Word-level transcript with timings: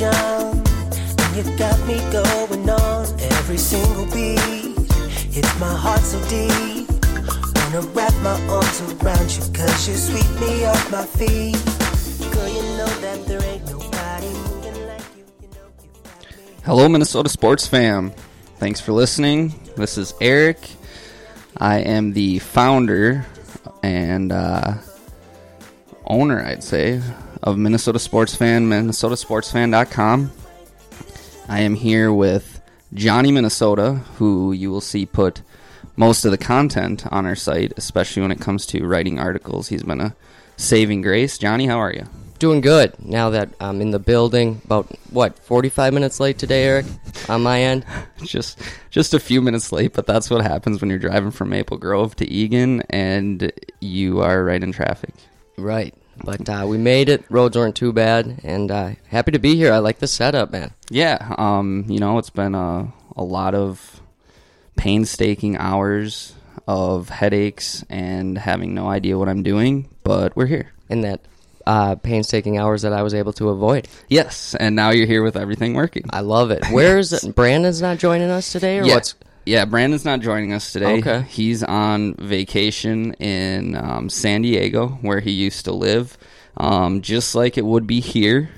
You 0.00 1.56
got 1.56 1.78
me 1.86 1.98
going 2.10 2.68
on 2.68 3.06
every 3.20 3.56
single 3.56 4.04
beat. 4.06 4.38
Hits 5.32 5.58
my 5.58 5.74
heart 5.74 6.00
so 6.00 6.18
deep. 6.28 6.88
Wanna 7.56 7.80
wrap 7.92 8.14
my 8.22 8.38
arms 8.48 8.80
around 8.80 9.30
you, 9.30 9.42
cause 9.52 9.88
you 9.88 9.94
sweep 9.94 10.40
me 10.40 10.64
off 10.66 10.90
my 10.90 11.04
feet. 11.04 11.56
Girl, 12.32 12.48
you 12.48 12.62
know 12.76 12.86
that 13.00 13.24
there 13.26 13.42
ain't 13.44 13.64
nobody 13.66 14.28
moving 14.28 14.86
like 14.88 15.02
you. 15.16 15.24
You 15.42 15.48
know 15.48 15.68
you. 15.82 16.62
Hello, 16.64 16.88
Minnesota 16.88 17.28
sports 17.28 17.66
fam. 17.66 18.12
Thanks 18.58 18.80
for 18.80 18.92
listening. 18.92 19.54
This 19.76 19.96
is 19.96 20.14
Eric. 20.20 20.58
I 21.56 21.78
am 21.78 22.12
the 22.12 22.38
founder 22.40 23.26
and 23.82 24.32
uh, 24.32 24.74
owner, 26.04 26.44
I'd 26.44 26.62
say, 26.62 27.00
of 27.42 27.58
Minnesota 27.58 27.98
Sports 27.98 28.36
Fan, 28.36 28.68
MinnesotaSportsFan.com. 28.68 30.30
I 31.48 31.60
am 31.60 31.74
here 31.74 32.12
with 32.12 32.60
Johnny 32.94 33.32
Minnesota, 33.32 33.94
who 34.16 34.52
you 34.52 34.70
will 34.70 34.80
see 34.80 35.06
put 35.06 35.42
most 35.96 36.24
of 36.24 36.30
the 36.30 36.38
content 36.38 37.06
on 37.12 37.26
our 37.26 37.34
site, 37.34 37.72
especially 37.76 38.22
when 38.22 38.30
it 38.30 38.40
comes 38.40 38.66
to 38.66 38.86
writing 38.86 39.18
articles. 39.18 39.68
He's 39.68 39.82
been 39.82 40.00
a 40.00 40.14
saving 40.56 41.02
grace. 41.02 41.38
Johnny, 41.38 41.66
how 41.66 41.78
are 41.78 41.92
you? 41.92 42.06
Doing 42.38 42.60
good 42.60 42.94
now 43.04 43.30
that 43.30 43.50
I'm 43.60 43.80
in 43.80 43.92
the 43.92 43.98
building. 43.98 44.60
About 44.64 44.86
what, 45.10 45.38
45 45.38 45.94
minutes 45.94 46.18
late 46.18 46.38
today, 46.38 46.64
Eric, 46.64 46.86
on 47.28 47.42
my 47.42 47.62
end. 47.62 47.84
just 48.24 48.58
just 48.90 49.14
a 49.14 49.20
few 49.20 49.40
minutes 49.40 49.70
late, 49.70 49.92
but 49.92 50.06
that's 50.06 50.28
what 50.28 50.42
happens 50.42 50.80
when 50.80 50.90
you're 50.90 50.98
driving 50.98 51.30
from 51.30 51.50
Maple 51.50 51.78
Grove 51.78 52.16
to 52.16 52.28
Eagan 52.28 52.82
and 52.90 53.52
you 53.80 54.20
are 54.20 54.44
right 54.44 54.62
in 54.62 54.72
traffic. 54.72 55.14
Right, 55.56 55.94
but 56.24 56.48
uh, 56.48 56.64
we 56.66 56.78
made 56.78 57.08
it. 57.08 57.24
Roads 57.28 57.56
weren't 57.56 57.76
too 57.76 57.92
bad, 57.92 58.40
and 58.42 58.70
uh, 58.70 58.90
happy 59.08 59.32
to 59.32 59.38
be 59.38 59.56
here. 59.56 59.72
I 59.72 59.78
like 59.78 59.98
the 59.98 60.06
setup, 60.06 60.50
man. 60.50 60.72
Yeah, 60.90 61.34
um, 61.38 61.84
you 61.88 61.98
know, 61.98 62.18
it's 62.18 62.30
been 62.30 62.54
a 62.54 62.92
a 63.16 63.22
lot 63.22 63.54
of 63.54 64.00
painstaking 64.76 65.56
hours 65.56 66.34
of 66.66 67.08
headaches 67.08 67.84
and 67.88 68.38
having 68.38 68.74
no 68.74 68.88
idea 68.88 69.18
what 69.18 69.28
I'm 69.28 69.42
doing, 69.42 69.88
but 70.04 70.36
we're 70.36 70.46
here. 70.46 70.72
In 70.88 71.02
that 71.02 71.20
uh, 71.66 71.94
painstaking 71.96 72.58
hours 72.58 72.82
that 72.82 72.92
I 72.92 73.02
was 73.02 73.14
able 73.14 73.32
to 73.34 73.48
avoid. 73.48 73.88
Yes, 74.08 74.54
and 74.58 74.76
now 74.76 74.90
you're 74.90 75.06
here 75.06 75.22
with 75.22 75.36
everything 75.36 75.74
working. 75.74 76.04
I 76.10 76.20
love 76.20 76.50
it. 76.50 76.64
Where's 76.70 77.24
Brandon's 77.34 77.80
not 77.82 77.98
joining 77.98 78.30
us 78.30 78.52
today, 78.52 78.78
or 78.78 78.84
yeah, 78.84 78.94
what's? 78.94 79.14
Yeah, 79.44 79.64
Brandon's 79.64 80.04
not 80.04 80.20
joining 80.20 80.52
us 80.52 80.72
today. 80.72 80.98
Okay. 80.98 81.22
He's 81.28 81.62
on 81.62 82.14
vacation 82.14 83.14
in 83.14 83.74
um, 83.76 84.08
San 84.08 84.42
Diego, 84.42 84.88
where 85.02 85.20
he 85.20 85.30
used 85.32 85.64
to 85.66 85.72
live. 85.72 86.16
Um, 86.56 87.00
just 87.00 87.34
like 87.34 87.56
it 87.58 87.64
would 87.64 87.86
be 87.86 88.00
here, 88.00 88.50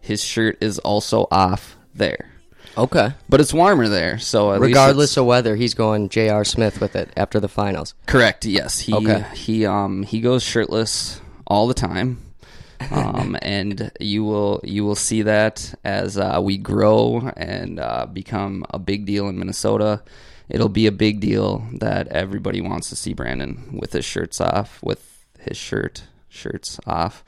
his 0.00 0.22
shirt 0.22 0.56
is 0.60 0.78
also 0.78 1.26
off 1.30 1.76
there. 1.94 2.30
Okay. 2.78 3.12
But 3.28 3.40
it's 3.40 3.52
warmer 3.52 3.88
there, 3.88 4.18
so 4.18 4.52
at 4.52 4.60
least 4.60 4.68
Regardless 4.68 5.12
it's- 5.12 5.16
of 5.16 5.26
weather, 5.26 5.56
he's 5.56 5.74
going 5.74 6.08
J.R. 6.08 6.44
Smith 6.44 6.80
with 6.80 6.94
it 6.94 7.10
after 7.16 7.40
the 7.40 7.48
finals. 7.48 7.94
correct. 8.06 8.44
Yes, 8.46 8.78
he 8.78 8.94
Okay. 8.94 9.24
he 9.34 9.66
um 9.66 10.04
he 10.04 10.20
goes 10.20 10.42
shirtless 10.44 11.20
all 11.48 11.66
the 11.66 11.74
time. 11.74 12.18
um, 12.92 13.36
and 13.42 13.90
you 14.00 14.22
will 14.24 14.60
you 14.62 14.84
will 14.84 14.94
see 14.94 15.22
that 15.22 15.74
as 15.84 16.16
uh, 16.16 16.38
we 16.40 16.56
grow 16.56 17.30
and 17.36 17.80
uh, 17.80 18.06
become 18.06 18.64
a 18.70 18.78
big 18.78 19.04
deal 19.04 19.28
in 19.28 19.36
Minnesota. 19.38 20.00
It'll 20.50 20.68
be 20.68 20.86
a 20.86 20.92
big 20.92 21.20
deal 21.20 21.64
that 21.78 22.08
everybody 22.08 22.60
wants 22.60 22.88
to 22.90 22.96
see 22.96 23.12
Brandon 23.14 23.78
with 23.80 23.92
his 23.92 24.04
shirts 24.04 24.40
off, 24.40 24.82
with 24.82 25.24
his 25.38 25.56
shirt 25.56 26.02
shirts 26.28 26.78
off, 26.86 27.24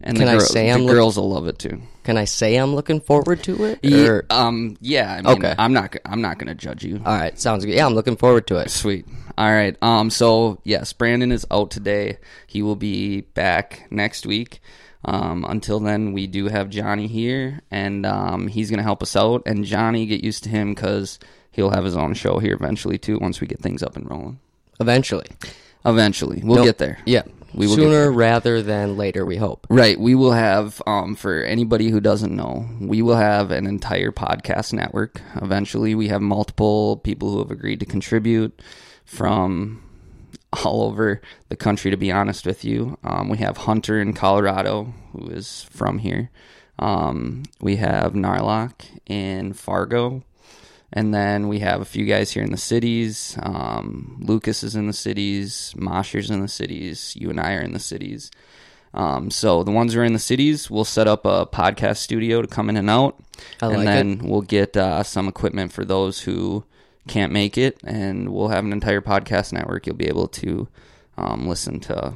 and 0.00 0.16
Can 0.16 0.26
the, 0.26 0.32
I 0.32 0.36
girl- 0.36 0.46
say 0.46 0.66
the 0.68 0.74
I'm 0.74 0.82
look- 0.82 0.94
girls 0.94 1.16
will 1.16 1.30
love 1.30 1.46
it 1.46 1.58
too. 1.58 1.80
Can 2.04 2.16
I 2.16 2.24
say 2.24 2.54
I'm 2.56 2.72
looking 2.74 3.00
forward 3.00 3.42
to 3.44 3.64
it? 3.64 3.80
Yeah, 3.82 4.20
um, 4.30 4.76
yeah. 4.80 5.12
I 5.14 5.22
mean, 5.22 5.38
Okay. 5.38 5.54
I'm 5.58 5.72
not. 5.72 5.96
I'm 6.04 6.22
not 6.22 6.38
going 6.38 6.46
to 6.46 6.54
judge 6.54 6.84
you. 6.84 7.02
all 7.04 7.12
right, 7.18 7.36
sounds 7.36 7.64
good. 7.64 7.74
Yeah, 7.74 7.84
I'm 7.86 7.94
looking 7.94 8.14
forward 8.16 8.46
to 8.46 8.58
it. 8.58 8.70
Sweet. 8.70 9.06
All 9.36 9.50
right. 9.50 9.76
Um. 9.82 10.10
So 10.10 10.60
yes, 10.62 10.92
Brandon 10.92 11.32
is 11.32 11.44
out 11.50 11.72
today. 11.72 12.18
He 12.46 12.62
will 12.62 12.76
be 12.76 13.22
back 13.22 13.88
next 13.90 14.24
week. 14.24 14.60
Um. 15.04 15.44
Until 15.48 15.80
then, 15.80 16.12
we 16.12 16.28
do 16.28 16.46
have 16.46 16.70
Johnny 16.70 17.08
here, 17.08 17.60
and 17.72 18.06
um, 18.06 18.46
he's 18.46 18.70
gonna 18.70 18.84
help 18.84 19.02
us 19.02 19.16
out. 19.16 19.42
And 19.44 19.64
Johnny, 19.64 20.06
get 20.06 20.22
used 20.22 20.44
to 20.44 20.48
him 20.50 20.74
because 20.74 21.18
he'll 21.56 21.70
have 21.70 21.84
his 21.84 21.96
own 21.96 22.14
show 22.14 22.38
here 22.38 22.54
eventually 22.54 22.98
too. 22.98 23.18
Once 23.18 23.40
we 23.40 23.46
get 23.48 23.60
things 23.60 23.82
up 23.82 23.96
and 23.96 24.08
rolling. 24.08 24.38
Eventually, 24.78 25.26
Eventually, 25.84 26.42
we'll 26.44 26.64
get 26.64 26.78
there. 26.78 26.98
Yeah, 27.06 27.22
We 27.54 27.66
will 27.68 27.76
get 27.76 27.82
sooner 27.82 28.10
rather 28.12 28.60
than 28.60 28.96
later. 28.96 29.24
We 29.24 29.36
hope. 29.36 29.66
Right. 29.70 29.98
We 29.98 30.16
will 30.16 30.32
have, 30.32 30.82
um, 30.84 31.14
for 31.14 31.42
anybody 31.42 31.90
who 31.90 32.00
doesn't 32.00 32.34
know, 32.34 32.68
we 32.80 33.02
will 33.02 33.14
have 33.16 33.52
an 33.52 33.66
entire 33.68 34.10
podcast 34.10 34.72
network. 34.72 35.20
Eventually, 35.36 35.94
we 35.94 36.08
have 36.08 36.20
multiple 36.20 36.96
people 36.98 37.30
who 37.30 37.38
have 37.38 37.52
agreed 37.52 37.78
to 37.80 37.86
contribute 37.86 38.60
from 39.04 39.80
all 40.64 40.82
over 40.82 41.20
the 41.50 41.56
country, 41.56 41.90
to 41.92 41.96
be 41.96 42.10
honest 42.10 42.46
with 42.46 42.64
you. 42.64 42.98
Um, 43.04 43.28
we 43.28 43.38
have 43.38 43.56
Hunter 43.58 44.00
in 44.00 44.12
Colorado, 44.12 44.92
who 45.12 45.28
is 45.28 45.66
from 45.70 45.98
here. 45.98 46.30
Um, 46.80 47.44
we 47.60 47.76
have 47.76 48.12
Narlock 48.14 48.72
in 49.06 49.52
Fargo. 49.52 50.24
And 50.96 51.12
then 51.12 51.48
we 51.48 51.58
have 51.58 51.82
a 51.82 51.84
few 51.84 52.06
guys 52.06 52.30
here 52.30 52.42
in 52.42 52.52
the 52.52 52.56
cities. 52.56 53.36
Um, 53.42 54.16
Lucas 54.18 54.62
is 54.62 54.74
in 54.74 54.86
the 54.86 54.94
cities. 54.94 55.74
Mosher's 55.76 56.30
in 56.30 56.40
the 56.40 56.48
cities. 56.48 57.14
You 57.14 57.28
and 57.28 57.38
I 57.38 57.52
are 57.52 57.60
in 57.60 57.74
the 57.74 57.78
cities. 57.78 58.30
Um, 58.94 59.30
so 59.30 59.62
the 59.62 59.70
ones 59.70 59.92
who 59.92 60.00
are 60.00 60.04
in 60.04 60.14
the 60.14 60.18
cities, 60.18 60.70
we'll 60.70 60.86
set 60.86 61.06
up 61.06 61.26
a 61.26 61.44
podcast 61.44 61.98
studio 61.98 62.40
to 62.40 62.48
come 62.48 62.70
in 62.70 62.78
and 62.78 62.88
out, 62.88 63.22
I 63.60 63.66
and 63.66 63.76
like 63.76 63.84
then 63.84 64.18
we'll 64.24 64.40
get 64.40 64.74
uh, 64.74 65.02
some 65.02 65.28
equipment 65.28 65.70
for 65.70 65.84
those 65.84 66.22
who 66.22 66.64
can't 67.06 67.30
make 67.30 67.58
it, 67.58 67.78
and 67.84 68.32
we'll 68.32 68.48
have 68.48 68.64
an 68.64 68.72
entire 68.72 69.02
podcast 69.02 69.52
network. 69.52 69.86
You'll 69.86 69.96
be 69.96 70.08
able 70.08 70.28
to 70.28 70.66
um, 71.18 71.46
listen 71.46 71.78
to 71.80 72.14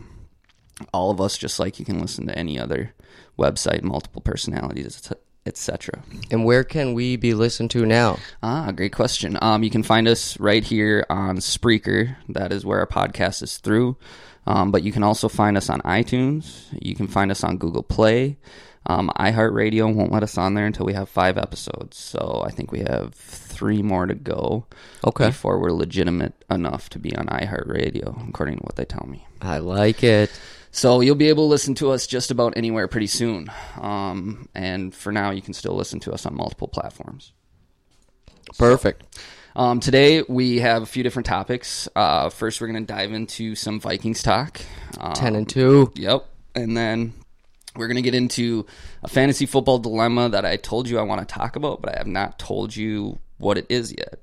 all 0.95 1.11
of 1.11 1.21
us 1.21 1.37
just 1.37 1.61
like 1.61 1.79
you 1.79 1.85
can 1.85 2.01
listen 2.01 2.27
to 2.29 2.39
any 2.39 2.59
other 2.59 2.95
website, 3.39 3.83
multiple 3.83 4.23
personalities, 4.23 5.13
etc. 5.47 6.03
And 6.31 6.45
where 6.45 6.65
can 6.65 6.95
we 6.95 7.17
be 7.17 7.35
listened 7.35 7.71
to 7.73 7.87
now? 7.87 8.19
Ah, 8.43 8.71
great 8.73 8.93
question. 8.95 9.39
Um, 9.41 9.63
you 9.63 9.71
can 9.71 9.83
find 9.83 10.07
us 10.09 10.39
right 10.39 10.63
here 10.63 11.07
on 11.11 11.39
Spreaker. 11.39 12.17
That 12.29 12.53
is 12.53 12.65
where 12.65 12.79
our 12.81 12.87
podcast 12.87 13.43
is 13.43 13.59
through. 13.59 13.97
Um, 14.47 14.71
but 14.71 14.83
you 14.83 14.93
can 14.93 15.03
also 15.03 15.29
find 15.29 15.57
us 15.57 15.69
on 15.71 15.81
iTunes. 15.83 16.67
You 16.81 16.95
can 16.95 17.07
find 17.07 17.31
us 17.31 17.45
on 17.45 17.59
Google 17.59 17.83
Play. 17.83 18.39
Um, 18.87 19.11
iHeartRadio 19.19 19.95
won't 19.95 20.11
let 20.11 20.23
us 20.23 20.39
on 20.39 20.55
there 20.55 20.65
until 20.67 20.87
we 20.87 20.95
have 20.95 21.09
five 21.09 21.37
episodes. 21.37 21.99
So 21.99 22.43
I 22.47 22.51
think 22.51 22.73
we 22.73 22.81
have 22.81 23.15
three 23.15 23.83
more 23.83 24.07
to 24.07 24.15
go 24.15 24.67
Okay. 25.07 25.27
before 25.27 25.59
we're 25.61 25.71
legitimate 25.73 26.33
enough 26.51 26.89
to 26.91 26.99
be 26.99 27.15
on 27.15 27.27
iHeartRadio, 27.27 28.29
according 28.29 28.57
to 28.57 28.63
what 28.63 28.77
they 28.77 28.87
tell 28.87 29.07
me. 29.07 29.27
I 29.43 29.59
like 29.59 30.03
it. 30.03 30.31
So 30.73 31.01
you'll 31.01 31.17
be 31.17 31.29
able 31.29 31.45
to 31.45 31.51
listen 31.51 31.75
to 31.77 31.91
us 31.91 32.07
just 32.07 32.31
about 32.31 32.57
anywhere 32.57 32.87
pretty 32.89 33.09
soon. 33.09 33.51
Um, 33.81 34.49
and 34.55 34.95
for 34.95 35.11
now, 35.11 35.31
you 35.31 35.43
can 35.43 35.55
still 35.55 35.75
listen 35.75 36.01
to 36.01 36.13
us 36.13 36.27
on 36.27 36.35
multiple 36.35 36.69
platforms. 36.69 37.33
Perfect. 38.59 39.05
Um, 39.57 39.81
today 39.81 40.23
we 40.29 40.61
have 40.61 40.83
a 40.83 40.87
few 40.87 41.03
different 41.03 41.27
topics. 41.27 41.89
Uh, 41.97 42.31
first, 42.31 42.61
we're 42.61 42.69
going 42.69 42.87
to 42.87 42.93
dive 42.93 43.13
into 43.13 43.55
some 43.55 43.81
Vikings 43.81 44.23
talk. 44.23 44.61
Um, 44.99 45.13
Ten 45.15 45.35
and 45.35 45.49
two. 45.49 45.93
Yep, 45.97 46.25
and 46.55 46.77
then 46.77 47.15
we're 47.75 47.89
going 47.89 47.97
to 47.97 48.03
get 48.03 48.15
into 48.15 48.67
a 49.03 49.09
fantasy 49.09 49.47
football 49.47 49.79
dilemma 49.79 50.29
that 50.29 50.45
I 50.45 50.57
told 50.57 50.89
you 50.89 50.99
I 50.99 51.03
want 51.03 51.27
to 51.27 51.35
talk 51.35 51.57
about, 51.57 51.83
but 51.83 51.95
I 51.95 51.99
have 51.99 52.07
not 52.07 52.39
told 52.39 52.75
you 52.75 53.19
what 53.39 53.59
it 53.59 53.67
is 53.69 53.93
yet. 53.97 54.21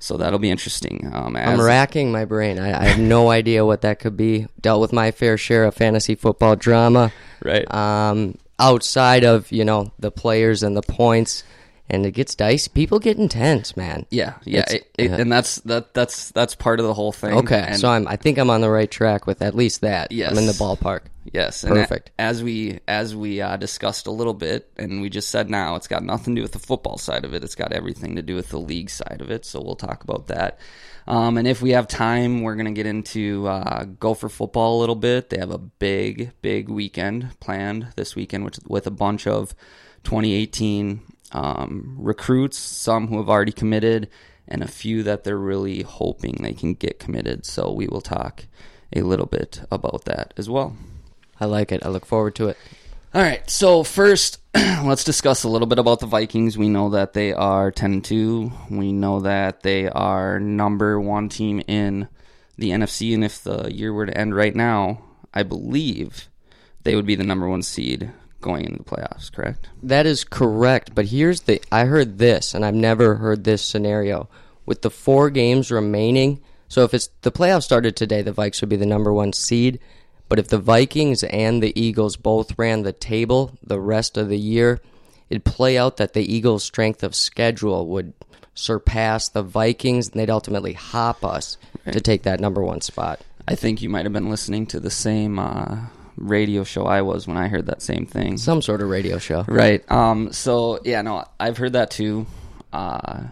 So 0.00 0.16
that'll 0.16 0.38
be 0.38 0.50
interesting. 0.50 1.10
Um, 1.12 1.36
as, 1.36 1.58
I'm 1.58 1.64
racking 1.64 2.12
my 2.12 2.24
brain. 2.24 2.58
I, 2.58 2.80
I 2.80 2.84
have 2.84 2.98
no 2.98 3.30
idea 3.30 3.64
what 3.64 3.82
that 3.82 3.98
could 3.98 4.16
be. 4.16 4.46
Dealt 4.60 4.80
with 4.80 4.92
my 4.92 5.10
fair 5.10 5.36
share 5.36 5.64
of 5.64 5.74
fantasy 5.74 6.14
football 6.14 6.56
drama. 6.56 7.12
Right. 7.44 7.72
Um, 7.72 8.36
outside 8.58 9.24
of 9.24 9.50
you 9.52 9.64
know 9.64 9.92
the 9.98 10.10
players 10.10 10.62
and 10.62 10.76
the 10.76 10.82
points, 10.82 11.44
and 11.90 12.04
it 12.04 12.12
gets 12.12 12.34
dicey. 12.34 12.70
People 12.72 12.98
get 12.98 13.16
intense, 13.16 13.76
man. 13.76 14.06
Yeah, 14.10 14.34
yeah, 14.44 14.64
it, 14.68 14.90
it, 14.98 15.10
yeah. 15.10 15.16
and 15.16 15.32
that's 15.32 15.56
that 15.62 15.94
that's 15.94 16.30
that's 16.30 16.54
part 16.54 16.80
of 16.80 16.86
the 16.86 16.94
whole 16.94 17.12
thing. 17.12 17.34
Okay, 17.38 17.64
and, 17.68 17.78
so 17.78 17.88
I'm. 17.88 18.06
I 18.06 18.16
think 18.16 18.38
I'm 18.38 18.50
on 18.50 18.60
the 18.60 18.70
right 18.70 18.90
track 18.90 19.26
with 19.26 19.42
at 19.42 19.54
least 19.54 19.80
that. 19.80 20.12
Yes. 20.12 20.30
I'm 20.30 20.38
in 20.38 20.46
the 20.46 20.52
ballpark. 20.52 21.02
Yes, 21.32 21.64
Perfect. 21.64 22.10
a- 22.18 22.22
as 22.22 22.42
we 22.42 22.80
as 22.86 23.14
we 23.14 23.40
uh, 23.40 23.56
discussed 23.56 24.06
a 24.06 24.10
little 24.10 24.34
bit, 24.34 24.70
and 24.76 25.00
we 25.00 25.08
just 25.08 25.30
said 25.30 25.50
now, 25.50 25.76
it's 25.76 25.88
got 25.88 26.02
nothing 26.02 26.34
to 26.34 26.40
do 26.40 26.42
with 26.42 26.52
the 26.52 26.58
football 26.58 26.98
side 26.98 27.24
of 27.24 27.34
it. 27.34 27.42
It's 27.42 27.54
got 27.54 27.72
everything 27.72 28.16
to 28.16 28.22
do 28.22 28.34
with 28.34 28.50
the 28.50 28.58
league 28.58 28.90
side 28.90 29.20
of 29.20 29.30
it. 29.30 29.44
So 29.44 29.60
we'll 29.60 29.76
talk 29.76 30.04
about 30.04 30.26
that. 30.28 30.58
Um, 31.06 31.38
and 31.38 31.48
if 31.48 31.62
we 31.62 31.70
have 31.70 31.88
time, 31.88 32.42
we're 32.42 32.56
gonna 32.56 32.72
get 32.72 32.86
into 32.86 33.46
uh, 33.46 33.84
Gopher 33.84 34.28
football 34.28 34.78
a 34.78 34.80
little 34.80 34.94
bit. 34.94 35.30
They 35.30 35.38
have 35.38 35.50
a 35.50 35.58
big, 35.58 36.32
big 36.42 36.68
weekend 36.68 37.38
planned 37.40 37.88
this 37.96 38.14
weekend, 38.14 38.44
which 38.44 38.58
with 38.66 38.86
a 38.86 38.90
bunch 38.90 39.26
of 39.26 39.54
2018 40.04 41.00
um, 41.32 41.96
recruits, 41.98 42.58
some 42.58 43.08
who 43.08 43.18
have 43.18 43.28
already 43.28 43.52
committed, 43.52 44.08
and 44.46 44.62
a 44.62 44.68
few 44.68 45.02
that 45.02 45.24
they're 45.24 45.36
really 45.36 45.82
hoping 45.82 46.38
they 46.40 46.54
can 46.54 46.74
get 46.74 46.98
committed. 46.98 47.44
So 47.44 47.72
we 47.72 47.86
will 47.86 48.00
talk 48.00 48.44
a 48.94 49.02
little 49.02 49.26
bit 49.26 49.60
about 49.70 50.04
that 50.06 50.32
as 50.36 50.48
well. 50.48 50.76
I 51.40 51.44
like 51.44 51.72
it. 51.72 51.84
I 51.84 51.88
look 51.88 52.06
forward 52.06 52.34
to 52.36 52.48
it. 52.48 52.56
All 53.14 53.22
right. 53.22 53.48
So 53.48 53.84
first, 53.84 54.40
let's 54.54 55.04
discuss 55.04 55.44
a 55.44 55.48
little 55.48 55.66
bit 55.66 55.78
about 55.78 56.00
the 56.00 56.06
Vikings. 56.06 56.58
We 56.58 56.68
know 56.68 56.90
that 56.90 57.12
they 57.12 57.32
are 57.32 57.70
ten 57.70 57.92
and 57.94 58.04
two. 58.04 58.52
We 58.70 58.92
know 58.92 59.20
that 59.20 59.62
they 59.62 59.88
are 59.88 60.40
number 60.40 61.00
one 61.00 61.28
team 61.28 61.62
in 61.66 62.08
the 62.56 62.70
NFC, 62.70 63.14
and 63.14 63.24
if 63.24 63.42
the 63.42 63.72
year 63.72 63.92
were 63.92 64.06
to 64.06 64.18
end 64.18 64.34
right 64.34 64.54
now, 64.54 65.02
I 65.32 65.42
believe 65.42 66.28
they 66.82 66.96
would 66.96 67.06
be 67.06 67.14
the 67.14 67.24
number 67.24 67.48
one 67.48 67.62
seed 67.62 68.10
going 68.40 68.64
into 68.64 68.78
the 68.78 68.84
playoffs. 68.84 69.32
Correct? 69.32 69.68
That 69.82 70.06
is 70.06 70.24
correct, 70.24 70.94
but 70.94 71.06
here's 71.06 71.42
the 71.42 71.60
I 71.70 71.84
heard 71.84 72.18
this 72.18 72.54
and 72.54 72.64
I've 72.64 72.74
never 72.74 73.16
heard 73.16 73.44
this 73.44 73.62
scenario. 73.62 74.28
With 74.66 74.82
the 74.82 74.90
4 74.90 75.30
games 75.30 75.70
remaining, 75.70 76.40
so 76.68 76.84
if 76.84 76.92
it's 76.92 77.08
the 77.22 77.32
playoffs 77.32 77.62
started 77.62 77.96
today, 77.96 78.20
the 78.20 78.32
Vikes 78.32 78.60
would 78.60 78.68
be 78.68 78.76
the 78.76 78.84
number 78.84 79.12
1 79.12 79.32
seed, 79.32 79.80
but 80.28 80.38
if 80.38 80.48
the 80.48 80.58
Vikings 80.58 81.24
and 81.24 81.62
the 81.62 81.78
Eagles 81.80 82.16
both 82.16 82.58
ran 82.58 82.82
the 82.82 82.92
table 82.92 83.56
the 83.62 83.80
rest 83.80 84.18
of 84.18 84.28
the 84.28 84.38
year, 84.38 84.80
it'd 85.30 85.44
play 85.44 85.78
out 85.78 85.96
that 85.96 86.12
the 86.12 86.34
Eagles' 86.34 86.64
strength 86.64 87.02
of 87.02 87.14
schedule 87.14 87.86
would 87.86 88.12
surpass 88.54 89.28
the 89.28 89.42
Vikings 89.42 90.10
and 90.10 90.20
they'd 90.20 90.28
ultimately 90.28 90.74
hop 90.74 91.24
us 91.24 91.56
to 91.90 92.00
take 92.00 92.24
that 92.24 92.40
number 92.40 92.62
1 92.62 92.82
spot. 92.82 93.20
I 93.46 93.54
think 93.54 93.80
you 93.80 93.88
might 93.88 94.04
have 94.04 94.12
been 94.12 94.28
listening 94.28 94.66
to 94.66 94.80
the 94.80 94.90
same 94.90 95.38
uh, 95.38 95.86
radio 96.18 96.64
show 96.64 96.84
I 96.84 97.02
was 97.02 97.26
when 97.26 97.36
I 97.36 97.48
heard 97.48 97.66
that 97.66 97.82
same 97.82 98.06
thing. 98.06 98.38
Some 98.38 98.62
sort 98.62 98.82
of 98.82 98.88
radio 98.88 99.18
show. 99.18 99.44
Right. 99.48 99.88
Um. 99.90 100.32
So 100.32 100.80
yeah, 100.84 101.02
no, 101.02 101.24
I've 101.38 101.56
heard 101.56 101.72
that 101.74 101.90
too. 101.90 102.26
Uh, 102.72 103.24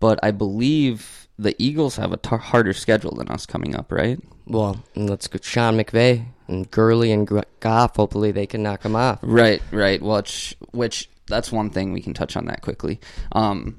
but 0.00 0.18
I 0.22 0.30
believe 0.30 1.28
the 1.38 1.54
Eagles 1.62 1.96
have 1.96 2.12
a 2.12 2.16
t- 2.16 2.36
harder 2.36 2.72
schedule 2.72 3.14
than 3.14 3.28
us 3.28 3.46
coming 3.46 3.76
up, 3.76 3.92
right? 3.92 4.18
Well, 4.46 4.82
let's 4.96 5.28
go 5.28 5.38
Sean 5.42 5.76
McVay 5.76 6.24
and 6.48 6.70
Gurley 6.70 7.12
and 7.12 7.28
Goff. 7.60 7.96
Hopefully, 7.96 8.32
they 8.32 8.46
can 8.46 8.62
knock 8.62 8.82
them 8.82 8.96
off. 8.96 9.20
Right. 9.22 9.62
Right. 9.70 10.00
Which, 10.02 10.56
which 10.72 11.08
that's 11.26 11.52
one 11.52 11.70
thing 11.70 11.92
we 11.92 12.00
can 12.00 12.14
touch 12.14 12.36
on 12.36 12.46
that 12.46 12.62
quickly. 12.62 13.00
Um, 13.32 13.76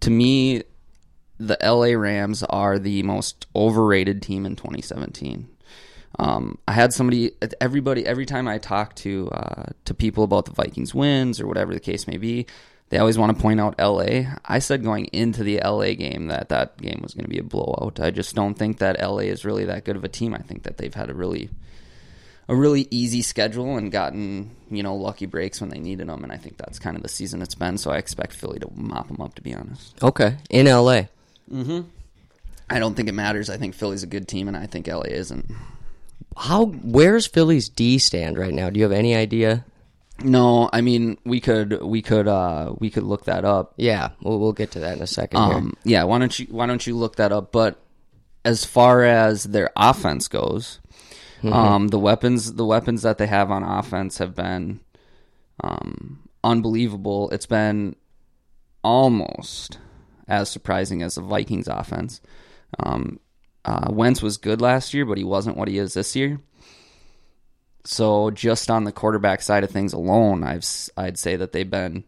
to 0.00 0.10
me, 0.10 0.62
the 1.38 1.58
LA 1.62 1.98
Rams 1.98 2.42
are 2.44 2.78
the 2.78 3.02
most 3.02 3.46
overrated 3.56 4.22
team 4.22 4.46
in 4.46 4.56
2017. 4.56 5.48
Um, 6.18 6.58
I 6.68 6.72
had 6.72 6.92
somebody, 6.92 7.32
everybody, 7.60 8.06
every 8.06 8.26
time 8.26 8.46
I 8.46 8.58
talk 8.58 8.94
to 8.96 9.28
uh, 9.30 9.64
to 9.84 9.94
people 9.94 10.24
about 10.24 10.44
the 10.44 10.52
Vikings 10.52 10.94
wins 10.94 11.40
or 11.40 11.46
whatever 11.46 11.74
the 11.74 11.80
case 11.80 12.06
may 12.06 12.16
be, 12.16 12.46
they 12.90 12.98
always 12.98 13.18
want 13.18 13.36
to 13.36 13.42
point 13.42 13.60
out 13.60 13.78
LA. 13.78 14.36
I 14.44 14.58
said 14.60 14.84
going 14.84 15.06
into 15.06 15.42
the 15.42 15.60
LA 15.64 15.94
game 15.94 16.28
that 16.28 16.50
that 16.50 16.76
game 16.78 17.00
was 17.02 17.14
going 17.14 17.24
to 17.24 17.30
be 17.30 17.38
a 17.38 17.42
blowout. 17.42 17.98
I 17.98 18.10
just 18.10 18.34
don't 18.34 18.54
think 18.54 18.78
that 18.78 19.00
LA 19.00 19.18
is 19.20 19.44
really 19.44 19.64
that 19.64 19.84
good 19.84 19.96
of 19.96 20.04
a 20.04 20.08
team. 20.08 20.34
I 20.34 20.38
think 20.38 20.62
that 20.62 20.76
they've 20.76 20.94
had 20.94 21.10
a 21.10 21.14
really 21.14 21.50
a 22.46 22.54
really 22.54 22.86
easy 22.90 23.22
schedule 23.22 23.76
and 23.76 23.90
gotten 23.90 24.54
you 24.70 24.82
know 24.82 24.94
lucky 24.94 25.26
breaks 25.26 25.60
when 25.60 25.70
they 25.70 25.80
needed 25.80 26.08
them, 26.08 26.22
and 26.22 26.32
I 26.32 26.36
think 26.36 26.56
that's 26.58 26.78
kind 26.78 26.96
of 26.96 27.02
the 27.02 27.08
season 27.08 27.42
it's 27.42 27.54
been. 27.54 27.78
So 27.78 27.90
I 27.90 27.96
expect 27.96 28.34
Philly 28.34 28.60
to 28.60 28.68
mop 28.74 29.08
them 29.08 29.20
up. 29.20 29.34
To 29.34 29.42
be 29.42 29.54
honest, 29.54 30.00
Okay, 30.02 30.36
in 30.50 30.66
LA. 30.66 31.04
Hmm. 31.50 31.80
I 32.70 32.78
don't 32.78 32.94
think 32.94 33.08
it 33.08 33.14
matters. 33.14 33.50
I 33.50 33.56
think 33.56 33.74
Philly's 33.74 34.02
a 34.02 34.06
good 34.06 34.26
team, 34.28 34.48
and 34.48 34.56
I 34.56 34.66
think 34.66 34.86
LA 34.86 35.02
isn't. 35.02 35.46
How? 36.36 36.66
Where's 36.66 37.26
Philly's 37.26 37.68
D 37.68 37.98
stand 37.98 38.38
right 38.38 38.52
now? 38.52 38.70
Do 38.70 38.78
you 38.78 38.84
have 38.84 38.92
any 38.92 39.14
idea? 39.14 39.64
No, 40.22 40.70
I 40.72 40.80
mean 40.80 41.18
we 41.24 41.40
could 41.40 41.82
we 41.82 42.00
could 42.00 42.28
uh 42.28 42.74
we 42.78 42.90
could 42.90 43.02
look 43.02 43.24
that 43.24 43.44
up. 43.44 43.74
Yeah, 43.76 44.10
we'll, 44.22 44.38
we'll 44.38 44.52
get 44.52 44.70
to 44.72 44.80
that 44.80 44.96
in 44.96 45.02
a 45.02 45.06
second. 45.06 45.40
Um, 45.40 45.76
yeah, 45.84 46.04
why 46.04 46.18
don't 46.18 46.38
you 46.38 46.46
why 46.50 46.66
don't 46.66 46.86
you 46.86 46.96
look 46.96 47.16
that 47.16 47.32
up? 47.32 47.50
But 47.50 47.80
as 48.44 48.64
far 48.64 49.02
as 49.02 49.44
their 49.44 49.70
offense 49.76 50.28
goes, 50.28 50.80
um, 51.42 51.88
the 51.88 51.98
weapons 51.98 52.54
the 52.54 52.64
weapons 52.64 53.02
that 53.02 53.18
they 53.18 53.26
have 53.26 53.50
on 53.50 53.62
offense 53.62 54.18
have 54.18 54.34
been 54.34 54.80
um, 55.62 56.28
unbelievable. 56.42 57.28
It's 57.30 57.46
been 57.46 57.96
almost 58.82 59.78
as 60.28 60.48
surprising 60.50 61.02
as 61.02 61.16
the 61.16 61.22
Vikings 61.22 61.68
offense. 61.68 62.20
Um, 62.78 63.18
uh, 63.64 63.88
Wentz 63.90 64.22
was 64.22 64.36
good 64.36 64.60
last 64.60 64.92
year, 64.94 65.04
but 65.06 65.18
he 65.18 65.24
wasn't 65.24 65.56
what 65.56 65.68
he 65.68 65.78
is 65.78 65.94
this 65.94 66.14
year. 66.14 66.40
So 67.84 68.30
just 68.30 68.70
on 68.70 68.84
the 68.84 68.92
quarterback 68.92 69.42
side 69.42 69.64
of 69.64 69.70
things 69.70 69.92
alone, 69.92 70.42
I've 70.42 70.64
I'd 70.96 71.18
say 71.18 71.36
that 71.36 71.52
they've 71.52 71.68
been 71.70 72.04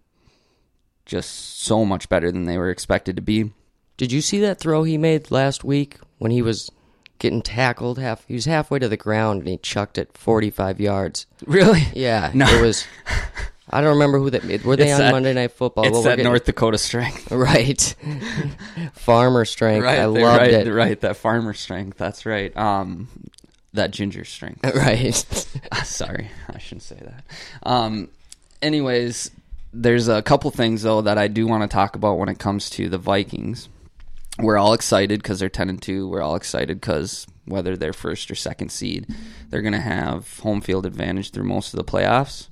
just 1.05 1.61
so 1.63 1.85
much 1.85 2.09
better 2.09 2.33
than 2.33 2.45
they 2.45 2.59
were 2.59 2.71
expected 2.71 3.17
to 3.17 3.23
be. 3.23 3.53
Did 3.97 4.13
you 4.13 4.21
see 4.21 4.41
that 4.41 4.59
throw 4.59 4.83
he 4.85 4.99
made 4.99 5.31
last 5.31 5.65
week 5.65 5.99
when 6.19 6.31
he 6.31 6.43
was 6.43 6.71
getting 7.19 7.43
tackled? 7.43 7.99
Half 7.99 8.25
he 8.27 8.35
was 8.35 8.47
halfway 8.47 8.79
to 8.79 8.89
the 8.89 8.97
ground 8.97 9.41
and 9.41 9.49
he 9.49 9.57
chucked 9.59 9.99
it 9.99 10.17
forty-five 10.17 10.81
yards. 10.81 11.27
Really? 11.47 11.85
Yeah, 11.95 12.31
No. 12.35 12.47
it 12.47 12.63
was. 12.63 12.87
I 13.69 13.81
don't 13.81 13.95
remember 13.95 14.19
who 14.19 14.31
that. 14.31 14.65
Were 14.65 14.77
they 14.77 14.85
It's 14.85 14.93
on 14.95 14.99
that- 15.01 15.11
Monday 15.13 15.35
Night 15.35 15.53
Football? 15.53 15.85
It's 15.87 15.93
Well, 15.93 16.03
that 16.03 16.11
getting- 16.17 16.25
North 16.27 16.45
Dakota 16.45 16.79
strength. 16.79 17.31
Right. 17.33 17.95
Farmer 18.93 19.45
strength. 19.45 19.85
I 19.87 20.05
loved 20.05 20.23
right, 20.23 20.53
it. 20.67 20.71
Right, 20.73 21.01
that 21.01 21.17
farmer 21.17 21.53
strength. 21.55 21.99
That's 21.99 22.27
right. 22.27 22.57
Um, 22.57 23.09
that 23.73 23.91
ginger 23.91 24.25
strength. 24.25 24.65
Right. 24.75 25.47
Ah, 25.73 25.83
Sorry, 25.83 26.31
I 26.49 26.59
shouldn't 26.59 26.83
say 26.85 26.97
that. 27.03 27.25
Um, 27.65 28.09
anyways, 28.63 29.31
there's 29.73 30.07
a 30.09 30.23
couple 30.23 30.51
things 30.53 30.83
though 30.83 31.03
that 31.03 31.19
I 31.19 31.27
do 31.29 31.47
want 31.47 31.69
to 31.69 31.69
talk 31.75 31.97
about 31.97 32.19
when 32.19 32.29
it 32.29 32.39
comes 32.39 32.71
to 32.71 32.89
the 32.89 32.99
Vikings. 32.99 33.69
We're 34.39 34.59
all 34.59 34.75
excited 34.75 35.23
because 35.23 35.41
they're 35.41 35.49
ten 35.49 35.69
and 35.69 35.81
two. 35.83 36.09
We're 36.09 36.23
all 36.23 36.37
excited 36.37 36.81
because 36.81 37.27
whether 37.47 37.77
they're 37.77 37.93
first 37.93 38.31
or 38.31 38.35
second 38.35 38.71
seed, 38.71 39.07
they're 39.49 39.63
going 39.63 39.73
to 39.73 39.81
have 39.81 40.39
home 40.41 40.61
field 40.61 40.85
advantage 40.87 41.31
through 41.33 41.45
most 41.45 41.73
of 41.75 41.79
the 41.79 41.85
playoffs. 41.91 42.49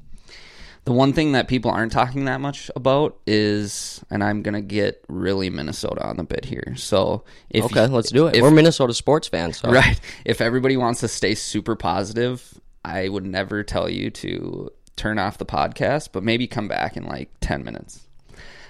The 0.85 0.93
one 0.93 1.15
thing 1.15 1.33
that 1.33 1.49
people 1.49 1.71
aren't 1.71 1.93
talking 1.93 2.27
that 2.27 2.43
much 2.43 2.71
about 2.77 3.17
is, 3.27 4.05
and 4.11 4.23
I'm 4.23 4.43
gonna 4.43 4.61
get 4.61 5.03
really 5.09 5.49
Minnesota 5.49 6.07
on 6.07 6.19
the 6.19 6.25
bit 6.25 6.45
here. 6.45 6.75
So 6.77 7.25
if 7.49 7.65
okay, 7.65 7.87
let's 7.87 8.11
do 8.11 8.27
it. 8.27 8.37
if- 8.37 8.43
We're 8.43 8.51
Minnesota 8.51 8.93
sports 8.93 9.29
fans, 9.29 9.59
so 9.59 9.71
Right. 9.71 9.99
If 10.27 10.41
everybody 10.43 10.77
wants 10.77 11.01
to 11.01 11.09
stay 11.09 11.35
super 11.35 11.75
positive, 11.75 12.61
I 12.85 13.09
would 13.09 13.25
never 13.25 13.63
tell 13.63 13.89
you 13.89 14.11
to 14.11 14.71
turn 14.97 15.19
off 15.19 15.39
the 15.39 15.47
podcast, 15.47 16.11
but 16.13 16.23
maybe 16.23 16.47
come 16.47 16.69
back 16.69 16.97
in 16.99 17.05
like 17.07 17.31
10 17.41 17.65
minutes. 17.65 18.01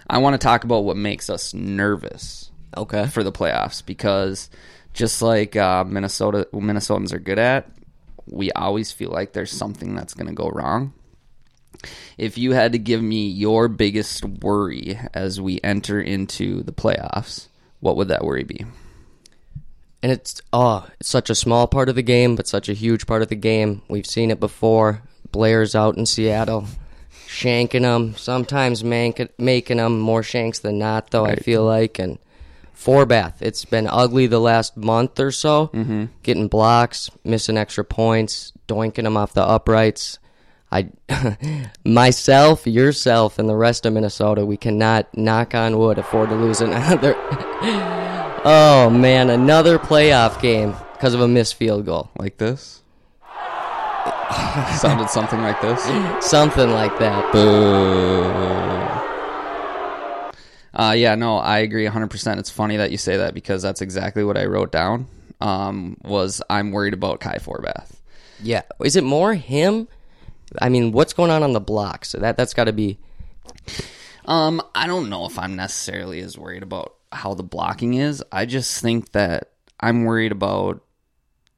I 0.09 0.19
want 0.19 0.35
to 0.35 0.39
talk 0.39 0.63
about 0.65 0.85
what 0.85 0.97
makes 0.97 1.29
us 1.29 1.53
nervous 1.53 2.51
Okay. 2.77 3.07
for 3.09 3.25
the 3.25 3.33
playoffs 3.33 3.85
because 3.85 4.51
just 4.93 5.21
like 5.21 5.57
uh, 5.57 5.83
Minnesota 5.83 6.47
Minnesotans 6.53 7.13
are 7.13 7.19
good 7.19 7.39
at, 7.41 7.69
we 8.27 8.53
always 8.53 8.93
feel 8.93 9.11
like 9.11 9.33
there's 9.33 9.51
something 9.51 9.95
that's 9.97 10.15
going 10.15 10.29
to 10.29 10.33
go 10.33 10.49
wrong. 10.51 10.93
If 12.19 12.39
you 12.39 12.53
had 12.53 12.73
to 12.73 12.79
give 12.79 13.03
me 13.03 13.29
your 13.29 13.69
biggest 13.69 14.25
worry 14.25 14.99
as 15.13 15.41
we 15.41 15.61
enter 15.63 16.01
into 16.01 16.63
the 16.63 16.73
playoffs, 16.73 17.49
what 17.81 17.97
would 17.97 18.09
that 18.09 18.25
worry 18.25 18.45
be? 18.45 18.65
And 20.03 20.13
it's 20.13 20.43
oh, 20.53 20.87
it's 21.01 21.09
such 21.09 21.31
a 21.31 21.35
small 21.35 21.67
part 21.67 21.89
of 21.89 21.95
the 21.95 22.03
game, 22.03 22.37
but 22.37 22.47
such 22.47 22.69
a 22.69 22.75
huge 22.75 23.07
part 23.07 23.23
of 23.23 23.29
the 23.29 23.37
game. 23.37 23.83
We've 23.89 24.07
seen 24.07 24.31
it 24.31 24.41
before. 24.41 25.03
Blair's 25.33 25.75
out 25.75 25.97
in 25.97 26.07
Seattle, 26.07 26.67
shanking 27.27 27.83
them. 27.83 28.15
Sometimes 28.17 28.83
mank- 28.83 29.31
making 29.39 29.79
them 29.79 29.99
more 29.99 30.23
shanks 30.23 30.59
than 30.59 30.79
not, 30.79 31.11
though. 31.11 31.25
I 31.25 31.37
feel 31.37 31.65
like 31.65 31.99
and 31.99 32.19
Forbath, 32.77 33.41
it's 33.41 33.65
been 33.65 33.87
ugly 33.87 34.27
the 34.27 34.41
last 34.41 34.77
month 34.77 35.19
or 35.19 35.31
so. 35.31 35.69
Mm-hmm. 35.69 36.05
Getting 36.23 36.49
blocks, 36.49 37.11
missing 37.25 37.57
extra 37.57 37.85
points, 37.85 38.53
doinking 38.69 39.05
them 39.05 39.17
off 39.17 39.33
the 39.33 39.43
uprights. 39.43 40.19
I, 40.75 40.91
myself, 41.85 42.67
yourself, 42.67 43.39
and 43.39 43.49
the 43.49 43.55
rest 43.55 43.87
of 43.87 43.93
Minnesota, 43.93 44.45
we 44.45 44.57
cannot 44.57 45.17
knock 45.17 45.55
on 45.55 45.79
wood 45.79 45.99
afford 45.99 46.31
to 46.31 46.35
lose 46.35 46.61
another. 46.61 47.15
oh 48.45 48.91
man, 48.91 49.31
another 49.31 49.79
playoff 49.79 50.43
game 50.43 50.75
because 50.95 51.15
of 51.15 51.21
a 51.21 51.29
missed 51.29 51.55
field 51.55 51.87
goal. 51.87 52.11
Like 52.19 52.39
this? 52.39 52.83
Sounded 54.77 55.11
something 55.11 55.41
like 55.43 55.61
this. 55.61 55.81
Something 56.27 56.71
like 56.71 56.99
that. 56.99 57.25
Uh, 60.75 60.93
yeah, 60.97 61.15
no, 61.15 61.37
I 61.39 61.59
agree 61.59 61.87
100%. 61.87 62.39
It's 62.39 62.51
funny 62.51 62.79
that 62.79 62.91
you 62.91 62.99
say 62.99 63.19
that 63.19 63.33
because 63.33 63.63
that's 63.63 63.81
exactly 63.81 64.25
what 64.25 64.37
I 64.37 64.47
wrote 64.47 64.73
down. 64.73 65.07
Um, 65.41 65.99
was 66.03 66.43
I'm 66.51 66.73
worried 66.73 66.95
about 66.95 67.21
Kai 67.21 67.37
Forbath. 67.37 68.01
Yeah. 68.43 68.63
Is 68.83 68.97
it 68.97 69.05
more 69.05 69.35
him? 69.35 69.87
I 70.61 70.69
mean, 70.69 70.93
what's 70.93 71.13
going 71.13 71.31
on 71.31 71.43
on 71.43 71.53
the 71.53 71.61
block? 71.61 72.05
So 72.05 72.19
that 72.19 72.37
that's 72.37 72.55
got 72.55 72.65
to 72.65 72.73
be. 72.73 72.99
Um, 74.27 74.63
I 74.75 74.87
don't 74.87 75.11
know 75.11 75.27
if 75.27 75.39
I'm 75.39 75.57
necessarily 75.57 76.21
as 76.21 76.39
worried 76.39 76.63
about 76.63 76.95
how 77.13 77.35
the 77.35 77.43
blocking 77.43 77.95
is. 77.95 78.23
I 78.33 78.47
just 78.47 78.81
think 78.81 79.13
that 79.13 79.53
I'm 79.81 80.05
worried 80.05 80.33
about 80.33 80.83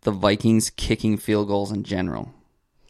the 0.02 0.10
Vikings 0.10 0.70
kicking 0.70 1.16
field 1.16 1.48
goals 1.48 1.72
in 1.72 1.84
general. 1.84 2.32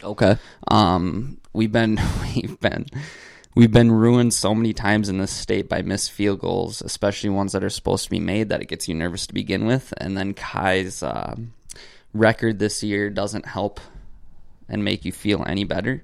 Okay. 0.02 0.36
Um, 0.68 1.38
we've 1.52 1.72
been 1.72 1.98
we've 2.34 2.60
been 2.60 2.86
we've 3.54 3.72
been 3.72 3.90
ruined 3.90 4.34
so 4.34 4.54
many 4.54 4.72
times 4.72 5.08
in 5.08 5.18
this 5.18 5.30
state 5.30 5.68
by 5.68 5.82
missed 5.82 6.12
field 6.12 6.40
goals, 6.40 6.82
especially 6.82 7.30
ones 7.30 7.52
that 7.52 7.64
are 7.64 7.70
supposed 7.70 8.04
to 8.04 8.10
be 8.10 8.20
made 8.20 8.48
that 8.48 8.62
it 8.62 8.68
gets 8.68 8.88
you 8.88 8.94
nervous 8.94 9.26
to 9.26 9.34
begin 9.34 9.66
with, 9.66 9.92
and 9.98 10.16
then 10.16 10.34
Kai's 10.34 11.02
uh, 11.02 11.36
record 12.12 12.58
this 12.58 12.82
year 12.82 13.10
doesn't 13.10 13.46
help 13.46 13.80
and 14.68 14.84
make 14.84 15.04
you 15.04 15.12
feel 15.12 15.44
any 15.46 15.64
better. 15.64 16.02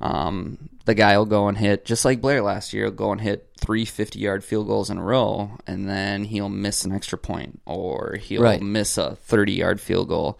Um, 0.00 0.68
the 0.84 0.94
guy 0.94 1.18
will 1.18 1.26
go 1.26 1.48
and 1.48 1.58
hit 1.58 1.84
just 1.84 2.04
like 2.04 2.20
Blair 2.20 2.40
last 2.42 2.72
year. 2.72 2.84
Will 2.84 2.92
go 2.92 3.12
and 3.12 3.20
hit 3.20 3.48
three 3.58 3.84
50 3.84 4.18
yard 4.18 4.44
field 4.44 4.66
goals 4.68 4.90
in 4.90 4.98
a 4.98 5.02
row, 5.02 5.50
and 5.66 5.88
then 5.88 6.24
he'll 6.24 6.48
miss 6.48 6.84
an 6.84 6.92
extra 6.92 7.18
point, 7.18 7.60
or 7.66 8.16
he'll 8.20 8.42
Right. 8.42 8.62
miss 8.62 8.96
a 8.96 9.16
30 9.16 9.52
yard 9.52 9.80
field 9.80 10.08
goal, 10.08 10.38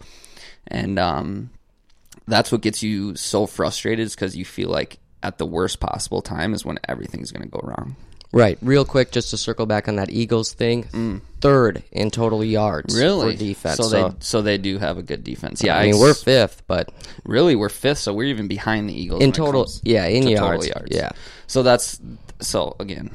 and 0.67 0.97
um, 0.97 1.49
that's 2.27 2.51
what 2.51 2.61
gets 2.61 2.81
you 2.83 3.15
so 3.15 3.45
frustrated 3.45 4.05
is 4.05 4.15
because 4.15 4.37
you 4.37 4.45
feel 4.45 4.69
like 4.69 4.99
at 5.21 5.37
the 5.37 5.45
worst 5.45 5.79
possible 5.81 6.21
time 6.21 6.53
is 6.53 6.63
when 6.63 6.79
everything's 6.87 7.31
going 7.31 7.43
to 7.43 7.49
go 7.51 7.59
wrong. 7.61 7.95
Right. 8.31 8.57
Real 8.61 8.85
quick, 8.85 9.11
just 9.11 9.31
to 9.31 9.37
circle 9.37 9.65
back 9.65 9.87
on 9.89 9.97
that 9.97 10.09
Eagles 10.11 10.53
thing. 10.53 11.21
Third 11.41 11.83
in 11.91 12.11
total 12.11 12.43
yards 12.43 12.99
for 12.99 13.33
defense. 13.33 13.77
So, 13.77 13.83
So, 13.83 14.09
they 14.09 14.15
so 14.19 14.41
they 14.41 14.57
do 14.57 14.77
have 14.77 14.97
a 14.97 15.03
good 15.03 15.23
defense. 15.23 15.63
Yeah, 15.63 15.77
I 15.77 15.85
mean, 15.85 15.99
we're 15.99 16.13
fifth, 16.13 16.63
but 16.67 16.89
really 17.23 17.55
we're 17.55 17.69
fifth, 17.69 17.99
so 17.99 18.13
we're 18.13 18.27
even 18.27 18.47
behind 18.47 18.89
the 18.89 18.93
Eagles 19.01 19.21
In 19.23 19.31
total- 19.31 19.67
yeah, 19.83 20.05
in 20.05 20.23
to 20.23 20.31
yards, 20.31 20.65
Total 20.67 20.81
yards. 20.81 20.95
yeah. 20.95 21.09
So 21.47 21.63
that's 21.63 21.99
so 22.41 22.75
again, 22.79 23.09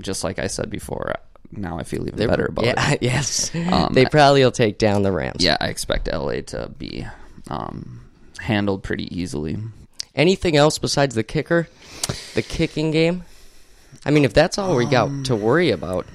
just 0.00 0.22
like 0.24 0.38
I 0.38 0.46
said 0.48 0.70
before. 0.70 1.14
Now 1.52 1.78
I 1.78 1.82
feel 1.82 2.06
even 2.06 2.28
better 2.28 2.46
about 2.46 2.64
yeah, 2.64 2.92
it. 2.92 3.02
yes. 3.02 3.50
Um, 3.54 3.92
they 3.92 4.04
probably 4.04 4.44
will 4.44 4.52
take 4.52 4.78
down 4.78 5.02
the 5.02 5.10
Rams. 5.10 5.42
Yeah, 5.42 5.56
I 5.60 5.66
expect 5.68 6.06
LA 6.12 6.42
to 6.42 6.70
be 6.78 7.06
um, 7.48 8.02
handled 8.38 8.82
pretty 8.84 9.08
easily. 9.18 9.58
Anything 10.14 10.56
else 10.56 10.78
besides 10.78 11.14
the 11.14 11.22
kicker, 11.24 11.68
the 12.34 12.42
kicking 12.42 12.90
game? 12.92 13.24
I 14.04 14.10
mean, 14.10 14.24
if 14.24 14.32
that's 14.32 14.58
all 14.58 14.76
we 14.76 14.84
got 14.86 15.08
Um, 15.08 15.22
to 15.24 15.34
worry 15.34 15.70
about, 15.70 16.06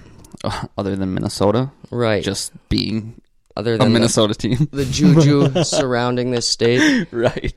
Other 0.77 0.95
than 0.95 1.13
Minnesota, 1.13 1.71
right? 1.91 2.23
just 2.23 2.51
being 2.69 3.21
other 3.57 3.75
a 3.75 3.77
than 3.77 3.87
the- 3.93 3.99
Minnesota 3.99 4.33
team. 4.33 4.67
the, 4.71 4.85
juju 4.85 5.63
surrounding 5.63 6.31
this 6.31 6.47
state. 6.47 7.07
right. 7.11 7.53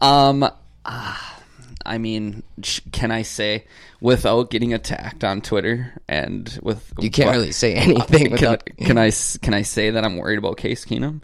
Um, 0.00 0.48
ah, 0.84 1.40
I 1.84 1.98
mean, 1.98 2.42
sh- 2.62 2.80
can 2.92 3.10
I 3.10 3.22
say 3.22 3.64
without 4.00 4.50
getting 4.50 4.72
attacked 4.74 5.24
on 5.24 5.40
Twitter 5.40 5.92
and 6.08 6.58
with 6.62 6.92
You 7.00 7.10
can't 7.10 7.28
what- 7.28 7.32
really 7.36 7.52
say 7.52 7.74
anything 7.74 8.24
can, 8.28 8.32
without. 8.32 8.64
can 8.78 8.96
I 8.98 9.10
can 9.42 9.54
I 9.54 9.62
say 9.62 9.90
that 9.90 10.04
I'm 10.04 10.16
worried 10.16 10.38
about 10.38 10.56
Case 10.56 10.84
Keenum? 10.84 11.20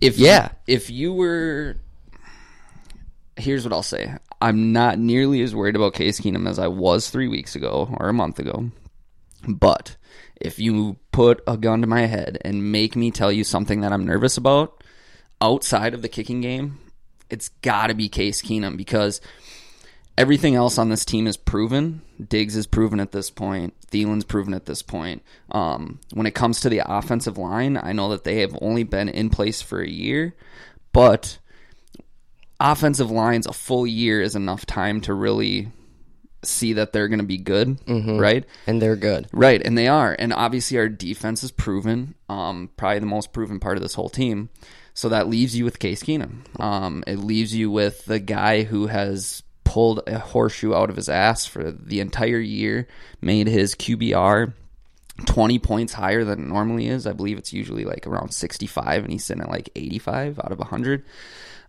If 0.00 0.18
Yeah. 0.18 0.50
if 0.66 0.90
you 0.90 1.12
were, 1.12 1.76
here's 3.36 3.64
what 3.64 3.72
I'll 3.72 3.82
say: 3.82 4.12
I'm 4.40 4.72
not 4.72 4.98
nearly 4.98 5.42
as 5.42 5.54
worried 5.54 5.76
about 5.76 5.94
Case 5.94 6.20
Keenum 6.20 6.48
as 6.48 6.58
I 6.58 6.66
was 6.68 7.08
three 7.10 7.28
weeks 7.28 7.54
ago 7.56 7.94
or 7.98 8.08
a 8.08 8.12
month 8.12 8.38
ago. 8.38 8.70
But 9.46 9.96
if 10.40 10.58
you 10.58 10.96
put 11.12 11.42
a 11.46 11.56
gun 11.56 11.80
to 11.80 11.86
my 11.86 12.06
head 12.06 12.38
and 12.44 12.72
make 12.72 12.96
me 12.96 13.10
tell 13.10 13.32
you 13.32 13.44
something 13.44 13.80
that 13.80 13.92
I'm 13.92 14.06
nervous 14.06 14.36
about 14.36 14.82
outside 15.40 15.94
of 15.94 16.02
the 16.02 16.08
kicking 16.08 16.40
game, 16.40 16.78
it's 17.30 17.48
got 17.62 17.88
to 17.88 17.94
be 17.94 18.08
Case 18.08 18.42
Keenum 18.42 18.76
because 18.76 19.20
everything 20.16 20.54
else 20.54 20.78
on 20.78 20.88
this 20.88 21.04
team 21.04 21.26
is 21.26 21.36
proven. 21.36 22.02
Diggs 22.28 22.56
is 22.56 22.66
proven 22.66 23.00
at 23.00 23.12
this 23.12 23.30
point. 23.30 23.74
Thielen's 23.90 24.24
proven 24.24 24.54
at 24.54 24.66
this 24.66 24.82
point. 24.82 25.22
Um, 25.50 26.00
when 26.12 26.26
it 26.26 26.34
comes 26.34 26.60
to 26.60 26.68
the 26.68 26.82
offensive 26.84 27.38
line, 27.38 27.78
I 27.80 27.92
know 27.92 28.10
that 28.10 28.24
they 28.24 28.40
have 28.40 28.56
only 28.60 28.82
been 28.82 29.08
in 29.08 29.30
place 29.30 29.62
for 29.62 29.80
a 29.80 29.88
year, 29.88 30.34
but 30.92 31.38
offensive 32.60 33.10
lines 33.10 33.46
a 33.46 33.52
full 33.52 33.86
year 33.86 34.20
is 34.20 34.34
enough 34.34 34.66
time 34.66 35.00
to 35.02 35.14
really 35.14 35.70
see 36.42 36.74
that 36.74 36.92
they're 36.92 37.08
going 37.08 37.18
to 37.20 37.24
be 37.26 37.38
good, 37.38 37.78
right? 37.86 38.44
and 38.66 38.80
they're 38.80 38.96
good. 38.96 39.26
Right, 39.32 39.60
and 39.64 39.76
they 39.76 39.88
are. 39.88 40.14
And 40.18 40.32
obviously 40.32 40.78
our 40.78 40.88
defense 40.88 41.42
is 41.42 41.50
proven, 41.50 42.14
um, 42.28 42.70
probably 42.76 43.00
the 43.00 43.06
most 43.06 43.32
proven 43.32 43.58
part 43.60 43.76
of 43.76 43.82
this 43.82 43.94
whole 43.94 44.08
team. 44.08 44.48
So 44.94 45.08
that 45.10 45.28
leaves 45.28 45.56
you 45.56 45.64
with 45.64 45.78
Case 45.78 46.02
Keenum. 46.02 46.42
Um, 46.60 47.04
it 47.06 47.18
leaves 47.18 47.54
you 47.54 47.70
with 47.70 48.04
the 48.04 48.18
guy 48.18 48.62
who 48.64 48.86
has 48.88 49.42
pulled 49.64 50.00
a 50.06 50.18
horseshoe 50.18 50.74
out 50.74 50.90
of 50.90 50.96
his 50.96 51.08
ass 51.08 51.44
for 51.46 51.70
the 51.70 52.00
entire 52.00 52.38
year, 52.40 52.88
made 53.20 53.46
his 53.46 53.74
QBR 53.74 54.52
20 55.26 55.58
points 55.58 55.92
higher 55.92 56.24
than 56.24 56.40
it 56.44 56.48
normally 56.48 56.88
is. 56.88 57.06
I 57.06 57.12
believe 57.12 57.38
it's 57.38 57.52
usually 57.52 57.84
like 57.84 58.06
around 58.06 58.32
65, 58.32 59.04
and 59.04 59.12
he's 59.12 59.24
sitting 59.24 59.42
at 59.42 59.50
like 59.50 59.68
85 59.76 60.38
out 60.38 60.52
of 60.52 60.58
100. 60.58 61.04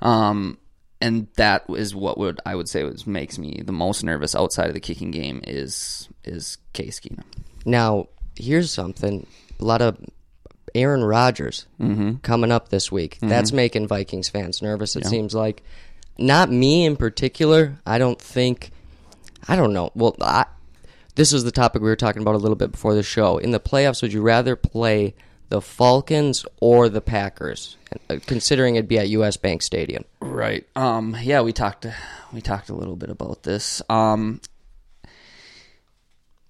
Um, 0.02 0.58
and 1.02 1.28
that 1.36 1.64
is 1.70 1.96
what 1.96 2.18
would 2.18 2.40
I 2.46 2.56
would 2.56 2.68
say 2.70 2.84
was 2.84 3.08
makes 3.08 3.38
me 3.38 3.62
the 3.66 3.72
most 3.72 4.04
nervous 4.04 4.36
outside 4.36 4.68
of 4.68 4.74
the 4.74 4.80
kicking 4.80 5.12
game 5.12 5.42
is 5.48 6.10
is 6.24 6.58
Case 6.74 7.00
Keenum. 7.00 7.24
Now, 7.66 8.08
here's 8.36 8.72
something. 8.72 9.26
A 9.60 9.64
lot 9.66 9.82
of 9.82 9.98
Aaron 10.76 11.04
Rodgers 11.04 11.66
Mm-hmm. 11.80 12.18
coming 12.18 12.52
up 12.52 12.70
this 12.70 12.92
week. 12.92 13.18
That's 13.22 13.52
making 13.52 13.88
Vikings 13.88 14.30
fans 14.30 14.62
nervous, 14.62 14.96
it 14.96 15.06
seems 15.06 15.34
like. 15.34 15.64
Not 16.18 16.52
me 16.52 16.86
in 16.86 16.96
particular. 16.98 17.80
I 17.86 17.98
don't 17.98 18.20
think. 18.22 18.72
I 19.48 19.56
don't 19.56 19.74
know. 19.74 19.92
Well, 19.96 20.16
I, 20.22 20.46
this 21.16 21.32
is 21.34 21.44
the 21.46 21.52
topic 21.52 21.82
we 21.82 21.88
were 21.90 21.96
talking 21.96 22.22
about 22.22 22.36
a 22.36 22.40
little 22.40 22.58
bit 22.58 22.72
before 22.72 22.94
the 22.94 23.04
show. 23.04 23.38
In 23.38 23.52
the 23.52 23.60
playoffs, 23.60 24.02
would 24.02 24.12
you 24.14 24.22
rather 24.22 24.56
play 24.56 25.16
the 25.50 25.62
Falcons 25.62 26.46
or 26.62 26.90
the 26.90 27.02
Packers? 27.02 27.76
Uh, 28.10 28.18
Considering 28.26 28.76
it'd 28.76 28.88
be 28.88 28.98
at 29.00 29.10
US 29.10 29.36
Bank 29.38 29.62
Stadium. 29.62 30.06
Right. 30.20 30.66
Um. 30.76 31.16
Yeah, 31.22 31.42
we 31.42 31.54
talked. 31.54 31.86
We 32.32 32.42
talked 32.42 32.70
a 32.70 32.76
little 32.76 32.96
bit 32.96 33.10
about 33.10 33.44
this. 33.44 33.82
Um. 33.90 34.42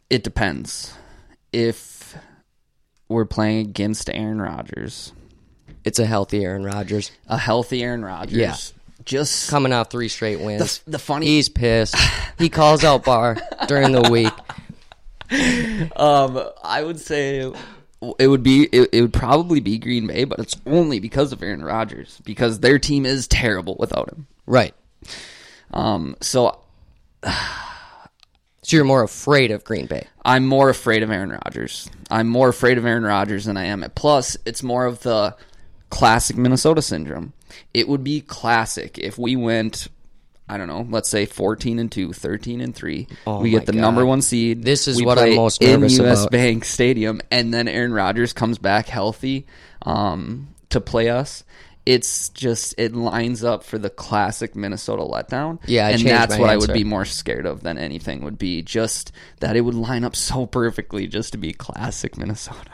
It 0.09 0.23
depends. 0.23 0.93
If 1.53 2.15
we're 3.07 3.25
playing 3.25 3.59
against 3.67 4.09
Aaron 4.09 4.41
Rodgers, 4.41 5.13
It's 5.83 5.99
a 5.99 6.05
healthy 6.05 6.43
Aaron 6.43 6.63
Rodgers. 6.63 7.11
a 7.27 7.37
healthy 7.37 7.83
Aaron 7.83 8.03
Rodgers, 8.03 8.37
Yeah. 8.37 8.55
just 9.05 9.49
Coming 9.49 9.71
off 9.73 9.89
three 9.89 10.07
straight 10.09 10.39
wins. 10.39 10.81
the 10.85 10.99
funny 10.99 11.25
He's 11.27 11.49
pissed. 11.49 11.95
He 12.37 12.49
calls 12.49 12.83
out 12.83 13.03
Barr 13.03 13.37
during 13.67 13.91
the 13.91 14.09
week. 14.09 14.33
Um, 15.95 16.41
I 16.63 16.81
would 16.81 16.99
say 16.99 17.53
it 18.17 18.27
would 18.27 18.43
be 18.43 18.63
it, 18.71 18.89
it 18.91 19.01
would 19.01 19.13
probably 19.13 19.59
be 19.59 19.77
Green 19.77 20.07
Bay, 20.07 20.23
but 20.23 20.39
it's 20.39 20.55
only 20.65 20.99
because 20.99 21.31
of 21.31 21.43
Aaron 21.43 21.63
Rodgers 21.63 22.19
because 22.23 22.59
their 22.59 22.79
team 22.79 23.05
is 23.05 23.27
terrible 23.27 23.75
without 23.79 24.09
him. 24.09 24.27
Right. 24.45 24.73
Um, 25.71 26.15
so 26.21 26.59
So 28.69 28.75
you're 28.75 28.85
more 28.85 29.01
afraid 29.01 29.49
of 29.49 29.63
Green 29.63 29.87
Bay. 29.87 30.05
I'm 30.23 30.45
more 30.45 30.69
afraid 30.69 31.01
of 31.01 31.09
Aaron 31.09 31.31
Rodgers. 31.31 31.89
I'm 32.11 32.27
more 32.27 32.49
afraid 32.49 32.77
of 32.77 32.85
Aaron 32.85 33.01
Rodgers 33.01 33.45
than 33.45 33.57
I 33.57 33.65
am. 33.65 33.83
Plus, 33.95 34.37
it's 34.45 34.61
more 34.61 34.85
of 34.85 34.99
the 34.99 35.35
classic 35.89 36.37
Minnesota 36.37 36.83
syndrome. 36.83 37.33
It 37.73 37.87
would 37.87 38.03
be 38.03 38.21
classic 38.21 38.99
if 38.99 39.17
we 39.17 39.35
went, 39.35 39.87
I 40.49 40.57
don't 40.57 40.67
know, 40.67 40.85
let's 40.89 41.09
say 41.09 41.25
14 41.25 41.79
and 41.79 41.91
2, 41.91 42.11
13 42.11 42.61
and 42.61 42.75
3. 42.75 43.07
Oh 43.27 43.39
we 43.39 43.51
get 43.51 43.65
the 43.65 43.71
God. 43.71 43.81
number 43.81 44.05
one 44.05 44.21
seed. 44.21 44.63
This 44.63 44.87
is 44.87 44.97
we 44.97 45.05
what 45.05 45.19
I'm 45.19 45.35
most 45.35 45.61
in 45.61 45.81
nervous 45.81 45.99
US 45.99 46.21
about. 46.21 46.31
Bank 46.31 46.65
Stadium, 46.65 47.21
and 47.29 47.53
then 47.53 47.67
Aaron 47.67 47.93
Rodgers 47.93 48.33
comes 48.33 48.57
back 48.57 48.87
healthy 48.87 49.45
um, 49.83 50.47
to 50.69 50.81
play 50.81 51.09
us. 51.09 51.43
It's 51.85 52.29
just 52.29 52.75
it 52.77 52.93
lines 52.93 53.43
up 53.43 53.63
for 53.63 53.77
the 53.77 53.89
classic 53.89 54.55
Minnesota 54.55 55.03
letdown. 55.03 55.59
Yeah, 55.65 55.87
I 55.87 55.91
and 55.91 56.01
that's 56.01 56.37
what 56.37 56.49
I 56.49 56.57
would 56.57 56.73
be 56.73 56.83
more 56.83 57.05
scared 57.05 57.45
of 57.45 57.61
than 57.61 57.77
anything 57.77 58.23
would 58.23 58.37
be 58.37 58.61
just 58.61 59.11
that 59.39 59.55
it 59.55 59.61
would 59.61 59.75
line 59.75 60.03
up 60.03 60.15
so 60.15 60.45
perfectly 60.45 61.07
just 61.07 61.31
to 61.31 61.37
be 61.37 61.53
classic 61.53 62.17
Minnesota. 62.17 62.71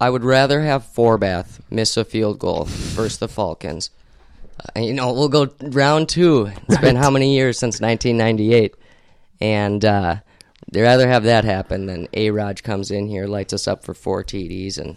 I 0.00 0.10
would 0.10 0.24
rather 0.24 0.62
have 0.62 0.84
Forbath 0.84 1.60
miss 1.70 1.96
a 1.96 2.04
field 2.04 2.38
goal 2.38 2.64
versus 2.66 3.18
the 3.18 3.28
Falcons. 3.28 3.90
Uh, 4.58 4.80
you 4.80 4.92
know, 4.92 5.12
we'll 5.12 5.28
go 5.28 5.48
round 5.60 6.08
two. 6.08 6.50
It's 6.68 6.78
been 6.78 6.96
how 6.96 7.10
many 7.10 7.34
years 7.34 7.58
since 7.58 7.80
1998? 7.80 8.74
And 9.40 9.84
uh, 9.84 10.16
they'd 10.70 10.82
rather 10.82 11.08
have 11.08 11.24
that 11.24 11.44
happen 11.44 11.86
than 11.86 12.08
A. 12.12 12.30
Raj 12.30 12.62
comes 12.62 12.90
in 12.90 13.06
here, 13.06 13.26
lights 13.26 13.52
us 13.52 13.68
up 13.68 13.84
for 13.84 13.94
four 13.94 14.24
TDs, 14.24 14.78
and 14.78 14.96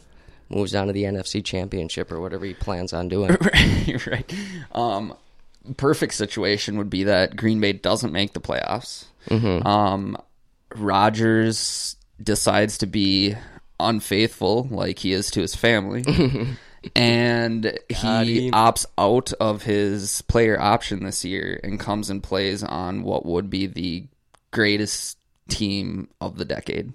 moves 0.50 0.75
on 0.75 0.88
to 0.88 0.94
the 0.94 1.03
NFC 1.03 1.44
Championship 1.44 2.12
or 2.12 2.20
whatever 2.20 2.46
he 2.46 2.53
plans 2.53 2.94
on 2.94 3.08
doing. 3.08 3.30
right, 3.41 4.08
right. 4.08 4.36
Um, 4.74 5.15
perfect 5.77 6.13
situation 6.13 6.77
would 6.77 6.89
be 6.89 7.06
that 7.06 7.36
Green 7.36 7.60
Bay 7.60 7.74
doesn't 7.74 8.12
make 8.12 8.34
the 8.34 8.41
playoffs. 8.41 9.06
Mm-hmm. 9.30 9.65
Um, 9.65 10.18
Rodgers 10.75 11.96
decides 12.22 12.80
to 12.80 12.88
be 12.88 13.36
unfaithful, 13.80 14.68
like 14.70 15.00
he 15.00 15.12
is 15.12 15.32
to 15.32 15.41
his 15.41 15.56
family, 15.56 16.03
and 16.95 17.65
he 17.89 18.51
opts 18.51 18.85
out 18.97 19.33
of 19.33 19.63
his 19.63 20.21
player 20.23 20.59
option 20.59 21.03
this 21.03 21.23
year 21.23 21.59
and 21.63 21.79
comes 21.79 22.09
and 22.09 22.23
plays 22.23 22.63
on 22.63 23.03
what 23.03 23.25
would 23.25 23.50
be 23.50 23.67
the 23.67 24.05
greatest 24.51 25.17
team 25.50 26.07
of 26.19 26.38
the 26.38 26.45
decade. 26.45 26.93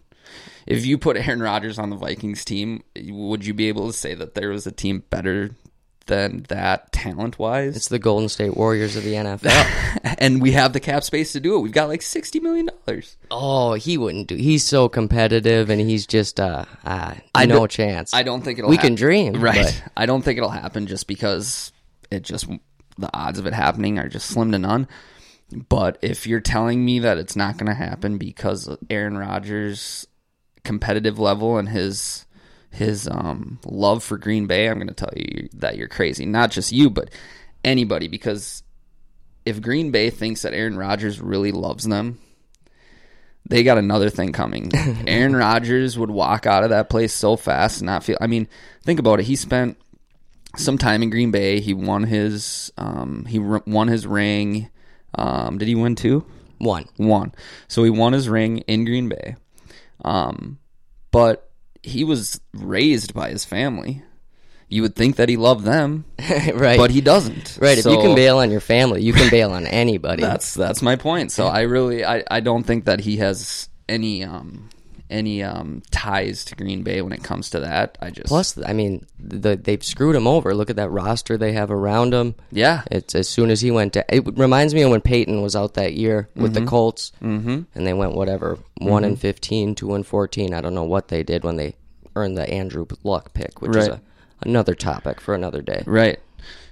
If 0.67 0.85
you 0.85 0.99
put 0.99 1.17
Aaron 1.17 1.41
Rodgers 1.41 1.79
on 1.79 1.91
the 1.91 1.97
Vikings 1.97 2.45
team, 2.45 2.83
would 3.09 3.47
you 3.47 3.55
be 3.55 3.69
able 3.69 3.87
to 3.87 3.93
say 3.93 4.15
that 4.15 4.35
there 4.35 4.49
was 4.49 4.67
a 4.67 4.73
team 4.73 5.05
better 5.11 5.51
than 6.07 6.45
that 6.49 6.93
talent 6.93 7.39
wise? 7.39 7.77
It's 7.77 7.89
the 7.89 7.99
Golden 7.99 8.29
State 8.29 8.57
Warriors 8.57 8.97
of 8.97 9.05
the 9.05 9.15
NFL. 9.15 10.17
and 10.19 10.41
we 10.41 10.53
have 10.53 10.73
the 10.73 10.81
cap 10.81 11.05
space 11.05 11.33
to 11.33 11.41
do 11.41 11.57
it. 11.57 11.61
We've 11.61 11.73
got 11.73 11.89
like 11.89 12.03
sixty 12.03 12.41
million 12.41 12.71
dollars. 12.87 13.17
oh, 13.31 13.75
he 13.75 13.99
wouldn't 13.99 14.29
do. 14.29 14.37
He's 14.37 14.65
so 14.65 14.89
competitive, 14.89 15.71
and 15.71 15.81
he's 15.81 16.07
just 16.07 16.41
uh, 16.41 16.65
uh 16.85 17.15
I 17.35 17.47
no 17.47 17.67
chance. 17.67 18.15
I 18.15 18.23
don't 18.23 18.43
think 18.43 18.59
it'll. 18.59 18.71
We 18.71 18.77
hap- 18.77 18.85
can 18.85 18.95
dream, 18.95 19.35
right? 19.41 19.65
but- 19.65 19.93
I 19.97 20.07
don't 20.07 20.23
think 20.23 20.39
it'll 20.39 20.51
happen 20.51 20.87
just 20.87 21.07
because 21.07 21.73
it 22.11 22.23
just 22.23 22.47
the 22.99 23.11
odds 23.13 23.39
of 23.39 23.47
it 23.47 23.53
happening 23.53 23.99
are 23.99 24.09
just 24.09 24.29
slim 24.29 24.53
to 24.53 24.59
none. 24.59 24.89
But 25.69 25.99
if 26.03 26.27
you're 26.27 26.41
telling 26.41 26.85
me 26.85 26.99
that 27.01 27.19
it's 27.19 27.37
not 27.37 27.57
going 27.57 27.69
to 27.69 27.75
happen 27.75 28.19
because 28.19 28.69
Aaron 28.91 29.17
Rodgers' 29.17 30.07
competitive 30.65 31.21
level 31.21 31.57
and 31.59 31.69
his 31.69 32.26
his 32.71 33.09
um, 33.09 33.59
love 33.65 34.03
for 34.03 34.19
Green 34.19 34.47
Bay, 34.47 34.69
I'm 34.69 34.77
going 34.77 34.89
to 34.89 34.95
tell 34.95 35.13
you 35.17 35.49
that 35.55 35.77
you're 35.77 35.89
crazy. 35.89 36.27
Not 36.27 36.51
just 36.51 36.73
you, 36.73 36.91
but 36.91 37.11
anybody. 37.65 38.09
Because 38.09 38.63
if 39.45 39.63
Green 39.63 39.91
Bay 39.91 40.11
thinks 40.11 40.43
that 40.43 40.55
Aaron 40.55 40.77
Rodgers 40.77 41.21
really 41.21 41.53
loves 41.53 41.85
them, 41.85 42.19
they 43.49 43.63
got 43.63 43.79
another 43.79 44.11
thing 44.11 44.33
coming. 44.33 44.71
Aaron 45.07 45.37
Rodgers 45.37 45.99
would 45.99 46.11
walk 46.11 46.47
out 46.47 46.65
of 46.65 46.71
that 46.71 46.91
place 46.91 47.13
so 47.13 47.37
fast 47.37 47.81
and 47.81 47.87
not 47.87 48.05
feel. 48.05 48.19
I 48.21 48.27
mean, 48.27 48.49
think 48.83 48.99
about 48.99 49.21
it. 49.21 49.27
He 49.27 49.37
spent 49.37 49.79
some 50.57 50.79
time 50.79 51.03
in 51.03 51.11
Green 51.11 51.31
Bay. 51.31 51.61
He 51.61 51.75
won 51.75 52.05
his 52.05 52.73
um, 52.77 53.25
he 53.29 53.39
r- 53.39 53.63
won 53.67 53.89
his 53.89 54.07
ring. 54.07 54.69
Um, 55.15 55.59
did 55.59 55.69
he 55.69 55.75
win 55.75 55.95
two? 55.95 56.27
One. 56.59 56.87
One. 56.97 57.33
So 57.69 57.85
he 57.85 57.91
won 57.91 58.13
his 58.13 58.29
ring 58.29 58.59
in 58.59 58.85
Green 58.85 59.09
Bay. 59.09 59.37
Um, 60.05 60.59
but 61.11 61.46
he 61.87 62.03
was 62.05 62.41
raised 62.53 63.15
by 63.15 63.31
his 63.31 63.45
family. 63.45 64.03
You 64.69 64.83
would 64.83 64.97
think 64.97 65.17
that 65.17 65.29
he 65.29 65.37
loved 65.37 65.65
them, 65.65 66.05
right. 66.55 66.77
but 66.77 66.91
he 66.91 67.01
doesn't. 67.01 67.57
Right. 67.61 67.79
if 67.79 67.85
you 67.85 67.97
can 67.99 68.17
bail 68.17 68.39
on 68.39 68.51
your 68.51 68.61
family, 68.61 69.01
you 69.03 69.13
can 69.13 69.31
bail 69.31 69.53
on 69.53 69.65
anybody. 69.85 70.21
that's 70.23 70.55
that's 70.55 70.83
my 70.83 70.97
point. 70.97 71.31
So 71.31 71.47
I 71.47 71.61
really 71.63 72.05
I, 72.05 72.25
I 72.29 72.41
don't 72.41 72.65
think 72.65 72.87
that 72.87 72.99
he 73.01 73.19
has 73.19 73.69
any 73.89 74.25
um 74.25 74.69
any 75.11 75.43
um 75.43 75.83
ties 75.91 76.45
to 76.47 76.57
Green 76.57 76.83
Bay 76.83 77.03
when 77.03 77.13
it 77.13 77.23
comes 77.23 77.51
to 77.51 77.61
that. 77.61 77.99
I 78.01 78.11
just 78.11 78.27
Plus, 78.27 78.59
I 78.65 78.73
mean, 78.73 79.07
the, 79.19 79.57
they've 79.57 79.83
screwed 79.83 80.17
him 80.17 80.27
over. 80.27 80.55
Look 80.55 80.71
at 80.71 80.77
that 80.77 80.91
roster 80.91 81.37
they 81.37 81.53
have 81.53 81.71
around 81.71 82.15
him. 82.15 82.35
yeah 82.51 82.83
It's 82.91 83.15
as 83.15 83.29
soon 83.29 83.51
as 83.51 83.61
he 83.61 83.71
went 83.71 83.93
to. 83.95 84.05
It 84.15 84.37
reminds 84.39 84.75
me 84.75 84.83
of 84.83 84.91
when 84.91 85.01
Peyton 85.01 85.43
was 85.43 85.57
out 85.57 85.75
that 85.75 85.95
year 85.95 86.29
with 86.35 86.55
the 86.55 86.65
Colts, 86.65 87.13
mm-hmm. 87.23 87.63
and 87.75 87.87
they 87.87 87.95
went 87.95 88.15
whatever 88.15 88.59
one 88.79 89.05
and 89.05 89.19
15, 89.19 89.75
2 89.75 89.95
and 89.95 90.07
fourteen. 90.07 90.55
I 90.55 90.61
don't 90.61 90.75
know 90.75 90.85
what 90.85 91.09
they 91.09 91.23
did 91.23 91.45
when 91.45 91.57
they 91.57 91.77
earned 92.15 92.37
the 92.37 92.49
Andrew 92.49 92.87
Luck 93.05 93.33
pick, 93.35 93.61
which 93.61 93.77
is 93.77 93.89
a, 93.89 94.01
another 94.43 94.75
topic 94.75 95.21
for 95.21 95.35
another 95.35 95.63
day. 95.63 95.83
right. 95.87 96.19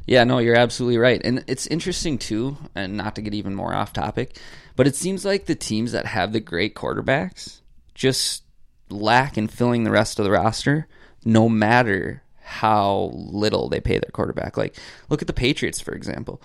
Yeah, 0.06 0.24
no, 0.24 0.36
you're 0.36 0.56
absolutely 0.56 0.98
right. 0.98 1.18
And 1.24 1.44
it's 1.46 1.66
interesting 1.66 2.18
too, 2.18 2.58
and 2.74 2.94
not 2.94 3.14
to 3.14 3.22
get 3.22 3.32
even 3.32 3.54
more 3.54 3.72
off 3.72 3.94
topic, 3.94 4.36
but 4.76 4.86
it 4.86 4.96
seems 4.96 5.24
like 5.24 5.46
the 5.46 5.54
teams 5.54 5.92
that 5.92 6.04
have 6.04 6.34
the 6.34 6.40
great 6.40 6.74
quarterbacks 6.74 7.60
just 7.94 8.42
lack 8.90 9.38
in 9.38 9.48
filling 9.48 9.84
the 9.84 9.90
rest 9.90 10.18
of 10.18 10.24
the 10.24 10.30
roster, 10.30 10.86
no 11.24 11.48
matter 11.48 12.22
how 12.40 13.10
little 13.14 13.68
they 13.68 13.80
pay 13.80 13.98
their 13.98 14.10
quarterback. 14.12 14.56
Like, 14.56 14.76
look 15.08 15.22
at 15.22 15.26
the 15.26 15.32
Patriots, 15.32 15.80
for 15.80 15.92
example. 15.94 16.42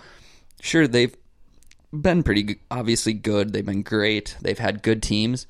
Sure, 0.60 0.88
they've 0.88 1.14
been 1.92 2.22
pretty 2.22 2.60
obviously 2.70 3.12
good. 3.12 3.52
They've 3.52 3.64
been 3.64 3.82
great. 3.82 4.36
They've 4.40 4.58
had 4.58 4.82
good 4.82 5.02
teams, 5.02 5.46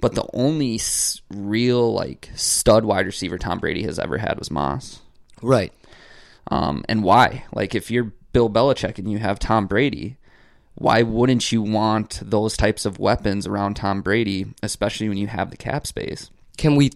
but 0.00 0.14
the 0.14 0.26
only 0.32 0.80
real 1.30 1.92
like 1.92 2.30
stud 2.34 2.84
wide 2.84 3.06
receiver 3.06 3.38
Tom 3.38 3.58
Brady 3.58 3.84
has 3.84 3.98
ever 3.98 4.18
had 4.18 4.38
was 4.38 4.50
Moss. 4.50 5.00
Right. 5.40 5.72
Um, 6.48 6.84
and 6.88 7.02
why? 7.02 7.44
Like, 7.52 7.74
if 7.74 7.90
you're 7.90 8.12
Bill 8.32 8.50
Belichick 8.50 8.98
and 8.98 9.10
you 9.10 9.18
have 9.18 9.38
Tom 9.38 9.66
Brady, 9.66 10.18
why 10.76 11.02
wouldn't 11.02 11.52
you 11.52 11.62
want 11.62 12.20
those 12.22 12.56
types 12.56 12.84
of 12.84 12.98
weapons 12.98 13.46
around 13.46 13.74
Tom 13.74 14.02
Brady, 14.02 14.46
especially 14.62 15.08
when 15.08 15.18
you 15.18 15.26
have 15.28 15.50
the 15.50 15.56
cap 15.56 15.86
space? 15.86 16.30
Can 16.56 16.76
we 16.76 16.90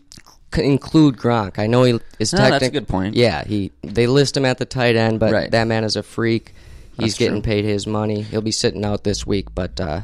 c- 0.54 0.64
include 0.64 1.16
Gronk? 1.16 1.58
I 1.58 1.66
know 1.66 1.84
he 1.84 1.98
is 2.18 2.32
No, 2.32 2.38
that's 2.50 2.66
a 2.66 2.70
good 2.70 2.88
point. 2.88 3.14
Yeah, 3.14 3.44
he 3.44 3.70
they 3.82 4.06
list 4.06 4.36
him 4.36 4.44
at 4.44 4.58
the 4.58 4.64
tight 4.64 4.96
end, 4.96 5.20
but 5.20 5.32
Right. 5.32 5.50
that 5.50 5.64
man 5.66 5.84
is 5.84 5.96
a 5.96 6.02
freak. 6.02 6.54
He's 6.98 7.12
That's 7.12 7.18
getting 7.18 7.42
true. 7.42 7.52
paid 7.52 7.64
his 7.64 7.86
money. 7.86 8.22
He'll 8.22 8.40
be 8.40 8.50
sitting 8.50 8.84
out 8.84 9.04
this 9.04 9.24
week, 9.26 9.54
but 9.54 9.80
uh, 9.80 10.02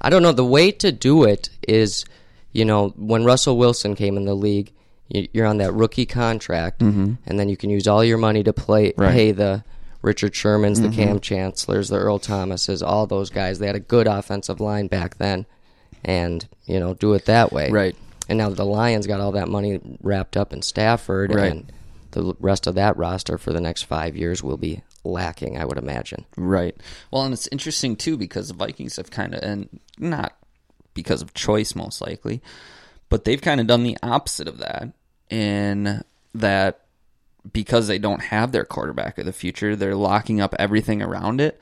I 0.00 0.10
don't 0.10 0.22
know. 0.22 0.32
The 0.32 0.44
way 0.44 0.70
to 0.70 0.92
do 0.92 1.24
it 1.24 1.48
is, 1.66 2.04
you 2.52 2.66
know, 2.66 2.90
when 2.96 3.24
Russell 3.24 3.56
Wilson 3.56 3.94
came 3.94 4.18
in 4.18 4.26
the 4.26 4.34
league, 4.34 4.72
you- 5.08 5.28
you're 5.32 5.46
on 5.46 5.56
that 5.58 5.72
rookie 5.72 6.04
contract, 6.06 6.82
and 6.82 7.16
then 7.26 7.48
you 7.48 7.56
can 7.56 7.70
use 7.70 7.86
all 7.88 8.04
your 8.04 8.18
money 8.18 8.42
to 8.42 8.52
play 8.52 8.90
Mm-hmm. 8.90 9.00
Right. 9.00 9.08
Mm-hmm. 9.08 9.16
pay 9.16 9.32
the 9.32 9.64
Richard 10.04 10.32
Shermans, 10.32 10.82
the 10.82 10.88
mm-hmm. 10.88 11.02
Kam 11.02 11.20
Chancellors, 11.20 11.88
the 11.88 11.96
Earl 11.96 12.18
Thomases, 12.18 12.82
all 12.82 13.06
those 13.06 13.30
guys. 13.30 13.58
They 13.58 13.66
had 13.66 13.74
a 13.74 13.80
good 13.80 14.06
offensive 14.06 14.60
line 14.60 14.86
back 14.86 15.16
then, 15.16 15.46
and 16.04 16.46
you 16.66 16.78
know, 16.78 16.94
do 16.94 17.14
it 17.14 17.24
that 17.24 17.52
way. 17.52 17.70
Right. 17.70 17.96
And 18.28 18.38
now 18.38 18.50
the 18.50 18.64
Lions 18.64 19.06
got 19.06 19.20
all 19.20 19.32
that 19.32 19.48
money 19.48 19.80
wrapped 20.00 20.36
up 20.36 20.52
in 20.52 20.62
Stafford, 20.62 21.34
Right. 21.34 21.50
and 21.50 21.72
the 22.12 22.34
rest 22.38 22.66
of 22.66 22.74
that 22.76 22.96
roster 22.96 23.38
for 23.38 23.52
the 23.52 23.60
next 23.60 23.82
five 23.82 24.16
years 24.16 24.42
will 24.42 24.56
be 24.56 24.82
lacking, 25.04 25.58
I 25.58 25.64
would 25.64 25.78
imagine. 25.78 26.24
Right. 26.36 26.76
Well, 27.10 27.22
and 27.22 27.32
it's 27.32 27.48
interesting 27.48 27.96
too 27.96 28.16
because 28.16 28.48
the 28.48 28.54
Vikings 28.54 28.96
have 28.96 29.10
kind 29.10 29.34
of, 29.34 29.42
and 29.42 29.80
not 29.98 30.36
because 30.92 31.22
of 31.22 31.34
choice 31.34 31.74
most 31.74 32.00
likely, 32.00 32.42
but 33.08 33.24
they've 33.24 33.42
kind 33.42 33.60
of 33.60 33.66
done 33.66 33.82
the 33.82 33.98
opposite 34.02 34.48
of 34.48 34.58
that 34.58 34.92
in 35.30 36.02
that 36.34 36.83
because 37.52 37.86
they 37.86 37.98
don't 37.98 38.22
have 38.22 38.52
their 38.52 38.64
quarterback 38.64 39.18
of 39.18 39.26
the 39.26 39.32
future, 39.32 39.76
they're 39.76 39.94
locking 39.94 40.40
up 40.40 40.54
everything 40.58 41.02
around 41.02 41.40
it. 41.40 41.60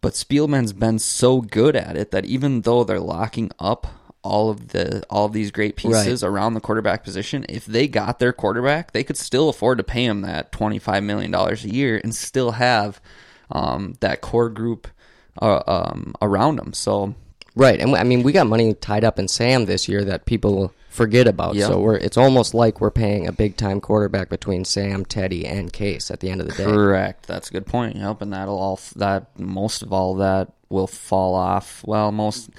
But 0.00 0.14
Spielman's 0.14 0.72
been 0.72 0.98
so 0.98 1.40
good 1.40 1.74
at 1.74 1.96
it 1.96 2.10
that 2.12 2.24
even 2.24 2.62
though 2.62 2.84
they're 2.84 3.00
locking 3.00 3.50
up 3.58 3.86
all 4.22 4.50
of 4.50 4.68
the 4.68 5.04
all 5.08 5.26
of 5.26 5.32
these 5.32 5.50
great 5.50 5.76
pieces 5.76 6.22
around 6.22 6.54
the 6.54 6.60
quarterback 6.60 7.02
position, 7.02 7.44
if 7.48 7.66
they 7.66 7.88
got 7.88 8.18
their 8.18 8.32
quarterback, 8.32 8.92
they 8.92 9.04
could 9.04 9.16
still 9.16 9.48
afford 9.48 9.78
to 9.78 9.84
pay 9.84 10.04
him 10.04 10.20
that 10.22 10.52
twenty 10.52 10.78
five 10.78 11.02
million 11.02 11.30
dollars 11.30 11.64
a 11.64 11.72
year 11.72 12.00
and 12.02 12.14
still 12.14 12.52
have 12.52 13.00
um, 13.50 13.94
that 14.00 14.20
core 14.20 14.50
group 14.50 14.86
uh, 15.42 15.62
um, 15.66 16.14
around 16.22 16.56
them. 16.56 16.72
So 16.72 17.14
Right, 17.58 17.80
and 17.80 17.96
I 17.96 18.04
mean 18.04 18.22
we 18.22 18.30
got 18.30 18.46
money 18.46 18.72
tied 18.72 19.02
up 19.02 19.18
in 19.18 19.26
Sam 19.26 19.64
this 19.64 19.88
year 19.88 20.04
that 20.04 20.26
people 20.26 20.72
forget 20.98 21.26
about. 21.26 21.54
Yeah. 21.54 21.68
So 21.68 21.80
we're 21.80 21.96
it's 21.96 22.18
almost 22.18 22.52
like 22.52 22.80
we're 22.80 22.90
paying 22.90 23.26
a 23.26 23.32
big 23.32 23.56
time 23.56 23.80
quarterback 23.80 24.28
between 24.28 24.64
Sam, 24.64 25.04
Teddy, 25.04 25.46
and 25.46 25.72
Case 25.72 26.10
at 26.10 26.20
the 26.20 26.28
end 26.28 26.42
of 26.42 26.48
the 26.48 26.54
day. 26.54 26.64
Correct. 26.64 27.26
That's 27.26 27.48
a 27.48 27.52
good 27.52 27.66
point. 27.66 27.96
Yep, 27.96 28.20
and 28.20 28.32
that'll 28.32 28.58
all 28.58 28.78
that 28.96 29.38
most 29.38 29.82
of 29.82 29.92
all 29.92 30.16
that 30.16 30.52
will 30.68 30.88
fall 30.88 31.34
off. 31.34 31.82
Well, 31.86 32.12
most 32.12 32.50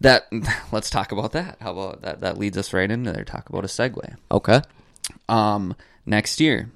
that 0.00 0.26
let's 0.72 0.90
talk 0.90 1.12
about 1.12 1.32
that. 1.32 1.58
How 1.60 1.72
about 1.72 2.02
that? 2.02 2.22
That 2.22 2.38
leads 2.38 2.56
us 2.56 2.72
right 2.72 2.90
into 2.90 3.12
there. 3.12 3.24
Talk 3.24 3.48
about 3.48 3.64
a 3.64 3.68
segue. 3.68 4.16
Okay. 4.32 4.62
Um, 5.28 5.76
next 6.06 6.40
year, 6.40 6.70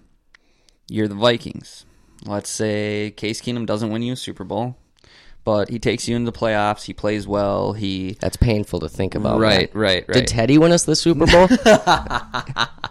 you're 0.88 1.08
the 1.08 1.14
Vikings. 1.14 1.86
Let's 2.24 2.50
say 2.50 3.12
Case 3.16 3.40
Keenum 3.40 3.64
doesn't 3.64 3.90
win 3.90 4.02
you 4.02 4.12
a 4.12 4.16
Super 4.16 4.44
Bowl, 4.44 4.76
but 5.48 5.70
he 5.70 5.78
takes 5.78 6.06
you 6.06 6.14
into 6.14 6.30
the 6.30 6.38
playoffs. 6.38 6.84
He 6.84 6.92
plays 6.92 7.26
well. 7.26 7.72
He 7.72 8.18
That's 8.20 8.36
painful 8.36 8.80
to 8.80 8.88
think 8.90 9.14
about. 9.14 9.40
Right, 9.40 9.74
man. 9.74 9.82
right, 9.82 10.04
right. 10.06 10.12
Did 10.12 10.26
Teddy 10.26 10.58
win 10.58 10.72
us 10.72 10.84
the 10.84 10.94
Super 10.94 11.24
Bowl? 11.24 11.46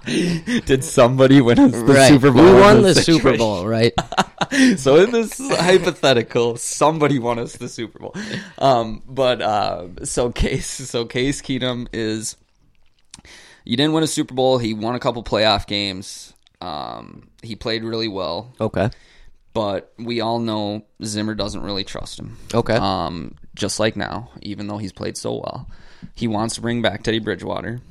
did 0.65 0.83
somebody 0.83 1.39
win 1.39 1.59
us 1.59 1.73
the 1.73 1.83
right. 1.83 2.07
Super 2.07 2.31
Bowl? 2.31 2.43
We 2.43 2.59
won 2.59 2.81
the 2.81 2.95
this 2.95 3.05
Super? 3.05 3.37
Bowl, 3.37 3.67
right? 3.67 3.93
so 4.77 4.95
in 4.95 5.11
this 5.11 5.37
hypothetical, 5.37 6.57
somebody 6.57 7.19
won 7.19 7.37
us 7.37 7.57
the 7.57 7.69
Super 7.69 7.99
Bowl. 7.99 8.15
Um, 8.57 9.03
but 9.07 9.39
uh, 9.39 9.89
so 10.03 10.31
case 10.31 10.67
so 10.67 11.05
Case 11.05 11.43
Keenum 11.43 11.87
is 11.93 12.37
you 13.65 13.77
didn't 13.77 13.93
win 13.93 14.03
a 14.03 14.07
Super 14.07 14.33
Bowl. 14.33 14.57
He 14.57 14.73
won 14.73 14.95
a 14.95 14.99
couple 14.99 15.23
playoff 15.23 15.67
games. 15.67 16.33
Um, 16.59 17.29
he 17.43 17.55
played 17.55 17.83
really 17.83 18.07
well, 18.07 18.51
Okay. 18.59 18.89
But 19.57 19.91
we 19.97 20.21
all 20.21 20.37
know 20.37 20.85
Zimmer 21.03 21.33
doesn't 21.33 21.63
really 21.63 21.83
trust 21.83 22.19
him. 22.19 22.37
Okay. 22.53 22.75
Um, 22.75 23.33
just 23.55 23.79
like 23.79 23.95
now, 23.95 24.29
even 24.43 24.67
though 24.67 24.77
he's 24.77 24.91
played 24.91 25.17
so 25.17 25.33
well, 25.33 25.67
he 26.13 26.27
wants 26.27 26.53
to 26.55 26.61
bring 26.61 26.83
back 26.83 27.01
Teddy 27.01 27.17
Bridgewater. 27.17 27.81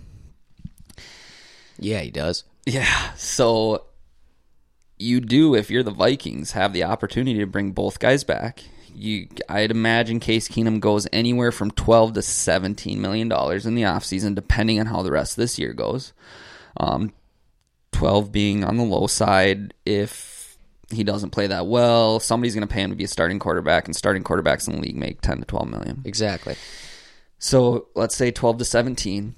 Yeah, 1.81 2.03
he 2.03 2.13
does. 2.13 2.45
Yeah. 2.67 3.15
So 3.15 3.87
you 4.97 5.21
do 5.21 5.57
if 5.57 5.69
you're 5.69 5.83
the 5.83 5.91
Vikings 5.91 6.53
have 6.53 6.73
the 6.73 6.85
opportunity 6.85 7.41
to 7.41 7.47
bring 7.47 7.73
both 7.73 7.99
guys 7.99 8.23
back. 8.23 8.63
You, 8.95 9.27
I'd 9.49 9.73
imagine 9.73 10.21
Case 10.21 10.49
Keenum 10.49 10.79
goes 10.79 11.09
anywhere 11.13 11.51
from 11.51 11.73
12 11.73 12.13
to 12.13 12.23
17 12.23 13.01
million 13.01 13.29
dollars 13.29 13.67
in 13.67 13.75
the 13.75 13.83
offseason, 13.83 14.37
depending 14.37 14.79
on 14.79 14.87
how 14.87 15.03
the 15.03 15.11
rest 15.11 15.33
of 15.33 15.43
this 15.43 15.59
year 15.59 15.73
goes. 15.73 16.13
Um, 16.77 17.13
12 17.91 18.31
being 18.31 18.63
on 18.63 18.77
the 18.77 18.85
low 18.85 19.09
side 19.09 19.75
if 19.85 20.36
he 20.91 21.05
doesn't 21.05 21.31
play 21.31 21.49
that 21.49 21.67
well. 21.67 22.21
Somebody's 22.21 22.55
going 22.55 22.67
to 22.67 22.73
pay 22.73 22.81
him 22.81 22.91
to 22.91 22.97
be 22.97 23.05
a 23.05 23.09
starting 23.09 23.39
quarterback, 23.39 23.87
and 23.87 23.97
starting 23.97 24.23
quarterbacks 24.23 24.69
in 24.69 24.77
the 24.77 24.81
league 24.81 24.97
make 24.97 25.21
10 25.21 25.39
to 25.39 25.45
12 25.45 25.69
million. 25.69 26.03
Exactly. 26.05 26.57
So 27.39 27.89
let's 27.95 28.15
say 28.17 28.31
12 28.31 28.59
to 28.59 28.65
17. 28.65 29.35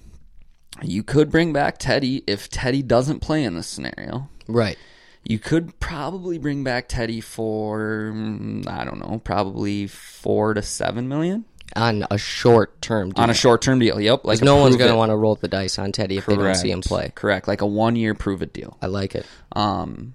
You 0.82 1.02
could 1.02 1.30
bring 1.30 1.52
back 1.52 1.78
Teddy 1.78 2.22
if 2.26 2.48
Teddy 2.48 2.82
doesn't 2.82 3.20
play 3.20 3.42
in 3.42 3.54
this 3.54 3.66
scenario. 3.66 4.28
Right. 4.46 4.76
You 5.24 5.38
could 5.38 5.78
probably 5.80 6.38
bring 6.38 6.62
back 6.64 6.88
Teddy 6.88 7.20
for 7.20 8.12
mm, 8.14 8.66
I 8.68 8.84
don't 8.84 9.00
know, 9.00 9.20
probably 9.24 9.86
four 9.86 10.54
to 10.54 10.62
seven 10.62 11.08
million 11.08 11.44
On 11.74 12.06
a 12.10 12.16
short 12.16 12.80
term 12.80 13.12
deal. 13.12 13.22
on 13.22 13.28
a 13.30 13.34
short 13.34 13.60
term 13.60 13.78
deal. 13.78 14.00
Yep, 14.00 14.24
like 14.24 14.40
no 14.40 14.56
one's 14.56 14.76
going 14.76 14.88
going 14.88 14.92
to 14.92 14.96
want 14.96 15.10
to 15.10 15.16
roll 15.16 15.34
the 15.34 15.48
dice 15.48 15.78
on 15.78 15.92
Teddy 15.92 16.18
if 16.18 16.26
they 16.26 16.36
don't 16.36 16.54
see 16.54 16.70
him 16.70 16.80
play. 16.80 17.12
Correct, 17.14 17.48
like 17.48 17.60
a 17.60 17.66
one 17.66 17.96
year 17.96 18.14
prove 18.14 18.40
it 18.42 18.52
deal. 18.52 18.78
I 18.80 18.86
like 18.86 19.14
it. 19.14 19.26
Um, 19.52 20.14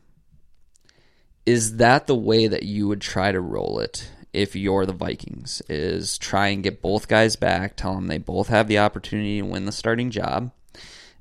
is 1.45 1.77
that 1.77 2.07
the 2.07 2.15
way 2.15 2.47
that 2.47 2.63
you 2.63 2.87
would 2.87 3.01
try 3.01 3.31
to 3.31 3.41
roll 3.41 3.79
it 3.79 4.09
if 4.31 4.55
you're 4.55 4.85
the 4.85 4.93
Vikings? 4.93 5.61
Is 5.69 6.17
try 6.17 6.47
and 6.47 6.63
get 6.63 6.81
both 6.81 7.07
guys 7.07 7.35
back, 7.35 7.75
tell 7.75 7.95
them 7.95 8.07
they 8.07 8.17
both 8.17 8.47
have 8.47 8.67
the 8.67 8.79
opportunity 8.79 9.39
to 9.39 9.45
win 9.45 9.65
the 9.65 9.71
starting 9.71 10.09
job, 10.11 10.51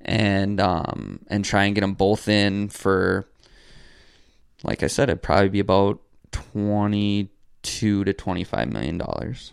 and 0.00 0.60
um, 0.60 1.20
and 1.28 1.44
try 1.44 1.64
and 1.64 1.74
get 1.74 1.80
them 1.82 1.94
both 1.94 2.28
in 2.28 2.68
for, 2.68 3.26
like 4.62 4.82
I 4.82 4.86
said, 4.86 5.08
it'd 5.08 5.22
probably 5.22 5.48
be 5.48 5.60
about 5.60 6.00
twenty 6.30 7.30
two 7.62 8.04
to 8.04 8.12
twenty 8.12 8.44
five 8.44 8.72
million 8.72 8.98
dollars. 8.98 9.52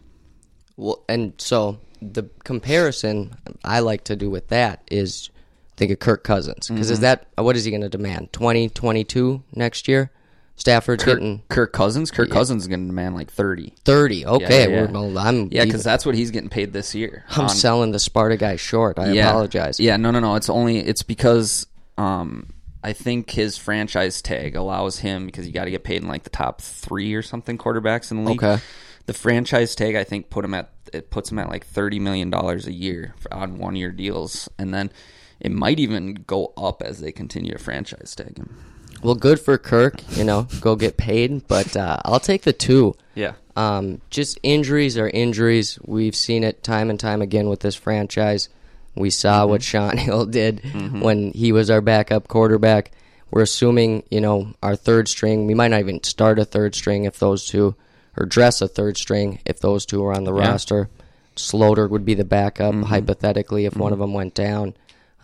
Well, 0.78 1.04
and 1.10 1.34
so 1.38 1.80
the 2.02 2.24
comparison 2.46 3.36
I 3.64 3.82
like 3.82 4.06
to 4.06 4.16
do 4.16 4.30
with 4.30 4.48
that 4.48 4.82
is 4.90 5.30
think 5.76 5.92
of 5.92 6.00
Kirk 6.00 6.24
Cousins. 6.24 6.70
Because 6.70 6.88
Mm-hmm. 6.88 6.94
is 6.94 7.00
that, 7.02 7.28
what 7.36 7.58
is 7.58 7.66
he 7.66 7.72
going 7.72 7.82
to 7.82 7.90
demand? 7.90 8.32
20, 8.32 8.70
22 8.70 9.44
next 9.54 9.90
year? 9.90 10.10
Stafford's 10.60 11.06
getting 11.06 11.42
Kirk 11.48 11.72
Cousins, 11.72 12.12
Kirk 12.12 12.30
Cousins 12.30 12.64
is 12.64 12.68
going 12.68 12.82
to 12.82 12.88
demand 12.88 13.16
like 13.16 13.32
thirty. 13.32 13.74
30. 13.86 14.26
Okay. 14.26 14.70
yeah. 14.70 14.92
Well, 14.92 15.18
I'm, 15.18 15.48
Yeah, 15.52 15.64
because 15.64 15.86
that's 15.86 16.06
what 16.06 16.16
he's 16.16 16.32
getting 16.32 16.50
paid 16.50 16.74
this 16.74 16.94
year. 16.94 17.24
I'm 17.30 17.44
on- 17.44 17.50
selling 17.50 17.92
the 17.92 18.00
Sparta 18.00 18.36
guy 18.36 18.58
short. 18.58 19.00
I 19.00 19.08
apologize. 19.08 19.80
Yeah, 19.80 19.96
no, 19.96 20.12
no, 20.12 20.20
no. 20.20 20.36
It's 20.36 20.50
only 20.50 20.80
it's 20.80 21.02
because 21.02 21.66
um, 21.98 22.50
I 22.84 22.92
think 22.92 23.32
his 23.32 23.58
franchise 23.58 24.22
tag 24.22 24.56
allows 24.58 25.00
him 25.00 25.26
because 25.26 25.48
you 25.48 25.54
got 25.54 25.64
to 25.66 25.72
get 25.72 25.86
paid 25.86 26.02
in 26.02 26.10
like 26.10 26.24
the 26.24 26.30
top 26.30 26.62
three 26.62 27.14
or 27.14 27.22
something 27.22 27.58
quarterbacks 27.58 28.12
in 28.12 28.24
the 28.24 28.30
league. 28.30 28.44
Okay. 28.44 28.62
The 29.06 29.14
franchise 29.14 29.76
tag 29.76 29.96
I 29.96 30.04
think 30.04 30.30
put 30.30 30.44
him 30.44 30.54
at 30.54 30.72
it 30.92 31.10
puts 31.10 31.32
him 31.32 31.40
at 31.40 31.50
like 31.50 31.66
thirty 31.66 32.00
million 32.00 32.30
dollars 32.30 32.68
a 32.68 32.74
year 32.74 33.16
for, 33.18 33.34
on 33.34 33.60
one 33.60 33.78
year 33.78 33.92
deals, 33.92 34.50
and 34.60 34.74
then 34.74 34.92
it 35.40 35.52
might 35.52 35.80
even 35.80 36.16
go 36.28 36.52
up 36.58 36.82
as 36.82 37.00
they 37.00 37.14
continue 37.14 37.54
to 37.54 37.60
franchise 37.60 38.14
tag 38.14 38.38
him. 38.38 38.69
Well, 39.02 39.16
good 39.16 39.40
for 39.40 39.58
Kirk. 39.58 40.02
You 40.18 40.24
know, 40.24 40.48
go 40.62 40.76
get 40.76 40.98
paid. 40.98 41.48
But 41.48 41.76
uh, 41.76 41.98
I'll 42.06 42.20
take 42.20 42.44
the 42.44 42.54
two. 42.54 42.96
Yeah. 43.16 43.34
Um, 43.56 44.02
just 44.10 44.40
injuries 44.44 44.98
are 44.98 45.10
injuries. 45.10 45.78
We've 45.84 46.16
seen 46.16 46.44
it 46.44 46.64
time 46.64 46.90
and 46.90 47.00
time 47.00 47.22
again 47.22 47.50
with 47.50 47.60
this 47.60 47.76
franchise. 47.76 48.50
We 48.96 49.10
saw 49.10 49.46
what 49.46 49.64
Shaun 49.64 49.98
Hill 50.06 50.26
did 50.26 50.62
when 51.02 51.32
he 51.32 51.52
was 51.52 51.70
our 51.70 51.82
backup 51.82 52.28
quarterback. 52.28 52.92
We're 53.32 53.44
assuming, 53.44 54.04
you 54.10 54.22
know, 54.22 54.54
our 54.64 54.76
third 54.76 55.08
string. 55.08 55.46
We 55.46 55.54
might 55.54 55.70
not 55.70 55.82
even 55.82 56.04
start 56.04 56.40
a 56.40 56.46
third 56.46 56.74
string 56.74 57.06
if 57.06 57.20
those 57.20 57.46
two, 57.46 57.76
or 58.18 58.26
dress 58.26 58.62
a 58.62 58.68
third 58.68 58.98
string 58.98 59.40
if 59.46 59.60
those 59.60 59.86
two 59.86 60.04
are 60.06 60.14
on 60.14 60.24
the 60.24 60.34
roster. 60.34 60.90
Sloter 61.36 61.90
would 61.90 62.06
be 62.06 62.16
the 62.16 62.26
backup, 62.26 62.74
hypothetically, 62.76 63.66
if 63.66 63.78
one 63.78 63.94
of 63.94 64.00
them 64.00 64.14
went 64.14 64.34
down. 64.34 64.74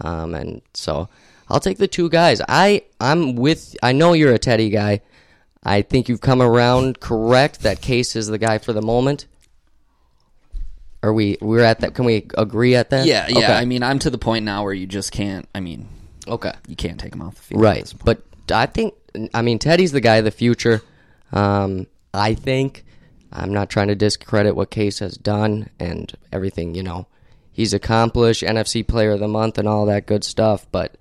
Um, 0.02 0.36
and 0.36 0.62
so 0.74 1.10
I'll 1.50 1.60
take 1.60 1.78
the 1.78 1.88
two 1.88 2.10
guys. 2.10 2.42
I 2.48 2.84
I'm 3.00 3.36
with. 3.36 3.76
I 3.84 3.92
know 3.92 4.14
you're 4.14 4.34
a 4.34 4.40
Teddy 4.40 4.70
guy. 4.70 5.02
I 5.64 5.82
think 5.82 6.10
you've 6.10 6.22
come 6.22 6.42
around 6.42 7.00
correct. 7.00 7.62
That 7.62 7.82
Case 7.82 8.16
is 8.16 8.28
the 8.28 8.38
guy 8.38 8.58
for 8.58 8.74
the 8.74 8.82
moment. 8.82 9.28
Are 11.04 11.14
we? 11.14 11.38
We're 11.42 11.64
at 11.64 11.82
that. 11.82 11.94
Can 11.94 12.06
we 12.06 12.28
agree 12.36 12.76
at 12.76 12.90
that? 12.90 13.06
Yeah, 13.06 13.28
yeah. 13.28 13.38
Okay. 13.38 13.54
I 13.54 13.66
mean, 13.66 13.84
I'm 13.84 14.00
to 14.00 14.10
the 14.10 14.18
point 14.18 14.46
now 14.46 14.64
where 14.64 14.74
you 14.74 14.88
just 14.88 15.12
can't. 15.12 15.48
I 15.54 15.60
mean, 15.60 15.88
okay. 16.28 16.54
you 16.68 16.76
can't 16.76 17.00
take 17.00 17.14
him 17.14 17.22
off 17.22 17.36
the 17.36 17.42
field. 17.42 17.62
Right. 17.62 17.94
But 18.04 18.24
I 18.52 18.66
think, 18.66 18.94
I 19.34 19.42
mean, 19.42 19.60
Teddy's 19.60 19.92
the 19.92 20.02
guy 20.02 20.18
of 20.18 20.26
the 20.26 20.32
future. 20.32 20.82
Um, 21.32 21.88
I 22.14 22.34
think, 22.34 22.86
I'm 23.32 23.54
not 23.54 23.70
trying 23.70 23.88
to 23.90 23.96
discredit 23.96 24.56
what 24.56 24.72
Case 24.72 25.00
has 25.00 25.18
done 25.18 25.70
and 25.80 26.16
everything, 26.32 26.76
you 26.76 26.84
know, 26.84 27.08
he's 27.52 27.74
accomplished, 27.74 28.44
NFC 28.44 28.88
Player 28.88 29.12
of 29.12 29.20
the 29.20 29.28
Month 29.28 29.58
and 29.58 29.68
all 29.68 29.86
that 29.88 30.06
good 30.06 30.24
stuff, 30.24 30.68
but 30.72 30.96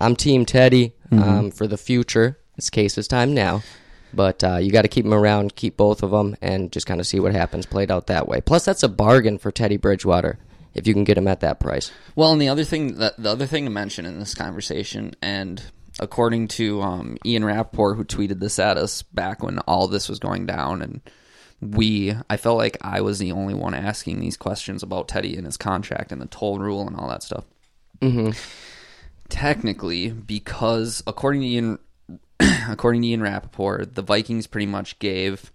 I'm 0.00 0.16
Team 0.16 0.44
Teddy 0.46 0.94
Mm-hmm. 1.10 1.22
um, 1.28 1.50
for 1.50 1.66
the 1.66 1.76
future. 1.76 2.38
It's 2.56 2.70
Case's 2.70 3.08
time 3.08 3.34
now. 3.34 3.64
But 4.14 4.44
uh, 4.44 4.58
you 4.58 4.70
got 4.70 4.82
to 4.82 4.88
keep 4.88 5.04
him 5.04 5.12
around, 5.12 5.56
keep 5.56 5.76
both 5.76 6.04
of 6.04 6.12
them, 6.12 6.36
and 6.40 6.70
just 6.70 6.86
kind 6.86 7.00
of 7.00 7.06
see 7.06 7.18
what 7.18 7.32
happens 7.32 7.66
played 7.66 7.90
out 7.90 8.06
that 8.06 8.28
way. 8.28 8.40
Plus, 8.40 8.64
that's 8.64 8.84
a 8.84 8.88
bargain 8.88 9.36
for 9.38 9.50
Teddy 9.50 9.76
Bridgewater 9.76 10.38
if 10.72 10.86
you 10.86 10.94
can 10.94 11.02
get 11.02 11.18
him 11.18 11.26
at 11.26 11.40
that 11.40 11.58
price. 11.58 11.90
Well, 12.14 12.30
and 12.30 12.40
the 12.40 12.48
other 12.48 12.62
thing 12.62 12.98
that 12.98 13.20
the 13.20 13.30
other 13.30 13.46
thing 13.46 13.64
to 13.64 13.70
mention 13.72 14.06
in 14.06 14.20
this 14.20 14.36
conversation, 14.36 15.14
and 15.20 15.60
according 15.98 16.46
to 16.48 16.80
um, 16.80 17.16
Ian 17.26 17.44
Rapoport, 17.44 17.96
who 17.96 18.04
tweeted 18.04 18.38
this 18.38 18.60
at 18.60 18.76
us 18.76 19.02
back 19.02 19.42
when 19.42 19.58
all 19.60 19.88
this 19.88 20.08
was 20.08 20.20
going 20.20 20.46
down, 20.46 20.80
and 20.80 21.00
we, 21.60 22.14
I 22.28 22.36
felt 22.36 22.56
like 22.56 22.76
I 22.82 23.00
was 23.00 23.18
the 23.18 23.32
only 23.32 23.54
one 23.54 23.74
asking 23.74 24.20
these 24.20 24.36
questions 24.36 24.84
about 24.84 25.08
Teddy 25.08 25.36
and 25.36 25.44
his 25.46 25.56
contract 25.56 26.12
and 26.12 26.20
the 26.22 26.26
toll 26.26 26.60
rule 26.60 26.86
and 26.86 26.96
all 26.96 27.08
that 27.08 27.24
stuff. 27.24 27.44
Mm-hmm. 28.00 28.30
Technically, 29.30 30.10
because 30.10 31.02
according 31.06 31.40
to 31.42 31.46
Ian, 31.46 31.78
according 32.68 33.02
to 33.02 33.08
Ian 33.08 33.22
Rapoport, 33.22 33.94
the 33.94 34.02
Vikings 34.02 34.46
pretty 34.46 34.66
much 34.66 34.98
gave 34.98 35.52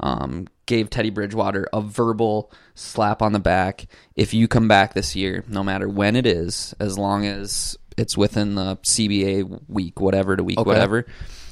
um, 0.00 0.46
gave 0.66 0.90
Teddy 0.90 1.10
Bridgewater 1.10 1.68
a 1.72 1.80
verbal 1.80 2.52
slap 2.74 3.20
on 3.20 3.32
the 3.32 3.40
back. 3.40 3.86
If 4.14 4.34
you 4.34 4.48
come 4.48 4.68
back 4.68 4.94
this 4.94 5.16
year, 5.16 5.44
no 5.48 5.64
matter 5.64 5.88
when 5.88 6.16
it 6.16 6.26
is, 6.26 6.74
as 6.78 6.96
long 6.96 7.26
as 7.26 7.76
it's 7.96 8.16
within 8.16 8.54
the 8.54 8.76
CBA 8.76 9.62
week, 9.68 10.00
whatever 10.00 10.36
to 10.36 10.44
week, 10.44 10.58
whatever, 10.60 11.06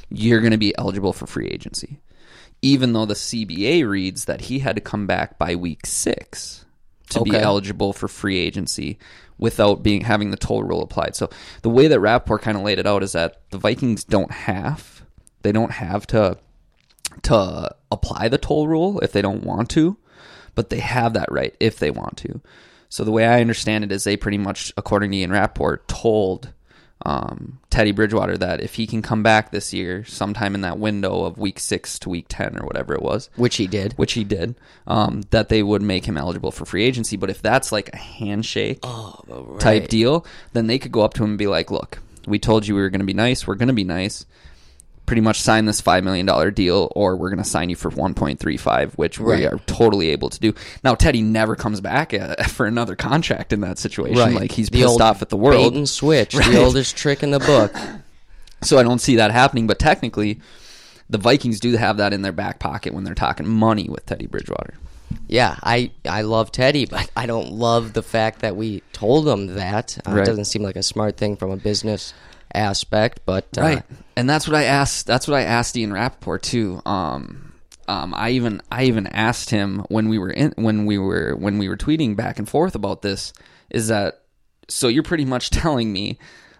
you're 0.08 0.40
going 0.40 0.52
to 0.52 0.58
be 0.58 0.76
eligible 0.78 1.12
for 1.12 1.26
free 1.26 1.48
agency. 1.48 2.00
Even 2.62 2.92
though 2.92 3.06
the 3.06 3.14
CBA 3.14 3.86
reads 3.88 4.24
that 4.26 4.42
he 4.42 4.60
had 4.60 4.76
to 4.76 4.80
come 4.80 5.06
back 5.06 5.38
by 5.38 5.56
week 5.56 5.84
six 5.84 6.64
to 7.10 7.22
be 7.22 7.36
eligible 7.36 7.92
for 7.92 8.08
free 8.08 8.38
agency 8.38 8.98
without 9.38 9.82
being 9.82 10.02
having 10.02 10.30
the 10.30 10.36
toll 10.36 10.62
rule 10.62 10.82
applied. 10.82 11.14
So 11.16 11.30
the 11.62 11.70
way 11.70 11.88
that 11.88 12.00
Rapoport 12.00 12.42
kind 12.42 12.56
of 12.56 12.62
laid 12.62 12.78
it 12.78 12.86
out 12.86 13.02
is 13.02 13.12
that 13.12 13.42
the 13.50 13.58
Vikings 13.58 14.04
don't 14.04 14.30
have 14.30 14.96
they 15.46 15.52
don't 15.52 15.70
have 15.70 16.08
to 16.08 16.36
to 17.22 17.74
apply 17.92 18.28
the 18.28 18.36
toll 18.36 18.66
rule 18.66 18.98
if 18.98 19.12
they 19.12 19.22
don't 19.22 19.44
want 19.44 19.70
to, 19.70 19.96
but 20.56 20.70
they 20.70 20.80
have 20.80 21.12
that 21.12 21.30
right 21.30 21.54
if 21.60 21.78
they 21.78 21.92
want 21.92 22.16
to. 22.18 22.40
So 22.88 23.04
the 23.04 23.12
way 23.12 23.24
I 23.24 23.40
understand 23.40 23.84
it 23.84 23.92
is 23.92 24.02
they 24.02 24.16
pretty 24.16 24.38
much, 24.38 24.72
according 24.76 25.12
to 25.12 25.16
Ian 25.18 25.30
Rapoport, 25.30 25.86
told 25.86 26.52
um, 27.04 27.58
Teddy 27.70 27.92
Bridgewater 27.92 28.36
that 28.38 28.60
if 28.60 28.74
he 28.74 28.86
can 28.86 29.02
come 29.02 29.22
back 29.22 29.50
this 29.50 29.72
year, 29.74 30.04
sometime 30.04 30.54
in 30.54 30.62
that 30.62 30.78
window 30.78 31.24
of 31.24 31.38
week 31.38 31.58
six 31.60 31.98
to 32.00 32.08
week 32.08 32.26
ten 32.28 32.58
or 32.58 32.64
whatever 32.66 32.94
it 32.94 33.02
was, 33.02 33.28
Which 33.36 33.56
he 33.56 33.66
did. 33.66 33.92
which 33.94 34.14
he 34.14 34.24
did, 34.24 34.54
um, 34.86 35.22
that 35.30 35.48
they 35.48 35.62
would 35.62 35.82
make 35.82 36.06
him 36.06 36.16
eligible 36.16 36.50
for 36.50 36.64
free 36.64 36.84
agency. 36.84 37.16
But 37.16 37.30
if 37.30 37.42
that's 37.42 37.70
like 37.70 37.90
a 37.92 37.96
handshake 37.98 38.80
type 39.60 39.88
deal, 39.88 40.26
then 40.52 40.66
they 40.66 40.78
could 40.78 40.92
go 40.92 41.02
up 41.02 41.14
to 41.14 41.22
him 41.24 41.30
and 41.30 41.38
be 41.38 41.46
like, 41.46 41.70
"Look, 41.70 41.98
we 42.26 42.38
told 42.38 42.66
you 42.66 42.74
we 42.74 42.80
were 42.80 42.90
going 42.90 43.00
to 43.00 43.06
be 43.06 43.12
nice. 43.14 43.46
We're 43.46 43.54
going 43.56 43.68
to 43.68 43.74
be 43.74 43.84
nice. 43.84 44.24
Pretty 45.06 45.22
much 45.22 45.40
sign 45.40 45.64
this 45.66 45.80
five 45.80 46.02
million 46.04 46.26
dollar 46.26 46.50
deal, 46.50 46.90
or 46.96 47.16
we're 47.16 47.30
going 47.30 47.42
to 47.42 47.48
sign 47.48 47.70
you 47.70 47.76
for 47.76 47.90
one 47.90 48.12
point 48.14 48.40
three 48.40 48.56
five, 48.56 48.92
which 48.94 49.18
we 49.20 49.46
are 49.46 49.58
totally 49.66 50.10
able 50.10 50.30
to 50.30 50.40
do." 50.40 50.52
Now, 50.82 50.94
Teddy 50.96 51.22
never 51.22 51.54
comes 51.56 51.80
back 51.80 52.12
uh, 52.12 52.34
for 52.48 52.66
another 52.66 52.96
contract 52.96 53.52
in 53.52 53.60
that 53.60 53.78
situation. 53.78 54.34
Like 54.34 54.50
he's 54.52 54.68
The 54.68 54.82
pissed 54.82 55.00
off 55.00 55.22
at 55.22 55.28
the 55.28 55.36
world. 55.36 55.72
Bait 55.72 55.78
and 55.78 55.88
switch, 55.88 56.34
Right. 56.34 56.50
the 56.50 56.60
oldest 56.62 56.96
trick 56.96 57.22
in 57.22 57.30
the 57.30 57.38
book. 57.38 57.72
So 58.62 58.78
I 58.78 58.82
don't 58.82 59.00
see 59.00 59.16
that 59.16 59.30
happening. 59.32 59.66
But 59.66 59.78
technically, 59.78 60.40
the 61.10 61.18
Vikings 61.18 61.60
do 61.60 61.76
have 61.76 61.98
that 61.98 62.14
in 62.14 62.22
their 62.22 62.32
back 62.32 62.58
pocket 62.58 62.94
when 62.94 63.04
they're 63.04 63.14
talking 63.14 63.46
money 63.46 63.86
with 63.88 64.06
Teddy 64.06 64.26
Bridgewater. 64.26 64.72
Yeah, 65.28 65.56
I, 65.62 65.90
I 66.08 66.22
love 66.22 66.50
Teddy, 66.52 66.86
but 66.86 67.08
I 67.14 67.26
don't 67.26 67.52
love 67.52 67.92
the 67.92 68.02
fact 68.02 68.40
that 68.40 68.56
we 68.56 68.82
told 68.94 69.28
him 69.28 69.54
that. 69.54 69.98
Uh, 70.06 70.12
Right. 70.12 70.22
It 70.22 70.26
doesn't 70.26 70.46
seem 70.46 70.62
like 70.62 70.74
a 70.76 70.82
smart 70.82 71.18
thing 71.18 71.36
from 71.36 71.50
a 71.50 71.56
business 71.58 72.14
aspect, 72.54 73.20
but 73.26 73.46
uh, 73.58 73.62
right 73.62 73.82
and 74.16 74.28
that's 74.30 74.48
what 74.48 74.54
i 74.54 74.64
asked 74.64 75.06
that's 75.06 75.28
what 75.28 75.36
i 75.36 75.42
asked 75.42 75.76
ian 75.76 75.92
rapoport 75.92 76.42
too 76.42 76.80
um 76.86 77.52
um 77.86 78.14
i 78.14 78.30
even 78.30 78.62
i 78.70 78.84
even 78.84 79.06
asked 79.08 79.50
him 79.50 79.80
when 79.88 80.08
we 80.08 80.18
were 80.18 80.30
in 80.30 80.52
when 80.56 80.86
we 80.86 80.96
were 80.96 81.34
when 81.36 81.58
we 81.58 81.68
were 81.68 81.76
tweeting 81.76 82.16
back 82.16 82.38
and 82.38 82.48
forth 82.48 82.74
about 82.74 83.02
this 83.02 83.32
is 83.68 83.88
that 83.88 84.22
so 84.68 84.88
you're 84.88 85.02
pretty 85.02 85.24
much 85.26 85.50
telling 85.62 85.92
me 85.92 86.18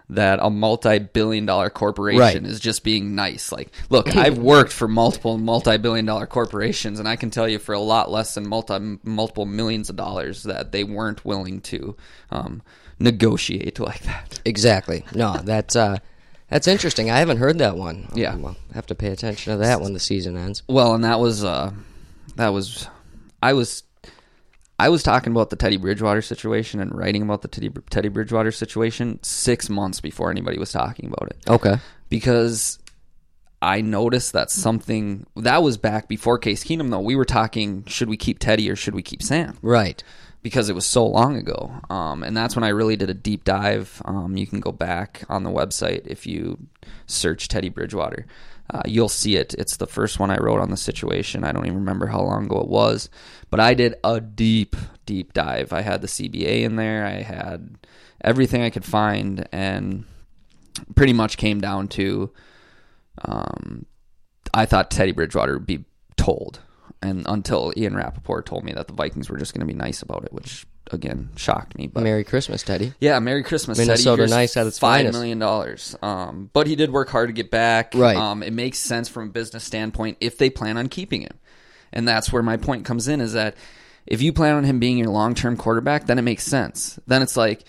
that 0.09 0.39
a 0.41 0.49
multi-billion-dollar 0.49 1.69
corporation 1.69 2.19
Right. 2.19 2.45
is 2.45 2.61
just 2.61 2.85
being 2.85 3.13
nice. 3.13 3.51
Like, 3.51 3.73
look, 3.89 4.15
I've 4.15 4.37
worked 4.53 4.71
for 4.71 4.87
multiple 4.87 5.37
multi-billion-dollar 5.37 6.27
corporations, 6.27 6.99
and 6.99 7.09
I 7.09 7.17
can 7.17 7.29
tell 7.29 7.45
you 7.45 7.59
for 7.59 7.73
a 7.73 7.79
lot 7.81 8.09
less 8.09 8.33
than 8.35 8.47
multi 8.47 8.99
multiple 9.03 9.45
millions 9.45 9.89
of 9.89 9.97
dollars 9.97 10.43
that 10.43 10.71
they 10.71 10.85
weren't 10.85 11.25
willing 11.25 11.59
to 11.61 11.97
um, 12.31 12.61
negotiate 12.99 13.79
like 13.79 14.01
that. 14.01 14.39
Exactly. 14.45 15.03
No, 15.13 15.37
that's 15.37 15.75
uh, 15.75 15.97
that's 16.49 16.67
interesting. 16.67 17.11
I 17.11 17.19
haven't 17.19 17.37
heard 17.37 17.59
that 17.59 17.75
one. 17.77 18.07
Yeah. 18.13 18.33
Um, 18.33 18.45
I'll 18.45 18.55
have 18.73 18.87
to 18.87 18.95
pay 18.95 19.09
attention 19.09 19.53
to 19.53 19.57
that 19.59 19.81
when 19.81 19.93
the 19.93 19.99
season 19.99 20.37
ends. 20.37 20.63
Well, 20.67 20.93
and 20.93 21.03
that 21.03 21.19
was 21.19 21.43
uh 21.43 21.71
that 22.35 22.49
was 22.49 22.87
I 23.41 23.53
was 23.53 23.83
I 24.79 24.89
was 24.89 25.03
talking 25.03 25.31
about 25.31 25.49
the 25.49 25.55
Teddy 25.55 25.77
Bridgewater 25.77 26.21
situation 26.21 26.79
and 26.79 26.95
writing 26.95 27.21
about 27.21 27.41
the 27.41 27.47
Teddy 27.47 27.71
Teddy 27.89 28.09
Bridgewater 28.09 28.51
situation 28.51 29.19
6 29.21 29.69
months 29.69 29.99
before 29.99 30.31
anybody 30.31 30.57
was 30.57 30.71
talking 30.71 31.07
about 31.07 31.29
it. 31.31 31.37
Okay. 31.49 31.77
Because 32.09 32.79
I 33.61 33.81
noticed 33.81 34.33
that 34.33 34.51
something 34.51 35.25
that 35.35 35.63
was 35.63 35.77
back 35.77 36.07
before 36.07 36.37
Case 36.37 36.63
Keenum 36.63 36.91
though. 36.91 37.01
We 37.01 37.15
were 37.15 37.25
talking 37.25 37.83
should 37.85 38.07
we 38.07 38.17
keep 38.17 38.39
Teddy 38.39 38.69
or 38.69 38.75
should 38.75 38.95
we 38.95 39.01
keep 39.01 39.21
Sam? 39.21 39.57
Right. 39.61 40.01
Because 40.43 40.69
it 40.69 40.75
was 40.75 40.85
so 40.85 41.05
long 41.05 41.35
ago. 41.35 41.71
Um, 41.89 42.23
and 42.23 42.37
that's 42.37 42.55
when 42.55 42.63
I 42.63 42.69
really 42.69 42.95
did 42.95 43.09
a 43.09 43.13
deep 43.13 43.43
dive. 43.43 44.01
Um, 44.05 44.37
you 44.37 44.47
can 44.47 44.59
go 44.59 44.71
back 44.71 45.23
on 45.29 45.43
the 45.43 45.49
website 45.49 46.07
if 46.07 46.25
you 46.25 46.57
search 47.05 47.47
Teddy 47.47 47.69
Bridgewater. 47.69 48.25
Uh, 48.69 48.81
you'll 48.85 49.09
see 49.09 49.35
it. 49.37 49.53
It's 49.55 49.77
the 49.77 49.87
first 49.87 50.19
one 50.19 50.29
I 50.29 50.37
wrote 50.37 50.59
on 50.59 50.71
the 50.71 50.77
situation. 50.77 51.43
I 51.43 51.51
don't 51.51 51.65
even 51.65 51.79
remember 51.79 52.07
how 52.07 52.21
long 52.21 52.45
ago 52.45 52.59
it 52.59 52.67
was, 52.67 53.09
but 53.49 53.59
I 53.59 53.73
did 53.73 53.95
a 54.03 54.19
deep, 54.19 54.75
deep 55.05 55.33
dive. 55.33 55.71
I 55.73 55.81
had 55.81 56.01
the 56.01 56.07
CBA 56.07 56.63
in 56.63 56.75
there. 56.75 57.05
I 57.05 57.21
had 57.21 57.77
everything 58.21 58.61
I 58.61 58.69
could 58.69 58.85
find, 58.85 59.47
and 59.51 60.03
pretty 60.95 61.13
much 61.13 61.37
came 61.37 61.61
down 61.61 61.87
to 61.89 62.31
um, 63.23 63.85
I 64.53 64.65
thought 64.65 64.91
Teddy 64.91 65.11
Bridgewater 65.11 65.53
would 65.53 65.65
be 65.67 65.85
tolled. 66.15 66.59
And 67.01 67.25
until 67.27 67.73
Ian 67.77 67.95
Rapoport 67.95 68.45
told 68.45 68.63
me 68.63 68.73
that 68.73 68.87
the 68.87 68.93
Vikings 68.93 69.29
were 69.29 69.37
just 69.37 69.53
going 69.53 69.65
to 69.65 69.71
be 69.71 69.77
nice 69.77 70.01
about 70.01 70.23
it, 70.23 70.33
which 70.33 70.65
again 70.91 71.29
shocked 71.35 71.77
me. 71.77 71.87
But 71.87 72.03
Merry 72.03 72.23
Christmas, 72.23 72.63
Teddy. 72.63 72.93
yeah, 72.99 73.19
Merry 73.19 73.43
Christmas, 73.43 73.77
Minnesota 73.77 74.23
Teddy. 74.23 74.31
Nice 74.31 74.57
at 74.57 74.65
its 74.65 74.79
five 74.79 75.11
million 75.11 75.37
dollars. 75.37 75.95
Um, 76.01 76.49
but 76.53 76.65
he 76.65 76.75
did 76.75 76.91
work 76.91 77.09
hard 77.09 77.29
to 77.29 77.33
get 77.33 77.51
back. 77.51 77.91
Right. 77.93 78.17
Um, 78.17 78.41
it 78.41 78.53
makes 78.53 78.79
sense 78.79 79.09
from 79.09 79.29
a 79.29 79.31
business 79.31 79.63
standpoint 79.63 80.17
if 80.21 80.37
they 80.37 80.49
plan 80.49 80.77
on 80.77 80.87
keeping 80.89 81.21
him, 81.21 81.37
and 81.93 82.07
that's 82.07 82.31
where 82.33 82.41
my 82.41 82.57
point 82.57 82.85
comes 82.85 83.07
in: 83.07 83.21
is 83.21 83.33
that 83.33 83.55
if 84.07 84.21
you 84.21 84.33
plan 84.33 84.55
on 84.55 84.63
him 84.63 84.79
being 84.79 84.97
your 84.97 85.09
long-term 85.09 85.57
quarterback, 85.57 86.07
then 86.07 86.17
it 86.17 86.23
makes 86.23 86.45
sense. 86.45 86.97
Then 87.05 87.21
it's 87.21 87.35
like, 87.37 87.63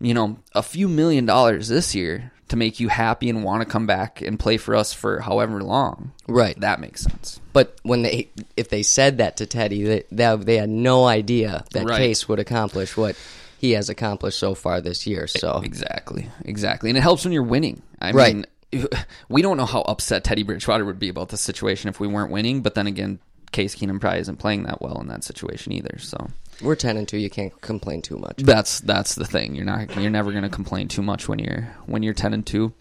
you 0.00 0.14
know, 0.14 0.38
a 0.54 0.62
few 0.62 0.88
million 0.88 1.26
dollars 1.26 1.68
this 1.68 1.94
year 1.94 2.30
to 2.48 2.56
make 2.56 2.78
you 2.80 2.88
happy 2.88 3.30
and 3.30 3.42
want 3.42 3.62
to 3.62 3.68
come 3.68 3.86
back 3.86 4.20
and 4.20 4.38
play 4.38 4.58
for 4.58 4.76
us 4.76 4.92
for 4.92 5.20
however 5.20 5.62
long. 5.62 6.12
Right. 6.28 6.58
That 6.60 6.80
makes 6.80 7.00
sense. 7.00 7.39
But 7.52 7.76
when 7.82 8.02
they, 8.02 8.28
if 8.56 8.68
they 8.68 8.82
said 8.82 9.18
that 9.18 9.36
to 9.38 9.46
Teddy, 9.46 9.82
they, 10.10 10.36
they 10.36 10.56
had 10.56 10.68
no 10.70 11.04
idea 11.04 11.64
that 11.72 11.86
Right. 11.86 11.98
Case 11.98 12.28
would 12.28 12.38
accomplish 12.38 12.96
what 12.96 13.16
he 13.58 13.72
has 13.72 13.88
accomplished 13.88 14.38
so 14.38 14.54
far 14.54 14.80
this 14.80 15.06
year. 15.06 15.26
So 15.26 15.60
Exactly, 15.64 16.28
exactly, 16.44 16.90
and 16.90 16.96
it 16.96 17.02
helps 17.02 17.24
when 17.24 17.32
you're 17.32 17.42
winning. 17.42 17.82
I 18.00 18.12
Right. 18.12 18.34
mean, 18.36 18.46
we 19.28 19.42
don't 19.42 19.56
know 19.56 19.66
how 19.66 19.80
upset 19.82 20.22
Teddy 20.24 20.44
Bridgewater 20.44 20.84
would 20.84 20.98
be 21.00 21.08
about 21.08 21.30
the 21.30 21.36
situation 21.36 21.88
if 21.88 21.98
we 21.98 22.06
weren't 22.06 22.30
winning. 22.30 22.62
But 22.62 22.74
then 22.76 22.86
again, 22.86 23.18
Case 23.52 23.74
Keenum 23.74 24.00
probably 24.00 24.20
isn't 24.20 24.36
playing 24.36 24.62
that 24.62 24.80
well 24.80 25.00
in 25.00 25.08
that 25.08 25.24
situation 25.24 25.72
either. 25.72 25.98
So 25.98 26.30
we're 26.62 26.76
ten 26.76 26.96
and 26.96 27.08
two. 27.08 27.18
You 27.18 27.28
can't 27.28 27.58
complain 27.60 28.00
too 28.00 28.16
much. 28.16 28.36
that's 28.36 28.78
that's 28.80 29.16
the 29.16 29.24
thing. 29.24 29.56
You're 29.56 29.64
not 29.64 29.96
you're 29.96 30.08
never 30.10 30.30
going 30.30 30.44
to 30.44 30.48
complain 30.48 30.86
too 30.86 31.02
much 31.02 31.28
when 31.28 31.40
you're 31.40 31.62
when 31.86 32.04
you're 32.04 32.14
ten 32.14 32.32
and 32.32 32.46
two. 32.46 32.72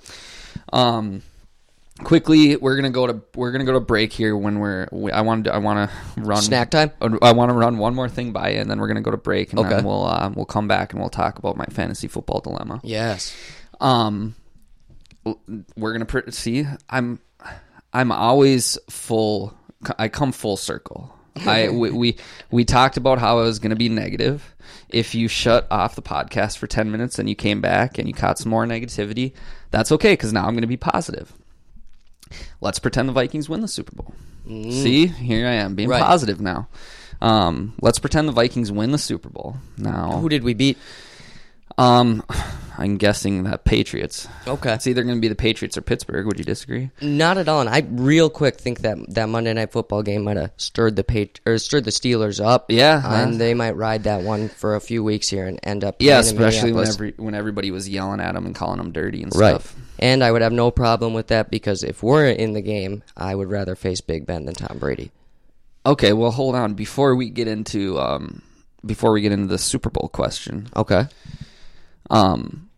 Um, 0.71 1.23
quickly, 2.03 2.55
we're 2.55 2.75
gonna 2.75 2.89
go 2.89 3.07
to 3.07 3.21
we're 3.35 3.51
gonna 3.51 3.65
go 3.65 3.73
to 3.73 3.79
break 3.79 4.11
here. 4.13 4.35
When 4.35 4.59
we're 4.59 4.87
we, 4.91 5.11
I 5.11 5.21
want 5.21 5.45
to 5.45 5.53
I 5.53 5.57
want 5.57 5.89
to 5.89 6.21
run 6.21 6.41
Snack 6.41 6.71
time? 6.71 6.91
I 7.21 7.31
want 7.33 7.49
to 7.49 7.53
run 7.53 7.77
one 7.77 7.95
more 7.95 8.09
thing 8.09 8.31
by 8.31 8.51
you, 8.51 8.59
and 8.59 8.69
then 8.69 8.79
we're 8.79 8.87
gonna 8.87 9.01
go 9.01 9.11
to 9.11 9.17
break, 9.17 9.51
and 9.51 9.59
Okay. 9.59 9.69
then 9.69 9.83
we'll 9.83 10.05
uh, 10.05 10.31
we'll 10.35 10.45
come 10.45 10.67
back 10.67 10.93
and 10.93 11.01
we'll 11.01 11.09
talk 11.09 11.37
about 11.39 11.57
my 11.57 11.65
fantasy 11.65 12.07
football 12.07 12.39
dilemma. 12.41 12.79
Yes. 12.83 13.35
Um, 13.79 14.35
we're 15.75 15.93
gonna 15.93 16.05
pr- 16.05 16.29
see. 16.31 16.65
I'm, 16.89 17.19
I'm 17.93 18.11
always 18.11 18.77
full. 18.89 19.53
I 19.97 20.07
come 20.09 20.31
full 20.31 20.57
circle. 20.57 21.15
I 21.45 21.69
we, 21.71 21.91
we 21.91 22.17
we 22.51 22.65
talked 22.65 22.97
about 22.97 23.19
how 23.19 23.39
I 23.39 23.43
was 23.43 23.59
gonna 23.59 23.75
be 23.75 23.89
negative. 23.89 24.55
If 24.89 25.13
you 25.15 25.27
shut 25.27 25.67
off 25.71 25.95
the 25.95 26.01
podcast 26.01 26.57
for 26.57 26.67
ten 26.67 26.91
minutes 26.91 27.19
and 27.19 27.29
you 27.29 27.35
came 27.35 27.61
back 27.61 27.97
and 27.97 28.07
you 28.07 28.13
caught 28.13 28.37
some 28.39 28.49
more 28.49 28.65
negativity, 28.65 29.33
that's 29.71 29.91
okay 29.93 30.13
because 30.13 30.33
now 30.33 30.45
I'm 30.47 30.55
gonna 30.55 30.67
be 30.67 30.77
positive. 30.77 31.31
Let's 32.61 32.79
pretend 32.79 33.09
the 33.09 33.13
Vikings 33.13 33.49
win 33.49 33.61
the 33.61 33.67
Super 33.67 33.95
Bowl. 33.95 34.13
See, 34.47 35.07
here 35.07 35.47
I 35.47 35.51
am 35.53 35.75
being 35.75 35.89
Right. 35.89 36.01
positive 36.01 36.41
now. 36.41 36.67
Um, 37.21 37.73
let's 37.81 37.99
pretend 37.99 38.27
the 38.27 38.31
Vikings 38.33 38.71
win 38.71 38.91
the 38.91 38.97
Super 38.97 39.29
Bowl 39.29 39.57
now. 39.77 40.13
Who 40.19 40.29
did 40.29 40.43
we 40.43 40.53
beat? 40.53 40.77
Um, 41.79 42.23
I'm 42.77 42.97
guessing 42.97 43.43
that 43.43 43.65
Patriots. 43.65 44.27
Okay. 44.47 44.73
It's 44.73 44.87
either 44.87 45.03
going 45.03 45.15
to 45.15 45.21
be 45.21 45.27
the 45.27 45.35
Patriots 45.35 45.77
or 45.77 45.81
Pittsburgh. 45.81 46.25
Would 46.25 46.37
you 46.39 46.45
disagree? 46.45 46.91
Not 47.01 47.37
at 47.37 47.47
all. 47.49 47.59
And 47.61 47.69
I 47.69 47.83
real 47.89 48.29
quick 48.29 48.55
think 48.57 48.79
that 48.81 48.97
that 49.15 49.27
Monday 49.27 49.53
night 49.53 49.71
football 49.71 50.01
game 50.01 50.23
might 50.23 50.37
have 50.37 50.51
stirred 50.57 50.95
the 50.95 51.03
Pat- 51.03 51.39
or 51.45 51.57
stirred 51.57 51.83
the 51.85 51.91
Steelers 51.91 52.43
up. 52.43 52.65
Yeah, 52.71 53.21
and 53.21 53.39
they 53.39 53.53
might 53.53 53.75
ride 53.75 54.03
that 54.03 54.23
one 54.23 54.47
for 54.49 54.75
a 54.75 54.81
few 54.81 55.03
weeks 55.03 55.27
here 55.29 55.45
and 55.45 55.59
end 55.63 55.83
up. 55.83 55.97
Yeah, 55.99 56.19
especially 56.19 56.71
when 56.71 56.87
every, 56.87 57.13
when 57.17 57.35
everybody 57.35 57.69
was 57.71 57.87
yelling 57.89 58.21
at 58.21 58.33
them 58.33 58.45
and 58.45 58.55
calling 58.55 58.77
them 58.77 58.91
dirty 58.91 59.23
and 59.23 59.33
Right. 59.35 59.49
stuff. 59.51 59.75
And 59.99 60.23
I 60.23 60.31
would 60.31 60.41
have 60.41 60.53
no 60.53 60.71
problem 60.71 61.13
with 61.13 61.27
that 61.27 61.51
because 61.51 61.83
if 61.83 62.01
we're 62.01 62.27
in 62.29 62.53
the 62.53 62.61
game, 62.61 63.03
I 63.17 63.35
would 63.35 63.49
rather 63.49 63.75
face 63.75 63.99
Big 63.99 64.25
Ben 64.25 64.45
than 64.45 64.55
Tom 64.55 64.77
Brady. 64.79 65.11
Okay, 65.85 66.13
well, 66.13 66.31
hold 66.31 66.55
on. 66.55 66.73
Before 66.75 67.15
we 67.15 67.29
get 67.29 67.49
into 67.49 67.99
um, 67.99 68.41
before 68.85 69.11
we 69.11 69.19
get 69.19 69.33
into 69.33 69.47
the 69.47 69.57
Super 69.57 69.89
Bowl 69.89 70.07
question, 70.13 70.67
Okay. 70.75 71.07
Um, 72.09 72.69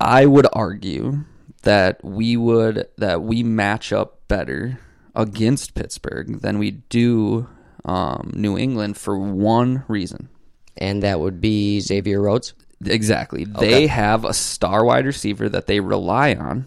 I 0.00 0.26
would 0.26 0.46
argue 0.52 1.24
that 1.62 2.02
we 2.04 2.36
would 2.36 2.86
that 2.96 3.22
we 3.22 3.42
match 3.42 3.92
up 3.92 4.20
better 4.28 4.78
against 5.14 5.74
Pittsburgh 5.74 6.40
than 6.40 6.58
we 6.58 6.70
do 6.70 7.48
um, 7.84 8.30
New 8.34 8.58
England 8.58 8.96
for 8.96 9.18
one 9.18 9.84
reason. 9.88 10.28
And 10.76 11.02
that 11.02 11.20
would 11.20 11.40
be 11.40 11.80
Xavier 11.80 12.20
Rhodes. 12.20 12.52
Exactly. 12.84 13.44
They 13.44 13.86
have 13.86 14.26
a 14.26 14.34
star 14.34 14.84
wide 14.84 15.06
receiver 15.06 15.48
that 15.48 15.66
they 15.66 15.80
rely 15.80 16.34
on. 16.34 16.66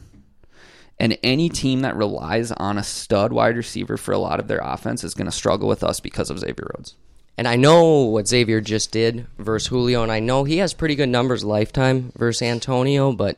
And 1.00 1.18
any 1.24 1.48
team 1.48 1.82
that 1.82 1.96
relies 1.96 2.52
on 2.52 2.78
a 2.78 2.84
stud 2.84 3.32
wide 3.32 3.56
receiver 3.56 3.96
for 3.96 4.12
a 4.12 4.18
lot 4.18 4.40
of 4.40 4.48
their 4.48 4.60
offense 4.62 5.04
is 5.04 5.14
going 5.14 5.28
to 5.28 5.32
struggle 5.32 5.70
with 5.70 5.84
us 5.84 6.00
because 6.00 6.30
of 6.30 6.40
Xavier 6.40 6.72
Rhodes. 6.76 6.96
And 7.40 7.48
I 7.48 7.56
know 7.56 8.02
what 8.02 8.28
Xavier 8.28 8.60
just 8.60 8.92
did 8.92 9.26
versus 9.38 9.70
Julio, 9.70 10.04
and 10.04 10.12
I 10.12 10.20
know 10.20 10.44
he 10.44 10.58
has 10.58 10.74
pretty 10.74 10.96
good 10.96 11.08
numbers 11.08 11.42
lifetime 11.42 12.12
versus 12.18 12.42
Antonio, 12.42 13.14
but 13.14 13.38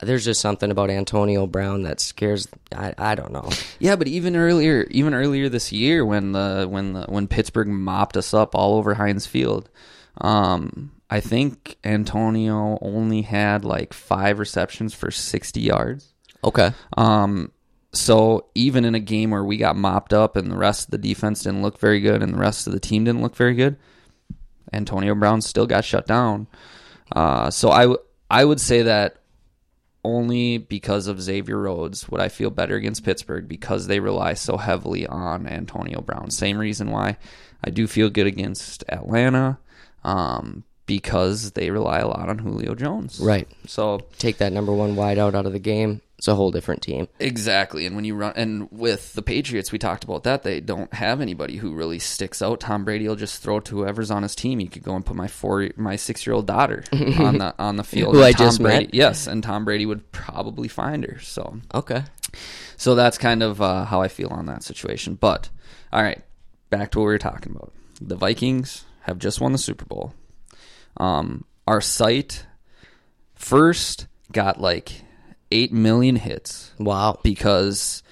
there's 0.00 0.24
just 0.24 0.40
something 0.40 0.70
about 0.70 0.88
Antonio 0.88 1.46
Brown 1.46 1.82
that 1.82 2.00
scares. 2.00 2.48
I, 2.74 2.94
I 2.96 3.14
don't 3.16 3.32
know. 3.32 3.50
Yeah, 3.80 3.96
but 3.96 4.08
even 4.08 4.34
earlier, 4.34 4.86
even 4.90 5.12
earlier 5.12 5.50
this 5.50 5.72
year, 5.72 6.06
when 6.06 6.32
the 6.32 6.66
when 6.70 6.94
the 6.94 7.04
when 7.06 7.28
Pittsburgh 7.28 7.68
mopped 7.68 8.16
us 8.16 8.32
up 8.32 8.54
all 8.54 8.78
over 8.78 8.94
Heinz 8.94 9.26
Field, 9.26 9.68
um, 10.22 10.92
I 11.10 11.20
think 11.20 11.76
Antonio 11.84 12.78
only 12.80 13.20
had 13.20 13.62
like 13.62 13.92
five 13.92 14.38
receptions 14.38 14.94
for 14.94 15.10
sixty 15.10 15.60
yards. 15.60 16.14
Okay. 16.42 16.72
Um, 16.96 17.52
so 17.92 18.46
even 18.54 18.84
in 18.84 18.94
a 18.94 19.00
game 19.00 19.30
where 19.30 19.44
we 19.44 19.56
got 19.56 19.76
mopped 19.76 20.12
up 20.12 20.36
and 20.36 20.50
the 20.50 20.56
rest 20.56 20.86
of 20.86 20.90
the 20.90 20.98
defense 20.98 21.42
didn't 21.42 21.62
look 21.62 21.78
very 21.78 22.00
good 22.00 22.22
and 22.22 22.34
the 22.34 22.38
rest 22.38 22.66
of 22.66 22.72
the 22.72 22.80
team 22.80 23.04
didn't 23.04 23.22
look 23.22 23.36
very 23.36 23.54
good, 23.54 23.76
Antonio 24.72 25.14
Brown 25.14 25.40
still 25.40 25.66
got 25.66 25.84
shut 25.84 26.06
down. 26.06 26.46
Uh, 27.12 27.50
so 27.50 27.70
I 27.70 27.82
w- 27.82 27.98
I 28.30 28.44
would 28.44 28.60
say 28.60 28.82
that 28.82 29.16
only 30.04 30.58
because 30.58 31.06
of 31.06 31.20
Xavier 31.20 31.58
Rhodes 31.58 32.08
would 32.08 32.20
I 32.20 32.28
feel 32.28 32.50
better 32.50 32.76
against 32.76 33.04
Pittsburgh 33.04 33.48
because 33.48 33.86
they 33.86 34.00
rely 34.00 34.34
so 34.34 34.56
heavily 34.56 35.06
on 35.06 35.46
Antonio 35.46 36.00
Brown. 36.00 36.30
Same 36.30 36.58
reason 36.58 36.90
why 36.90 37.16
I 37.64 37.70
do 37.70 37.86
feel 37.86 38.10
good 38.10 38.26
against 38.26 38.84
Atlanta 38.88 39.58
um, 40.04 40.64
because 40.86 41.52
they 41.52 41.70
rely 41.70 41.98
a 41.98 42.06
lot 42.08 42.28
on 42.28 42.38
Julio 42.38 42.74
Jones. 42.74 43.18
Right. 43.20 43.48
So 43.66 44.00
Take 44.18 44.38
that 44.38 44.52
number 44.52 44.72
one 44.72 44.94
wideout 44.94 45.34
out 45.34 45.46
of 45.46 45.52
the 45.52 45.58
game. 45.58 46.00
It's 46.18 46.26
a 46.26 46.34
whole 46.34 46.50
different 46.50 46.82
team. 46.82 47.06
Exactly. 47.20 47.86
And 47.86 47.94
when 47.94 48.04
you 48.04 48.16
run, 48.16 48.32
and 48.34 48.68
with 48.72 49.12
the 49.12 49.22
Patriots, 49.22 49.70
we 49.70 49.78
talked 49.78 50.02
about 50.02 50.24
that. 50.24 50.42
They 50.42 50.60
don't 50.60 50.92
have 50.92 51.20
anybody 51.20 51.56
who 51.56 51.72
really 51.72 52.00
sticks 52.00 52.42
out. 52.42 52.58
Tom 52.58 52.84
Brady 52.84 53.06
will 53.06 53.14
just 53.14 53.40
throw 53.40 53.60
to 53.60 53.76
whoever's 53.76 54.10
on 54.10 54.24
his 54.24 54.34
team. 54.34 54.58
You 54.58 54.68
could 54.68 54.82
go 54.82 54.96
and 54.96 55.06
put 55.06 55.14
my 55.14 55.28
four, 55.28 55.68
my 55.76 55.94
six 55.94 56.26
year 56.26 56.34
old 56.34 56.46
daughter 56.48 56.82
on 56.92 57.38
the 57.38 57.54
on 57.58 57.76
the 57.76 57.84
field. 57.84 58.14
Who 58.14 58.18
And 58.18 58.26
I 58.26 58.32
Tom 58.32 58.46
just 58.46 58.60
Brady, 58.60 58.86
met. 58.86 58.94
Yes, 58.94 59.26
and 59.28 59.44
Tom 59.44 59.64
Brady 59.64 59.86
would 59.86 60.10
probably 60.10 60.66
find 60.66 61.04
her. 61.04 61.20
So, 61.20 61.60
Okay. 61.72 62.02
so 62.76 62.96
that's 62.96 63.16
kind 63.16 63.44
of 63.44 63.62
uh, 63.62 63.84
how 63.84 64.02
I 64.02 64.08
feel 64.08 64.28
on 64.30 64.46
that 64.46 64.64
situation. 64.64 65.14
But 65.14 65.50
all 65.92 66.02
right, 66.02 66.20
back 66.68 66.90
to 66.90 66.98
what 66.98 67.04
we 67.04 67.12
were 67.12 67.18
talking 67.18 67.52
about. 67.54 67.72
The 68.00 68.16
Vikings 68.16 68.84
have 69.02 69.20
just 69.20 69.40
won 69.40 69.52
the 69.52 69.58
Super 69.58 69.84
Bowl. 69.84 70.14
Um, 70.96 71.44
our 71.68 71.80
site 71.80 72.44
first 73.36 74.08
got 74.32 74.60
like 74.60 75.02
8 75.50 75.72
million 75.72 76.16
hits 76.16 76.72
Wow. 76.78 77.18
because 77.22 78.02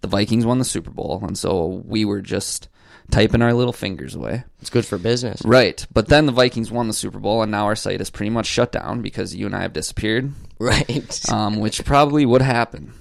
the 0.00 0.08
Vikings 0.08 0.46
won 0.46 0.58
the 0.58 0.64
Super 0.64 0.90
Bowl. 0.90 1.22
And 1.26 1.36
so 1.36 1.82
we 1.86 2.04
were 2.04 2.20
just 2.20 2.68
typing 3.10 3.42
our 3.42 3.52
little 3.54 3.72
fingers 3.72 4.14
away. 4.14 4.44
It's 4.60 4.70
good 4.70 4.84
for 4.86 4.98
business. 4.98 5.40
Right. 5.44 5.86
But 5.92 6.08
then 6.08 6.26
the 6.26 6.32
Vikings 6.32 6.70
won 6.72 6.88
the 6.88 6.92
Super 6.92 7.18
Bowl, 7.20 7.42
and 7.42 7.50
now 7.52 7.66
our 7.66 7.76
site 7.76 8.00
is 8.00 8.10
pretty 8.10 8.30
much 8.30 8.46
shut 8.46 8.72
down 8.72 9.00
because 9.02 9.34
you 9.34 9.46
and 9.46 9.54
I 9.54 9.62
have 9.62 9.72
disappeared, 9.72 10.32
Right. 10.58 11.20
um, 11.32 11.56
which 11.60 11.84
probably 11.84 12.26
would 12.26 12.42
happen. 12.42 12.92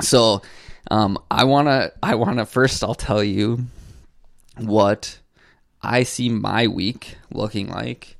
So 0.00 0.42
um, 0.90 1.18
I 1.30 1.44
want 1.44 1.66
to, 1.68 1.92
I 2.02 2.14
want 2.14 2.38
to 2.38 2.46
first, 2.46 2.84
I'll 2.84 2.94
tell 2.94 3.24
you 3.24 3.66
what 4.58 5.18
I 5.82 6.04
see 6.04 6.28
my 6.28 6.66
week 6.68 7.16
looking 7.32 7.68
like 7.68 8.16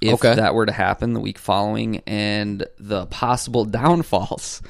if 0.00 0.14
Okay. 0.14 0.34
that 0.34 0.54
were 0.54 0.66
to 0.66 0.72
happen 0.72 1.12
the 1.14 1.20
week 1.20 1.38
following 1.38 2.02
and 2.06 2.66
the 2.78 3.06
possible 3.06 3.64
downfalls 3.80 4.62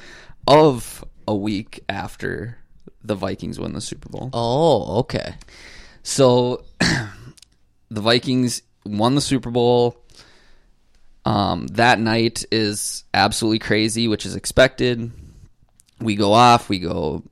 of 0.47 1.03
a 1.27 1.35
week 1.35 1.83
after 1.89 2.57
the 3.03 3.15
Vikings 3.15 3.59
win 3.59 3.73
the 3.73 3.81
Super 3.81 4.09
Bowl. 4.09 4.29
oh, 4.33 4.99
okay. 4.99 5.35
So 6.03 6.63
the 7.89 8.01
Vikings 8.01 8.61
won 8.85 9.15
the 9.15 9.21
Super 9.21 9.49
Bowl. 9.51 9.97
Um, 11.25 11.67
that 11.67 11.99
night 11.99 12.45
is 12.51 13.03
absolutely 13.13 13.59
crazy, 13.59 14.07
which 14.07 14.25
is 14.25 14.35
expected. 14.35 15.11
We 15.99 16.15
go 16.15 16.31
off, 16.31 16.69
we 16.69 16.79
go 16.79 17.23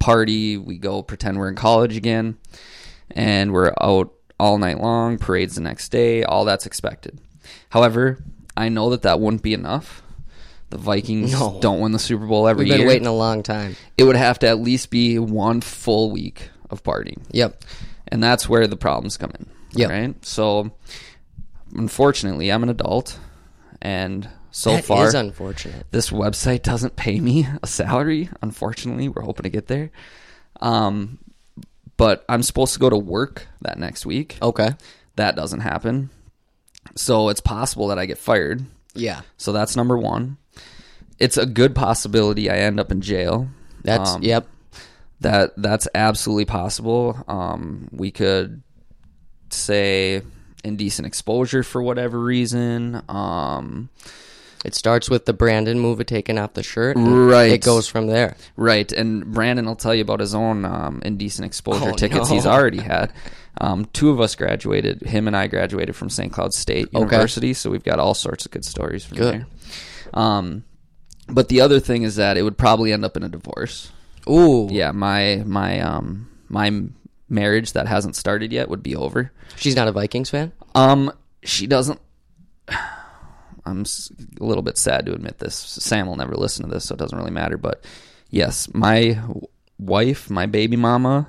party, 0.00 0.56
we 0.56 0.78
go 0.78 1.02
pretend 1.02 1.38
we're 1.38 1.48
in 1.48 1.54
college 1.54 1.96
again, 1.96 2.36
and 3.12 3.52
we're 3.52 3.72
out 3.80 4.12
all 4.42 4.58
night 4.58 4.80
long, 4.80 5.18
parades 5.18 5.54
the 5.54 5.60
next 5.60 5.90
day, 5.90 6.24
all 6.24 6.44
that's 6.44 6.66
expected. 6.66 7.18
However, 7.68 8.18
I 8.56 8.68
know 8.68 8.90
that 8.90 9.02
that 9.02 9.20
wouldn't 9.20 9.42
be 9.42 9.54
enough. 9.54 10.02
The 10.70 10.78
Vikings 10.78 11.32
No. 11.32 11.58
don't 11.60 11.78
win 11.80 11.92
the 11.92 11.98
Super 12.00 12.26
Bowl 12.26 12.48
every 12.48 12.64
year. 12.66 12.72
We've 12.72 12.78
been 12.78 12.80
year. 12.80 12.88
waiting 12.88 13.06
a 13.06 13.12
long 13.14 13.42
time. 13.44 13.76
it 13.96 14.02
would 14.04 14.16
have 14.16 14.38
to 14.40 14.48
at 14.48 14.58
least 14.58 14.90
be 14.90 15.18
one 15.18 15.60
full 15.60 16.10
week 16.10 16.50
of 16.70 16.82
partying 16.82 17.22
Yep. 17.30 17.62
and 18.08 18.22
that's 18.22 18.48
where 18.48 18.66
the 18.66 18.76
problems 18.76 19.16
come 19.16 19.30
in. 19.38 19.46
Yep. 19.74 19.90
Right. 19.90 20.24
So, 20.26 20.72
unfortunately, 21.74 22.50
I'm 22.50 22.62
an 22.62 22.68
adult, 22.68 23.18
and 23.80 24.28
so 24.50 24.72
That 24.76 24.84
far, 24.84 25.06
is 25.06 25.14
unfortunate. 25.14 25.86
this 25.92 26.10
website 26.10 26.62
doesn't 26.62 26.96
pay 26.96 27.20
me 27.20 27.46
a 27.62 27.66
salary. 27.66 28.28
Unfortunately, 28.42 29.08
we're 29.08 29.22
hoping 29.22 29.44
to 29.44 29.50
get 29.50 29.68
there. 29.68 29.90
Um, 30.60 31.18
but 31.96 32.24
I'm 32.28 32.42
supposed 32.42 32.72
to 32.74 32.78
go 32.80 32.90
to 32.90 32.96
work 32.98 33.46
that 33.62 33.78
next 33.78 34.06
week. 34.06 34.38
Okay. 34.42 34.70
That 35.16 35.36
doesn't 35.36 35.60
happen. 35.60 36.10
So 36.96 37.28
it's 37.28 37.40
possible 37.40 37.88
that 37.88 37.98
I 37.98 38.06
get 38.06 38.18
fired. 38.18 38.64
Yeah. 38.94 39.22
So 39.36 39.52
that's 39.52 39.76
number 39.76 39.96
one. 39.96 40.36
It's 41.18 41.36
a 41.36 41.46
good 41.46 41.74
possibility 41.74 42.50
I 42.50 42.56
end 42.56 42.80
up 42.80 42.90
in 42.90 43.00
jail. 43.00 43.48
That's 43.84 44.14
Um, 44.14 44.22
yep. 44.22 44.46
that 45.20 45.52
that's 45.56 45.86
absolutely 45.94 46.46
possible. 46.46 47.16
Um, 47.28 47.88
we 47.92 48.10
could 48.10 48.62
say 49.50 50.22
indecent 50.64 51.06
exposure 51.06 51.62
for 51.62 51.82
whatever 51.82 52.18
reason. 52.18 53.02
Um, 53.08 53.88
It 54.64 54.74
starts 54.74 55.10
with 55.10 55.26
the 55.26 55.32
Brandon 55.32 55.78
move 55.80 55.98
of 55.98 56.06
taking 56.06 56.38
off 56.38 56.52
the 56.54 56.62
shirt. 56.62 56.96
and 56.96 57.26
Right. 57.28 57.50
It 57.52 57.62
goes 57.62 57.88
from 57.88 58.06
there. 58.06 58.36
right, 58.56 58.90
and 58.92 59.26
Brandon 59.32 59.66
will 59.66 59.74
tell 59.76 59.94
you 59.94 60.02
about 60.02 60.20
his 60.20 60.34
own 60.34 60.64
um, 60.64 61.02
indecent 61.04 61.46
exposure 61.46 61.90
Oh, 61.90 61.92
tickets 61.94 62.28
no. 62.30 62.34
he's 62.36 62.46
already 62.46 62.78
had. 62.92 63.12
Um, 63.60 63.84
two 63.92 64.10
of 64.10 64.20
us 64.20 64.34
graduated. 64.34 65.02
Him 65.02 65.26
and 65.26 65.36
I 65.36 65.46
graduated 65.46 65.94
from 65.96 66.08
St. 66.10 66.32
Cloud 66.32 66.54
State 66.54 66.86
Okay. 66.94 66.98
University, 66.98 67.52
so 67.54 67.70
we've 67.70 67.82
got 67.84 67.98
all 67.98 68.14
sorts 68.14 68.46
of 68.46 68.50
good 68.52 68.64
stories 68.64 69.04
from 69.04 69.18
Good. 69.18 69.34
there. 69.34 69.46
Um, 70.14 70.64
but 71.28 71.48
the 71.48 71.60
other 71.60 71.78
thing 71.80 72.02
is 72.02 72.16
that 72.16 72.36
it 72.36 72.42
would 72.42 72.56
probably 72.56 72.92
end 72.92 73.04
up 73.04 73.16
in 73.16 73.22
a 73.22 73.28
divorce. 73.28 73.90
Ooh. 74.28 74.68
Yeah, 74.70 74.92
my 74.92 75.42
my 75.44 75.80
um 75.80 76.28
my 76.48 76.82
marriage 77.28 77.72
that 77.72 77.86
hasn't 77.88 78.14
started 78.16 78.52
yet 78.52 78.68
would 78.68 78.82
be 78.82 78.94
over. 78.94 79.32
She's 79.56 79.74
not 79.76 79.88
a 79.88 79.92
Vikings 79.92 80.30
fan. 80.30 80.52
Um, 80.74 81.12
she 81.42 81.66
doesn't. 81.66 82.00
I'm 83.64 83.84
a 84.40 84.44
little 84.44 84.62
bit 84.62 84.76
sad 84.76 85.06
to 85.06 85.12
admit 85.12 85.38
this. 85.38 85.54
Sam 85.54 86.06
will 86.06 86.16
never 86.16 86.34
listen 86.34 86.64
to 86.64 86.70
this, 86.70 86.84
so 86.84 86.94
it 86.94 86.98
doesn't 86.98 87.16
really 87.16 87.30
matter. 87.30 87.56
But 87.56 87.84
yes, 88.30 88.72
my 88.74 89.20
wife, 89.78 90.30
my 90.30 90.46
baby 90.46 90.76
mama, 90.76 91.28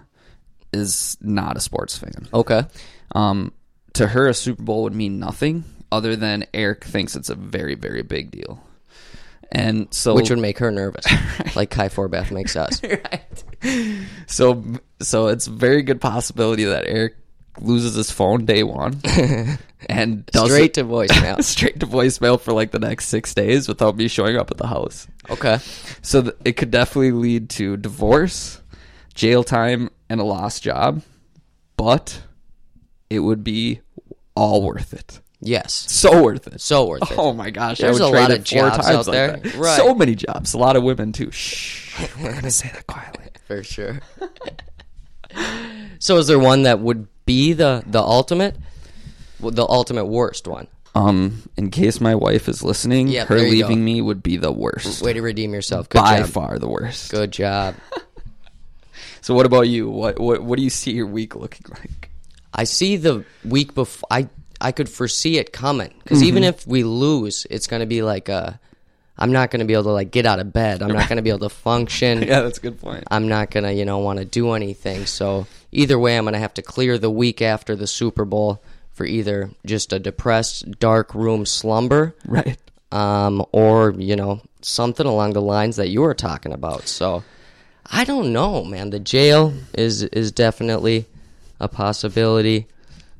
is 0.72 1.18
not 1.22 1.58
a 1.58 1.60
sports 1.60 1.98
fan. 1.98 2.28
Okay. 2.34 2.64
Um, 3.14 3.54
to 3.94 4.08
her, 4.08 4.28
a 4.28 4.34
Super 4.34 4.64
Bowl 4.64 4.84
would 4.84 4.96
mean 4.96 5.20
nothing 5.20 5.64
other 5.92 6.16
than 6.16 6.46
Eric 6.54 6.84
thinks 6.84 7.16
it's 7.16 7.30
a 7.30 7.36
very, 7.36 7.76
very 7.76 8.02
big 8.02 8.32
deal. 8.32 8.60
And 9.52 9.94
so, 9.94 10.16
Which 10.16 10.32
would 10.32 10.40
make 10.40 10.58
her 10.58 10.72
nervous, 10.72 11.06
like 11.56 11.70
Kai 11.70 11.90
Forbath 11.90 12.32
makes 12.32 12.56
us. 12.56 12.82
Right. 13.64 14.04
So, 14.28 14.62
so 15.00 15.28
it's 15.28 15.48
a 15.48 15.52
very 15.52 15.84
good 15.84 16.02
possibility 16.02 16.66
that 16.66 16.86
Eric 16.86 17.16
loses 17.62 17.94
his 17.96 18.10
phone 18.12 18.46
day 18.46 18.64
one 18.64 19.00
and 19.90 20.30
Straight 20.34 20.74
to 20.76 20.84
voicemail. 20.84 21.44
straight 21.44 21.80
to 21.80 21.86
voicemail 21.88 22.40
for 22.40 22.54
like 22.54 22.72
the 22.72 22.80
next 22.80 23.08
six 23.08 23.34
days 23.34 23.68
without 23.68 23.96
me 23.96 24.08
showing 24.08 24.38
up 24.38 24.50
at 24.52 24.58
the 24.58 24.68
house. 24.68 25.08
Okay. 25.30 25.60
So 26.02 26.22
th- 26.24 26.36
it 26.46 26.54
could 26.54 26.72
definitely 26.72 27.12
lead 27.12 27.50
to 27.52 27.78
divorce, 27.78 28.62
jail 29.14 29.44
time, 29.44 29.90
and 30.10 30.20
a 30.20 30.24
lost 30.24 30.64
job, 30.64 31.02
but 31.78 32.22
it 33.10 33.20
would 33.20 33.44
be 33.44 33.82
all 34.36 34.64
worth 34.64 34.94
it. 34.94 35.20
Yes. 35.40 35.74
So 35.74 36.24
worth 36.24 36.48
it. 36.48 36.62
So 36.62 36.88
worth 36.88 37.12
it. 37.12 37.18
Oh 37.18 37.34
my 37.34 37.50
gosh! 37.52 37.80
There's 37.80 38.00
I 38.00 38.06
would 38.06 38.10
a 38.10 38.12
trade 38.12 38.22
lot 38.22 38.32
of 38.32 38.48
four 38.48 38.70
jobs 38.70 38.88
out 38.88 39.08
like 39.08 39.14
there. 39.14 39.38
that. 39.38 39.56
Right. 39.56 39.76
So 39.78 39.94
many 39.94 40.16
jobs. 40.16 40.54
A 40.54 40.58
lot 40.58 40.78
of 40.78 40.84
women 40.84 41.12
too. 41.12 41.32
Shh. 41.32 42.00
We're 42.22 42.32
gonna 42.34 42.50
say 42.50 42.72
that 42.74 42.88
quietly. 42.88 43.26
For 43.46 43.62
sure. 43.62 44.00
so 46.00 46.18
is 46.18 46.28
there 46.28 46.40
one 46.40 46.64
that 46.64 46.80
would 46.80 47.08
be 47.26 47.54
the 47.54 47.84
the 47.86 48.02
ultimate, 48.02 48.56
the 49.40 49.66
ultimate 49.68 50.06
worst 50.06 50.48
one? 50.48 50.68
Um, 50.96 51.50
in 51.58 51.72
case 51.72 52.00
my 52.00 52.14
wife 52.14 52.48
is 52.48 52.64
listening, 52.64 53.08
Yep, 53.08 53.28
her 53.30 53.38
there 53.38 53.46
you 53.48 53.52
leaving 53.54 53.80
go. 53.80 53.84
me 53.84 54.02
would 54.02 54.22
be 54.22 54.38
the 54.38 54.52
worst. 54.52 55.02
Way 55.02 55.14
to 55.14 55.22
redeem 55.22 55.52
yourself. 55.54 55.90
Good 55.90 56.02
by 56.02 56.20
job. 56.20 56.30
far 56.30 56.60
the 56.60 56.68
worst. 56.70 57.12
Good 57.12 57.32
job. 57.32 57.76
So 59.22 59.34
what 59.34 59.46
about 59.46 59.70
you? 59.70 59.90
What 59.90 60.20
what 60.20 60.44
what 60.44 60.58
do 60.58 60.64
you 60.64 60.70
see 60.70 60.92
your 60.92 61.08
week 61.08 61.34
looking 61.34 61.66
like? 61.70 62.10
I 62.54 62.66
see 62.66 62.98
the 62.98 63.24
week 63.46 63.74
before. 63.74 64.06
I 64.12 64.28
I 64.60 64.74
could 64.74 64.90
foresee 64.90 65.38
it 65.38 65.54
coming 65.54 65.94
because 66.04 66.22
even 66.24 66.44
if 66.44 66.68
we 66.68 66.84
lose, 66.84 67.48
it's 67.50 67.66
going 67.68 67.80
to 67.80 67.86
be 67.86 68.02
like 68.02 68.28
a. 68.28 68.60
I'm 69.18 69.32
not 69.32 69.50
going 69.50 69.60
to 69.62 69.66
be 69.66 69.74
able 69.74 69.84
to 69.84 69.92
like 69.92 70.12
get 70.12 70.26
out 70.26 70.40
of 70.40 70.52
bed. 70.52 70.82
I'm 70.84 70.92
not 70.92 71.08
going 71.08 71.18
to 71.18 71.22
be 71.22 71.30
able 71.30 71.48
to 71.48 71.50
function. 71.50 72.22
Yeah, 72.28 72.42
that's 72.42 72.58
a 72.58 72.62
good 72.62 72.82
point. 72.82 73.06
I'm 73.10 73.30
not 73.30 73.50
going 73.50 73.64
to, 73.64 73.72
you 73.72 73.86
know, 73.86 74.00
want 74.00 74.20
to 74.20 74.26
do 74.26 74.52
anything. 74.54 75.06
So 75.06 75.48
either 75.74 75.98
way, 76.00 76.18
I'm 76.18 76.24
going 76.26 76.34
to 76.34 76.40
have 76.40 76.54
to 76.56 76.62
clear 76.62 76.98
the 76.98 77.10
week 77.10 77.42
after 77.42 77.76
the 77.76 77.88
Super 77.88 78.26
Bowl 78.26 78.62
for 78.92 79.06
either 79.06 79.50
just 79.66 79.92
a 79.94 80.00
depressed, 80.00 80.80
dark 80.80 81.14
room 81.16 81.46
slumber, 81.46 82.16
Right. 82.26 82.58
um, 82.92 83.44
or 83.52 83.92
you 83.98 84.16
know 84.16 84.42
something 84.62 85.06
along 85.06 85.34
the 85.34 85.42
lines 85.42 85.76
that 85.78 85.90
you 85.90 86.02
were 86.02 86.14
talking 86.14 86.54
about. 86.54 86.88
So 86.88 87.24
I 87.92 88.04
don't 88.06 88.32
know, 88.32 88.64
man. 88.64 88.92
The 88.92 89.00
jail 89.00 89.54
is 89.74 90.04
is 90.04 90.32
definitely 90.32 91.06
a 91.60 91.68
possibility. 91.68 92.68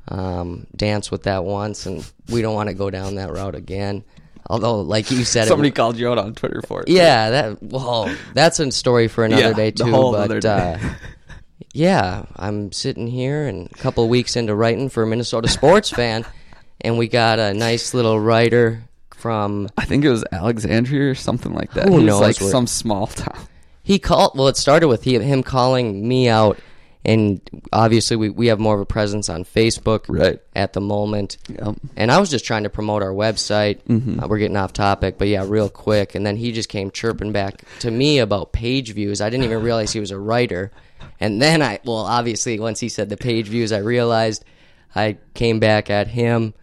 Um, 0.06 0.66
dance 0.76 1.10
with 1.10 1.22
that 1.22 1.44
once, 1.44 1.86
and 1.86 2.04
we 2.28 2.42
don't 2.42 2.54
want 2.54 2.68
to 2.68 2.74
go 2.74 2.90
down 2.90 3.14
that 3.14 3.32
route 3.32 3.54
again. 3.54 4.04
Although, 4.50 4.82
like 4.82 5.10
you 5.10 5.24
said, 5.24 5.44
it- 5.44 5.48
Somebody 5.48 5.70
called 5.70 5.96
you 5.96 6.10
out 6.10 6.18
on 6.18 6.34
Twitter 6.34 6.60
for 6.66 6.82
it. 6.82 6.88
yeah, 6.88 7.30
that 7.30 7.62
well, 7.62 8.14
that's 8.34 8.60
a 8.60 8.70
story 8.70 9.08
for 9.08 9.24
another 9.24 9.42
Yeah, 9.48 9.52
day 9.54 9.70
the 9.70 9.84
too. 9.84 9.90
whole 9.90 10.12
but 10.12 10.20
other 10.20 10.40
day. 10.40 10.78
Uh, 10.82 10.88
yeah, 11.74 12.24
I'm 12.36 12.70
sitting 12.72 13.08
here 13.08 13.46
and 13.46 13.66
a 13.66 13.74
couple 13.74 14.08
weeks 14.08 14.36
into 14.36 14.54
writing 14.54 14.88
for 14.88 15.02
a 15.02 15.06
Minnesota 15.06 15.48
sports 15.48 15.90
fan, 16.00 16.24
and 16.80 16.96
we 16.96 17.08
got 17.08 17.38
a 17.38 17.52
nice 17.52 17.92
little 17.92 18.18
writer 18.18 18.84
from. 19.10 19.68
I 19.76 19.84
think 19.84 20.04
it 20.04 20.10
was 20.10 20.24
Alexandria 20.32 21.10
or 21.10 21.14
something 21.16 21.52
like 21.52 21.72
that. 21.74 21.88
Who 21.88 22.02
knows 22.02 22.20
like 22.20 22.36
some 22.36 22.66
small 22.68 23.08
town. 23.08 23.36
He 23.82 23.98
called. 23.98 24.32
Well, 24.38 24.48
it 24.48 24.56
started 24.56 24.86
with 24.88 25.02
he, 25.02 25.18
him 25.18 25.42
calling 25.42 26.06
me 26.06 26.28
out, 26.28 26.58
and 27.04 27.40
obviously 27.72 28.16
we, 28.16 28.30
we 28.30 28.46
have 28.46 28.60
more 28.60 28.76
of 28.76 28.80
a 28.80 28.86
presence 28.86 29.28
on 29.28 29.44
Facebook 29.44 30.04
Right. 30.08 30.38
at 30.54 30.74
the 30.74 30.80
moment. 30.80 31.38
Yep. 31.48 31.74
And 31.96 32.12
I 32.12 32.18
was 32.18 32.30
just 32.30 32.44
trying 32.46 32.62
to 32.62 32.70
promote 32.70 33.02
our 33.02 33.10
website. 33.12 33.80
Uh, 34.22 34.26
we're 34.28 34.38
getting 34.38 34.56
off 34.56 34.72
topic, 34.72 35.18
but 35.18 35.26
yeah, 35.28 35.44
real 35.46 35.68
quick. 35.68 36.14
And 36.14 36.24
then 36.24 36.36
he 36.36 36.52
just 36.52 36.68
came 36.68 36.90
chirping 36.92 37.32
back 37.32 37.62
to 37.80 37.90
me 37.90 38.20
about 38.20 38.52
page 38.52 38.92
views. 38.94 39.20
I 39.20 39.28
didn't 39.28 39.44
even 39.44 39.60
realize 39.62 39.92
he 39.92 40.00
was 40.00 40.12
a 40.12 40.18
writer. 40.18 40.70
And 41.20 41.40
then 41.40 41.62
I, 41.62 41.80
well, 41.84 41.96
obviously, 41.96 42.58
once 42.58 42.80
he 42.80 42.88
said 42.88 43.08
the 43.08 43.16
page 43.16 43.48
views, 43.48 43.72
I 43.72 43.78
realized 43.78 44.44
I 44.94 45.18
came 45.34 45.58
back 45.60 45.90
at 45.90 46.08
him 46.08 46.54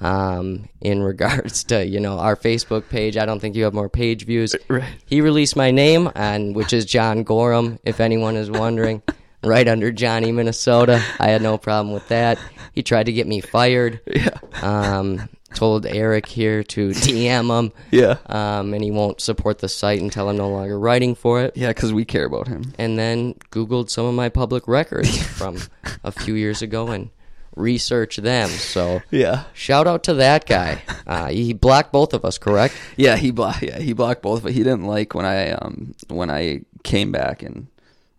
um, 0.00 0.68
in 0.80 1.02
regards 1.02 1.64
to 1.64 1.86
you 1.86 2.00
know 2.00 2.18
our 2.18 2.36
Facebook 2.36 2.88
page. 2.88 3.16
I 3.16 3.26
don't 3.26 3.40
think 3.40 3.56
you 3.56 3.64
have 3.64 3.74
more 3.74 3.88
page 3.88 4.26
views. 4.26 4.54
Right. 4.68 4.84
He 5.06 5.20
released 5.20 5.56
my 5.56 5.70
name, 5.70 6.10
and 6.14 6.54
which 6.54 6.72
is 6.72 6.84
John 6.84 7.24
Gorham, 7.24 7.78
if 7.84 8.00
anyone 8.00 8.36
is 8.36 8.50
wondering. 8.50 9.02
Right 9.44 9.66
under 9.66 9.90
Johnny, 9.90 10.30
Minnesota. 10.30 11.02
I 11.18 11.30
had 11.30 11.42
no 11.42 11.58
problem 11.58 11.92
with 11.92 12.06
that. 12.10 12.38
He 12.74 12.84
tried 12.84 13.06
to 13.06 13.12
get 13.12 13.26
me 13.26 13.40
fired. 13.40 13.98
Yeah. 14.06 14.38
Um, 14.62 15.28
told 15.54 15.86
Eric 15.86 16.26
here 16.26 16.62
to 16.64 16.88
DM 16.90 17.58
him. 17.58 17.72
Yeah. 17.90 18.16
Um, 18.26 18.74
and 18.74 18.82
he 18.82 18.90
won't 18.90 19.20
support 19.20 19.58
the 19.58 19.68
site 19.68 20.00
until 20.00 20.28
I'm 20.28 20.36
no 20.36 20.48
longer 20.50 20.78
writing 20.78 21.14
for 21.14 21.40
it. 21.42 21.56
Yeah, 21.56 21.68
because 21.68 21.92
we 21.92 22.04
care 22.04 22.24
about 22.24 22.48
him. 22.48 22.72
And 22.78 22.98
then 22.98 23.34
Googled 23.50 23.90
some 23.90 24.06
of 24.06 24.14
my 24.14 24.28
public 24.28 24.66
records 24.68 25.22
from 25.38 25.58
a 26.04 26.10
few 26.12 26.34
years 26.34 26.62
ago 26.62 26.88
and 26.88 27.10
researched 27.56 28.22
them. 28.22 28.48
So 28.48 29.02
Yeah. 29.10 29.44
shout 29.52 29.86
out 29.86 30.04
to 30.04 30.14
that 30.14 30.46
guy. 30.46 30.82
Uh, 31.06 31.28
he 31.28 31.52
blocked 31.52 31.92
both 31.92 32.14
of 32.14 32.24
us, 32.24 32.38
correct? 32.38 32.74
Yeah, 32.96 33.16
he 33.16 33.30
blocked. 33.30 33.62
Yeah, 33.62 33.78
he 33.78 33.92
blocked 33.92 34.22
both, 34.22 34.42
but 34.42 34.52
he 34.52 34.60
didn't 34.62 34.84
like 34.84 35.14
when 35.14 35.26
I 35.26 35.50
um 35.52 35.94
when 36.08 36.30
I 36.30 36.62
came 36.82 37.12
back 37.12 37.42
and 37.42 37.66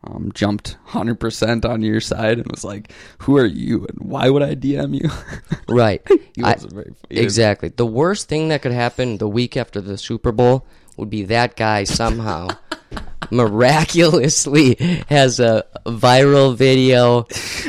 um 0.05 0.31
jumped 0.33 0.77
hundred 0.85 1.19
percent 1.19 1.65
on 1.65 1.81
your 1.81 2.01
side 2.01 2.37
and 2.39 2.47
was 2.51 2.63
like, 2.63 2.91
"Who 3.19 3.37
are 3.37 3.45
you 3.45 3.85
and 3.87 3.97
why 4.09 4.29
would 4.29 4.43
I 4.43 4.55
DM 4.55 5.01
you?" 5.01 5.09
Right. 5.69 6.01
I- 6.43 6.55
very- 6.59 6.93
exactly. 7.09 7.69
The 7.69 7.85
worst 7.85 8.27
thing 8.29 8.49
that 8.49 8.61
could 8.61 8.73
happen 8.73 9.17
the 9.17 9.27
week 9.29 9.55
after 9.57 9.79
the 9.81 9.97
Super 9.97 10.31
Bowl 10.31 10.65
would 10.97 11.09
be 11.09 11.23
that 11.23 11.55
guy 11.55 11.85
somehow 11.85 12.49
miraculously 13.31 14.75
has 15.09 15.39
a 15.39 15.63
viral 15.85 16.55
video 16.55 17.25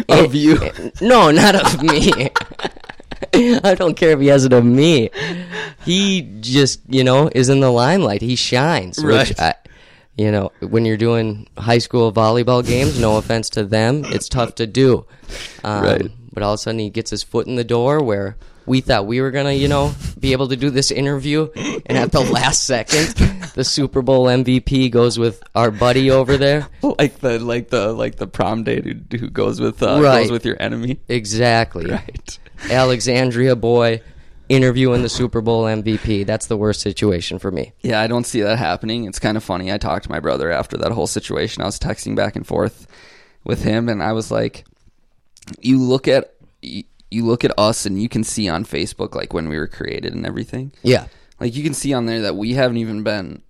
Of 0.09 0.35
you. 0.35 0.59
No, 1.01 1.31
not 1.31 1.55
of 1.55 1.83
me. 1.83 2.31
I 3.35 3.75
don't 3.75 3.97
care 3.97 4.11
if 4.11 4.21
he 4.21 4.27
has 4.29 4.45
it 4.45 4.53
of 4.53 4.65
me. 4.65 5.11
He 5.85 6.23
just, 6.41 6.81
you 6.89 7.03
know, 7.05 7.31
is 7.35 7.49
in 7.49 7.61
the 7.61 7.71
limelight. 7.71 8.21
He 8.23 8.37
shines. 8.37 9.03
Right. 9.03 9.29
Which 9.29 9.39
I, 9.41 9.55
you 10.17 10.31
know, 10.31 10.53
when 10.61 10.85
you're 10.85 10.97
doing 10.97 11.49
high 11.59 11.79
school 11.79 12.13
volleyball 12.13 12.65
games, 12.67 12.99
no 13.01 13.17
offense 13.17 13.51
to 13.51 13.65
them, 13.65 14.05
it's 14.07 14.29
tough 14.29 14.55
to 14.57 14.67
do. 14.67 15.07
Um, 15.65 15.85
Right. 15.85 16.11
But 16.33 16.43
all 16.43 16.53
of 16.55 16.59
a 16.59 16.59
sudden, 16.59 16.81
he 16.81 16.91
gets 16.91 17.11
his 17.11 17.23
foot 17.23 17.47
in 17.47 17.55
the 17.55 17.63
door 17.65 18.03
where 18.03 18.37
we 18.67 18.81
thought 18.81 19.07
we 19.07 19.21
were 19.21 19.31
gonna, 19.31 19.53
you 19.53 19.69
know, 19.69 19.95
be 20.19 20.33
able 20.33 20.49
to 20.49 20.57
do 20.57 20.71
this 20.71 20.91
interview, 20.91 21.49
and 21.87 21.97
at 21.99 22.11
the 22.11 22.21
last 22.33 22.65
second, 22.65 23.15
the 23.55 23.63
Super 23.63 24.03
Bowl 24.03 24.27
MVP 24.27 24.91
goes 24.91 25.17
with 25.19 25.43
our 25.55 25.71
buddy 25.71 26.11
over 26.11 26.37
there. 26.37 26.67
like 26.83 27.21
the 27.21 27.39
like 27.39 27.69
the 27.71 27.93
like 27.93 28.17
the 28.17 28.27
prom 28.27 28.65
date 28.65 28.85
who, 28.85 29.17
who 29.19 29.31
goes 29.31 29.61
with 29.61 29.81
uh, 29.83 30.01
Right. 30.01 30.23
goes 30.23 30.33
with 30.33 30.45
your 30.45 30.57
enemy. 30.61 30.99
Exactly. 31.09 31.87
Right. 31.91 32.39
Alexandria 32.71 33.55
boy 33.57 34.01
interviewing 34.49 35.03
the 35.03 35.09
Super 35.09 35.41
Bowl 35.41 35.65
MVP. 35.65 36.27
That's 36.27 36.47
the 36.47 36.57
worst 36.57 36.81
situation 36.81 37.39
for 37.39 37.51
me. 37.51 37.73
Yeah, 37.81 38.01
I 38.01 38.07
don't 38.07 38.27
see 38.27 38.43
that 38.43 38.59
happening. 38.59 39.05
It's 39.05 39.19
kind 39.19 39.37
of 39.37 39.45
funny. 39.45 39.73
I 39.73 39.79
talked 39.79 40.05
to 40.05 40.11
my 40.11 40.21
brother 40.21 40.51
after 40.51 40.77
that 40.79 40.93
whole 40.93 41.07
situation. 41.07 41.63
I 41.63 41.67
was 41.67 41.79
texting 41.79 42.15
back 42.15 42.37
and 42.37 42.47
forth 42.47 42.87
with 43.45 43.63
him, 43.63 43.89
and 43.89 44.03
I 44.03 44.13
was 44.13 44.31
like, 44.31 44.65
"You 45.61 45.81
look 45.83 46.09
at 46.09 46.35
you, 46.63 46.85
you 47.11 47.25
look 47.25 47.45
at 47.45 47.59
us, 47.59 47.87
and 47.87 48.01
you 48.01 48.09
can 48.09 48.25
see 48.25 48.49
on 48.49 48.65
Facebook 48.65 49.15
like 49.15 49.33
when 49.33 49.49
we 49.49 49.57
were 49.57 49.69
created 49.69 50.15
and 50.15 50.27
everything. 50.27 50.73
Yeah. 50.83 51.07
Like 51.41 51.55
you 51.55 51.63
can 51.63 51.75
see 51.75 51.93
on 51.93 52.07
there 52.07 52.23
that 52.23 52.37
we 52.37 52.55
haven't 52.55 52.79
even 52.79 53.03
been 53.03 53.43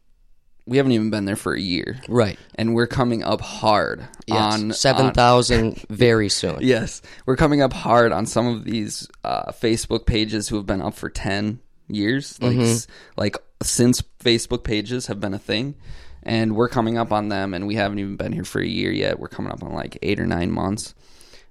we 0.67 0.79
haven't 0.79 0.93
even 0.93 1.11
been 1.11 1.25
there 1.27 1.37
for 1.37 1.53
a 1.55 1.61
year, 1.61 2.01
Right. 2.09 2.39
and 2.55 2.75
we're 2.75 2.87
coming 2.87 3.23
up 3.23 3.41
hard 3.41 4.03
Yes. 4.27 4.55
on 4.55 4.73
7,000 4.73 5.85
very 5.91 6.29
soon. 6.29 6.59
Yes, 6.61 7.03
we're 7.27 7.37
coming 7.37 7.61
up 7.61 7.73
hard 7.73 8.13
on 8.13 8.25
some 8.27 8.47
of 8.47 8.65
these 8.65 9.07
uh, 9.25 9.53
Facebook 9.53 10.07
pages 10.07 10.49
who 10.49 10.57
have 10.57 10.67
been 10.67 10.81
up 10.83 10.95
for 10.95 11.11
ten 11.11 11.61
years, 11.89 12.41
like 12.41 12.57
s- 12.57 12.87
like 13.17 13.37
since 13.63 14.03
Facebook 14.21 14.65
pages 14.65 15.07
have 15.09 15.21
been 15.21 15.35
a 15.35 15.39
thing, 15.39 15.75
and 16.23 16.57
we're 16.57 16.69
coming 16.71 16.97
up 16.97 17.13
on 17.13 17.29
them, 17.29 17.53
and 17.53 17.67
we 17.67 17.75
haven't 17.75 17.99
even 17.99 18.17
been 18.17 18.33
here 18.33 18.45
for 18.45 18.61
a 18.63 18.67
year 18.67 18.91
yet. 18.91 19.19
We're 19.19 19.29
coming 19.29 19.53
up 19.53 19.63
on 19.63 19.73
like 19.75 19.99
eight 20.03 20.19
or 20.19 20.27
nine 20.27 20.51
months. 20.51 20.95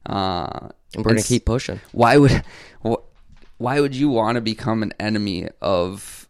Uh, 0.05 0.69
And 0.95 1.05
we're 1.05 1.11
gonna 1.11 1.21
keep 1.23 1.45
pushing. 1.45 1.79
Why 1.91 2.17
would 2.17 2.43
wh- 2.85 3.01
why 3.57 3.79
would 3.79 3.95
you 3.95 4.09
want 4.09 4.35
to 4.35 4.41
become 4.41 4.81
an 4.83 4.93
enemy 4.99 5.47
of 5.61 6.22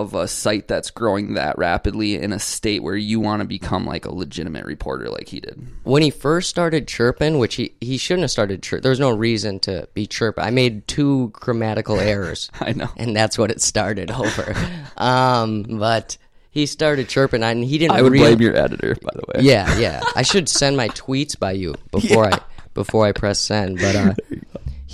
of 0.00 0.14
a 0.14 0.28
site 0.28 0.68
that's 0.68 0.90
growing 0.90 1.34
that 1.34 1.56
rapidly 1.58 2.14
in 2.16 2.32
a 2.32 2.38
state 2.38 2.82
where 2.82 2.96
you 2.96 3.20
want 3.20 3.40
to 3.40 3.48
become 3.48 3.86
like 3.86 4.04
a 4.04 4.12
legitimate 4.14 4.64
reporter 4.64 5.08
like 5.08 5.28
he 5.28 5.40
did? 5.40 5.66
When 5.84 6.02
he 6.02 6.10
first 6.10 6.50
started 6.50 6.88
chirping, 6.88 7.38
which 7.38 7.54
he, 7.56 7.74
he 7.80 7.96
shouldn't 7.96 8.22
have 8.22 8.30
started 8.30 8.62
chirp. 8.62 8.82
There 8.82 8.90
was 8.90 9.00
no 9.00 9.10
reason 9.10 9.60
to 9.60 9.88
be 9.94 10.06
chirp. 10.06 10.38
I 10.38 10.50
made 10.50 10.86
two 10.88 11.30
grammatical 11.32 11.98
errors. 11.98 12.50
I 12.60 12.72
know. 12.72 12.88
and 12.96 13.14
that's 13.14 13.38
what 13.38 13.50
it 13.50 13.60
started 13.60 14.10
over. 14.10 14.54
um, 14.96 15.62
but 15.62 16.16
he 16.50 16.66
started 16.66 17.08
chirping, 17.08 17.42
and 17.42 17.64
he 17.64 17.78
didn't. 17.78 17.96
I 17.96 18.02
would 18.02 18.12
real- 18.12 18.22
blame 18.24 18.40
your 18.40 18.56
editor, 18.56 18.96
by 19.02 19.10
the 19.12 19.22
way. 19.28 19.44
Yeah, 19.44 19.76
yeah. 19.78 20.02
I 20.14 20.22
should 20.22 20.48
send 20.48 20.76
my 20.76 20.88
tweets 20.90 21.38
by 21.38 21.52
you 21.52 21.74
before 21.90 22.26
I 22.32 22.38
before 22.74 23.06
I 23.06 23.12
press 23.12 23.40
send. 23.40 23.78
But 23.80 23.96
uh, 23.96 24.14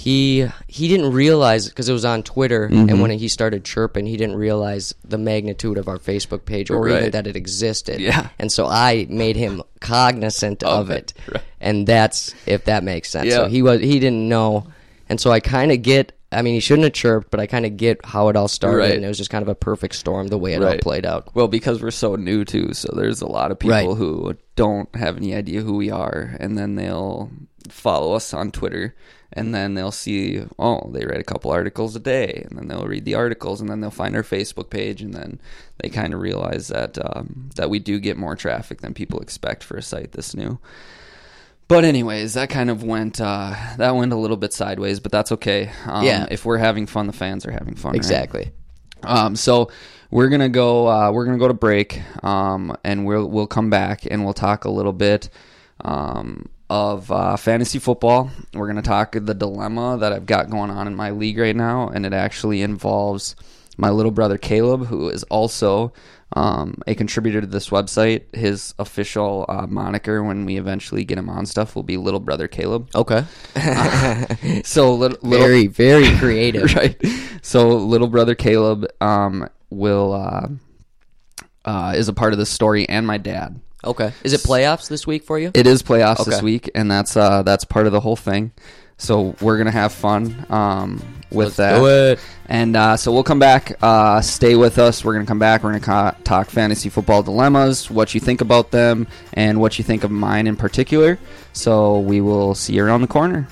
he 0.05 0.48
he 0.66 0.88
didn't 0.88 1.12
realize 1.12 1.68
because 1.68 1.88
it 1.88 1.92
was 1.92 2.05
on 2.05 2.22
Twitter, 2.22 2.68
Mm-hmm. 2.68 2.88
and 2.88 3.03
when 3.03 3.11
he 3.11 3.28
started 3.28 3.64
chirping, 3.64 4.07
he 4.07 4.16
didn't 4.16 4.36
realize 4.36 4.94
the 5.05 5.18
magnitude 5.18 5.76
of 5.78 5.88
our 5.88 5.98
Facebook 5.98 6.44
page 6.46 6.70
or 6.70 6.88
even 6.88 7.11
that 7.11 7.26
it 7.26 7.36
existed. 7.36 8.01
Yeah. 8.01 8.28
and 8.38 8.51
so 8.51 8.66
I 8.66 9.07
made 9.11 9.36
him 9.36 9.62
cognizant 9.80 10.62
of, 10.62 10.88
Of 10.88 10.90
it, 10.90 11.12
right. 11.32 11.42
and 11.61 11.86
that's 11.86 12.34
if 12.46 12.64
that 12.64 12.82
makes 12.84 13.11
sense. 13.11 13.30
So 13.32 13.42
Yeah. 13.42 13.48
he 13.48 13.62
was 13.62 13.80
he 13.80 13.98
didn't 14.01 14.28
know, 14.28 14.66
and 15.09 15.20
so 15.20 15.30
I 15.30 15.40
kind 15.40 15.70
of 15.72 15.82
get. 15.82 16.12
I 16.33 16.43
mean, 16.43 16.55
he 16.55 16.61
shouldn't 16.61 16.85
have 16.85 16.93
chirped, 16.93 17.31
but 17.31 17.41
I 17.41 17.47
kind 17.47 17.66
of 17.66 17.76
get 17.76 18.05
how 18.05 18.28
it 18.28 18.37
all 18.37 18.47
started, 18.47 18.78
Right. 18.78 18.95
and 18.95 19.05
it 19.05 19.09
was 19.09 19.18
just 19.18 19.31
kind 19.31 19.43
of 19.43 19.49
a 19.49 19.55
perfect 19.55 19.97
storm 19.97 20.28
the 20.28 20.39
way 20.39 20.55
it 20.55 20.62
all 20.62 20.78
played 20.78 21.05
out. 21.05 21.28
Well, 21.35 21.49
because 21.49 21.83
we're 21.83 21.91
so 21.91 22.14
new 22.14 22.45
too, 22.45 22.72
so 22.72 22.93
there's 22.95 23.20
a 23.20 23.26
lot 23.26 23.51
of 23.51 23.59
people 23.59 23.89
Right. 23.89 23.97
who 23.97 24.37
don't 24.55 24.95
have 24.95 25.16
any 25.16 25.35
idea 25.35 25.62
who 25.62 25.74
we 25.76 25.91
are, 25.91 26.37
and 26.39 26.57
then 26.57 26.76
they'll 26.76 27.31
follow 27.68 28.12
us 28.14 28.33
on 28.33 28.53
Twitter, 28.53 28.95
and 29.33 29.53
then 29.55 29.74
they'll 29.74 29.91
see, 29.93 30.43
oh, 30.59 30.89
they 30.93 31.05
write 31.05 31.20
a 31.20 31.24
couple 31.24 31.51
articles 31.51 31.95
a 31.97 32.01
day, 32.01 32.45
and 32.49 32.57
then 32.59 32.68
they'll 32.68 32.87
read 32.87 33.05
the 33.05 33.14
articles, 33.16 33.61
and 33.61 33.68
then 33.68 33.81
they'll 33.81 33.91
find 33.91 34.14
our 34.14 34.22
Facebook 34.22 34.70
page, 34.70 35.03
and 35.03 35.14
then 35.14 35.41
they 35.83 35.89
kind 35.89 36.14
of 36.14 36.20
realize 36.20 36.68
that 36.68 36.97
um, 37.16 37.51
that 37.57 37.70
we 37.70 37.78
do 37.81 37.99
get 37.99 38.16
more 38.16 38.37
traffic 38.37 38.81
than 38.83 38.95
people 38.95 39.18
expect 39.20 39.64
for 39.64 39.76
a 39.76 39.83
site 39.83 40.12
this 40.12 40.35
new. 40.35 40.59
But 41.71 41.85
anyways, 41.85 42.35
that 42.35 42.51
kind 42.51 42.68
of 42.68 42.83
went 42.83 43.21
uh, 43.21 43.55
that 43.79 43.95
went 43.95 44.12
a 44.12 44.16
little 44.16 44.37
bit 44.37 44.53
sideways, 44.53 44.99
but 45.01 45.12
that's 45.12 45.31
okay. 45.33 45.71
Um, 45.87 46.05
Yeah. 46.05 46.27
if 46.31 46.45
we're 46.45 46.59
having 46.59 46.87
fun, 46.87 47.07
the 47.07 47.12
fans 47.12 47.47
are 47.47 47.53
having 47.53 47.77
fun. 47.77 47.93
right? 47.93 47.97
Exactly. 47.97 48.51
Um, 49.05 49.37
so 49.37 49.71
we're 50.11 50.29
gonna 50.29 50.49
go. 50.49 50.89
Uh, 50.89 51.12
we're 51.12 51.25
gonna 51.25 51.39
go 51.39 51.49
to 51.49 51.55
break, 51.55 52.03
um, 52.25 52.77
and 52.85 53.07
we'll 53.07 53.27
we'll 53.31 53.47
come 53.47 53.71
back 53.71 54.05
and 54.11 54.25
we'll 54.25 54.35
talk 54.35 54.64
a 54.64 54.71
little 54.71 54.93
bit 54.93 55.31
um, 55.85 56.49
of 56.68 57.11
uh, 57.12 57.37
fantasy 57.37 57.79
football. 57.79 58.31
We're 58.53 58.66
gonna 58.66 58.83
talk 58.83 59.12
the 59.12 59.33
dilemma 59.35 59.97
that 60.01 60.12
I've 60.12 60.27
got 60.27 60.51
going 60.51 60.71
on 60.71 60.87
in 60.89 60.95
my 60.97 61.12
league 61.12 61.39
right 61.39 61.57
now, 61.57 61.89
and 61.89 62.05
it 62.05 62.12
actually 62.12 62.62
involves 62.62 63.37
my 63.79 63.91
little 63.91 64.12
brother 64.12 64.37
Caleb, 64.37 64.87
who 64.87 65.09
is 65.09 65.23
also 65.25 65.93
um, 66.35 66.81
a 66.87 66.95
contributor 66.95 67.41
to 67.41 67.47
this 67.47 67.70
website. 67.70 68.35
His 68.35 68.74
official 68.78 69.45
uh, 69.49 69.66
moniker, 69.66 70.22
when 70.22 70.45
we 70.45 70.57
eventually 70.59 71.05
get 71.05 71.18
him 71.18 71.28
on 71.28 71.47
stuff, 71.47 71.74
will 71.74 71.83
be 71.83 71.97
Little 71.97 72.20
Brother 72.20 72.49
Caleb. 72.49 72.89
Okay. 72.95 73.24
So 74.64 74.95
little, 74.95 75.18
little 75.22 75.47
very, 75.47 75.66
very 75.66 76.16
creative. 76.18 76.74
right. 76.74 76.97
So 77.43 77.68
little 77.68 78.09
brother 78.09 78.35
Caleb 78.35 78.87
um, 79.01 79.49
will 79.70 80.12
uh, 80.12 80.49
uh, 81.64 81.95
is 81.97 82.09
a 82.09 82.12
part 82.12 82.33
of 82.33 82.39
this 82.39 82.51
story, 82.51 82.89
and 82.89 83.07
my 83.07 83.18
dad. 83.18 83.61
Okay. 83.83 84.12
Is 84.22 84.33
it 84.33 84.41
playoffs 84.41 84.89
this 84.89 85.07
week 85.07 85.24
for 85.24 85.39
you? 85.39 85.51
It 85.55 85.66
is 85.66 85.83
playoffs 85.83 86.26
this 86.26 86.43
week, 86.43 86.70
and 86.74 86.91
that's 86.91 87.16
uh, 87.16 87.43
that's 87.43 87.64
part 87.64 87.87
of 87.87 87.93
the 87.93 88.01
whole 88.01 88.16
thing. 88.16 88.53
So 89.01 89.34
we're 89.40 89.57
gonna 89.57 89.70
have 89.70 89.92
fun 89.92 90.46
um, 90.51 91.03
with 91.30 91.57
that. 91.57 91.78
do 91.78 91.86
it. 91.86 92.20
And 92.46 92.76
uh, 92.76 92.96
so 92.96 93.12
we'll 93.12 93.22
come 93.22 93.38
back. 93.38 93.78
Uh, 93.82 94.20
stay 94.20 94.57
with 94.57 94.78
us. 94.78 95.05
We're 95.05 95.14
gonna 95.14 95.24
come 95.26 95.38
back. 95.38 95.62
We're 95.62 95.78
gonna 95.78 96.12
co- 96.12 96.22
talk 96.22 96.51
fantasy 96.51 96.90
football 96.90 97.22
dilemmas, 97.22 97.90
what 97.90 98.14
you 98.14 98.20
think 98.20 98.40
about 98.40 98.70
them, 98.70 99.07
and 99.32 99.59
what 99.61 99.78
you 99.78 99.84
think 99.84 100.05
of 100.05 100.11
mine 100.11 100.46
in 100.46 100.57
particular. 100.57 101.18
So 101.53 102.01
we 102.01 102.20
will 102.20 102.55
see 102.55 102.74
you 102.74 102.84
around 102.84 103.01
the 103.01 103.07
corner. 103.09 103.48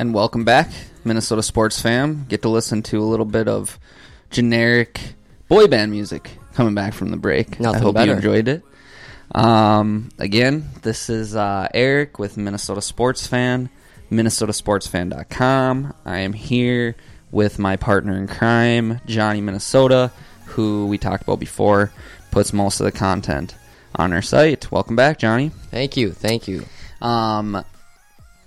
And 0.00 0.14
welcome 0.14 0.44
back, 0.44 0.70
Minnesota 1.04 1.42
sports 1.42 1.78
fam. 1.78 2.24
Get 2.26 2.40
to 2.40 2.48
listen 2.48 2.82
to 2.84 3.02
a 3.02 3.04
little 3.04 3.26
bit 3.26 3.48
of 3.48 3.78
generic 4.30 4.98
boy 5.46 5.66
band 5.66 5.90
music 5.90 6.30
coming 6.54 6.74
back 6.74 6.94
from 6.94 7.10
the 7.10 7.18
break. 7.18 7.60
I 7.60 7.76
hope 7.76 7.96
better. 7.96 8.12
you 8.12 8.16
enjoyed 8.16 8.48
it. 8.48 8.62
Um, 9.34 10.08
again, 10.18 10.70
this 10.80 11.10
is 11.10 11.36
uh, 11.36 11.68
Eric 11.74 12.18
with 12.18 12.38
Minnesota 12.38 12.80
Sports 12.80 13.26
Fan, 13.26 13.68
minnesotasportsfan.com. 14.10 15.94
I 16.06 16.18
am 16.20 16.32
here 16.32 16.96
with 17.30 17.58
my 17.58 17.76
partner 17.76 18.16
in 18.16 18.26
crime, 18.26 19.02
Johnny 19.04 19.42
Minnesota, 19.42 20.12
who 20.46 20.86
we 20.86 20.96
talked 20.96 21.24
about 21.24 21.40
before, 21.40 21.92
puts 22.30 22.54
most 22.54 22.80
of 22.80 22.84
the 22.86 22.92
content 22.92 23.54
on 23.96 24.14
our 24.14 24.22
site. 24.22 24.72
Welcome 24.72 24.96
back, 24.96 25.18
Johnny. 25.18 25.50
Thank 25.70 25.98
you, 25.98 26.12
thank 26.12 26.48
you. 26.48 26.64
Um, 27.02 27.64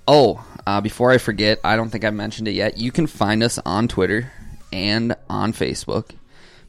oh, 0.08 0.46
uh, 0.66 0.82
before 0.82 1.12
I 1.12 1.18
forget, 1.18 1.60
I 1.64 1.76
don't 1.76 1.90
think 1.90 2.06
I 2.06 2.10
mentioned 2.10 2.48
it 2.48 2.54
yet. 2.54 2.78
You 2.78 2.92
can 2.92 3.08
find 3.08 3.44
us 3.44 3.60
on 3.66 3.88
Twitter 3.88 4.32
and 4.72 5.16
on 5.30 5.54
Facebook 5.54 6.12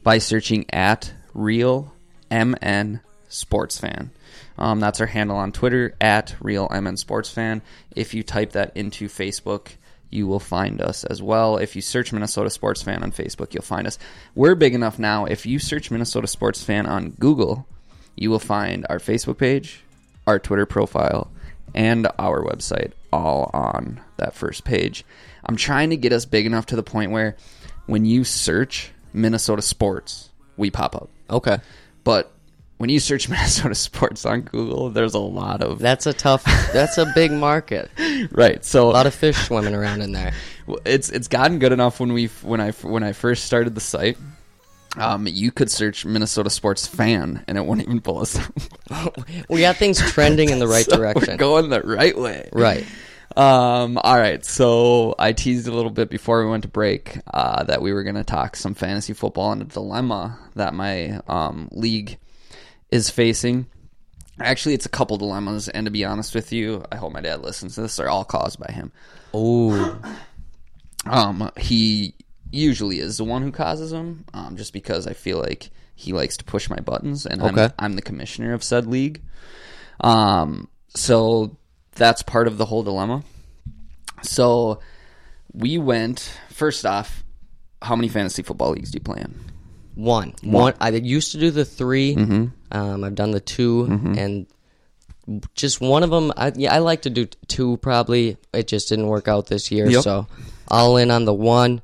by 0.03 0.17
searching 0.17 0.65
at 0.71 1.13
Real 1.33 1.93
MN 2.29 3.01
Sports 3.29 3.79
Fan. 3.79 4.11
Um, 4.57 4.79
that's 4.79 5.01
our 5.01 5.07
handle 5.07 5.37
on 5.37 5.51
Twitter 5.51 5.95
at 5.99 6.35
Real 6.41 6.69
MN 6.69 6.97
Sports 6.97 7.29
Fan. 7.29 7.61
If 7.95 8.13
you 8.13 8.23
type 8.23 8.53
that 8.53 8.75
into 8.75 9.07
Facebook, 9.07 9.69
you 10.09 10.27
will 10.27 10.39
find 10.39 10.81
us 10.81 11.03
as 11.03 11.21
well. 11.21 11.57
If 11.57 11.75
you 11.75 11.81
search 11.81 12.13
Minnesota 12.13 12.49
Sports 12.49 12.81
Fan 12.81 13.03
on 13.03 13.11
Facebook, 13.11 13.53
you'll 13.53 13.63
find 13.63 13.87
us. 13.87 13.97
We're 14.33 14.55
big 14.55 14.73
enough 14.73 14.99
now. 14.99 15.25
If 15.25 15.45
you 15.45 15.59
search 15.59 15.91
Minnesota 15.91 16.27
Sports 16.27 16.63
Fan 16.63 16.85
on 16.85 17.11
Google, 17.11 17.67
you 18.15 18.29
will 18.29 18.39
find 18.39 18.85
our 18.89 18.99
Facebook 18.99 19.37
page, 19.37 19.81
our 20.25 20.39
Twitter 20.39 20.65
profile, 20.65 21.29
and 21.73 22.07
our 22.17 22.41
website 22.41 22.93
all 23.15 23.49
on 23.53 24.01
that 24.17 24.35
first 24.35 24.63
page. 24.63 25.05
I'm 25.45 25.55
trying 25.55 25.91
to 25.91 25.97
get 25.97 26.11
us 26.13 26.25
big 26.25 26.45
enough 26.45 26.67
to 26.67 26.75
the 26.75 26.83
point 26.83 27.11
where 27.11 27.35
when 27.85 28.05
you 28.05 28.23
search 28.23 28.91
Minnesota 29.13 29.61
sports, 29.61 30.29
we 30.57 30.71
pop 30.71 30.95
up. 30.95 31.09
Okay. 31.29 31.59
But 32.03 32.31
when 32.77 32.89
you 32.89 32.99
search 32.99 33.29
Minnesota 33.29 33.75
sports 33.75 34.25
on 34.25 34.41
Google, 34.41 34.89
there's 34.89 35.13
a 35.13 35.19
lot 35.19 35.61
of 35.61 35.79
That's 35.79 36.05
a 36.05 36.13
tough, 36.13 36.43
that's 36.73 36.97
a 36.97 37.11
big 37.15 37.31
market. 37.31 37.89
right. 38.31 38.63
So 38.65 38.89
A 38.89 38.91
lot 38.91 39.07
of 39.07 39.13
fish 39.13 39.37
swimming 39.37 39.73
around 39.73 40.01
in 40.01 40.11
there. 40.11 40.33
Well, 40.67 40.79
it's 40.83 41.11
it's 41.11 41.27
gotten 41.27 41.59
good 41.59 41.73
enough 41.73 41.99
when 41.99 42.11
we 42.11 42.25
when 42.41 42.59
I 42.59 42.71
when 42.71 43.03
I 43.03 43.13
first 43.13 43.45
started 43.45 43.75
the 43.75 43.81
site. 43.81 44.17
Um, 44.97 45.27
you 45.27 45.51
could 45.51 45.69
search 45.69 46.05
Minnesota 46.05 46.49
sports 46.49 46.87
fan 46.87 47.43
and 47.47 47.55
it 47.55 47.63
wouldn't 47.63 47.87
even 47.87 48.01
pull 48.01 48.19
us 48.19 48.35
up. 48.89 49.15
We 49.47 49.61
got 49.61 49.75
things 49.75 49.99
trending 49.99 50.49
in 50.49 50.57
the 50.57 50.67
right 50.67 50.85
So 50.85 50.97
direction. 50.97 51.33
We're 51.33 51.37
going 51.37 51.69
the 51.69 51.81
right 51.81 52.17
way. 52.17 52.49
Right. 52.51 52.83
Um, 53.35 53.97
all 53.97 54.17
right. 54.17 54.43
So 54.45 55.15
I 55.19 55.33
teased 55.33 55.67
a 55.67 55.71
little 55.71 55.91
bit 55.91 56.09
before 56.09 56.43
we 56.43 56.49
went 56.49 56.63
to 56.63 56.69
break 56.69 57.19
uh, 57.33 57.63
that 57.63 57.81
we 57.81 57.91
were 57.91 58.03
going 58.03 58.15
to 58.15 58.23
talk 58.23 58.55
some 58.55 58.73
fantasy 58.75 59.13
football 59.13 59.51
and 59.51 59.61
a 59.61 59.65
dilemma 59.65 60.39
that 60.55 60.73
my 60.73 61.19
um, 61.27 61.67
league 61.71 62.17
is 62.91 63.09
facing. 63.09 63.65
Actually, 64.39 64.73
it's 64.73 64.85
a 64.85 64.89
couple 64.89 65.15
dilemmas, 65.17 65.69
and 65.69 65.85
to 65.85 65.91
be 65.91 66.03
honest 66.03 66.35
with 66.35 66.51
you, 66.51 66.83
I 66.91 66.97
hope 66.97 67.13
my 67.13 67.21
dad 67.21 67.41
listens 67.41 67.75
to 67.75 67.81
this. 67.81 67.95
They're 67.95 68.09
all 68.09 68.25
caused 68.25 68.59
by 68.59 68.71
him. 68.71 68.91
Oh, 69.33 69.99
Um, 71.07 71.51
he 71.57 72.15
usually 72.51 72.99
is 72.99 73.17
the 73.17 73.23
one 73.23 73.43
who 73.43 73.51
causes 73.51 73.91
them, 73.91 74.25
um, 74.33 74.57
just 74.57 74.73
because 74.73 75.05
I 75.07 75.13
feel 75.13 75.37
like 75.39 75.69
he 75.95 76.13
likes 76.13 76.37
to 76.37 76.43
push 76.43 76.69
my 76.69 76.77
buttons, 76.77 77.25
and 77.25 77.41
I'm, 77.41 77.57
Okay. 77.57 77.73
I'm 77.77 77.93
the 77.93 78.01
commissioner 78.01 78.53
of 78.53 78.63
said 78.63 78.87
league. 78.87 79.21
Um, 80.01 80.67
so 80.95 81.57
that's 81.95 82.21
part 82.21 82.47
of 82.47 82.57
the 82.57 82.65
whole 82.65 82.83
dilemma. 82.83 83.23
So 84.21 84.79
we 85.53 85.77
went 85.77 86.37
first 86.49 86.85
off. 86.85 87.23
How 87.81 87.95
many 87.95 88.07
fantasy 88.07 88.41
football 88.41 88.71
leagues 88.71 88.91
do 88.91 88.97
you 88.97 89.01
play 89.01 89.21
in? 89.21 89.35
one. 89.95 90.33
One. 90.43 90.73
I 90.79 90.89
used 90.89 91.31
to 91.31 91.39
do 91.39 91.51
the 91.51 91.65
3 91.65 92.15
Mm-hmm. 92.15 92.45
Um, 92.77 93.03
I've 93.03 93.15
done 93.15 93.31
the 93.31 93.39
2 93.39 93.85
and 94.17 94.47
just 95.55 95.81
one 95.81 96.03
of 96.03 96.09
them. 96.09 96.31
I, 96.37 96.51
yeah, 96.55 96.73
I 96.73 96.79
like 96.79 97.03
to 97.03 97.09
do 97.09 97.25
two. 97.47 97.77
Probably 97.77 98.37
it 98.53 98.67
just 98.67 98.89
didn't 98.89 99.07
work 99.07 99.27
out 99.27 99.47
this 99.47 99.71
year. 99.71 99.89
Yep. 99.89 100.03
So 100.03 100.27
all 100.67 100.97
in 100.97 101.09
on 101.09 101.25
the 101.25 101.33
one. 101.33 101.81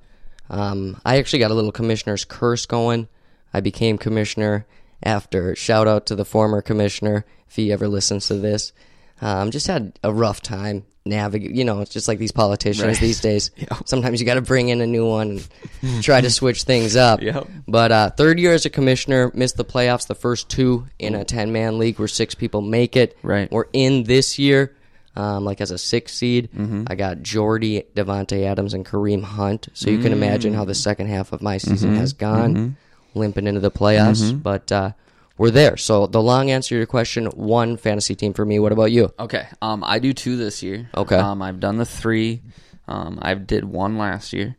Um, 0.49 0.99
I 1.05 1.17
actually 1.17 1.39
got 1.39 1.49
a 1.51 1.53
little 1.53 1.71
commissioner's 1.71 2.25
curse 2.25 2.65
going. 2.65 3.07
I 3.53 3.61
became 3.61 3.97
commissioner 3.97 4.67
after 5.01 5.55
shout 5.55 5.87
out 5.87 6.05
to 6.07 6.15
the 6.15 6.25
former 6.25 6.61
commissioner 6.61 7.25
if 7.49 7.55
he 7.55 7.71
ever 7.71 7.87
listens 7.87 8.27
to 8.27 8.35
this. 8.35 8.73
Um, 9.21 9.51
just 9.51 9.67
had 9.67 9.97
a 10.03 10.11
rough 10.11 10.41
time 10.41 10.83
navigate. 11.05 11.51
You 11.51 11.63
know, 11.63 11.81
it's 11.81 11.91
just 11.91 12.07
like 12.07 12.17
these 12.19 12.31
politicians 12.31 12.85
Right. 12.87 12.97
these 12.99 13.21
days. 13.21 13.51
Sometimes 13.85 14.19
you 14.19 14.25
got 14.25 14.35
to 14.35 14.41
bring 14.41 14.69
in 14.69 14.81
a 14.81 14.87
new 14.87 15.07
one 15.07 15.39
and 15.81 16.03
try 16.03 16.21
to 16.21 16.29
switch 16.29 16.63
things 16.63 16.95
up. 16.95 17.21
Yep. 17.21 17.47
But 17.67 17.91
uh, 17.91 18.09
third 18.11 18.39
year 18.39 18.53
as 18.53 18.65
a 18.65 18.69
commissioner, 18.69 19.31
missed 19.33 19.57
the 19.57 19.65
playoffs 19.65 20.07
the 20.07 20.15
first 20.15 20.49
two 20.49 20.87
in 20.99 21.15
a 21.15 21.23
ten 21.23 21.51
man 21.51 21.77
league 21.79 21.99
where 21.99 22.07
six 22.07 22.33
people 22.35 22.61
make 22.61 22.95
it. 22.95 23.17
Right. 23.23 23.51
We're 23.51 23.65
in 23.73 24.03
this 24.03 24.37
year. 24.39 24.75
Um, 25.13 25.43
like 25.43 25.59
as 25.59 25.71
a 25.71 25.77
six 25.77 26.13
seed, 26.13 26.49
Mm-hmm. 26.55 26.85
I 26.87 26.95
got 26.95 27.21
Jordy, 27.21 27.83
Davante 27.93 28.45
Adams, 28.45 28.73
and 28.73 28.85
Kareem 28.85 29.21
Hunt. 29.21 29.67
So 29.73 29.89
you 29.89 29.99
can 29.99 30.13
imagine 30.13 30.53
how 30.53 30.63
the 30.63 30.73
second 30.73 31.07
half 31.07 31.33
of 31.33 31.41
my 31.41 31.57
season 31.57 31.89
Mm-hmm. 31.91 31.99
has 31.99 32.13
gone, 32.13 32.77
limping 33.13 33.45
into 33.45 33.59
the 33.59 33.71
playoffs. 33.71 34.41
But 34.41 34.71
uh, 34.71 34.91
we're 35.37 35.51
there. 35.51 35.77
So 35.77 36.07
the 36.07 36.21
long 36.21 36.51
answer 36.51 36.69
to 36.69 36.75
your 36.77 36.85
question: 36.85 37.25
one 37.27 37.77
fantasy 37.77 38.15
team 38.15 38.33
for 38.33 38.45
me. 38.45 38.59
What 38.59 38.71
about 38.71 38.91
you? 38.91 39.11
Okay. 39.19 39.47
Um, 39.61 39.83
I 39.85 39.99
do 39.99 40.13
two 40.13 40.37
this 40.37 40.61
year. 40.63 40.89
Okay. 40.95 41.15
Um, 41.15 41.41
I've 41.41 41.59
done 41.59 41.77
the 41.77 41.85
three. 41.85 42.41
Um, 42.87 43.19
I 43.21 43.33
did 43.35 43.63
one 43.65 43.97
last 43.97 44.33
year. 44.33 44.55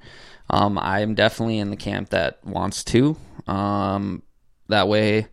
Um, 0.51 0.79
I'm 0.79 1.14
definitely 1.14 1.59
in 1.59 1.70
the 1.70 1.77
camp 1.77 2.11
that 2.11 2.45
wants 2.45 2.85
two. 2.85 3.16
Um, 3.47 4.23
that 4.68 4.89
way, 4.89 5.27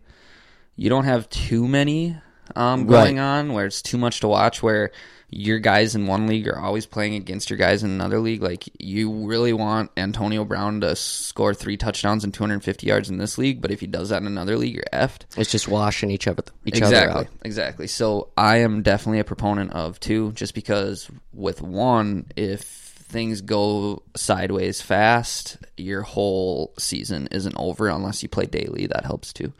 you 0.76 0.88
don't 0.88 1.04
have 1.04 1.28
too 1.28 1.66
many 1.68 2.16
um, 2.56 2.86
going 2.86 3.16
Right. 3.16 3.22
on 3.22 3.52
where 3.52 3.66
it's 3.66 3.82
too 3.82 3.98
much 3.98 4.20
to 4.20 4.28
watch. 4.28 4.62
Where 4.62 4.90
your 5.32 5.60
guys 5.60 5.94
in 5.94 6.06
one 6.06 6.26
league 6.26 6.48
are 6.48 6.58
always 6.58 6.86
playing 6.86 7.14
against 7.14 7.50
your 7.50 7.56
guys 7.56 7.84
in 7.84 7.90
another 7.90 8.18
league. 8.18 8.42
Like 8.42 8.68
you 8.78 9.26
really 9.26 9.52
want 9.52 9.90
Antonio 9.96 10.44
Brown 10.44 10.80
to 10.80 10.96
score 10.96 11.54
three 11.54 11.76
touchdowns 11.76 12.24
and 12.24 12.34
250 12.34 12.86
yards 12.86 13.08
in 13.10 13.18
this 13.18 13.38
league, 13.38 13.60
but 13.60 13.70
if 13.70 13.80
he 13.80 13.86
does 13.86 14.08
that 14.08 14.20
in 14.20 14.26
another 14.26 14.56
league, 14.56 14.74
you're 14.74 14.84
effed. 14.92 15.22
It's 15.36 15.52
just 15.52 15.68
washing 15.68 16.10
each 16.10 16.26
other 16.26 16.42
each 16.64 16.78
exactly, 16.78 17.10
other 17.10 17.20
out. 17.20 17.26
Exactly. 17.44 17.86
So 17.86 18.30
I 18.36 18.58
am 18.58 18.82
definitely 18.82 19.20
a 19.20 19.24
proponent 19.24 19.72
of 19.72 20.00
two, 20.00 20.32
just 20.32 20.54
because 20.54 21.08
with 21.32 21.62
one, 21.62 22.26
if 22.36 22.62
things 22.62 23.40
go 23.40 24.02
sideways 24.16 24.80
fast, 24.82 25.58
your 25.76 26.02
whole 26.02 26.72
season 26.78 27.28
isn't 27.30 27.56
over 27.56 27.88
unless 27.88 28.22
you 28.22 28.28
play 28.28 28.46
daily. 28.46 28.86
That 28.86 29.04
helps 29.04 29.32
too. 29.32 29.52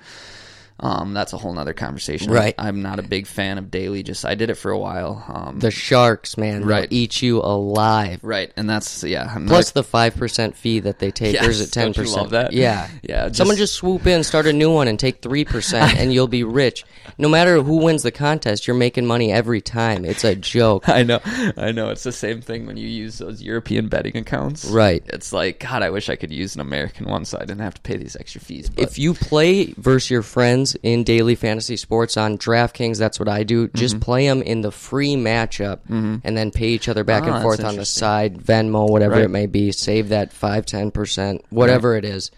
Um, 0.83 1.13
that's 1.13 1.33
a 1.35 1.37
whole 1.37 1.53
nother 1.53 1.75
conversation. 1.75 2.33
Right. 2.33 2.55
I'm 2.59 2.81
not 2.81 2.99
a 2.99 3.03
big 3.03 3.27
fan 3.27 3.59
of 3.59 3.71
daily. 3.71 4.03
Just 4.03 4.25
I 4.25 4.35
did 4.35 4.49
it 4.49 4.55
for 4.55 4.71
a 4.71 4.79
while. 4.79 5.23
Um, 5.29 5.59
The 5.59 5.71
sharks, 5.71 6.39
man, 6.39 6.65
Right. 6.65 6.89
eat 6.91 7.21
you 7.21 7.39
alive. 7.41 8.21
right, 8.23 8.51
and 8.57 8.69
that's 8.69 9.05
yeah. 9.05 9.31
I'm 9.35 9.47
Plus 9.47 9.69
not- 9.69 9.75
the 9.75 9.83
five 9.85 10.17
percent 10.17 10.57
fee 10.57 10.81
that 10.81 10.99
they 10.99 11.11
take, 11.11 11.35
or 11.43 11.51
is 11.51 11.61
Yes, 11.61 11.69
it 11.69 11.73
ten 11.73 11.93
percent. 11.93 12.17
love 12.17 12.31
that? 12.31 12.53
Yeah, 12.55 12.89
Yeah, 13.03 13.27
just- 13.27 13.37
Someone 13.37 13.57
just 13.59 13.75
swoop 13.75 14.07
in, 14.07 14.25
start 14.25 14.47
a 14.47 14.53
new 14.53 14.71
one, 14.73 14.89
and 14.89 14.99
take 14.99 15.21
three 15.21 15.45
percent, 15.45 15.95
and 15.99 16.13
you'll 16.15 16.29
be 16.29 16.45
rich. 16.45 16.85
No 17.19 17.29
matter 17.29 17.63
who 17.63 17.77
wins 17.77 18.03
the 18.03 18.11
contest, 18.11 18.67
you're 18.67 18.77
making 18.77 19.05
money 19.07 19.31
every 19.33 19.61
time. 19.61 20.05
It's 20.07 20.25
a 20.25 20.35
joke. 20.35 20.89
I 20.89 21.03
know, 21.03 21.21
I 21.59 21.73
know. 21.73 21.91
It's 21.91 22.05
the 22.05 22.13
same 22.13 22.41
thing 22.41 22.67
when 22.67 22.77
you 22.79 22.89
use 22.89 23.19
those 23.19 23.43
European 23.43 23.89
betting 23.89 24.17
accounts. 24.17 24.65
Right. 24.65 25.03
It's 25.09 25.33
like 25.33 25.59
God. 25.61 25.83
I 25.83 25.91
wish 25.91 26.09
I 26.09 26.17
could 26.17 26.31
use 26.33 26.55
an 26.55 26.61
American 26.63 27.07
one, 27.07 27.25
so 27.27 27.37
I 27.37 27.41
didn't 27.41 27.61
have 27.61 27.75
to 27.75 27.81
pay 27.83 27.97
these 27.97 28.17
extra 28.17 28.41
fees. 28.41 28.71
But 28.71 28.85
If 28.85 28.99
you 28.99 29.13
play 29.15 29.75
versus 29.77 30.11
your 30.11 30.23
friends 30.23 30.70
in 30.83 31.05
daily 31.05 31.35
fantasy 31.35 31.77
sports 31.77 32.17
on 32.17 32.39
DraftKings, 32.39 32.99
that's 32.99 33.19
what 33.19 33.29
I 33.29 33.43
do. 33.45 33.69
Just 33.69 33.97
Mm-hmm. 33.97 34.03
play 34.03 34.27
them 34.27 34.43
in 34.43 34.61
the 34.63 34.71
free 34.71 35.15
matchup, 35.17 35.81
and 35.89 36.37
then 36.37 36.51
pay 36.51 36.69
each 36.69 36.89
other 36.89 37.05
back 37.05 37.25
Ah, 37.25 37.35
and 37.35 37.43
forth 37.43 37.63
on 37.65 37.77
the 37.77 37.85
side, 37.85 38.39
Venmo, 38.39 38.89
whatever 38.89 39.15
Right. 39.17 39.25
it 39.25 39.31
may 39.31 39.47
be. 39.47 39.73
Save 39.73 40.11
that 40.11 40.33
five, 40.33 40.67
ten 40.67 40.91
percent, 40.91 41.45
whatever 41.51 41.97
it 41.97 42.05
is. 42.05 42.31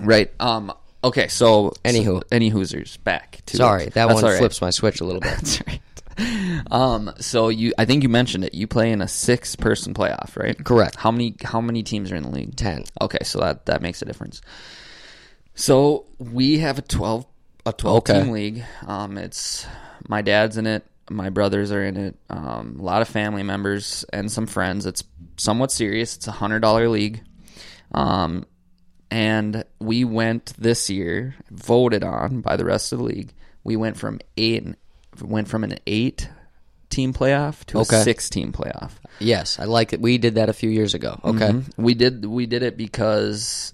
Right. 0.00 0.30
Um. 0.40 0.72
Okay. 1.04 1.28
So, 1.28 1.72
Anywho. 1.84 2.22
any 2.32 2.50
Hoosers 2.50 2.98
back 3.04 3.40
to 3.46 3.56
Sorry, 3.56 3.84
that 3.86 3.94
That's 3.94 4.14
one 4.14 4.24
right. 4.24 4.38
flips 4.38 4.60
my 4.60 4.70
switch 4.70 5.00
a 5.00 5.04
little 5.04 5.20
bit. 5.20 5.30
That's 5.36 5.62
right. 5.66 5.80
Um. 6.70 7.12
So 7.20 7.48
you, 7.50 7.72
I 7.78 7.84
think 7.84 8.02
you 8.02 8.08
mentioned 8.08 8.42
it. 8.44 8.54
You 8.54 8.66
play 8.66 8.90
in 8.90 9.02
a 9.02 9.08
six-person 9.08 9.92
playoff, 9.94 10.34
right? 10.36 10.56
Correct. 10.64 10.96
How 10.96 11.10
many? 11.10 11.34
How 11.42 11.60
many 11.60 11.82
teams 11.82 12.10
are 12.10 12.16
in 12.16 12.22
the 12.22 12.30
league? 12.30 12.56
Ten. 12.56 12.84
Okay, 13.00 13.18
so 13.22 13.38
that 13.40 13.66
that 13.66 13.82
makes 13.82 14.00
a 14.02 14.04
difference. 14.06 14.40
So 15.54 16.04
we 16.18 16.58
have 16.58 16.78
a 16.78 16.82
twelve 16.82 17.26
a 17.66 17.72
twelve 17.72 17.98
Okay. 17.98 18.22
team 18.22 18.30
league. 18.32 18.64
Um, 18.86 19.18
it's 19.18 19.66
my 20.08 20.22
dad's 20.22 20.56
in 20.56 20.66
it, 20.66 20.86
my 21.10 21.28
brothers 21.30 21.70
are 21.72 21.84
in 21.84 21.96
it, 21.96 22.16
um, 22.30 22.76
a 22.78 22.82
lot 22.82 23.02
of 23.02 23.08
family 23.08 23.42
members 23.42 24.04
and 24.12 24.30
some 24.32 24.46
friends. 24.46 24.86
It's 24.86 25.04
somewhat 25.36 25.70
serious. 25.72 26.16
It's 26.16 26.26
a 26.28 26.32
hundred 26.32 26.60
dollar 26.60 26.88
league. 26.88 27.20
Um, 27.92 28.44
and 29.10 29.64
we 29.78 30.04
went 30.04 30.52
this 30.58 30.90
year, 30.90 31.34
voted 31.50 32.02
on 32.02 32.40
by 32.40 32.56
the 32.56 32.64
rest 32.64 32.92
of 32.92 32.98
the 32.98 33.04
league. 33.04 33.32
We 33.64 33.76
went 33.76 33.96
from 33.96 34.20
eight, 34.36 34.66
went 35.20 35.48
from 35.48 35.64
an 35.64 35.78
eight 35.86 36.28
team 36.90 37.12
playoff 37.12 37.64
to 37.66 37.78
Okay. 37.80 38.00
a 38.00 38.02
six 38.02 38.28
team 38.30 38.52
playoff. 38.52 38.92
Yes, 39.18 39.58
I 39.58 39.64
like 39.64 39.92
it. 39.92 40.00
We 40.00 40.18
did 40.18 40.34
that 40.36 40.48
a 40.48 40.52
few 40.52 40.70
years 40.70 40.94
ago. 40.94 41.18
Okay. 41.24 41.50
Mhm. 41.50 41.64
We 41.76 41.94
did 41.94 42.24
we 42.24 42.46
did 42.46 42.62
it 42.62 42.76
because 42.76 43.72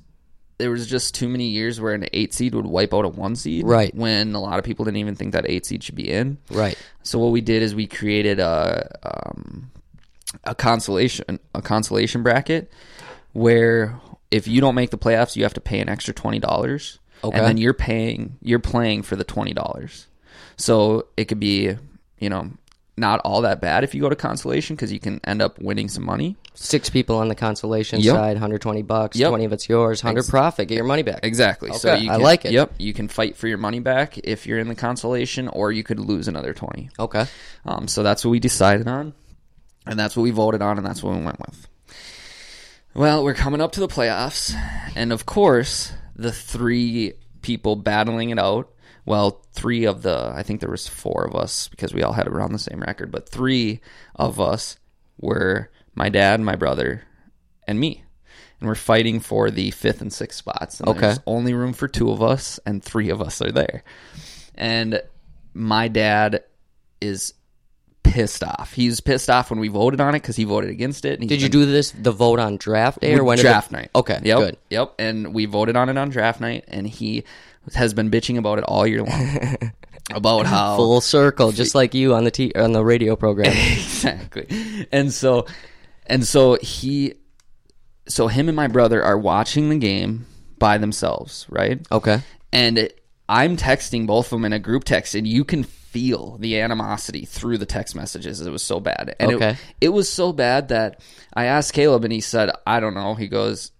there 0.58 0.70
was 0.70 0.86
just 0.86 1.14
too 1.14 1.28
many 1.28 1.48
years 1.48 1.80
where 1.80 1.94
an 1.94 2.06
eight 2.12 2.32
seed 2.32 2.54
would 2.54 2.66
wipe 2.66 2.94
out 2.94 3.04
a 3.04 3.08
one 3.08 3.36
seed. 3.36 3.66
Right. 3.66 3.94
When 3.94 4.34
a 4.34 4.40
lot 4.40 4.58
of 4.58 4.64
people 4.64 4.84
didn't 4.84 4.98
even 4.98 5.14
think 5.14 5.32
that 5.32 5.44
eight 5.48 5.66
seed 5.66 5.82
should 5.82 5.96
be 5.96 6.10
in. 6.10 6.38
Right. 6.50 6.78
So 7.02 7.18
what 7.18 7.32
we 7.32 7.40
did 7.40 7.62
is 7.62 7.74
we 7.74 7.86
created 7.86 8.38
a 8.38 8.90
um, 9.02 9.70
a 10.44 10.54
consolation 10.54 11.38
a 11.54 11.62
consolation 11.62 12.22
bracket 12.22 12.72
where 13.32 13.98
if 14.30 14.46
you 14.46 14.60
don't 14.60 14.74
make 14.74 14.90
the 14.90 14.98
playoffs, 14.98 15.36
you 15.36 15.42
have 15.42 15.54
to 15.54 15.60
pay 15.60 15.80
an 15.80 15.88
extra 15.88 16.14
twenty 16.14 16.38
dollars. 16.38 16.98
Okay. 17.24 17.36
And 17.36 17.46
then 17.46 17.56
you're 17.56 17.74
paying 17.74 18.38
you're 18.40 18.58
playing 18.58 19.02
for 19.02 19.16
the 19.16 19.24
twenty 19.24 19.52
dollars. 19.52 20.06
So 20.56 21.06
it 21.16 21.26
could 21.26 21.40
be, 21.40 21.76
you 22.18 22.28
know, 22.28 22.50
not 22.96 23.20
all 23.24 23.40
that 23.42 23.60
bad 23.60 23.84
if 23.84 23.94
you 23.94 24.00
go 24.00 24.08
to 24.08 24.16
consolation 24.16 24.76
because 24.76 24.92
you 24.92 25.00
can 25.00 25.20
end 25.24 25.42
up 25.42 25.58
winning 25.58 25.88
some 25.88 26.04
money. 26.04 26.36
Six 26.54 26.90
people 26.90 27.16
on 27.16 27.28
the 27.28 27.34
consolation 27.34 28.00
Yep. 28.00 28.14
side, 28.14 28.32
120 28.34 28.82
bucks, 28.82 29.16
Yep. 29.16 29.30
20 29.30 29.44
of 29.46 29.52
it's 29.54 29.68
yours, 29.68 30.02
100 30.04 30.20
Ex- 30.20 30.30
profit, 30.30 30.68
get 30.68 30.76
your 30.76 30.84
money 30.84 31.02
back. 31.02 31.20
Exactly. 31.22 31.72
So 31.72 31.90
Okay, 31.92 32.04
you 32.04 32.10
I 32.10 32.14
can, 32.14 32.22
like 32.22 32.44
it. 32.44 32.52
Yep. 32.52 32.74
You 32.78 32.92
can 32.92 33.08
fight 33.08 33.36
for 33.36 33.48
your 33.48 33.56
money 33.58 33.80
back 33.80 34.18
if 34.18 34.46
you're 34.46 34.58
in 34.58 34.68
the 34.68 34.74
consolation, 34.74 35.48
or 35.48 35.72
you 35.72 35.82
could 35.82 35.98
lose 35.98 36.28
another 36.28 36.52
twenty. 36.52 36.90
Okay. 36.98 37.24
Um, 37.64 37.88
so 37.88 38.02
that's 38.02 38.24
what 38.24 38.30
we 38.32 38.38
decided 38.38 38.86
on, 38.86 39.14
and 39.86 39.98
that's 39.98 40.14
what 40.16 40.22
we 40.24 40.30
voted 40.30 40.60
on, 40.62 40.76
and 40.76 40.86
that's 40.86 41.02
what 41.02 41.16
we 41.16 41.24
went 41.24 41.40
with. 41.40 41.66
Well, 42.94 43.24
we're 43.24 43.34
coming 43.34 43.60
up 43.62 43.72
to 43.72 43.80
the 43.80 43.88
playoffs, 43.88 44.54
and 44.94 45.12
of 45.12 45.24
course, 45.24 45.92
the 46.14 46.32
three 46.32 47.14
people 47.40 47.76
battling 47.76 48.30
it 48.30 48.38
out. 48.38 48.70
Well, 49.06 49.42
three 49.52 49.84
of 49.86 50.02
the 50.02 50.32
I 50.36 50.42
think 50.42 50.60
there 50.60 50.70
was 50.70 50.86
four 50.86 51.24
of 51.24 51.34
us 51.34 51.68
because 51.68 51.94
we 51.94 52.02
all 52.02 52.12
had 52.12 52.28
around 52.28 52.52
the 52.52 52.58
same 52.58 52.80
record, 52.80 53.10
but 53.10 53.28
three 53.28 53.80
of 54.14 54.38
us 54.38 54.76
were 55.18 55.70
my 55.94 56.08
dad, 56.08 56.40
my 56.40 56.56
brother, 56.56 57.02
and 57.66 57.78
me. 57.78 58.04
And 58.60 58.68
we're 58.68 58.74
fighting 58.76 59.20
for 59.20 59.50
the 59.50 59.70
fifth 59.72 60.00
and 60.00 60.12
sixth 60.12 60.38
spots. 60.38 60.80
And 60.80 60.88
Okay. 60.90 61.00
There's 61.00 61.20
only 61.26 61.52
room 61.54 61.72
for 61.72 61.88
two 61.88 62.10
of 62.10 62.22
us, 62.22 62.60
and 62.64 62.82
three 62.82 63.10
of 63.10 63.20
us 63.20 63.42
are 63.42 63.50
there. 63.52 63.82
And 64.54 65.02
my 65.54 65.88
dad 65.88 66.44
is 67.00 67.34
pissed 68.04 68.44
off. 68.44 68.72
He's 68.74 69.00
pissed 69.00 69.30
off 69.30 69.50
when 69.50 69.58
we 69.58 69.68
voted 69.68 70.00
on 70.00 70.14
it 70.14 70.20
because 70.22 70.36
he 70.36 70.44
voted 70.44 70.70
against 70.70 71.04
it. 71.04 71.20
Did 71.20 71.42
you 71.42 71.48
do 71.48 71.66
this 71.66 71.90
the 71.92 72.12
vote 72.12 72.38
on 72.38 72.56
draft 72.56 73.00
day 73.00 73.14
or 73.14 73.24
when 73.24 73.38
draft 73.38 73.72
night? 73.72 73.90
Okay, 73.94 74.20
Yep. 74.22 74.38
good. 74.38 74.56
Yep. 74.70 74.94
And 74.98 75.34
we 75.34 75.46
voted 75.46 75.76
on 75.76 75.88
it 75.88 75.96
on 75.98 76.10
draft 76.10 76.40
night, 76.40 76.64
and 76.68 76.86
he 76.86 77.24
has 77.74 77.94
been 77.94 78.10
bitching 78.10 78.38
about 78.38 78.58
it 78.58 78.64
all 78.64 78.86
year 78.86 79.02
long. 79.02 79.56
about 80.14 80.46
how 80.46 80.76
Full 80.76 81.00
circle, 81.00 81.52
just 81.52 81.74
like 81.74 81.94
you 81.94 82.14
on 82.14 82.24
the 82.24 82.30
t- 82.30 82.52
on 82.54 82.72
the 82.72 82.84
radio 82.84 83.16
program. 83.16 83.46
exactly. 83.56 84.86
And 84.92 85.12
so, 85.12 85.46
and 86.06 86.24
so 86.26 86.56
he, 86.60 87.14
so 88.08 88.26
him 88.28 88.48
and 88.48 88.56
my 88.56 88.68
brother 88.68 89.02
are 89.02 89.18
watching 89.18 89.68
the 89.68 89.76
game 89.78 90.26
by 90.58 90.78
themselves, 90.78 91.46
right? 91.48 91.80
Okay. 91.90 92.20
And 92.52 92.88
I'm 93.28 93.56
texting 93.56 94.06
both 94.06 94.26
of 94.26 94.30
them 94.30 94.44
in 94.44 94.52
a 94.52 94.58
group 94.58 94.84
text, 94.84 95.14
and 95.14 95.26
you 95.26 95.44
can 95.44 95.62
feel 95.64 96.36
the 96.38 96.58
animosity 96.60 97.24
through 97.24 97.58
the 97.58 97.66
text 97.66 97.94
messages. 97.94 98.40
It 98.40 98.50
was 98.50 98.62
so 98.62 98.80
bad. 98.80 99.14
And 99.20 99.32
Okay. 99.34 99.50
it, 99.50 99.56
it 99.80 99.88
was 99.90 100.10
so 100.10 100.32
bad 100.32 100.68
that 100.68 101.00
I 101.34 101.44
asked 101.46 101.72
Caleb, 101.74 102.04
and 102.04 102.12
he 102.12 102.20
said, 102.20 102.50
I 102.66 102.80
don't 102.80 102.94
know. 102.94 103.14
He 103.14 103.28
goes, 103.28 103.72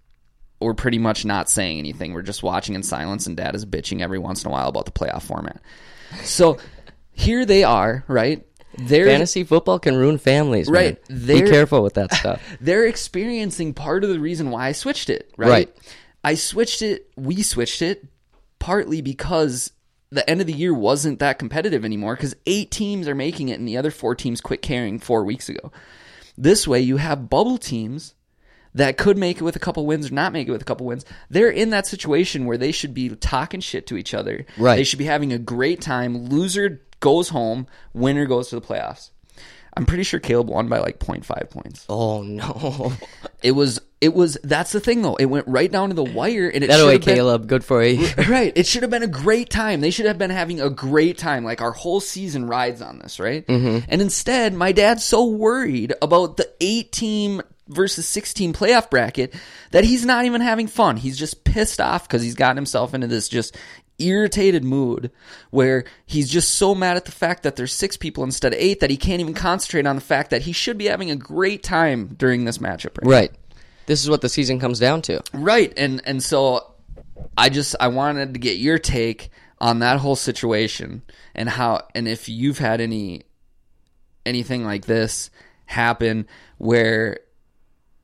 We're 0.60 0.74
pretty 0.74 0.98
much 0.98 1.24
not 1.24 1.50
saying 1.50 1.78
anything. 1.78 2.12
We're 2.12 2.22
just 2.22 2.42
watching 2.42 2.74
in 2.74 2.82
silence, 2.82 3.26
and 3.26 3.36
dad 3.36 3.54
is 3.54 3.66
bitching 3.66 4.00
every 4.00 4.18
once 4.18 4.44
in 4.44 4.48
a 4.48 4.52
while 4.52 4.68
about 4.68 4.84
the 4.86 4.90
playoff 4.92 5.22
format. 5.22 5.60
So 6.22 6.58
here 7.10 7.44
they 7.44 7.64
are, 7.64 8.04
right? 8.08 8.46
They're 8.78 9.06
Fantasy 9.06 9.44
football 9.44 9.78
can 9.78 9.96
ruin 9.96 10.18
families, 10.18 10.70
man. 10.70 10.96
Right. 11.08 11.26
Be 11.26 11.42
careful 11.42 11.82
with 11.82 11.94
that 11.94 12.12
stuff. 12.14 12.42
they're 12.60 12.86
experiencing 12.86 13.74
part 13.74 14.04
of 14.04 14.10
the 14.10 14.18
reason 14.18 14.50
why 14.50 14.68
I 14.68 14.72
switched 14.72 15.10
it, 15.10 15.32
right? 15.36 15.48
Right. 15.48 15.76
I 16.24 16.34
switched 16.34 16.82
it, 16.82 17.10
we 17.16 17.42
switched 17.42 17.82
it 17.82 18.06
partly 18.58 19.02
because 19.02 19.72
the 20.10 20.28
end 20.28 20.40
of 20.40 20.46
the 20.46 20.52
year 20.52 20.72
wasn't 20.72 21.18
that 21.18 21.38
competitive 21.38 21.84
anymore 21.84 22.14
because 22.14 22.36
eight 22.46 22.70
teams 22.70 23.08
are 23.08 23.14
making 23.14 23.48
it 23.48 23.58
and 23.58 23.66
the 23.66 23.76
other 23.76 23.90
four 23.90 24.14
teams 24.14 24.40
quit 24.40 24.62
caring 24.62 24.98
four 24.98 25.24
weeks 25.24 25.48
ago. 25.48 25.72
This 26.36 26.66
way, 26.66 26.80
you 26.80 26.98
have 26.98 27.28
bubble 27.28 27.58
teams 27.58 28.14
that 28.74 28.96
could 28.96 29.18
make 29.18 29.38
it 29.38 29.44
with 29.44 29.56
a 29.56 29.58
couple 29.58 29.84
wins 29.84 30.10
or 30.10 30.14
not 30.14 30.32
make 30.32 30.48
it 30.48 30.52
with 30.52 30.62
a 30.62 30.66
couple 30.66 30.86
wins. 30.86 31.04
They're 31.28 31.50
in 31.50 31.70
that 31.70 31.86
situation 31.86 32.46
where 32.46 32.56
they 32.56 32.72
should 32.72 32.94
be 32.94 33.10
talking 33.10 33.60
shit 33.60 33.86
to 33.88 33.96
each 33.96 34.14
other. 34.14 34.46
Right. 34.56 34.76
They 34.76 34.84
should 34.84 34.98
be 34.98 35.04
having 35.04 35.32
a 35.32 35.38
great 35.38 35.80
time. 35.80 36.28
Loser 36.28 36.82
goes 37.02 37.28
home, 37.28 37.66
winner 37.92 38.24
goes 38.24 38.48
to 38.48 38.54
the 38.58 38.66
playoffs. 38.66 39.10
I'm 39.74 39.86
pretty 39.86 40.02
sure 40.02 40.20
Caleb 40.20 40.48
won 40.50 40.68
by 40.68 40.78
like 40.80 40.98
0.5 40.98 41.50
points. 41.50 41.84
Oh 41.88 42.22
no. 42.22 42.92
It 43.42 43.56
was 43.56 43.80
it 44.00 44.14
was 44.14 44.38
that's 44.44 44.70
the 44.70 44.78
thing 44.78 45.02
though. 45.02 45.16
It 45.16 45.24
went 45.24 45.48
right 45.48 45.70
down 45.70 45.88
to 45.88 45.96
the 45.96 46.04
wire 46.04 46.48
and 46.48 46.62
it 46.62 46.68
that 46.68 46.78
should 46.78 46.86
way, 46.86 46.98
been- 46.98 47.14
Caleb. 47.16 47.48
Good 47.48 47.64
for 47.64 47.82
you. 47.82 48.06
Right. 48.28 48.52
It 48.54 48.68
should 48.68 48.82
have 48.82 48.90
been 48.90 49.02
a 49.02 49.08
great 49.08 49.50
time. 49.50 49.80
They 49.80 49.90
should 49.90 50.06
have 50.06 50.16
been 50.16 50.30
having 50.30 50.60
a 50.60 50.70
great 50.70 51.18
time. 51.18 51.42
Like 51.44 51.60
our 51.60 51.72
whole 51.72 51.98
season 51.98 52.46
rides 52.46 52.80
on 52.80 53.00
this, 53.00 53.18
right? 53.18 53.44
Mm-hmm. 53.44 53.86
And 53.88 54.00
instead, 54.00 54.54
my 54.54 54.70
dad's 54.70 55.02
so 55.02 55.24
worried 55.26 55.92
about 56.00 56.36
the 56.36 56.48
eight 56.60 56.92
team 56.92 57.42
versus 57.66 58.06
16 58.06 58.52
playoff 58.52 58.90
bracket 58.90 59.34
that 59.72 59.82
he's 59.82 60.04
not 60.06 60.24
even 60.24 60.40
having 60.40 60.68
fun. 60.68 60.96
He's 60.98 61.18
just 61.18 61.42
pissed 61.42 61.80
off 61.80 62.06
because 62.06 62.22
he's 62.22 62.34
gotten 62.36 62.56
himself 62.56 62.94
into 62.94 63.08
this 63.08 63.28
just 63.28 63.56
irritated 63.98 64.64
mood 64.64 65.10
where 65.50 65.84
he's 66.06 66.28
just 66.28 66.54
so 66.54 66.74
mad 66.74 66.96
at 66.96 67.04
the 67.04 67.12
fact 67.12 67.42
that 67.42 67.56
there's 67.56 67.72
six 67.72 67.96
people 67.96 68.24
instead 68.24 68.52
of 68.52 68.58
eight 68.58 68.80
that 68.80 68.90
he 68.90 68.96
can't 68.96 69.20
even 69.20 69.34
concentrate 69.34 69.86
on 69.86 69.96
the 69.96 70.02
fact 70.02 70.30
that 70.30 70.42
he 70.42 70.52
should 70.52 70.78
be 70.78 70.86
having 70.86 71.10
a 71.10 71.16
great 71.16 71.62
time 71.62 72.08
during 72.16 72.44
this 72.44 72.58
matchup. 72.58 72.98
Right. 73.02 73.30
right. 73.30 73.32
This 73.86 74.02
is 74.02 74.10
what 74.10 74.20
the 74.20 74.28
season 74.28 74.60
comes 74.60 74.78
down 74.78 75.02
to. 75.02 75.22
Right. 75.32 75.72
And 75.76 76.00
and 76.04 76.22
so 76.22 76.74
I 77.36 77.48
just 77.48 77.76
I 77.80 77.88
wanted 77.88 78.34
to 78.34 78.40
get 78.40 78.58
your 78.58 78.78
take 78.78 79.30
on 79.60 79.80
that 79.80 79.98
whole 79.98 80.16
situation 80.16 81.02
and 81.34 81.48
how 81.48 81.86
and 81.94 82.08
if 82.08 82.28
you've 82.28 82.58
had 82.58 82.80
any 82.80 83.22
anything 84.24 84.64
like 84.64 84.86
this 84.86 85.30
happen 85.66 86.26
where 86.58 87.18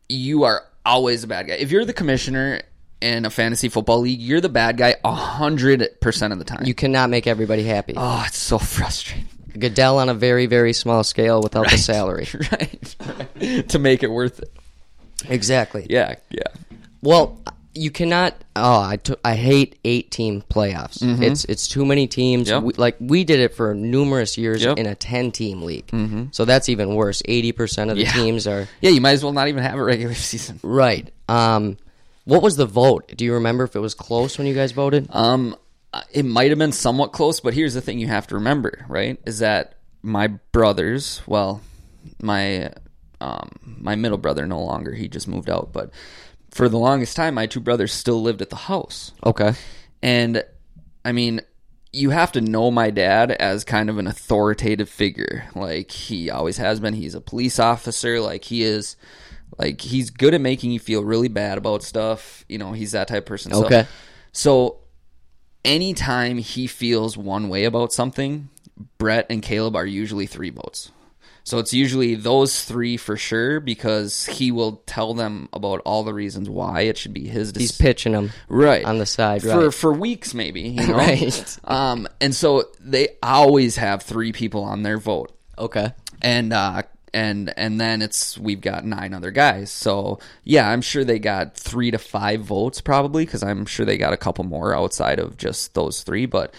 you 0.08 0.44
are 0.44 0.64
always 0.84 1.24
a 1.24 1.26
bad 1.26 1.46
guy. 1.46 1.54
If 1.54 1.70
you're 1.70 1.84
the 1.84 1.92
commissioner 1.92 2.62
in 3.00 3.24
a 3.24 3.30
fantasy 3.30 3.68
football 3.68 4.00
league, 4.00 4.20
you're 4.20 4.40
the 4.40 4.48
bad 4.48 4.76
guy 4.76 4.96
a 5.04 5.12
hundred 5.14 5.88
percent 6.00 6.32
of 6.32 6.38
the 6.38 6.44
time. 6.44 6.64
You 6.64 6.74
cannot 6.74 7.10
make 7.10 7.26
everybody 7.26 7.62
happy. 7.64 7.94
oh, 7.96 8.24
it's 8.26 8.38
so 8.38 8.58
frustrating. 8.58 9.28
Goodell 9.58 9.98
on 9.98 10.08
a 10.08 10.14
very, 10.14 10.46
very 10.46 10.72
small 10.72 11.02
scale 11.04 11.40
without 11.42 11.68
the 11.70 11.78
salary. 11.78 12.28
right. 12.52 12.96
right. 13.40 13.68
to 13.68 13.78
make 13.78 14.02
it 14.02 14.10
worth 14.10 14.38
it. 14.40 14.52
Exactly. 15.28 15.86
Yeah, 15.90 16.14
yeah. 16.30 16.42
Well, 17.02 17.40
you 17.74 17.90
cannot. 17.90 18.34
Oh, 18.56 18.80
I 18.80 18.96
t- 18.96 19.14
I 19.24 19.34
hate 19.34 19.78
eight 19.84 20.10
team 20.10 20.42
playoffs. 20.48 20.98
It's 21.22 21.44
it's 21.44 21.66
too 21.68 21.84
many 21.84 22.06
teams. 22.06 22.48
Mm-hmm. 22.48 22.54
Yep. 22.54 22.76
We, 22.76 22.82
like 22.82 22.96
we 23.00 23.24
did 23.24 23.40
it 23.40 23.54
for 23.54 23.74
numerous 23.74 24.36
years 24.38 24.62
Yep. 24.62 24.78
in 24.78 24.86
a 24.86 24.94
ten 24.94 25.30
team 25.32 25.62
league. 25.62 25.86
Mm-hmm. 25.88 26.24
So 26.32 26.44
that's 26.44 26.68
even 26.68 26.94
worse. 26.94 27.22
Eighty 27.24 27.52
percent 27.52 27.90
of 27.90 27.96
the 27.96 28.04
Yeah. 28.04 28.12
teams 28.12 28.46
are 28.46 28.68
Yeah, 28.80 28.90
you 28.90 29.00
might 29.00 29.12
as 29.12 29.22
well 29.24 29.32
not 29.32 29.48
even 29.48 29.62
have 29.62 29.78
a 29.78 29.82
regular 29.84 30.14
season. 30.32 30.58
right. 30.62 31.08
Um, 31.28 31.76
what 32.28 32.42
was 32.42 32.56
the 32.56 32.66
vote? 32.66 33.14
Do 33.16 33.24
you 33.24 33.32
remember 33.32 33.64
if 33.64 33.74
it 33.74 33.80
was 33.80 33.94
close 33.94 34.36
when 34.36 34.46
you 34.46 34.54
guys 34.54 34.72
voted? 34.72 35.08
Um, 35.10 35.56
it 36.12 36.26
might 36.26 36.50
have 36.50 36.58
been 36.58 36.72
somewhat 36.72 37.12
close, 37.12 37.40
but 37.40 37.54
here's 37.54 37.72
the 37.72 37.80
thing 37.80 37.98
you 37.98 38.08
have 38.08 38.26
to 38.26 38.34
remember, 38.34 38.84
right? 38.86 39.18
Is 39.24 39.38
that 39.38 39.76
my 40.02 40.26
brothers, 40.26 41.22
well, 41.26 41.62
my 42.20 42.70
um, 43.22 43.48
my 43.62 43.96
middle 43.96 44.18
brother 44.18 44.46
no 44.46 44.62
longer, 44.62 44.92
he 44.92 45.08
just 45.08 45.26
moved 45.26 45.48
out, 45.48 45.72
but 45.72 45.90
for 46.50 46.68
the 46.68 46.78
longest 46.78 47.16
time, 47.16 47.34
my 47.34 47.46
two 47.46 47.60
brothers 47.60 47.94
still 47.94 48.20
lived 48.20 48.42
at 48.42 48.50
the 48.50 48.56
house. 48.56 49.12
okay. 49.24 49.54
And 50.02 50.44
I 51.06 51.12
mean, 51.12 51.40
you 51.94 52.10
have 52.10 52.32
to 52.32 52.42
know 52.42 52.70
my 52.70 52.90
dad 52.90 53.32
as 53.32 53.64
kind 53.64 53.88
of 53.88 53.96
an 53.96 54.06
authoritative 54.06 54.90
figure. 54.90 55.48
Like 55.54 55.90
he 55.90 56.28
always 56.28 56.58
has 56.58 56.78
been. 56.78 56.92
He's 56.92 57.14
a 57.14 57.22
police 57.22 57.58
officer. 57.58 58.20
Like 58.20 58.44
he 58.44 58.62
is. 58.62 58.96
Like 59.58 59.80
he's 59.80 60.10
good 60.10 60.34
at 60.34 60.40
making 60.40 60.70
you 60.70 60.78
feel 60.78 61.02
really 61.04 61.28
bad 61.28 61.58
about 61.58 61.82
stuff. 61.82 62.44
You 62.48 62.58
know, 62.58 62.72
he's 62.72 62.92
that 62.92 63.08
type 63.08 63.24
of 63.24 63.26
person. 63.26 63.52
Okay. 63.52 63.86
So, 64.32 64.78
anytime 65.64 66.38
he 66.38 66.66
feels 66.66 67.16
one 67.16 67.48
way 67.48 67.64
about 67.64 67.92
something, 67.92 68.48
Brett 68.98 69.26
and 69.30 69.42
Caleb 69.42 69.76
are 69.76 69.86
usually 69.86 70.26
three 70.26 70.50
votes. 70.50 70.92
So 71.44 71.58
it's 71.58 71.72
usually 71.72 72.14
those 72.14 72.62
three 72.64 72.98
for 72.98 73.16
sure 73.16 73.58
because 73.58 74.26
he 74.26 74.50
will 74.52 74.82
tell 74.84 75.14
them 75.14 75.48
about 75.54 75.80
all 75.86 76.04
the 76.04 76.12
reasons 76.12 76.46
why 76.50 76.82
it 76.82 76.98
should 76.98 77.14
be 77.14 77.26
his. 77.26 77.52
He's 77.56 77.72
pitching 77.72 78.12
them 78.12 78.32
right 78.50 78.84
on 78.84 78.98
the 78.98 79.06
side, 79.06 79.40
for 79.40 79.48
right? 79.64 79.74
for 79.74 79.90
weeks 79.90 80.34
maybe 80.34 80.60
you 80.60 80.86
know 80.86 80.94
Right. 80.98 81.58
um 81.64 82.06
and 82.20 82.34
so 82.34 82.64
they 82.80 83.16
always 83.22 83.76
have 83.76 84.02
three 84.02 84.32
people 84.32 84.62
on 84.62 84.82
their 84.82 84.98
vote 84.98 85.32
Okay. 85.56 85.90
and 86.20 86.52
uh 86.52 86.82
and 87.12 87.52
and 87.56 87.80
then 87.80 88.02
it's 88.02 88.36
we've 88.38 88.60
got 88.60 88.84
nine 88.84 89.14
other 89.14 89.30
guys 89.30 89.70
so 89.70 90.18
yeah 90.44 90.68
i'm 90.68 90.80
sure 90.80 91.04
they 91.04 91.18
got 91.18 91.56
three 91.56 91.90
to 91.90 91.98
five 91.98 92.40
votes 92.40 92.80
probably 92.80 93.24
because 93.24 93.42
i'm 93.42 93.64
sure 93.66 93.86
they 93.86 93.98
got 93.98 94.12
a 94.12 94.16
couple 94.16 94.44
more 94.44 94.74
outside 94.74 95.18
of 95.18 95.36
just 95.36 95.74
those 95.74 96.02
three 96.02 96.26
but 96.26 96.54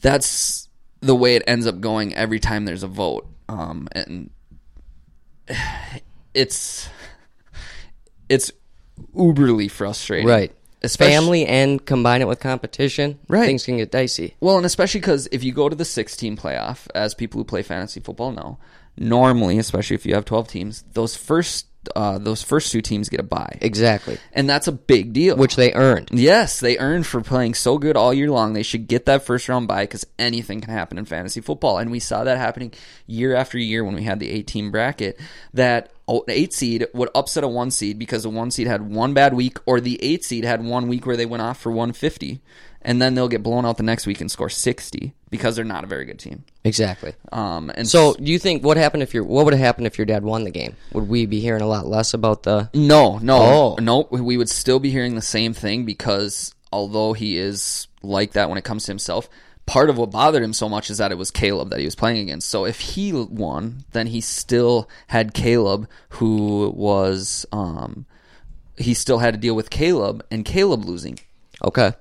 that's 0.00 0.68
the 1.00 1.14
way 1.14 1.36
it 1.36 1.42
ends 1.46 1.66
up 1.66 1.80
going 1.80 2.14
every 2.14 2.40
time 2.40 2.64
there's 2.64 2.82
a 2.82 2.88
vote 2.88 3.26
um, 3.48 3.88
and 3.92 4.30
it's 6.34 6.88
it's 8.28 8.52
uberly 9.14 9.70
frustrating, 9.70 10.26
Right. 10.26 10.54
Especially, 10.80 11.12
Family 11.12 11.46
and 11.46 11.84
combine 11.84 12.22
it 12.22 12.28
with 12.28 12.38
competition. 12.38 13.18
Right. 13.26 13.46
Things 13.46 13.64
can 13.64 13.78
get 13.78 13.90
dicey. 13.90 14.36
Well, 14.38 14.58
and 14.58 14.64
especially 14.64 15.00
because 15.00 15.26
if 15.32 15.42
you 15.42 15.52
go 15.52 15.68
to 15.68 15.74
the 15.74 15.84
16 15.84 16.36
playoff, 16.36 16.86
as 16.94 17.14
people 17.14 17.40
who 17.40 17.44
play 17.44 17.62
fantasy 17.62 17.98
football 17.98 18.30
know, 18.30 18.58
normally, 19.00 19.58
especially 19.58 19.94
if 19.96 20.04
you 20.06 20.14
have 20.14 20.24
12 20.24 20.48
teams, 20.48 20.84
those 20.92 21.16
first 21.16 21.66
uh, 21.96 22.18
those 22.18 22.42
first 22.42 22.70
two 22.70 22.82
teams 22.82 23.08
get 23.08 23.20
a 23.20 23.22
bye, 23.22 23.56
Exactly. 23.62 24.18
and 24.34 24.50
that's 24.50 24.66
a 24.68 24.72
big 24.72 25.14
deal. 25.14 25.36
Which 25.36 25.56
they 25.56 25.72
earned. 25.72 26.10
Yes, 26.12 26.60
they 26.60 26.76
earned 26.76 27.06
for 27.06 27.22
playing 27.22 27.54
so 27.54 27.78
good 27.78 27.96
all 27.96 28.12
year 28.12 28.30
long. 28.30 28.52
They 28.52 28.62
should 28.64 28.88
get 28.88 29.06
that 29.06 29.22
first 29.22 29.48
round 29.48 29.68
bye 29.68 29.84
because 29.84 30.04
anything 30.18 30.60
can 30.60 30.74
happen 30.74 30.98
in 30.98 31.06
fantasy 31.06 31.40
football, 31.40 31.78
and 31.78 31.90
we 31.90 31.98
saw 32.00 32.24
that 32.24 32.36
happening 32.36 32.72
year 33.06 33.34
after 33.34 33.56
year 33.58 33.84
when 33.84 33.94
we 33.94 34.02
had 34.02 34.20
the 34.20 34.28
eight 34.28 34.46
team 34.46 34.70
bracket. 34.70 35.18
That 35.54 35.90
eight 36.28 36.52
seed 36.52 36.86
would 36.94 37.08
upset 37.14 37.44
a 37.44 37.48
one 37.48 37.70
seed 37.70 37.98
because 37.98 38.22
the 38.22 38.30
one 38.30 38.50
seed 38.50 38.66
had 38.66 38.90
one 38.90 39.14
bad 39.14 39.34
week, 39.34 39.58
or 39.66 39.80
the 39.80 40.02
eight 40.02 40.24
seed 40.24 40.44
had 40.44 40.64
one 40.64 40.88
week 40.88 41.06
where 41.06 41.16
they 41.16 41.26
went 41.26 41.42
off 41.42 41.60
for 41.60 41.70
one 41.72 41.92
fifty, 41.92 42.40
and 42.82 43.00
then 43.02 43.14
they'll 43.14 43.28
get 43.28 43.42
blown 43.42 43.66
out 43.66 43.76
the 43.76 43.82
next 43.82 44.06
week 44.06 44.20
and 44.20 44.30
score 44.30 44.48
sixty 44.48 45.12
because 45.30 45.56
they're 45.56 45.64
not 45.64 45.84
a 45.84 45.86
very 45.86 46.04
good 46.06 46.18
team. 46.18 46.44
Exactly. 46.64 47.12
Um, 47.32 47.70
and 47.74 47.86
So, 47.86 48.14
do 48.14 48.30
you 48.32 48.38
think 48.38 48.64
what 48.64 48.76
happened 48.76 49.02
if 49.02 49.12
your 49.12 49.24
what 49.24 49.44
would 49.44 49.54
have 49.54 49.62
happened 49.62 49.86
if 49.86 49.98
your 49.98 50.06
dad 50.06 50.22
won 50.24 50.44
the 50.44 50.50
game? 50.50 50.74
Would 50.92 51.08
we 51.08 51.26
be 51.26 51.40
hearing 51.40 51.62
a 51.62 51.66
lot 51.66 51.86
less 51.86 52.14
about 52.14 52.42
the? 52.44 52.70
No, 52.74 53.18
no, 53.18 53.36
Oh. 53.42 53.76
no. 53.80 54.08
We 54.10 54.36
would 54.36 54.48
still 54.48 54.78
be 54.80 54.90
hearing 54.90 55.14
the 55.14 55.22
same 55.22 55.52
thing 55.52 55.84
because 55.84 56.54
although 56.72 57.12
he 57.12 57.36
is 57.36 57.86
like 58.02 58.32
that 58.32 58.48
when 58.48 58.56
it 58.58 58.64
comes 58.64 58.84
to 58.84 58.92
himself, 58.92 59.28
part 59.68 59.90
of 59.90 59.98
what 59.98 60.10
bothered 60.10 60.42
him 60.42 60.54
so 60.54 60.66
much 60.66 60.88
is 60.88 60.96
that 60.96 61.12
it 61.12 61.18
was 61.18 61.30
Caleb 61.30 61.68
that 61.68 61.78
he 61.78 61.84
was 61.84 61.94
playing 61.94 62.18
against. 62.18 62.48
So 62.48 62.64
if 62.64 62.80
he 62.80 63.12
won, 63.12 63.84
then 63.92 64.06
he 64.06 64.22
still 64.22 64.88
had 65.08 65.34
Caleb, 65.34 65.86
who 66.08 66.70
was, 66.74 67.44
um, 67.52 68.06
he 68.78 68.94
still 68.94 69.18
had 69.18 69.34
to 69.34 69.40
deal 69.40 69.54
with 69.54 69.68
Caleb 69.68 70.24
and 70.30 70.44
Caleb 70.44 70.86
losing. 70.86 71.18
Okay. 71.62 71.92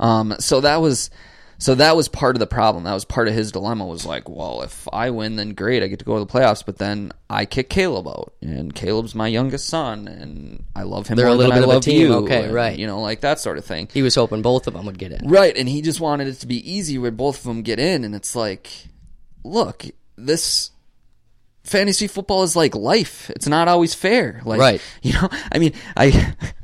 Um, 0.00 0.36
so 0.38 0.62
that 0.62 0.80
was 0.80 1.10
so 1.58 1.74
that 1.74 1.96
was 1.96 2.08
part 2.08 2.36
of 2.36 2.40
the 2.40 2.46
problem. 2.46 2.84
That 2.84 2.94
was 2.94 3.04
part 3.04 3.26
of 3.26 3.34
his 3.34 3.50
dilemma. 3.50 3.84
Was 3.84 4.06
like, 4.06 4.28
well, 4.28 4.62
if 4.62 4.86
I 4.92 5.10
win, 5.10 5.34
then 5.36 5.54
great, 5.54 5.82
I 5.82 5.88
get 5.88 5.98
to 5.98 6.04
go 6.04 6.18
to 6.18 6.24
the 6.24 6.32
playoffs. 6.32 6.64
But 6.64 6.78
then 6.78 7.10
I 7.28 7.46
kick 7.46 7.68
Caleb 7.68 8.06
out, 8.06 8.32
and 8.40 8.72
Caleb's 8.74 9.14
my 9.14 9.26
youngest 9.26 9.66
son, 9.66 10.06
and 10.06 10.64
I 10.76 10.84
love 10.84 11.08
him 11.08 11.16
They're 11.16 11.26
a 11.26 11.34
little 11.34 11.52
than 11.52 11.62
bit 11.62 11.68
I 11.68 11.72
of 11.74 11.78
a 11.78 11.80
team. 11.84 12.00
you. 12.00 12.14
Okay, 12.14 12.44
and, 12.44 12.54
right. 12.54 12.78
You 12.78 12.86
know, 12.86 13.00
like 13.00 13.20
that 13.22 13.40
sort 13.40 13.58
of 13.58 13.64
thing. 13.64 13.88
He 13.92 14.02
was 14.02 14.14
hoping 14.14 14.40
both 14.40 14.66
of 14.68 14.74
them 14.74 14.86
would 14.86 14.98
get 14.98 15.10
in. 15.12 15.28
Right, 15.28 15.56
and 15.56 15.68
he 15.68 15.82
just 15.82 16.00
wanted 16.00 16.28
it 16.28 16.34
to 16.34 16.46
be 16.46 16.70
easy 16.70 16.96
where 16.96 17.10
both 17.10 17.38
of 17.38 17.44
them 17.44 17.62
get 17.62 17.80
in, 17.80 18.04
and 18.04 18.14
it's 18.14 18.36
like, 18.36 18.68
look, 19.42 19.84
this 20.16 20.70
fantasy 21.64 22.06
football 22.06 22.42
is 22.44 22.56
like 22.56 22.74
life. 22.74 23.30
It's 23.30 23.46
not 23.46 23.68
always 23.68 23.94
fair. 23.94 24.40
Like, 24.44 24.60
Right. 24.60 24.80
You 25.02 25.12
know, 25.14 25.28
I 25.52 25.58
mean, 25.58 25.72
I 25.96 26.34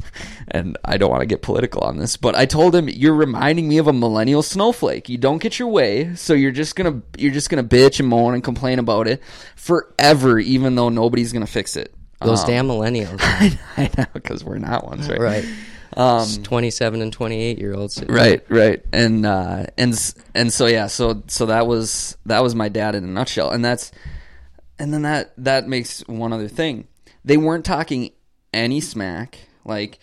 and 0.49 0.76
I 0.84 0.97
don't 0.97 1.11
want 1.11 1.20
to 1.22 1.26
get 1.26 1.42
political 1.42 1.82
on 1.82 1.97
this, 1.99 2.16
but 2.16 2.34
I 2.34 2.47
told 2.47 2.74
him 2.74 2.88
you're 2.88 3.14
reminding 3.14 3.68
me 3.68 3.78
of 3.78 3.86
a 3.88 3.92
millennial 3.92 4.42
snowflake. 4.42 5.09
You 5.09 5.18
don't 5.18 5.38
get 5.38 5.59
your 5.59 5.68
way, 5.68 6.14
so 6.14 6.34
you're 6.34 6.51
just 6.53 6.76
gonna 6.76 7.03
you're 7.18 7.32
just 7.32 7.51
gonna 7.51 7.64
bitch 7.64 8.01
and 8.01 8.09
moan 8.09 8.34
and 8.34 8.42
complain 8.45 8.78
about 8.78 9.09
it 9.09 9.22
forever, 9.57 10.38
even 10.38 10.74
though 10.74 10.88
nobody's 10.88 11.32
gonna 11.32 11.47
fix 11.47 11.76
it. 11.76 11.95
Those 12.20 12.42
Um, 12.42 12.47
damn 12.49 12.68
millennials. 12.68 13.18
I 13.76 13.90
know 13.97 14.07
because 14.12 14.45
we're 14.45 14.59
not 14.59 14.86
ones, 14.86 15.09
right? 15.09 15.18
right. 15.20 15.45
Um, 15.97 16.26
27 16.42 17.03
and 17.03 17.12
28 17.12 17.59
year 17.59 17.72
olds. 17.72 18.03
right 18.09 18.45
right 18.49 18.82
and 18.92 19.24
uh 19.24 19.66
and 19.78 20.14
and 20.34 20.53
so 20.53 20.66
yeah 20.66 20.88
so 20.88 21.22
so 21.28 21.47
that 21.47 21.68
was 21.68 22.16
that 22.26 22.42
was 22.42 22.53
my 22.57 22.68
dad 22.68 22.97
in 22.97 23.05
a 23.05 23.07
nutshell 23.07 23.51
and 23.53 23.64
that's 23.64 23.92
and 24.76 24.92
then 24.92 25.03
that 25.03 25.32
that 25.38 25.68
makes 25.68 26.01
one 26.09 26.32
other 26.32 26.49
thing 26.49 26.88
they 27.24 27.36
weren't 27.36 27.64
talking 27.64 28.11
any 28.53 28.80
smack 28.80 29.38
like 29.64 30.01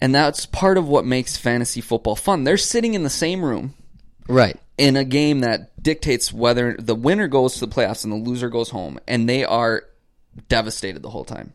and 0.00 0.14
that's 0.14 0.46
part 0.46 0.76
of 0.78 0.88
what 0.88 1.04
makes 1.04 1.36
fantasy 1.36 1.80
football 1.80 2.16
fun 2.16 2.44
they're 2.44 2.56
sitting 2.56 2.94
in 2.94 3.02
the 3.02 3.10
same 3.10 3.44
room 3.44 3.74
Right. 4.28 4.56
in 4.78 4.96
a 4.96 5.04
game 5.04 5.40
that 5.40 5.82
dictates 5.82 6.32
whether 6.32 6.76
the 6.78 6.94
winner 6.94 7.28
goes 7.28 7.54
to 7.54 7.60
the 7.66 7.74
playoffs 7.74 8.04
and 8.04 8.12
the 8.12 8.16
loser 8.16 8.48
goes 8.48 8.70
home 8.70 8.98
and 9.06 9.28
they 9.28 9.44
are 9.44 9.84
devastated 10.48 11.02
the 11.02 11.10
whole 11.10 11.24
time 11.24 11.52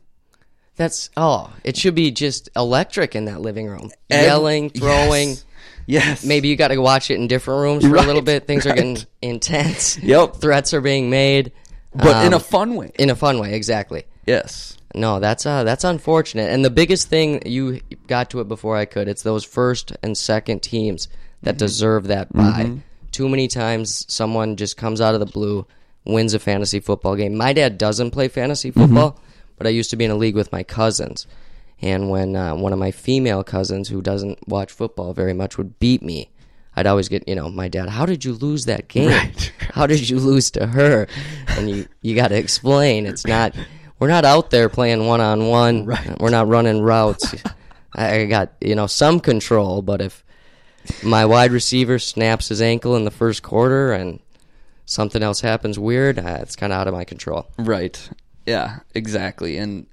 That's 0.76 1.10
oh, 1.18 1.52
it 1.64 1.76
should 1.76 1.96
be 1.96 2.12
just 2.12 2.48
electric 2.56 3.16
in 3.16 3.26
that 3.26 3.42
living 3.42 3.68
room. 3.68 3.92
Ev- 4.10 4.26
Yelling, 4.26 4.70
throwing. 4.82 5.30
yes, 5.30 5.46
yes. 5.88 6.24
Maybe 6.26 6.48
you 6.48 6.56
got 6.56 6.70
to 6.70 6.78
watch 6.78 7.12
it 7.12 7.16
in 7.16 7.28
different 7.28 7.60
rooms 7.62 7.84
for 7.86 7.98
a 7.98 8.02
little 8.04 8.22
bit. 8.22 8.48
Things 8.48 8.66
are 8.66 8.74
getting 8.74 8.98
intense. 9.22 9.98
Yep. 9.98 10.36
Threats 10.38 10.74
are 10.74 10.80
being 10.80 11.10
made. 11.10 11.52
but 11.94 12.26
in 12.26 12.34
Um, 12.34 12.40
a 12.40 12.40
fun 12.40 12.76
way 12.76 12.92
in 12.98 13.10
a 13.10 13.16
fun 13.16 13.40
way, 13.40 13.54
exactly. 13.56 14.06
yes 14.26 14.78
No, 14.96 15.20
that's 15.20 15.46
uh 15.46 15.64
that's 15.64 15.84
unfortunate. 15.84 16.50
And 16.50 16.66
the 16.66 16.70
biggest 16.70 17.10
thing 17.10 17.42
you 17.46 17.80
got 18.08 18.32
to 18.32 18.40
it 18.40 18.48
before 18.48 18.76
I 18.76 18.86
could. 18.86 19.08
It's 19.08 19.22
those 19.24 19.44
first 19.44 19.96
and 20.02 20.18
second 20.18 20.62
teams 20.62 21.08
that 21.44 21.58
deserve 21.58 22.08
that 22.08 22.34
bye. 22.34 22.64
Too 23.12 23.30
many 23.30 23.48
times 23.48 24.06
someone 24.08 24.56
just 24.56 24.78
comes 24.78 25.02
out 25.02 25.14
of 25.14 25.20
the 25.20 25.26
blue, 25.26 25.66
wins 26.06 26.34
a 26.34 26.40
fantasy 26.40 26.80
football 26.80 27.16
game. 27.16 27.36
My 27.36 27.54
dad 27.54 27.78
doesn't 27.78 28.12
play 28.12 28.28
fantasy 28.28 28.72
football, 28.72 29.20
but 29.58 29.68
I 29.68 29.72
used 29.72 29.90
to 29.92 29.96
be 29.96 30.06
in 30.06 30.12
a 30.12 30.16
league 30.16 30.36
with 30.36 30.52
my 30.52 30.64
cousins. 30.64 31.28
And 31.82 32.10
when 32.10 32.36
uh, 32.36 32.56
one 32.56 32.74
of 32.74 32.80
my 32.80 32.92
female 32.92 33.44
cousins 33.44 33.90
who 33.90 34.02
doesn't 34.02 34.48
watch 34.48 34.72
football 34.72 35.14
very 35.14 35.34
much 35.34 35.58
would 35.58 35.80
beat 35.80 36.02
me, 36.04 36.30
I'd 36.76 36.88
always 36.88 37.10
get, 37.10 37.28
you 37.28 37.36
know, 37.36 37.50
my 37.50 37.68
dad, 37.68 37.90
how 37.90 38.06
did 38.06 38.24
you 38.26 38.34
lose 38.34 38.66
that 38.66 38.88
game? 38.88 39.32
How 39.74 39.88
did 39.88 40.10
you 40.10 40.20
lose 40.20 40.52
to 40.52 40.68
her? 40.68 41.08
And 41.48 41.70
you, 41.70 41.88
you 42.02 42.16
got 42.16 42.30
to 42.30 42.38
explain. 42.38 43.06
It's 43.06 43.26
not, 43.26 43.56
we're 44.00 44.08
not 44.08 44.26
out 44.26 44.50
there 44.50 44.70
playing 44.70 45.06
one 45.08 45.22
on 45.22 45.48
one. 45.48 45.86
We're 46.20 46.30
not 46.30 46.48
running 46.48 46.82
routes. 46.82 47.36
I 47.94 48.26
got, 48.26 48.54
you 48.62 48.76
know, 48.76 48.88
some 48.88 49.20
control, 49.20 49.82
but 49.82 50.02
if 50.02 50.24
my 51.04 51.26
wide 51.26 51.52
receiver 51.52 52.00
snaps 52.00 52.48
his 52.50 52.62
ankle 52.62 52.96
in 52.96 53.04
the 53.04 53.12
first 53.12 53.44
quarter 53.44 53.92
and 53.92 54.20
something 54.86 55.22
else 55.24 55.42
happens 55.42 55.78
weird, 55.78 56.18
uh, 56.20 56.38
it's 56.42 56.56
kind 56.56 56.72
of 56.72 56.80
out 56.80 56.88
of 56.88 56.94
my 56.94 57.04
control. 57.04 57.48
Right. 57.58 58.10
Yeah, 58.46 58.80
exactly. 58.96 59.58
And 59.58 59.86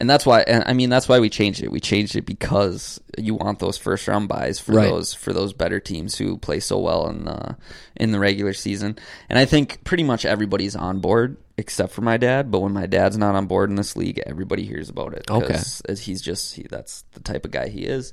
and 0.00 0.08
that's 0.08 0.24
why 0.24 0.40
and 0.42 0.62
I 0.66 0.72
mean 0.74 0.90
that's 0.90 1.08
why 1.08 1.18
we 1.20 1.28
changed 1.28 1.62
it. 1.62 1.70
We 1.70 1.80
changed 1.80 2.16
it 2.16 2.22
because 2.26 3.00
you 3.16 3.34
want 3.34 3.58
those 3.58 3.76
first 3.78 4.06
round 4.08 4.28
byes 4.28 4.58
for 4.58 4.72
Right. 4.72 4.88
those 4.88 5.12
for 5.14 5.32
those 5.32 5.52
better 5.52 5.80
teams 5.80 6.16
who 6.16 6.38
play 6.38 6.60
so 6.60 6.78
well 6.78 7.08
in 7.08 7.24
the 7.24 7.56
in 7.96 8.12
the 8.12 8.18
regular 8.18 8.52
season. 8.52 8.98
And 9.28 9.38
I 9.38 9.44
think 9.44 9.84
pretty 9.84 10.02
much 10.04 10.24
everybody's 10.24 10.76
on 10.76 11.00
board 11.00 11.36
except 11.58 11.92
for 11.92 12.00
my 12.00 12.16
dad, 12.16 12.50
but 12.50 12.60
when 12.60 12.72
my 12.72 12.86
dad's 12.86 13.18
not 13.18 13.34
on 13.34 13.46
board 13.46 13.68
in 13.68 13.76
this 13.76 13.96
league, 13.96 14.22
everybody 14.24 14.64
hears 14.64 14.88
about 14.88 15.12
it 15.12 15.30
Okay. 15.30 15.58
he's 15.98 16.22
just 16.22 16.54
he, 16.54 16.62
that's 16.70 17.02
the 17.12 17.20
type 17.20 17.44
of 17.44 17.50
guy 17.50 17.68
he 17.68 17.84
is. 17.84 18.12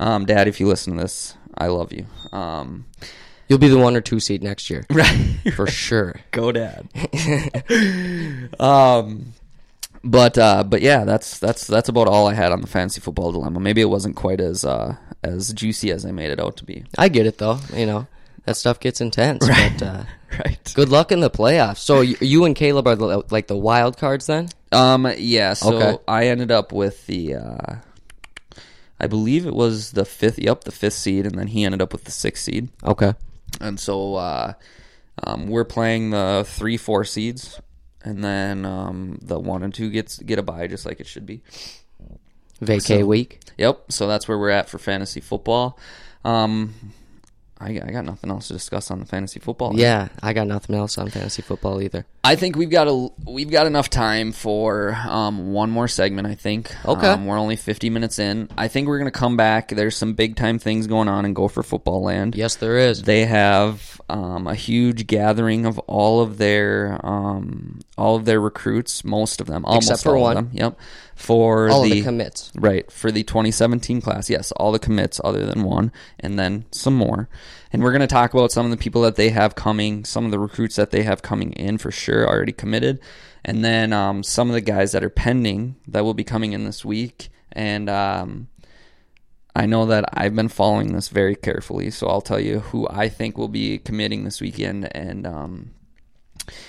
Um, 0.00 0.24
dad, 0.24 0.48
if 0.48 0.58
you 0.58 0.66
listen 0.66 0.96
to 0.96 1.02
this, 1.02 1.36
I 1.56 1.68
love 1.68 1.92
you. 1.92 2.06
Um, 2.32 2.86
You'll 3.48 3.60
be 3.60 3.68
the 3.68 3.78
one 3.78 3.94
or 3.94 4.00
two 4.00 4.18
seed 4.18 4.42
next 4.42 4.70
year. 4.70 4.84
right. 4.90 5.38
For 5.54 5.68
sure. 5.68 6.16
Go 6.32 6.50
dad. 6.50 6.88
um 8.58 9.32
but 10.02 10.38
uh 10.38 10.64
but 10.64 10.82
yeah, 10.82 11.04
that's 11.04 11.38
that's 11.38 11.66
that's 11.66 11.88
about 11.88 12.08
all 12.08 12.26
I 12.26 12.34
had 12.34 12.50
on 12.52 12.60
the 12.60 12.66
fantasy 12.66 13.00
football 13.00 13.30
dilemma. 13.32 13.60
Maybe 13.60 13.80
it 13.80 13.90
wasn't 13.90 14.16
quite 14.16 14.40
as 14.40 14.64
uh 14.64 14.96
as 15.22 15.52
juicy 15.52 15.90
as 15.90 16.04
I 16.04 16.10
made 16.12 16.30
it 16.30 16.40
out 16.40 16.56
to 16.58 16.64
be. 16.64 16.84
I 16.98 17.08
get 17.08 17.26
it 17.26 17.38
though. 17.38 17.58
You 17.74 17.86
know, 17.86 18.06
that 18.46 18.56
stuff 18.56 18.80
gets 18.80 19.00
intense. 19.00 19.46
But 19.46 19.82
uh, 19.82 20.04
Right. 20.44 20.72
good 20.74 20.88
luck 20.88 21.12
in 21.12 21.20
the 21.20 21.30
playoffs. 21.30 21.78
So 21.78 22.00
you, 22.00 22.16
you 22.20 22.44
and 22.44 22.54
Caleb 22.56 22.86
are 22.88 22.96
the, 22.96 23.22
like 23.30 23.46
the 23.46 23.56
wild 23.56 23.96
cards 23.96 24.26
then? 24.26 24.48
Um 24.72 25.06
yeah, 25.18 25.52
so 25.54 25.74
Okay. 25.76 25.98
I 26.08 26.26
ended 26.26 26.50
up 26.50 26.72
with 26.72 27.06
the 27.06 27.34
uh 27.36 27.74
I 28.98 29.06
believe 29.06 29.46
it 29.46 29.54
was 29.54 29.92
the 29.92 30.04
fifth 30.04 30.38
yep, 30.38 30.64
the 30.64 30.72
fifth 30.72 30.94
seed 30.94 31.26
and 31.26 31.38
then 31.38 31.46
he 31.46 31.64
ended 31.64 31.80
up 31.80 31.92
with 31.92 32.04
the 32.04 32.10
sixth 32.10 32.42
seed. 32.44 32.70
Okay. 32.82 33.14
And 33.60 33.78
so 33.78 34.16
uh 34.16 34.54
um 35.22 35.46
we're 35.46 35.64
playing 35.64 36.10
the 36.10 36.44
three, 36.46 36.76
four 36.76 37.04
seeds 37.04 37.60
and 38.02 38.22
then 38.24 38.64
um 38.66 39.18
the 39.22 39.38
one 39.38 39.62
and 39.62 39.72
two 39.72 39.90
gets 39.90 40.18
get 40.18 40.38
a 40.38 40.42
bye 40.42 40.66
just 40.66 40.84
like 40.84 40.98
it 41.00 41.06
should 41.06 41.24
be. 41.26 41.40
Vacay 42.60 43.06
week. 43.06 43.40
Yep. 43.58 43.92
So 43.92 44.06
that's 44.08 44.26
where 44.28 44.38
we're 44.38 44.50
at 44.50 44.68
for 44.68 44.78
fantasy 44.78 45.20
football. 45.20 45.78
Um, 46.24 46.74
I, 47.58 47.70
I 47.70 47.90
got 47.90 48.04
nothing 48.04 48.30
else 48.30 48.48
to 48.48 48.52
discuss 48.54 48.90
on 48.90 49.00
the 49.00 49.06
fantasy 49.06 49.40
football. 49.40 49.72
Yeah, 49.78 50.08
I 50.22 50.34
got 50.34 50.46
nothing 50.46 50.76
else 50.76 50.98
on 50.98 51.08
fantasy 51.08 51.40
football 51.40 51.80
either. 51.80 52.04
I 52.22 52.36
think 52.36 52.56
we've 52.56 52.70
got 52.70 52.86
a 52.86 53.08
we've 53.24 53.50
got 53.50 53.66
enough 53.66 53.88
time 53.88 54.32
for 54.32 54.94
um, 55.08 55.52
one 55.52 55.70
more 55.70 55.88
segment. 55.88 56.26
I 56.26 56.34
think. 56.34 56.74
Okay. 56.84 57.06
Um, 57.08 57.24
we're 57.26 57.38
only 57.38 57.56
fifty 57.56 57.88
minutes 57.88 58.18
in. 58.18 58.50
I 58.58 58.68
think 58.68 58.88
we're 58.88 58.98
gonna 58.98 59.10
come 59.10 59.36
back. 59.36 59.68
There's 59.68 59.96
some 59.96 60.12
big 60.14 60.36
time 60.36 60.58
things 60.58 60.86
going 60.86 61.08
on 61.08 61.24
in 61.24 61.32
Gopher 61.32 61.62
Football 61.62 62.02
Land. 62.02 62.34
Yes, 62.34 62.56
there 62.56 62.76
is. 62.76 63.02
They 63.02 63.24
have 63.24 64.00
um, 64.10 64.46
a 64.46 64.54
huge 64.54 65.06
gathering 65.06 65.64
of 65.66 65.78
all 65.80 66.20
of 66.20 66.36
their 66.38 67.00
um, 67.02 67.80
all 67.96 68.16
of 68.16 68.24
their 68.26 68.40
recruits, 68.40 69.02
most 69.04 69.40
of 69.40 69.46
them, 69.46 69.64
almost 69.64 69.90
Except 69.90 70.02
for 70.02 70.16
all 70.16 70.22
one. 70.24 70.36
of 70.36 70.50
them. 70.50 70.58
Yep. 70.58 70.78
For 71.16 71.70
All 71.70 71.82
the, 71.82 71.90
the 71.90 72.02
commits. 72.02 72.52
Right. 72.54 72.90
For 72.92 73.10
the 73.10 73.22
2017 73.24 74.02
class, 74.02 74.28
yes, 74.28 74.52
all 74.52 74.70
the 74.70 74.78
commits 74.78 75.18
other 75.24 75.46
than 75.46 75.64
one, 75.64 75.90
and 76.20 76.38
then 76.38 76.66
some 76.70 76.94
more. 76.94 77.30
And 77.72 77.82
we're 77.82 77.90
going 77.90 78.02
to 78.02 78.06
talk 78.06 78.34
about 78.34 78.52
some 78.52 78.66
of 78.66 78.70
the 78.70 78.76
people 78.76 79.00
that 79.02 79.16
they 79.16 79.30
have 79.30 79.54
coming, 79.54 80.04
some 80.04 80.26
of 80.26 80.30
the 80.30 80.38
recruits 80.38 80.76
that 80.76 80.90
they 80.90 81.04
have 81.04 81.22
coming 81.22 81.52
in 81.54 81.78
for 81.78 81.90
sure, 81.90 82.28
already 82.28 82.52
committed, 82.52 83.00
and 83.44 83.64
then 83.64 83.94
um, 83.94 84.22
some 84.22 84.50
of 84.50 84.54
the 84.54 84.60
guys 84.60 84.92
that 84.92 85.02
are 85.02 85.10
pending 85.10 85.76
that 85.88 86.04
will 86.04 86.14
be 86.14 86.22
coming 86.22 86.52
in 86.52 86.64
this 86.64 86.84
week. 86.84 87.30
And 87.50 87.88
um, 87.88 88.48
I 89.54 89.64
know 89.64 89.86
that 89.86 90.04
I've 90.12 90.36
been 90.36 90.48
following 90.48 90.92
this 90.92 91.08
very 91.08 91.34
carefully, 91.34 91.90
so 91.90 92.08
I'll 92.08 92.20
tell 92.20 92.38
you 92.38 92.60
who 92.60 92.86
I 92.90 93.08
think 93.08 93.38
will 93.38 93.48
be 93.48 93.78
committing 93.78 94.24
this 94.24 94.42
weekend, 94.42 94.94
and 94.94 95.26
um, 95.26 95.70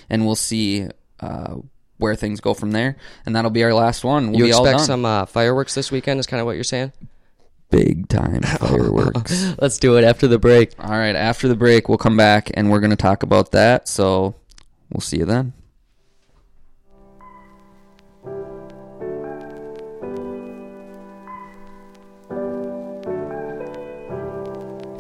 and 0.10 0.26
we'll 0.26 0.36
see 0.36 0.88
uh, 1.20 1.56
where 1.98 2.16
things 2.16 2.40
go 2.42 2.54
from 2.54 2.72
there. 2.72 2.98
And 3.26 3.36
that'll 3.36 3.52
be 3.52 3.64
our 3.64 3.74
last 3.74 4.04
one. 4.04 4.32
We'll 4.32 4.40
You 4.40 4.46
be 4.46 4.52
all 4.54 4.64
expect 4.64 4.80
done. 4.80 4.86
some 4.88 5.06
uh, 5.06 5.26
fireworks 5.26 5.74
this 5.76 5.92
weekend? 5.92 6.20
Is 6.20 6.28
kind 6.28 6.40
of 6.42 6.46
what 6.46 6.56
you're 6.56 6.64
saying. 6.64 6.92
big 7.70 8.08
time 8.10 8.42
fireworks. 8.60 9.54
Let's 9.60 9.78
do 9.80 9.98
it 9.98 10.04
after 10.04 10.28
the 10.28 10.40
break. 10.40 10.74
All 10.80 10.92
right, 10.92 11.16
after 11.16 11.48
the 11.48 11.56
break, 11.56 11.90
we'll 11.90 11.98
come 11.98 12.16
back 12.18 12.50
and 12.54 12.70
we're 12.72 12.80
going 12.80 12.92
to 12.92 12.96
talk 12.96 13.24
about 13.24 13.52
that. 13.52 13.88
So 13.88 14.36
we'll 14.92 15.02
see 15.02 15.18
you 15.18 15.26
then. 15.26 15.54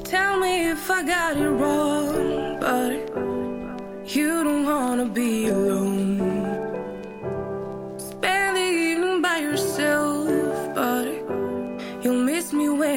Tell 0.03 0.39
me 0.39 0.69
if 0.71 0.89
I 0.89 1.03
got 1.03 1.37
it 1.37 1.49
wrong, 1.49 2.59
but 2.59 2.91
you 4.15 4.43
don't 4.43 4.65
wanna 4.65 5.05
be 5.05 5.47
alone. 5.47 5.86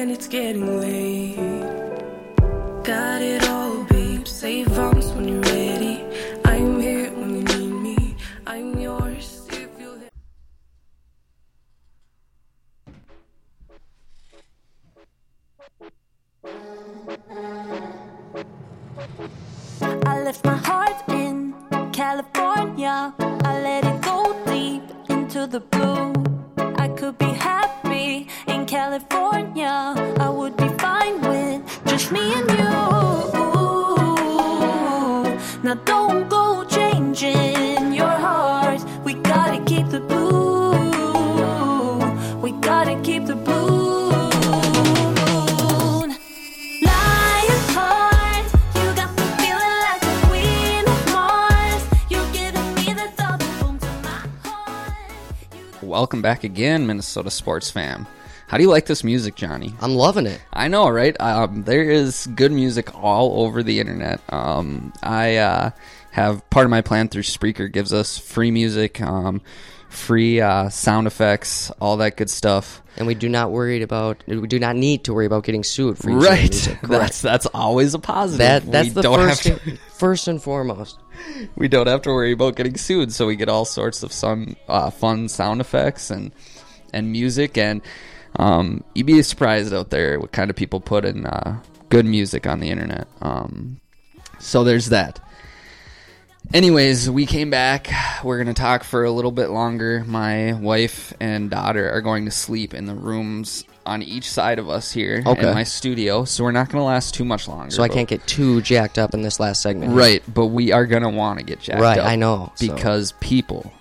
When 0.01 0.09
it's 0.09 0.27
getting 0.27 0.81
late. 0.81 1.35
Got 2.83 3.21
it 3.21 3.47
all, 3.47 3.83
babe. 3.83 4.27
Save 4.27 4.79
arms 4.79 5.11
when 5.13 5.27
you're 5.27 5.41
ready. 5.41 6.03
I'm 6.43 6.81
here 6.81 7.11
when 7.11 7.35
you 7.35 7.43
need 7.43 7.73
me. 7.85 8.15
I'm 8.47 8.79
yours 8.79 9.47
if 9.51 9.69
you. 9.79 9.91
I 20.07 20.23
left 20.23 20.43
my 20.43 20.57
heart 20.57 20.97
in 21.09 21.53
California. 21.93 23.13
I 23.19 23.51
let 23.69 23.85
it 23.85 24.01
go 24.01 24.17
deep 24.47 24.81
into 25.09 25.45
the 25.45 25.59
blue. 25.59 26.30
Be 27.17 27.25
happy 27.25 28.27
in 28.47 28.65
California. 28.65 29.93
I 30.19 30.29
would 30.29 30.55
be 30.55 30.69
fine 30.79 31.19
with 31.21 31.61
just 31.85 32.11
me 32.11 32.33
and 32.33 32.49
you. 32.51 32.71
Now 35.63 35.75
don't 35.85 36.29
go 36.29 36.63
changing 36.65 37.50
Welcome 55.81 56.21
back 56.21 56.43
again, 56.43 56.85
Minnesota 56.85 57.31
sports 57.31 57.71
fam. 57.71 58.05
How 58.47 58.57
do 58.57 58.63
you 58.63 58.69
like 58.69 58.85
this 58.85 59.03
music, 59.03 59.33
Johnny? 59.33 59.73
I'm 59.81 59.95
loving 59.95 60.27
it. 60.27 60.39
I 60.53 60.67
know, 60.67 60.87
right? 60.87 61.19
Um, 61.19 61.63
there 61.63 61.89
is 61.89 62.27
good 62.35 62.51
music 62.51 62.93
all 62.95 63.43
over 63.43 63.63
the 63.63 63.79
internet. 63.79 64.21
Um, 64.31 64.93
I 65.01 65.37
uh, 65.37 65.71
have 66.11 66.47
part 66.51 66.65
of 66.65 66.69
my 66.69 66.81
plan 66.81 67.07
through 67.07 67.23
Spreaker 67.23 67.71
gives 67.71 67.93
us 67.93 68.19
free 68.19 68.51
music, 68.51 69.01
um, 69.01 69.41
free 69.91 70.41
uh, 70.41 70.69
sound 70.69 71.05
effects, 71.05 71.69
all 71.79 71.97
that 71.97 72.17
good 72.17 72.29
stuff. 72.29 72.81
And 72.97 73.07
we 73.07 73.15
do 73.15 73.29
not 73.29 73.51
worry 73.51 73.81
about. 73.81 74.23
We 74.27 74.47
do 74.47 74.59
not 74.59 74.75
need 74.75 75.03
to 75.05 75.13
worry 75.13 75.25
about 75.25 75.43
getting 75.43 75.63
sued 75.63 75.97
for 75.97 76.11
Right. 76.11 76.77
That's 76.83 77.21
that's 77.21 77.45
always 77.47 77.93
a 77.93 77.99
positive. 77.99 78.39
That 78.39 78.71
that's 78.71 78.87
we 78.89 78.93
the 78.93 79.01
don't 79.01 79.19
first 79.19 79.43
have 79.45 79.63
to, 79.63 79.75
first 79.97 80.27
and 80.27 80.41
foremost. 80.41 80.97
we 81.55 81.67
don't 81.67 81.87
have 81.87 82.01
to 82.03 82.09
worry 82.09 82.31
about 82.31 82.55
getting 82.55 82.77
sued, 82.77 83.13
so 83.13 83.27
we 83.27 83.35
get 83.35 83.49
all 83.49 83.65
sorts 83.65 84.03
of 84.03 84.11
some 84.11 84.55
uh, 84.67 84.89
fun 84.89 85.29
sound 85.29 85.61
effects 85.61 86.09
and 86.09 86.31
and 86.93 87.11
music, 87.11 87.57
and 87.57 87.81
um, 88.37 88.83
you'd 88.93 89.07
be 89.07 89.21
surprised 89.21 89.73
out 89.73 89.89
there 89.89 90.19
what 90.19 90.31
kind 90.31 90.49
of 90.49 90.55
people 90.55 90.79
put 90.79 91.05
in 91.05 91.25
uh, 91.25 91.61
good 91.89 92.05
music 92.05 92.45
on 92.45 92.59
the 92.59 92.69
internet. 92.69 93.07
Um, 93.21 93.79
so 94.39 94.63
there's 94.63 94.89
that. 94.89 95.19
Anyways, 96.53 97.09
we 97.09 97.25
came 97.25 97.49
back. 97.49 97.89
We're 98.25 98.35
going 98.43 98.53
to 98.53 98.59
talk 98.59 98.83
for 98.83 99.05
a 99.05 99.11
little 99.11 99.31
bit 99.31 99.49
longer. 99.51 100.03
My 100.05 100.51
wife 100.53 101.13
and 101.21 101.49
daughter 101.49 101.89
are 101.91 102.01
going 102.01 102.25
to 102.25 102.31
sleep 102.31 102.73
in 102.73 102.85
the 102.87 102.93
rooms 102.93 103.63
on 103.85 104.03
each 104.03 104.29
side 104.29 104.59
of 104.59 104.69
us 104.69 104.91
here 104.91 105.23
Okay. 105.25 105.47
in 105.47 105.53
my 105.55 105.63
studio, 105.63 106.25
so 106.25 106.43
we're 106.43 106.51
not 106.51 106.67
going 106.69 106.81
to 106.81 106.85
last 106.85 107.13
too 107.15 107.23
much 107.23 107.47
longer. 107.47 107.71
So 107.71 107.83
I 107.83 107.87
but- 107.87 107.93
can't 107.95 108.09
get 108.09 108.27
too 108.27 108.61
jacked 108.61 108.99
up 108.99 109.13
in 109.13 109.21
this 109.21 109.39
last 109.39 109.61
segment. 109.61 109.93
Right, 109.93 110.21
but 110.31 110.47
we 110.47 110.71
are 110.73 110.85
going 110.85 111.03
to 111.03 111.09
want 111.09 111.39
to 111.39 111.45
get 111.45 111.61
jacked 111.61 111.77
up. 111.77 111.83
Right, 111.83 111.97
up. 111.99 112.05
I 112.05 112.15
know, 112.17 112.51
so- 112.55 112.67
Because 112.75 113.13
people, 113.21 113.71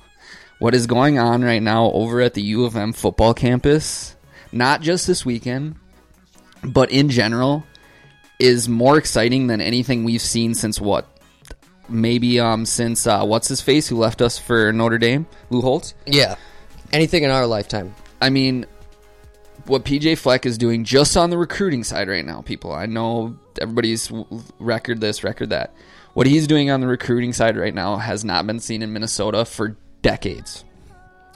what 0.61 0.73
is 0.75 0.87
going 0.87 1.19
on 1.19 1.43
right 1.43 1.63
now 1.63 1.87
over 1.91 2.21
at 2.21 2.35
the 2.35 2.43
U 2.43 2.65
of 2.65 2.77
M 2.77 2.93
football 2.93 3.35
campus, 3.35 4.15
not 4.53 4.81
just 4.81 5.07
this 5.09 5.27
weekend, 5.27 5.75
but 6.63 6.91
in 6.93 7.09
general, 7.11 7.65
is 8.39 8.69
more 8.69 8.97
exciting 8.97 9.49
than 9.49 9.61
anything 9.61 10.05
we've 10.05 10.23
seen 10.23 10.55
since 10.55 10.81
what? 10.81 11.07
Maybe 11.91 12.39
um 12.41 12.65
since 12.67 13.07
uh, 13.07 13.25
what's 13.25 13.49
his 13.49 13.61
face 13.61 13.89
who 13.89 13.97
left 13.99 14.23
us 14.23 14.39
for 14.39 14.73
Notre 14.73 14.99
Dame, 14.99 15.27
Lou 15.51 15.61
Holtz. 15.61 15.95
Yeah. 16.07 16.37
Anything 16.93 17.25
in 17.25 17.31
our 17.31 17.47
lifetime. 17.47 17.95
I 18.21 18.31
mean, 18.31 18.67
what 19.67 19.85
PJ 19.85 20.19
Fleck 20.19 20.47
is 20.47 20.59
doing 20.59 20.85
just 20.85 21.17
on 21.17 21.31
the 21.31 21.39
recruiting 21.39 21.85
side 21.85 22.09
right 22.09 22.25
now, 22.25 22.43
people. 22.43 22.73
I 22.73 22.87
know 22.87 23.37
everybody's 23.61 24.11
record 24.59 25.01
this, 25.01 25.23
record 25.25 25.51
that. 25.51 25.73
What 26.15 26.27
he's 26.27 26.47
doing 26.47 26.71
on 26.71 26.81
the 26.81 26.89
recruiting 26.89 27.33
side 27.33 27.57
right 27.57 27.75
now 27.75 27.97
has 27.97 28.25
not 28.25 28.47
been 28.47 28.59
seen 28.59 28.83
in 28.83 28.93
Minnesota 28.93 29.45
for 29.45 29.77
decades. 30.03 30.65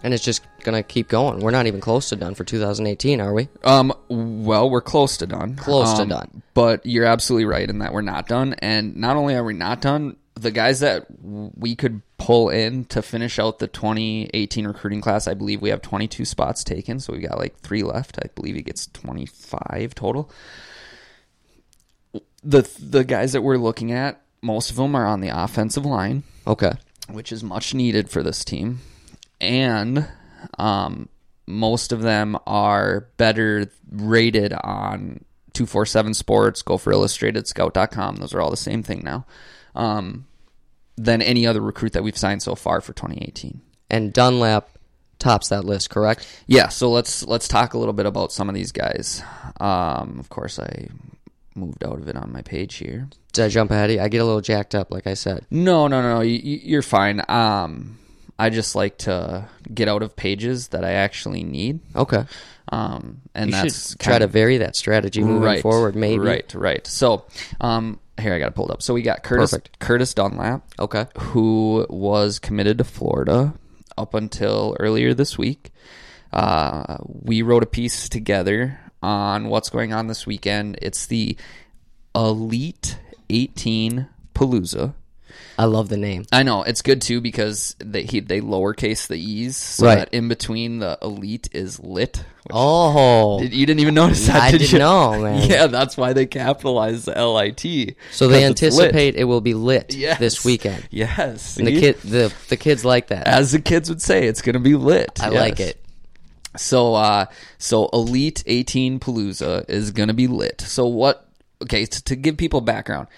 And 0.02 0.12
it's 0.12 0.24
just 0.24 0.42
gonna 0.64 0.82
keep 0.82 1.08
going. 1.08 1.40
We're 1.40 1.50
not 1.52 1.66
even 1.66 1.80
close 1.80 2.08
to 2.10 2.16
done 2.16 2.34
for 2.34 2.44
2018, 2.44 3.20
are 3.20 3.32
we? 3.32 3.48
Um, 3.62 3.92
well, 4.08 4.68
we're 4.68 4.82
close 4.82 5.16
to 5.18 5.26
done. 5.26 5.54
Close 5.56 5.94
to 5.94 6.02
Um, 6.02 6.08
done. 6.08 6.42
But 6.52 6.84
you're 6.84 7.06
absolutely 7.06 7.46
right 7.46 7.68
in 7.68 7.78
that 7.78 7.92
we're 7.94 8.02
not 8.02 8.26
done. 8.28 8.54
And 8.58 8.96
not 8.96 9.16
only 9.16 9.34
are 9.34 9.44
we 9.44 9.54
not 9.54 9.80
done, 9.80 10.16
the 10.34 10.50
guys 10.50 10.80
that 10.80 11.06
we 11.22 11.76
could 11.76 12.02
pull 12.18 12.48
in 12.48 12.84
to 12.86 13.02
finish 13.02 13.38
out 13.38 13.58
the 13.60 13.68
2018 13.68 14.66
recruiting 14.66 15.00
class, 15.00 15.28
I 15.28 15.34
believe 15.34 15.62
we 15.62 15.70
have 15.70 15.80
22 15.82 16.24
spots 16.24 16.64
taken. 16.64 16.98
So 17.00 17.12
we've 17.12 17.28
got 17.28 17.38
like 17.38 17.56
three 17.60 17.82
left. 17.82 18.18
I 18.22 18.28
believe 18.34 18.56
he 18.56 18.62
gets 18.62 18.86
25 18.88 19.94
total. 19.94 20.30
The 22.42 22.68
the 22.80 23.04
guys 23.04 23.32
that 23.32 23.42
we're 23.42 23.56
looking 23.56 23.92
at, 23.92 24.20
most 24.42 24.70
of 24.70 24.76
them 24.76 24.94
are 24.94 25.06
on 25.06 25.20
the 25.20 25.28
offensive 25.28 25.86
line 25.86 26.22
Okay. 26.46 26.72
which 27.08 27.32
is 27.32 27.42
much 27.42 27.72
needed 27.74 28.10
for 28.10 28.22
this 28.22 28.44
team. 28.44 28.80
And 29.40 30.06
um, 30.58 31.08
most 31.46 31.92
of 31.92 32.02
them 32.02 32.36
are 32.46 33.08
better 33.16 33.70
rated 33.90 34.52
on 34.52 35.24
247 35.54 36.14
Sports, 36.14 36.62
Gopher 36.62 36.92
Illustrated, 36.92 37.46
Scout.com. 37.46 38.16
Those 38.16 38.34
are 38.34 38.40
all 38.40 38.50
the 38.50 38.56
same 38.56 38.82
thing 38.82 39.02
now. 39.04 39.24
Um, 39.74 40.26
than 40.96 41.22
any 41.22 41.46
other 41.46 41.60
recruit 41.60 41.92
that 41.94 42.04
we've 42.04 42.16
signed 42.16 42.42
so 42.42 42.54
far 42.54 42.80
for 42.80 42.92
2018. 42.92 43.60
And 43.90 44.12
Dunlap 44.12 44.68
tops 45.18 45.48
that 45.48 45.64
list, 45.64 45.90
correct? 45.90 46.26
Yeah, 46.46 46.68
so 46.68 46.90
let's 46.90 47.24
let's 47.24 47.48
talk 47.48 47.74
a 47.74 47.78
little 47.78 47.92
bit 47.92 48.06
about 48.06 48.32
some 48.32 48.48
of 48.48 48.54
these 48.54 48.72
guys. 48.72 49.22
Um, 49.60 50.18
of 50.20 50.28
course, 50.28 50.58
I 50.58 50.88
moved 51.56 51.84
out 51.84 51.98
of 51.98 52.08
it 52.08 52.16
on 52.16 52.32
my 52.32 52.42
page 52.42 52.76
here. 52.76 53.08
Did 53.32 53.44
I 53.44 53.48
jump 53.48 53.70
ahead? 53.70 53.90
I 53.90 54.08
get 54.08 54.20
a 54.20 54.24
little 54.24 54.40
jacked 54.40 54.74
up, 54.74 54.92
like 54.92 55.06
I 55.06 55.14
said. 55.14 55.46
No, 55.50 55.88
no, 55.88 56.02
no, 56.02 56.20
you, 56.20 56.38
you- 56.38 56.60
you're 56.62 56.82
fine. 56.82 57.22
Um, 57.28 57.98
I 58.38 58.50
just 58.50 58.74
like 58.74 58.98
to 58.98 59.48
get 59.72 59.88
out 59.88 60.02
of 60.02 60.16
pages 60.16 60.68
that 60.68 60.84
I 60.84 60.92
actually 60.92 61.44
need. 61.44 61.80
Okay. 61.94 62.24
Um, 62.70 63.20
and 63.34 63.50
you 63.50 63.56
that's 63.56 63.90
should 63.90 64.00
try 64.00 64.18
to 64.18 64.26
vary 64.26 64.58
that 64.58 64.74
strategy 64.74 65.22
moving 65.22 65.42
right, 65.42 65.62
forward, 65.62 65.94
maybe. 65.94 66.18
Right, 66.18 66.54
right. 66.54 66.86
So, 66.86 67.24
um, 67.60 68.00
here 68.20 68.32
I 68.34 68.38
got 68.38 68.48
it 68.48 68.54
pulled 68.54 68.70
up. 68.70 68.82
So 68.82 68.94
we 68.94 69.02
got 69.02 69.22
Curtis 69.22 69.50
Perfect. 69.50 69.78
Curtis 69.78 70.14
Dunlap, 70.14 70.62
Okay. 70.78 71.06
who 71.18 71.86
was 71.90 72.38
committed 72.38 72.78
to 72.78 72.84
Florida 72.84 73.54
up 73.98 74.14
until 74.14 74.76
earlier 74.80 75.14
this 75.14 75.36
week. 75.38 75.72
Uh, 76.32 76.96
we 77.08 77.42
wrote 77.42 77.62
a 77.62 77.66
piece 77.66 78.08
together 78.08 78.78
on 79.02 79.48
what's 79.48 79.70
going 79.70 79.92
on 79.92 80.06
this 80.08 80.26
weekend. 80.26 80.78
It's 80.82 81.06
the 81.06 81.36
Elite 82.14 82.98
18 83.30 84.06
Palooza. 84.34 84.94
I 85.58 85.64
love 85.66 85.88
the 85.88 85.96
name. 85.96 86.24
I 86.32 86.42
know 86.42 86.62
it's 86.62 86.82
good 86.82 87.00
too 87.00 87.20
because 87.20 87.76
they 87.78 88.02
he, 88.04 88.20
they 88.20 88.40
lowercase 88.40 89.06
the 89.06 89.16
e's, 89.18 89.56
so 89.56 89.86
Right. 89.86 89.98
that 90.00 90.12
in 90.14 90.28
between 90.28 90.80
the 90.80 90.98
elite 91.00 91.48
is 91.52 91.78
lit. 91.80 92.24
Oh, 92.50 93.40
Did- 93.40 93.54
you 93.54 93.64
didn't 93.66 93.80
even 93.80 93.94
notice 93.94 94.26
that? 94.26 94.42
I 94.42 94.50
did 94.50 94.58
didn't 94.58 94.72
you? 94.72 94.78
know, 94.80 95.20
man. 95.22 95.48
Yeah, 95.50 95.66
that's 95.68 95.96
why 95.96 96.12
they 96.12 96.26
capitalize 96.26 97.04
the 97.04 97.16
L 97.16 97.36
I 97.36 97.50
T. 97.50 97.94
so 98.12 98.28
they 98.28 98.44
anticipate 98.44 99.14
it 99.16 99.24
will 99.24 99.40
be 99.40 99.54
lit 99.54 99.94
Yes. 99.96 100.18
this 100.18 100.44
weekend. 100.44 100.86
Yes, 100.90 101.56
And 101.56 101.66
the 101.66 101.80
kid, 101.80 102.00
the 102.02 102.32
the 102.48 102.56
kids 102.56 102.84
like 102.84 103.06
that. 103.08 103.26
as 103.28 103.52
the 103.52 103.60
kids 103.60 103.88
would 103.88 104.02
say, 104.02 104.26
it's 104.26 104.42
going 104.42 104.54
to 104.54 104.60
be 104.60 104.74
lit. 104.74 105.22
I 105.22 105.30
Yes. 105.30 105.40
like 105.40 105.60
it. 105.60 105.80
So, 106.56 106.94
uh, 106.94 107.26
so 107.58 107.88
Elite 107.92 108.44
18 108.46 109.00
Palooza 109.00 109.68
is 109.68 109.90
going 109.90 110.06
to 110.08 110.14
be 110.14 110.26
lit. 110.28 110.60
So 110.60 110.86
what? 110.86 111.26
Okay, 111.62 111.84
to, 111.86 112.04
to 112.04 112.14
give 112.16 112.36
people 112.36 112.60
background, 112.60 113.08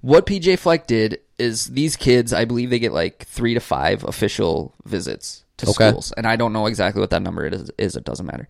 what 0.00 0.26
PJ 0.26 0.58
Fleck 0.58 0.86
did 0.86 1.20
is 1.38 1.66
these 1.66 1.96
kids, 1.96 2.32
I 2.32 2.44
believe 2.44 2.70
they 2.70 2.78
get 2.78 2.92
like 2.92 3.24
three 3.26 3.54
to 3.54 3.60
five 3.60 4.04
official 4.04 4.74
visits 4.84 5.44
to 5.58 5.66
Okay. 5.70 5.90
schools, 5.90 6.12
and 6.16 6.26
I 6.26 6.36
don't 6.36 6.52
know 6.52 6.66
exactly 6.66 7.00
what 7.00 7.10
that 7.10 7.22
number 7.22 7.46
is. 7.46 7.70
Is 7.78 7.96
it 7.96 8.04
doesn't 8.04 8.26
matter. 8.26 8.48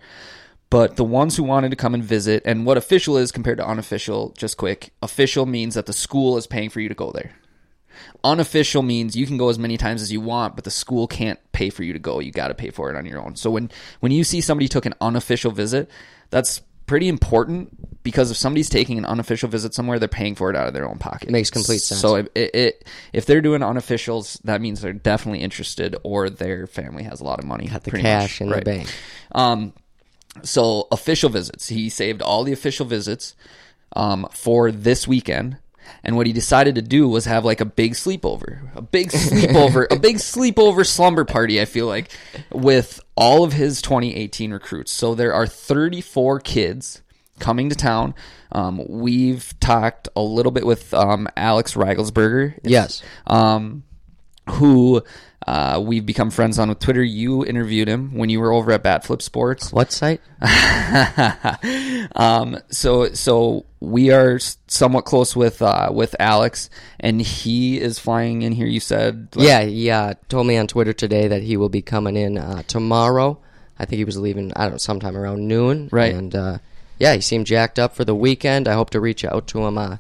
But 0.70 0.97
the 0.97 1.05
ones 1.05 1.37
who 1.37 1.45
wanted 1.45 1.70
to 1.70 1.76
come 1.76 1.95
and 1.95 2.03
visit, 2.03 2.43
and 2.45 2.66
what 2.66 2.76
official 2.76 3.16
is 3.16 3.30
compared 3.30 3.59
to 3.59 3.66
unofficial, 3.66 4.35
just 4.37 4.57
quick. 4.57 4.93
Official 5.03 5.47
means 5.47 5.74
that 5.74 5.87
the 5.87 5.93
school 5.93 6.37
is 6.37 6.47
paying 6.47 6.70
for 6.70 6.80
you 6.80 6.89
to 6.89 6.95
go 6.95 7.12
there. 7.12 7.32
Unofficial 8.24 8.82
means 8.82 9.14
you 9.14 9.26
can 9.26 9.37
go 9.37 9.49
as 9.51 9.59
many 9.59 9.76
times 9.76 10.03
as 10.03 10.11
you 10.11 10.20
want, 10.20 10.57
but 10.57 10.64
the 10.64 10.70
school 10.70 11.07
can't 11.07 11.39
pay 11.53 11.70
for 11.70 11.85
you 11.85 11.93
to 11.93 11.99
go. 11.99 12.18
You 12.18 12.32
got 12.32 12.49
to 12.49 12.55
pay 12.55 12.70
for 12.70 12.91
it 12.91 12.97
on 12.97 13.07
your 13.07 13.20
own. 13.20 13.37
So 13.37 13.51
when 13.51 13.70
when 14.01 14.11
you 14.12 14.24
see 14.24 14.41
somebody 14.41 14.66
took 14.66 14.87
an 14.87 14.95
unofficial 15.01 15.53
visit, 15.53 15.89
that's 16.30 16.61
pretty 16.87 17.09
important 17.09 17.94
because 18.05 18.31
if 18.31 18.37
somebody's 18.37 18.69
taking 18.69 18.99
an 18.99 19.07
unofficial 19.07 19.49
visit 19.49 19.75
somewhere, 19.75 19.99
they're 19.99 20.09
paying 20.09 20.37
for 20.37 20.51
it 20.51 20.57
out 20.57 20.69
of 20.69 20.75
their 20.75 20.87
own 20.87 20.99
pocket. 20.99 21.31
Makes 21.31 21.51
complete 21.51 21.79
sense. 21.79 22.01
So 22.01 22.17
it, 22.17 22.31
it, 22.35 22.55
it 22.55 22.89
if 23.13 23.27
they're 23.27 23.41
doing 23.41 23.63
unofficials, 23.63 24.41
that 24.43 24.61
means 24.61 24.83
they're 24.83 24.93
definitely 24.93 25.41
interested, 25.41 25.97
or 26.05 26.31
their 26.31 26.67
family 26.69 27.03
has 27.05 27.21
a 27.21 27.25
lot 27.25 27.41
of 27.41 27.47
money. 27.47 27.67
Got 27.67 27.83
the 27.83 27.91
cash 27.91 28.41
much. 28.41 28.47
in 28.47 28.59
the 28.59 28.65
bank. 28.65 28.95
Um, 29.33 29.73
so 30.43 30.87
official 30.93 31.31
visits. 31.31 31.69
He 31.69 31.89
saved 31.89 32.21
all 32.21 32.45
the 32.45 32.53
official 32.53 32.85
visits 32.85 33.35
um, 33.97 34.29
for 34.31 34.71
this 34.71 35.09
weekend. 35.09 35.57
And 36.03 36.17
what 36.17 36.27
he 36.27 36.33
decided 36.33 36.75
to 36.77 36.83
do 36.83 37.09
was 37.09 37.25
have 37.25 37.45
like 37.45 37.61
a 37.61 37.67
big 37.67 37.93
sleepover, 37.93 38.75
a 38.75 38.83
big 38.83 39.11
sleepover, 39.11 39.87
a 39.91 39.99
big 39.99 40.17
sleepover 40.19 40.87
slumber 40.87 41.25
party. 41.25 41.61
I 41.61 41.67
feel 41.67 41.87
like 41.87 42.11
with 42.51 43.01
all 43.17 43.45
of 43.45 43.53
his 43.53 43.81
2018 43.83 44.53
recruits. 44.53 44.93
So 44.93 45.15
there 45.15 45.33
are 45.33 45.47
34 45.47 46.41
kids 46.41 47.03
coming 47.39 47.68
to 47.70 47.74
town. 47.76 48.14
Um, 48.53 48.80
we've 48.89 49.53
talked 49.61 50.09
a 50.16 50.22
little 50.22 50.53
bit 50.53 50.64
with 50.66 50.93
um, 50.95 51.28
Alex 51.37 51.74
Rigelsberger. 51.74 52.59
Yes. 52.62 53.03
Um, 53.26 53.85
who 54.51 55.03
uh, 55.47 55.82
we've 55.82 56.05
become 56.05 56.30
friends 56.30 56.59
on 56.59 56.68
with 56.68 56.78
Twitter. 56.78 57.03
You 57.03 57.45
interviewed 57.45 57.89
him 57.89 58.14
when 58.14 58.28
you 58.28 58.41
were 58.41 58.53
over 58.53 58.72
at 58.72 58.82
Batflip 58.82 59.22
Sports. 59.22 59.72
What 59.72 59.91
site? 59.91 60.20
um, 62.16 62.59
so 62.70 63.12
so 63.12 63.66
we 63.80 64.11
are 64.11 64.39
somewhat 64.66 65.05
close 65.05 65.35
with 65.37 65.62
uh, 65.62 65.91
with 65.93 66.14
Alex, 66.18 66.70
and 67.01 67.20
he 67.20 67.80
is 67.80 67.99
flying 67.99 68.43
in 68.43 68.53
here. 68.53 68.66
You 68.66 68.80
said, 68.80 69.28
like- 69.35 69.47
Yeah, 69.47 69.62
he 69.62 69.91
uh, 69.91 70.14
told 70.28 70.47
me 70.47 70.57
on 70.57 70.66
Twitter 70.66 70.93
today 70.93 71.28
that 71.28 71.43
he 71.43 71.57
will 71.57 71.68
be 71.68 71.82
coming 71.82 72.16
in 72.16 72.39
uh, 72.39 72.62
tomorrow. 72.66 73.41
I 73.78 73.87
think 73.87 73.99
he 73.99 74.05
was 74.05 74.16
leaving, 74.16 74.53
I 74.55 74.62
don't 74.64 74.72
know, 74.72 74.78
sometime 74.78 75.16
around 75.16 75.49
noon. 75.49 75.89
Right. 75.91 76.14
And 76.14 76.35
uh, 76.35 76.59
yeah, 76.99 77.15
he 77.15 77.21
seemed 77.21 77.47
jacked 77.47 77.79
up 77.79 77.95
for 77.95 78.05
the 78.05 78.15
weekend. 78.15 78.69
I 78.69 78.75
hope 78.75 78.91
to 78.91 79.01
reach 79.01 79.25
out 79.25 79.47
to 79.49 79.65
him 79.67 79.79
uh, 79.79 79.97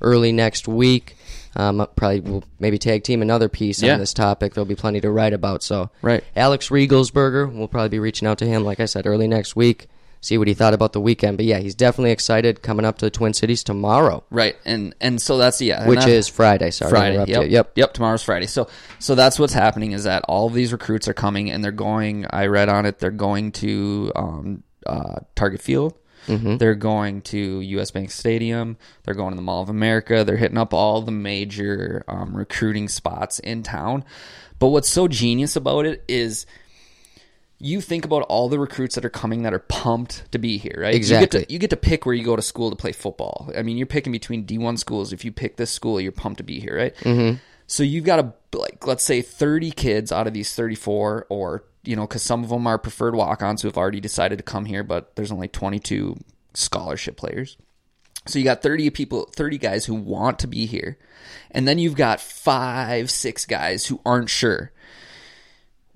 early 0.00 0.32
next 0.32 0.68
week. 0.68 1.16
Um, 1.56 1.86
probably 1.96 2.20
will 2.20 2.44
maybe 2.60 2.78
tag 2.78 3.02
team 3.02 3.20
another 3.22 3.48
piece 3.48 3.82
Yeah. 3.82 3.94
on 3.94 3.98
this 4.00 4.14
topic. 4.14 4.54
There'll 4.54 4.66
be 4.66 4.76
plenty 4.76 5.00
to 5.00 5.10
write 5.10 5.32
about. 5.32 5.62
So, 5.62 5.90
Right. 6.02 6.22
Alex 6.36 6.68
Riegelsberger, 6.68 7.52
we'll 7.52 7.68
probably 7.68 7.88
be 7.88 7.98
reaching 7.98 8.28
out 8.28 8.38
to 8.38 8.46
him, 8.46 8.64
like 8.64 8.78
I 8.80 8.84
said, 8.84 9.06
early 9.06 9.26
next 9.26 9.56
week. 9.56 9.88
See 10.20 10.36
what 10.36 10.46
he 10.48 10.54
thought 10.54 10.74
about 10.74 10.92
the 10.92 11.00
weekend. 11.00 11.36
But 11.36 11.46
yeah, 11.46 11.58
he's 11.58 11.74
definitely 11.76 12.10
excited 12.10 12.60
coming 12.60 12.84
up 12.84 12.98
to 12.98 13.06
the 13.06 13.10
Twin 13.10 13.34
Cities 13.34 13.62
tomorrow, 13.62 14.24
right, 14.30 14.56
and 14.64 14.92
and 15.00 15.22
so 15.22 15.38
that's 15.38 15.60
yeah, 15.60 15.86
which 15.86 16.04
is 16.06 16.26
Friday. 16.26 16.72
Sorry, 16.72 16.90
Friday. 16.90 17.18
Yep. 17.18 17.28
you. 17.28 17.42
Yep. 17.50 17.72
Yep. 17.76 17.94
Tomorrow's 17.94 18.24
Friday. 18.24 18.46
So 18.46 18.66
so 18.98 19.14
that's 19.14 19.38
what's 19.38 19.52
happening 19.52 19.92
is 19.92 20.02
that 20.04 20.24
all 20.28 20.48
of 20.48 20.54
these 20.54 20.72
recruits 20.72 21.06
are 21.06 21.14
coming 21.14 21.52
and 21.52 21.62
they're 21.62 21.70
going. 21.70 22.26
I 22.30 22.46
read 22.46 22.68
on 22.68 22.84
it. 22.84 22.98
They're 22.98 23.12
going 23.12 23.52
to 23.52 24.10
um, 24.16 24.62
uh, 24.84 25.20
Target 25.36 25.62
Field. 25.62 25.94
Mm-hmm. 26.28 26.58
They're 26.58 26.74
going 26.74 27.22
to 27.22 27.60
U.S. 27.60 27.90
Bank 27.90 28.10
Stadium. 28.10 28.76
They're 29.02 29.14
going 29.14 29.30
to 29.30 29.36
the 29.36 29.42
Mall 29.42 29.62
of 29.62 29.68
America. 29.68 30.24
They're 30.24 30.36
hitting 30.36 30.58
up 30.58 30.72
all 30.72 31.02
the 31.02 31.10
major 31.10 32.04
um, 32.06 32.36
recruiting 32.36 32.88
spots 32.88 33.38
in 33.38 33.62
town. 33.62 34.04
But 34.58 34.68
what's 34.68 34.88
so 34.88 35.08
genius 35.08 35.56
about 35.56 35.86
it 35.86 36.04
is 36.08 36.46
you 37.60 37.80
think 37.80 38.04
about 38.04 38.22
all 38.22 38.48
the 38.48 38.58
recruits 38.58 38.94
that 38.94 39.04
are 39.04 39.10
coming 39.10 39.42
that 39.42 39.52
are 39.52 39.58
pumped 39.58 40.30
to 40.32 40.38
be 40.38 40.58
here, 40.58 40.76
right? 40.78 40.92
You 40.94 40.98
Exactly. 40.98 41.40
get, 41.40 41.48
to, 41.48 41.52
you 41.52 41.58
get 41.58 41.70
to 41.70 41.76
pick 41.76 42.06
where 42.06 42.14
you 42.14 42.24
go 42.24 42.36
to 42.36 42.42
school 42.42 42.70
to 42.70 42.76
play 42.76 42.92
football. 42.92 43.50
I 43.56 43.62
mean, 43.62 43.76
you're 43.76 43.86
picking 43.86 44.12
between 44.12 44.44
D1 44.46 44.78
schools. 44.78 45.12
If 45.12 45.24
you 45.24 45.32
pick 45.32 45.56
this 45.56 45.70
school, 45.70 46.00
you're 46.00 46.12
pumped 46.12 46.38
to 46.38 46.44
be 46.44 46.60
here, 46.60 46.76
right? 46.76 46.96
Mm-hmm. 46.98 47.36
So 47.66 47.82
you've 47.82 48.04
got 48.04 48.20
a 48.20 48.32
like, 48.56 48.86
let's 48.86 49.04
say 49.04 49.22
30 49.22 49.72
kids 49.72 50.10
out 50.12 50.26
of 50.26 50.32
these 50.34 50.54
34, 50.54 51.26
or 51.28 51.64
you 51.88 51.96
know, 51.96 52.06
because 52.06 52.22
some 52.22 52.44
of 52.44 52.50
them 52.50 52.66
are 52.66 52.76
preferred 52.76 53.14
walk-ons 53.14 53.62
who 53.62 53.68
have 53.68 53.78
already 53.78 53.98
decided 53.98 54.36
to 54.36 54.42
come 54.42 54.66
here, 54.66 54.84
but 54.84 55.16
there's 55.16 55.32
only 55.32 55.48
22 55.48 56.18
scholarship 56.52 57.16
players. 57.16 57.56
So 58.26 58.38
you 58.38 58.44
got 58.44 58.60
30 58.60 58.90
people, 58.90 59.30
30 59.34 59.56
guys 59.56 59.86
who 59.86 59.94
want 59.94 60.38
to 60.40 60.46
be 60.46 60.66
here. 60.66 60.98
And 61.50 61.66
then 61.66 61.78
you've 61.78 61.96
got 61.96 62.20
five, 62.20 63.10
six 63.10 63.46
guys 63.46 63.86
who 63.86 64.02
aren't 64.04 64.28
sure. 64.28 64.70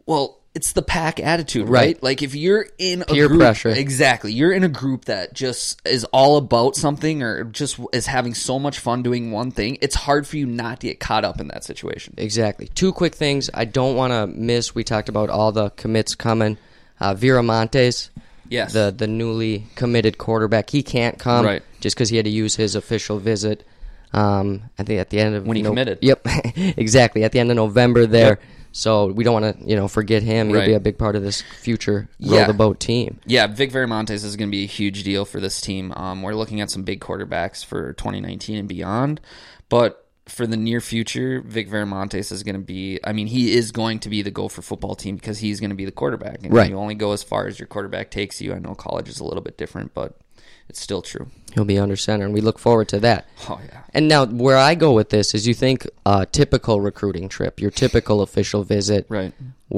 Well, 0.06 0.41
it's 0.54 0.72
the 0.72 0.82
pack 0.82 1.18
attitude, 1.18 1.68
right? 1.68 1.80
Right. 1.96 2.02
Like 2.02 2.22
if 2.22 2.34
you're 2.34 2.66
in 2.78 3.02
a 3.02 3.04
Peer 3.06 3.26
group, 3.28 3.40
pressure. 3.40 3.70
exactly. 3.70 4.32
You're 4.32 4.52
in 4.52 4.64
a 4.64 4.68
group 4.68 5.06
that 5.06 5.32
just 5.32 5.80
is 5.86 6.04
all 6.12 6.36
about 6.36 6.76
something 6.76 7.22
or 7.22 7.44
just 7.44 7.80
is 7.94 8.06
having 8.06 8.34
so 8.34 8.58
much 8.58 8.78
fun 8.78 9.02
doing 9.02 9.30
one 9.32 9.50
thing. 9.50 9.78
It's 9.80 9.94
hard 9.94 10.26
for 10.26 10.36
you 10.36 10.44
not 10.46 10.80
to 10.80 10.88
get 10.88 11.00
caught 11.00 11.24
up 11.24 11.40
in 11.40 11.48
that 11.48 11.64
situation. 11.64 12.14
Exactly. 12.18 12.68
Two 12.74 12.92
quick 12.92 13.14
things 13.14 13.48
I 13.54 13.64
don't 13.64 13.96
want 13.96 14.12
to 14.12 14.26
miss. 14.26 14.74
We 14.74 14.84
talked 14.84 15.08
about 15.08 15.30
all 15.30 15.52
the 15.52 15.70
commits 15.70 16.14
coming. 16.14 16.58
Uh, 17.00 17.14
Viramontes, 17.14 18.10
Yes. 18.48 18.74
the 18.74 18.94
the 18.96 19.06
newly 19.06 19.64
committed 19.74 20.18
quarterback, 20.18 20.68
he 20.68 20.82
can't 20.82 21.18
come 21.18 21.46
Right. 21.46 21.62
just 21.80 21.96
because 21.96 22.10
he 22.10 22.16
had 22.16 22.26
to 22.26 22.30
use 22.30 22.54
his 22.56 22.74
official 22.76 23.18
visit. 23.18 23.64
Um, 24.12 24.64
I 24.78 24.82
think 24.82 25.00
at 25.00 25.08
the 25.08 25.18
end 25.18 25.34
of 25.34 25.46
When 25.46 25.56
he 25.56 25.62
no- 25.62 25.70
committed. 25.70 25.98
Yep, 26.02 26.26
exactly. 26.76 27.24
At 27.24 27.32
the 27.32 27.38
end 27.40 27.50
of 27.50 27.56
November 27.56 28.04
there. 28.06 28.38
So 28.72 29.06
we 29.06 29.22
don't 29.24 29.40
want 29.40 29.58
to, 29.60 29.68
you 29.68 29.76
know, 29.76 29.86
forget 29.88 30.22
him. 30.22 30.48
He'll 30.48 30.56
Right. 30.58 30.66
be 30.68 30.72
a 30.74 30.80
big 30.80 30.98
part 30.98 31.14
of 31.14 31.22
this 31.22 31.42
future 31.60 32.08
Yeah. 32.18 32.46
the 32.46 32.54
boat 32.54 32.80
team. 32.80 33.20
Yeah, 33.26 33.46
Vic 33.46 33.70
Viramontes 33.70 34.24
is 34.24 34.36
going 34.36 34.48
to 34.48 34.52
be 34.52 34.64
a 34.64 34.66
huge 34.66 35.04
deal 35.04 35.24
for 35.24 35.40
this 35.40 35.60
team. 35.60 35.92
Um, 35.94 36.22
we're 36.22 36.34
looking 36.34 36.60
at 36.60 36.70
some 36.70 36.82
big 36.82 37.00
quarterbacks 37.00 37.64
for 37.64 37.92
2019 37.92 38.56
and 38.58 38.68
beyond, 38.68 39.20
but 39.68 39.98
for 40.26 40.46
the 40.46 40.56
near 40.56 40.80
future, 40.80 41.42
Vic 41.44 41.68
Viramontes 41.68 42.30
is 42.32 42.42
going 42.44 42.54
to 42.54 42.60
be. 42.60 42.98
I 43.04 43.12
mean, 43.12 43.26
he 43.26 43.54
is 43.54 43.72
going 43.72 43.98
to 44.00 44.08
be 44.08 44.22
the 44.22 44.30
Gopher 44.30 44.62
football 44.62 44.94
team 44.94 45.16
because 45.16 45.38
he's 45.40 45.58
going 45.60 45.70
to 45.70 45.76
be 45.76 45.84
the 45.84 45.90
quarterback, 45.92 46.44
and 46.44 46.52
Right. 46.54 46.70
you 46.70 46.76
only 46.76 46.94
go 46.94 47.12
as 47.12 47.22
far 47.22 47.46
as 47.48 47.58
your 47.58 47.66
quarterback 47.66 48.10
takes 48.10 48.40
you. 48.40 48.54
I 48.54 48.58
know 48.58 48.74
college 48.74 49.08
is 49.08 49.18
a 49.20 49.24
little 49.24 49.42
bit 49.42 49.58
different, 49.58 49.92
but 49.94 50.16
it's 50.72 50.80
still 50.80 51.02
true. 51.02 51.26
He'll 51.52 51.66
be 51.66 51.78
under 51.78 51.96
center, 51.96 52.24
and 52.24 52.32
we 52.32 52.40
look 52.40 52.58
forward 52.58 52.88
to 52.88 53.00
that. 53.00 53.26
Oh 53.46 53.60
yeah. 53.62 53.82
And 53.92 54.08
now, 54.08 54.24
where 54.24 54.56
I 54.56 54.74
go 54.74 54.94
with 54.94 55.10
this 55.10 55.34
is, 55.34 55.46
you 55.46 55.52
think 55.52 55.86
a 56.06 56.24
typical 56.24 56.80
recruiting 56.80 57.28
trip, 57.28 57.60
your 57.60 57.70
typical 57.70 58.22
official 58.26 58.64
visit, 58.64 59.04
Right. 59.10 59.34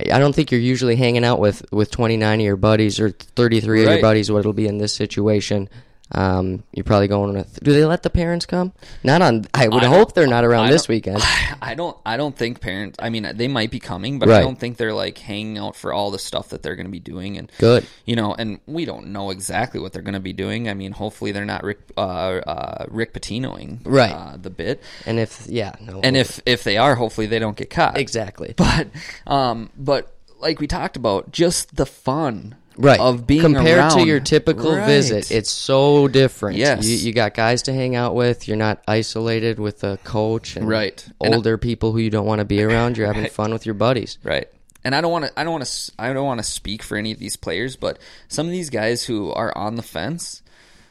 I 0.00 0.18
don't 0.18 0.34
think 0.34 0.50
you're 0.50 0.60
usually 0.60 0.96
hanging 0.96 1.22
out 1.22 1.38
with 1.38 1.70
with 1.70 1.90
29 1.90 2.40
of 2.40 2.44
your 2.46 2.56
buddies 2.56 2.98
or 2.98 3.10
33 3.10 3.84
of 3.84 3.90
your 3.90 4.00
buddies. 4.00 4.32
What 4.32 4.38
it'll 4.40 4.54
be 4.54 4.66
in 4.66 4.78
this 4.78 4.94
situation. 4.94 5.68
Um, 6.12 6.64
you're 6.72 6.84
probably 6.84 7.06
going 7.08 7.34
with. 7.34 7.60
Do 7.62 7.72
they 7.72 7.84
let 7.84 8.02
the 8.02 8.10
parents 8.10 8.44
come? 8.46 8.72
Not 9.04 9.22
on. 9.22 9.44
I 9.54 9.68
would 9.68 9.84
I 9.84 9.86
hope 9.86 10.12
they're 10.14 10.26
not 10.26 10.44
around 10.44 10.68
this 10.70 10.88
weekend. 10.88 11.22
I 11.62 11.74
don't. 11.76 11.96
I 12.04 12.16
don't 12.16 12.36
think 12.36 12.60
parents. 12.60 12.96
I 13.00 13.10
mean, 13.10 13.30
they 13.34 13.46
might 13.48 13.70
be 13.70 13.78
coming, 13.78 14.18
but 14.18 14.28
I 14.28 14.40
don't 14.40 14.58
think 14.58 14.76
they're 14.76 14.92
like 14.94 15.18
hanging 15.18 15.58
out 15.58 15.76
for 15.76 15.92
all 15.92 16.10
the 16.10 16.18
stuff 16.18 16.48
that 16.48 16.62
they're 16.62 16.74
going 16.76 16.86
to 16.86 16.90
be 16.92 16.98
doing. 17.00 17.38
And 17.38 17.50
Good. 17.58 17.86
you 18.06 18.16
know, 18.16 18.34
and 18.34 18.58
we 18.66 18.84
don't 18.84 19.08
know 19.08 19.30
exactly 19.30 19.80
what 19.80 19.92
they're 19.92 20.02
going 20.02 20.14
to 20.14 20.20
be 20.20 20.32
doing. 20.32 20.68
I 20.68 20.74
mean, 20.74 20.92
hopefully 20.92 21.30
they're 21.32 21.44
not 21.44 21.62
Rick 21.62 21.78
uh, 21.96 22.00
uh, 22.00 22.86
Rick 22.88 23.14
Pitinoing 23.14 23.80
Right. 23.84 24.10
uh, 24.12 24.36
the 24.36 24.50
bit. 24.50 24.82
And 25.06 25.18
if 25.20 25.46
yeah, 25.48 25.74
no, 25.80 26.00
And 26.02 26.16
if 26.16 26.40
if 26.44 26.64
they 26.64 26.76
are, 26.76 26.94
hopefully 26.96 27.28
they 27.28 27.38
don't 27.38 27.56
get 27.56 27.70
caught. 27.70 27.96
exactly, 27.98 28.54
But 28.56 28.88
um, 29.26 29.70
but 29.76 30.12
like 30.40 30.58
we 30.58 30.66
talked 30.66 30.96
about, 30.96 31.30
just 31.30 31.76
the 31.76 31.86
fun 31.86 32.56
right 32.76 32.98
of 33.00 33.26
being 33.26 33.42
compared 33.42 33.78
around. 33.78 33.98
to 33.98 34.06
your 34.06 34.20
typical 34.20 34.76
Right. 34.76 34.86
visit, 34.86 35.30
it's 35.30 35.50
so 35.50 36.08
different. 36.08 36.56
Yes. 36.58 36.86
you, 36.86 36.96
you 36.96 37.12
got 37.12 37.34
guys 37.34 37.62
to 37.62 37.72
hang 37.72 37.96
out 37.96 38.14
with. 38.14 38.48
You're 38.48 38.56
not 38.56 38.82
isolated 38.88 39.58
with 39.58 39.82
a 39.84 39.98
coach 40.04 40.56
and 40.56 40.68
Right. 40.68 41.04
And 41.20 41.34
I- 41.34 41.36
older 41.36 41.58
people 41.58 41.92
who 41.92 41.98
you 41.98 42.10
don't 42.10 42.26
want 42.26 42.38
to 42.40 42.44
be 42.44 42.62
around. 42.64 42.96
You're 42.96 43.06
having 43.06 43.22
Right. 43.24 43.32
fun 43.32 43.52
with 43.52 43.66
your 43.66 43.74
buddies. 43.74 44.18
Right. 44.22 44.48
And 44.82 44.94
I 44.94 45.00
don't 45.02 45.12
want 45.12 45.26
to. 45.26 45.32
I 45.38 45.44
don't 45.44 45.52
want 45.52 45.64
to. 45.66 45.92
I 45.98 46.12
don't 46.14 46.24
want 46.24 46.38
to 46.38 46.44
speak 46.44 46.82
for 46.82 46.96
any 46.96 47.12
of 47.12 47.18
these 47.18 47.36
players, 47.36 47.76
but 47.76 47.98
some 48.28 48.46
of 48.46 48.52
these 48.52 48.70
guys 48.70 49.02
who 49.04 49.30
are 49.32 49.56
on 49.56 49.74
the 49.74 49.82
fence. 49.82 50.40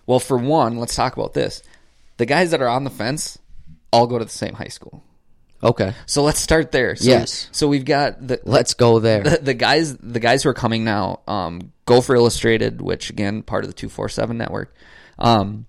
Well, 0.05 0.19
for 0.19 0.38
one, 0.38 0.77
let's 0.77 0.95
talk 0.95 1.17
about 1.17 1.34
this. 1.34 1.63
The 2.17 2.25
guys 2.27 2.51
that 2.51 2.61
are 2.61 2.67
on 2.67 2.84
the 2.84 2.89
fence 2.91 3.39
all 3.91 4.05
go 4.05 4.19
to 4.19 4.25
the 4.25 4.30
same 4.32 4.53
high 4.55 4.67
school. 4.67 5.03
Okay. 5.62 5.93
So 6.05 6.24
let's 6.24 6.39
start 6.39 6.72
there. 6.72 6.95
So, 6.95 7.10
Yes. 7.10 7.49
So 7.51 7.68
we've 7.68 7.86
got 7.86 8.26
the 8.26 8.39
Let's 8.45 8.74
go 8.74 8.99
there. 8.99 9.24
the, 9.24 9.39
the 9.41 9.53
guys 9.53 9.95
the 9.97 10.20
guys 10.20 10.43
who 10.43 10.49
are 10.49 10.53
coming 10.53 10.84
now. 10.84 11.22
Um, 11.28 11.74
Gopher 11.86 12.16
Illustrated, 12.16 12.82
which 12.82 13.10
again 13.10 13.41
part 13.43 13.64
of 13.64 13.70
the 13.70 13.74
two 13.74 13.89
four 13.89 14.10
seven 14.10 14.38
network. 14.38 14.74
Um, 15.18 15.66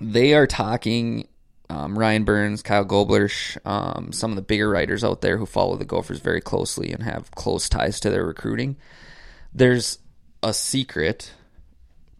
they 0.00 0.34
are 0.34 0.46
talking. 0.46 1.28
Um, 1.70 1.98
Ryan 1.98 2.24
Burns, 2.24 2.62
Kyle 2.62 2.86
Goblersch, 2.86 3.58
um, 3.66 4.10
some 4.10 4.30
of 4.30 4.36
the 4.36 4.42
bigger 4.42 4.70
writers 4.70 5.04
out 5.04 5.20
there 5.20 5.36
who 5.36 5.44
follow 5.44 5.76
the 5.76 5.84
Gophers 5.84 6.18
very 6.18 6.40
closely 6.40 6.92
and 6.92 7.02
have 7.02 7.30
close 7.32 7.68
ties 7.68 8.00
to 8.00 8.10
their 8.10 8.24
recruiting. 8.24 8.78
There's 9.52 9.98
a 10.42 10.54
secret 10.54 11.30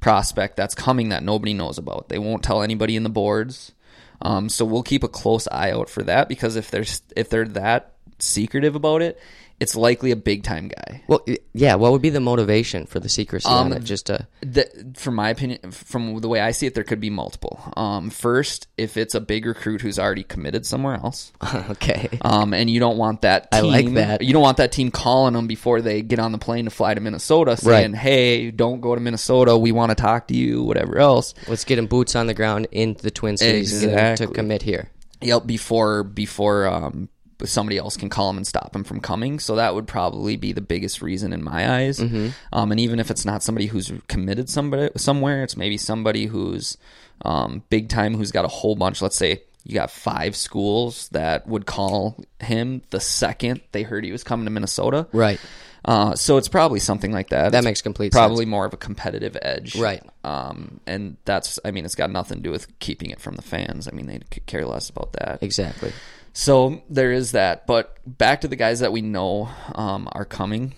prospect 0.01 0.57
that's 0.57 0.75
coming 0.75 1.09
that 1.09 1.23
nobody 1.23 1.55
knows 1.55 1.79
about. 1.79 2.11
They 2.11 2.19
won't 2.19 2.43
tell 2.43 2.61
anybody 2.61 2.95
in 2.95 3.05
the 3.05 3.09
boards. 3.09 3.73
Um, 4.21 4.49
so 4.49 4.65
we'll 4.65 4.83
keep 4.83 5.05
a 5.05 5.09
close 5.09 5.47
eye 5.49 5.71
out 5.71 5.89
for 5.89 6.03
that 6.05 6.29
because 6.29 6.57
if 6.57 6.71
they're 6.71 6.85
if 7.17 7.29
they're 7.29 7.47
that 7.49 7.93
secretive 8.19 8.75
about 8.75 9.03
it, 9.03 9.21
it's 9.61 9.75
likely 9.75 10.11
a 10.13 10.17
big 10.17 10.45
time 10.45 10.69
guy. 10.69 11.03
Well, 11.09 11.25
yeah. 11.53 11.75
What 11.75 11.93
would 11.93 12.03
be 12.03 12.11
the 12.11 12.21
motivation 12.21 12.87
for 12.87 13.01
the 13.01 13.09
secrecy 13.09 13.49
on 13.49 13.67
Um, 13.67 13.73
it? 13.73 13.83
Just 13.85 14.07
to 14.07 14.27
The, 14.41 14.93
from 14.97 15.17
my 15.17 15.31
opinion, 15.31 15.73
from 15.73 16.21
the 16.21 16.29
way 16.29 16.41
I 16.41 16.53
see 16.53 16.67
it, 16.67 16.75
there 16.75 16.85
could 16.85 17.01
be 17.01 17.11
multiple. 17.11 17.61
Um, 17.77 18.11
first, 18.11 18.69
if 18.77 18.97
it's 18.97 19.15
a 19.15 19.21
big 19.21 19.47
recruit 19.47 19.81
who's 19.81 19.99
already 19.99 20.23
committed 20.23 20.65
somewhere 20.65 20.95
else, 20.95 21.33
okay. 21.71 22.09
um, 22.23 22.55
and 22.55 22.71
you 22.71 22.79
don't 22.79 22.99
want 22.99 23.23
that. 23.23 23.49
I 23.51 23.61
Team, 23.63 23.71
like 23.73 23.95
that. 23.95 24.23
You 24.23 24.33
don't 24.33 24.43
want 24.43 24.59
that 24.59 24.71
team 24.73 24.91
calling 24.91 25.35
them 25.35 25.47
before 25.47 25.81
they 25.81 26.03
get 26.03 26.19
on 26.19 26.33
the 26.33 26.39
plane 26.39 26.67
to 26.67 26.71
fly 26.71 26.95
to 26.95 27.01
Minnesota, 27.01 27.57
saying, 27.57 27.93
Right. 27.93 28.01
"Hey, 28.01 28.51
don't 28.53 28.81
go 28.81 28.95
to 28.95 29.01
Minnesota. 29.01 29.57
We 29.59 29.73
want 29.73 29.91
to 29.91 29.97
talk 29.97 30.29
to 30.29 30.37
you." 30.37 30.63
Whatever 30.63 30.99
else. 30.99 31.35
Let's 31.49 31.65
get 31.65 31.79
him 31.79 31.87
boots 31.87 32.15
on 32.15 32.27
the 32.29 32.35
ground 32.35 32.69
in 32.71 32.95
the 33.01 33.11
Twin 33.11 33.37
Cities 33.37 33.83
him 33.83 34.17
to 34.17 34.27
commit 34.29 34.63
here. 34.63 34.91
Yep, 35.21 35.47
before 35.47 36.05
before 36.05 36.67
um, 36.69 37.09
somebody 37.45 37.79
else 37.79 37.97
can 37.97 38.09
call 38.09 38.31
him 38.31 38.37
and 38.37 38.47
stop 38.47 38.75
him 38.75 38.85
from 38.85 39.01
coming. 39.01 39.39
So 39.39 39.57
that 39.57 39.75
would 39.75 39.87
probably 39.87 40.37
be 40.37 40.53
the 40.53 40.61
biggest 40.61 41.03
reason 41.03 41.33
in 41.33 41.43
my 41.45 41.71
eyes. 41.83 41.99
Mm-hmm. 42.01 42.29
Um, 42.53 42.71
and 42.73 42.81
even 42.81 42.99
if 42.99 43.11
it's 43.11 43.25
not 43.25 43.43
somebody 43.43 43.67
who's 43.67 43.93
committed 44.09 44.49
somebody 44.49 44.91
somewhere, 44.97 45.43
it's 45.43 45.57
maybe 45.57 45.77
somebody 45.77 46.27
who's 46.27 46.77
um, 47.25 47.63
big 47.71 47.89
time, 47.89 48.15
who's 48.15 48.33
got 48.33 48.45
a 48.45 48.49
whole 48.49 48.75
bunch. 48.75 49.01
Let's 49.03 49.17
say 49.17 49.43
you 49.65 49.75
got 49.75 49.91
five 49.91 50.35
schools 50.35 51.09
that 51.11 51.47
would 51.47 51.67
call 51.67 52.25
him 52.41 52.83
the 52.91 53.01
second 53.01 53.61
they 53.73 53.83
heard 53.83 54.05
he 54.05 54.13
was 54.13 54.25
coming 54.25 54.47
to 54.47 54.51
Minnesota. 54.51 55.07
Right. 55.13 55.41
Uh, 55.85 56.15
so 56.15 56.37
it's 56.37 56.49
probably 56.49 56.81
something 56.81 57.13
like 57.13 57.31
that. 57.31 57.53
That 57.53 57.59
It's 57.59 57.65
makes 57.65 57.83
complete 57.83 58.13
probably 58.13 58.39
sense. 58.45 58.49
more 58.51 58.67
of 58.67 58.75
a 58.75 58.77
competitive 58.77 59.37
edge, 59.41 59.77
Right. 59.77 60.03
Um, 60.25 60.81
and 60.87 61.17
that's, 61.25 61.59
I 61.65 61.71
mean, 61.71 61.85
it's 61.85 61.95
got 61.95 62.11
nothing 62.11 62.39
to 62.39 62.43
do 62.43 62.51
with 62.51 62.79
keeping 62.81 63.11
it 63.11 63.21
from 63.21 63.37
the 63.37 63.43
fans. 63.43 63.89
I 63.89 63.93
mean, 63.93 64.07
they 64.07 64.19
could 64.31 64.45
care 64.47 64.67
less 64.67 64.91
about 64.91 65.13
that. 65.15 65.39
Exactly. 65.41 65.93
So 66.39 66.83
there 66.89 67.11
is 67.11 67.33
that. 67.33 67.67
But 67.67 67.99
back 68.07 68.43
to 68.43 68.49
the 68.49 68.55
guys 68.55 68.79
that 68.79 68.93
we 68.93 69.01
know 69.03 69.49
um, 69.75 70.09
are 70.13 70.25
coming. 70.25 70.73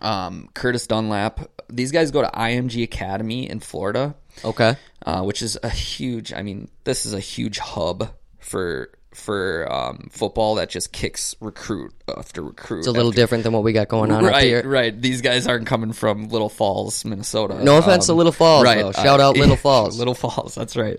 Um, 0.00 0.48
Curtis 0.54 0.88
Dunlap. 0.88 1.38
These 1.70 1.92
guys 1.92 2.10
go 2.10 2.20
to 2.20 2.28
IMG 2.28 2.82
Academy 2.82 3.48
in 3.48 3.60
Florida, 3.60 4.16
Okay. 4.44 4.74
uh, 5.06 5.22
which 5.22 5.40
is 5.40 5.56
a 5.62 5.68
huge. 5.68 6.32
I 6.32 6.42
mean, 6.42 6.68
this 6.82 7.06
is 7.06 7.14
a 7.14 7.20
huge 7.20 7.58
hub 7.60 8.10
for 8.40 8.90
for 9.14 9.70
um, 9.72 10.08
football 10.10 10.56
that 10.56 10.68
just 10.70 10.92
kicks 10.92 11.34
recruit 11.40 11.92
after 12.08 12.42
recruit. 12.42 12.80
It's 12.80 12.88
a 12.88 12.92
little 12.92 13.10
different 13.10 13.44
than 13.44 13.52
what 13.52 13.62
we 13.62 13.72
got 13.72 13.88
going 13.88 14.10
on 14.10 14.24
right, 14.24 14.34
up 14.34 14.42
here. 14.42 14.68
Right, 14.68 15.00
These 15.00 15.20
guys 15.20 15.46
aren't 15.46 15.66
coming 15.66 15.92
from 15.92 16.28
Little 16.28 16.48
Falls, 16.48 17.04
Minnesota. 17.04 17.62
No 17.62 17.78
offense 17.78 18.06
to 18.06 18.14
Little 18.14 18.32
Falls, 18.32 18.64
right? 18.64 18.78
though. 18.78 18.92
Shout 18.92 19.20
out 19.20 19.36
Little 19.36 19.56
Falls. 19.62 19.98
Little 19.98 20.14
Falls. 20.14 20.54
That's 20.54 20.76
right. 20.76 20.98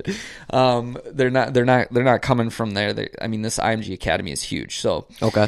Um, 0.50 0.98
they're 1.06 1.30
not. 1.30 1.54
They're 1.54 1.66
not. 1.66 1.88
They're 1.92 2.04
not 2.04 2.22
coming 2.22 2.50
from 2.50 2.72
there. 2.72 2.94
They, 2.94 3.10
I 3.22 3.28
mean, 3.28 3.42
this 3.42 3.58
IMG 3.58 3.94
Academy 3.94 4.32
is 4.32 4.42
huge. 4.42 4.78
So, 4.78 5.08
Okay. 5.22 5.48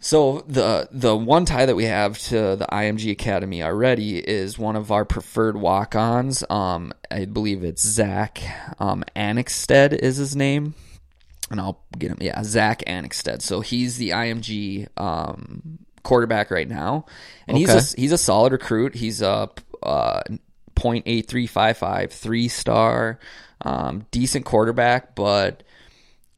so 0.00 0.44
the 0.46 0.88
the 0.90 1.16
one 1.16 1.44
tie 1.44 1.66
that 1.66 1.76
we 1.76 1.84
have 1.84 2.18
to 2.18 2.56
the 2.56 2.66
IMG 2.70 3.10
Academy 3.12 3.62
already 3.62 4.18
is 4.18 4.58
one 4.58 4.76
of 4.76 4.92
our 4.92 5.04
preferred 5.04 5.56
walk-ons. 5.56 6.44
Um, 6.50 6.92
I 7.10 7.24
believe 7.24 7.64
it's 7.64 7.82
Zach 7.82 8.42
um, 8.78 9.04
is 9.16 10.16
his 10.16 10.36
name, 10.36 10.74
and 11.50 11.60
I'll 11.60 11.80
get 11.98 12.10
him. 12.10 12.18
Yeah, 12.20 12.42
Zach 12.42 12.82
Annexstad. 12.86 13.42
So 13.42 13.60
he's 13.60 13.96
the 13.96 14.10
IMG 14.10 14.88
um, 14.96 15.78
quarterback 16.02 16.50
right 16.50 16.68
now, 16.68 17.06
and 17.46 17.56
Okay. 17.56 17.72
he's 17.72 17.94
a, 17.94 18.00
he's 18.00 18.12
a 18.12 18.18
solid 18.18 18.52
recruit. 18.52 18.94
He's 18.94 19.22
a 19.22 19.50
uh, 19.82 20.22
point 20.74 21.04
eight 21.06 21.26
three 21.28 21.46
five 21.46 21.76
five 21.76 22.12
three 22.12 22.48
star, 22.48 23.18
um, 23.62 24.06
decent 24.10 24.44
quarterback, 24.44 25.14
but 25.14 25.62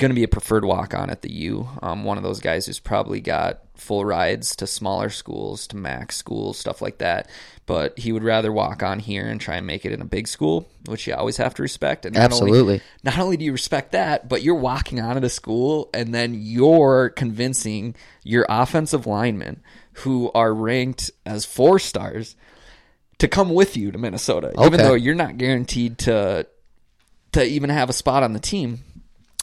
going 0.00 0.10
to 0.10 0.16
be 0.16 0.24
a 0.24 0.28
preferred 0.28 0.64
walk 0.64 0.94
on 0.94 1.10
at 1.10 1.22
the 1.22 1.30
U. 1.30 1.68
Um, 1.82 2.02
one 2.04 2.16
of 2.16 2.24
those 2.24 2.40
guys 2.40 2.66
who's 2.66 2.80
probably 2.80 3.20
got 3.20 3.60
full 3.76 4.04
rides 4.04 4.56
to 4.56 4.66
smaller 4.66 5.10
schools, 5.10 5.66
to 5.68 5.76
max 5.76 6.16
schools, 6.16 6.58
stuff 6.58 6.82
like 6.82 6.98
that. 6.98 7.28
But 7.66 7.98
he 7.98 8.10
would 8.10 8.24
rather 8.24 8.52
walk 8.52 8.82
on 8.82 8.98
here 8.98 9.26
and 9.26 9.40
try 9.40 9.56
and 9.56 9.66
make 9.66 9.84
it 9.84 9.92
in 9.92 10.00
a 10.00 10.06
big 10.06 10.26
school, 10.26 10.68
which 10.86 11.06
you 11.06 11.14
always 11.14 11.36
have 11.36 11.54
to 11.54 11.62
respect. 11.62 12.04
And 12.04 12.16
not 12.16 12.32
Only, 12.32 12.50
Absolutely. 12.50 12.80
not 13.04 13.18
only 13.18 13.36
do 13.36 13.44
you 13.44 13.52
respect 13.52 13.92
that, 13.92 14.28
but 14.28 14.42
you're 14.42 14.56
walking 14.56 15.00
on 15.00 15.16
at 15.16 15.24
a 15.24 15.30
school 15.30 15.88
and 15.94 16.12
then 16.14 16.34
you're 16.34 17.10
convincing 17.10 17.94
your 18.24 18.46
offensive 18.48 19.06
linemen 19.06 19.62
who 19.92 20.32
are 20.32 20.52
ranked 20.52 21.10
as 21.24 21.44
four 21.44 21.78
stars 21.78 22.34
to 23.18 23.28
come 23.28 23.50
with 23.50 23.76
you 23.76 23.92
to 23.92 23.98
Minnesota, 23.98 24.52
even 24.64 24.78
though 24.78 24.94
you're 24.94 25.14
not 25.14 25.36
guaranteed 25.36 25.98
to 25.98 26.46
to 27.32 27.44
even 27.44 27.70
have 27.70 27.88
a 27.88 27.92
spot 27.92 28.22
on 28.22 28.32
the 28.32 28.40
team. 28.40 28.80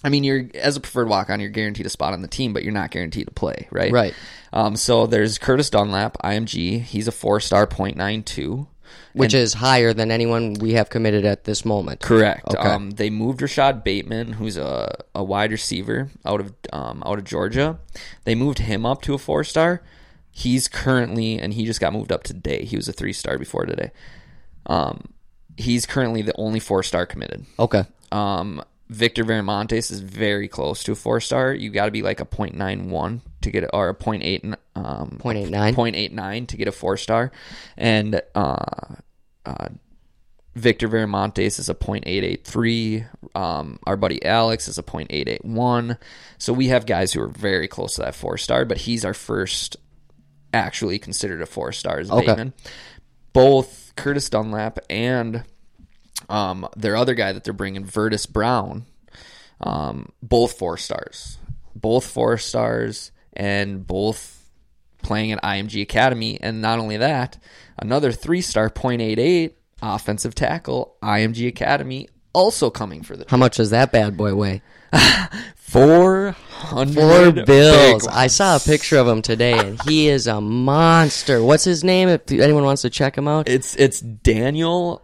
I 0.03 0.09
mean, 0.09 0.23
you're 0.23 0.45
as 0.53 0.77
a 0.77 0.79
preferred 0.79 1.09
walk 1.09 1.29
on, 1.29 1.39
you're 1.39 1.49
guaranteed 1.49 1.85
a 1.85 1.89
spot 1.89 2.13
on 2.13 2.21
the 2.21 2.27
team, 2.27 2.53
but 2.53 2.63
you're 2.63 2.73
not 2.73 2.91
guaranteed 2.91 3.27
to 3.27 3.33
play, 3.33 3.67
right? 3.71 3.91
Right. 3.91 4.13
Um, 4.53 4.75
so 4.75 5.07
there's 5.07 5.37
Curtis 5.37 5.69
Dunlap, 5.69 6.17
IMG. 6.23 6.81
He's 6.81 7.07
a 7.07 7.11
four 7.11 7.39
star 7.39 7.67
point 7.67 7.97
nine 7.97 8.23
two. 8.23 8.67
Which 9.13 9.33
is 9.33 9.55
higher 9.55 9.93
than 9.93 10.11
anyone 10.11 10.53
we 10.53 10.73
have 10.73 10.89
committed 10.89 11.25
at 11.25 11.43
this 11.43 11.65
moment. 11.65 12.01
Correct. 12.01 12.47
Okay. 12.47 12.57
Um, 12.57 12.91
they 12.91 13.09
moved 13.09 13.41
Rashod 13.41 13.83
Bateman, 13.83 14.33
who's 14.33 14.57
a, 14.57 15.03
a 15.15 15.23
wide 15.23 15.51
receiver 15.51 16.09
out 16.23 16.39
of 16.39 16.53
um, 16.71 17.03
out 17.05 17.17
of 17.17 17.25
Georgia. 17.25 17.79
They 18.25 18.35
moved 18.35 18.59
him 18.59 18.85
up 18.85 19.01
to 19.03 19.15
a 19.15 19.17
four 19.17 19.43
star. 19.43 19.81
He's 20.29 20.67
currently, 20.67 21.39
and 21.39 21.53
he 21.55 21.65
just 21.65 21.81
got 21.81 21.93
moved 21.93 22.11
up 22.11 22.23
today. 22.23 22.63
He 22.63 22.75
was 22.75 22.87
a 22.87 22.93
three 22.93 23.13
star 23.13 23.39
before 23.39 23.65
today. 23.65 23.91
Um, 24.67 25.13
he's 25.57 25.85
currently 25.87 26.21
the 26.21 26.35
only 26.35 26.59
four 26.59 26.83
star 26.83 27.05
committed. 27.07 27.45
Okay. 27.57 27.83
Um, 28.11 28.63
Victor 28.89 29.23
Viramontes 29.25 29.91
is 29.91 29.99
very 29.99 30.47
close 30.47 30.83
to 30.83 30.93
a 30.93 30.95
four 30.95 31.19
star. 31.19 31.53
You 31.53 31.69
got 31.69 31.85
to 31.85 31.91
be 31.91 32.01
like 32.01 32.19
a 32.19 32.25
.91 32.25 33.21
to 33.41 33.51
get, 33.51 33.69
or 33.73 33.89
a 33.89 33.95
.8, 33.95 34.55
um, 34.75 35.19
.89? 35.21 35.75
.89 35.75 36.47
to 36.47 36.57
get 36.57 36.67
a 36.67 36.71
four 36.71 36.95
star, 36.95 37.31
and 37.75 38.21
uh, 38.33 38.95
uh, 39.45 39.67
Victor 40.55 40.87
Viramontes 40.87 41.59
is 41.59 41.69
a 41.69 41.75
.883. 41.75 43.07
Um, 43.35 43.79
our 43.85 43.97
buddy 43.97 44.23
Alex 44.25 44.67
is 44.67 44.77
a 44.77 44.83
.881. 44.83 45.97
So 46.37 46.53
we 46.53 46.67
have 46.67 46.85
guys 46.85 47.13
who 47.13 47.21
are 47.21 47.27
very 47.27 47.67
close 47.67 47.95
to 47.95 48.01
that 48.01 48.15
four 48.15 48.37
star, 48.37 48.65
but 48.65 48.77
he's 48.77 49.05
our 49.05 49.13
first 49.13 49.77
actually 50.53 50.97
considered 50.97 51.41
a 51.41 51.45
four 51.45 51.71
star 51.71 51.99
is 51.99 52.09
Okay. 52.09 52.25
Bateman. 52.25 52.53
Both 53.33 53.93
Curtis 53.95 54.29
Dunlap 54.29 54.79
and 54.89 55.43
um, 56.29 56.67
their 56.75 56.95
other 56.95 57.13
guy 57.13 57.31
that 57.31 57.43
they're 57.43 57.53
bringing, 57.53 57.85
Vertus 57.85 58.25
Brown, 58.25 58.85
um, 59.61 60.11
both 60.21 60.57
four 60.57 60.77
stars, 60.77 61.37
both 61.75 62.05
four 62.05 62.37
stars, 62.37 63.11
and 63.33 63.85
both 63.85 64.49
playing 65.01 65.31
at 65.31 65.41
IMG 65.41 65.81
Academy. 65.81 66.39
And 66.41 66.61
not 66.61 66.79
only 66.79 66.97
that, 66.97 67.37
another 67.77 68.11
three 68.11 68.41
star 68.41 68.69
point 68.69 69.01
eight 69.01 69.19
eight 69.19 69.57
offensive 69.81 70.35
tackle, 70.35 70.95
IMG 71.01 71.47
Academy, 71.47 72.09
also 72.33 72.69
coming 72.69 73.03
for 73.03 73.15
the 73.15 73.25
How 73.27 73.37
much 73.37 73.57
does 73.57 73.69
that 73.71 73.91
bad 73.91 74.17
boy 74.17 74.35
weigh? 74.35 74.61
four 75.55 76.35
Four 76.57 76.79
hundred 76.79 77.45
bills. 77.45 78.07
I 78.07 78.27
saw 78.27 78.55
a 78.55 78.59
picture 78.59 78.97
of 78.97 79.07
him 79.07 79.21
today, 79.21 79.53
and 79.59 79.79
he 79.83 80.07
is 80.07 80.25
a 80.25 80.41
monster. 80.41 81.43
What's 81.43 81.63
his 81.63 81.83
name? 81.83 82.09
If 82.09 82.31
anyone 82.31 82.63
wants 82.63 82.81
to 82.81 82.89
check 82.89 83.15
him 83.15 83.27
out, 83.27 83.47
It's 83.47 83.75
it's 83.75 83.99
Daniel 84.01 85.03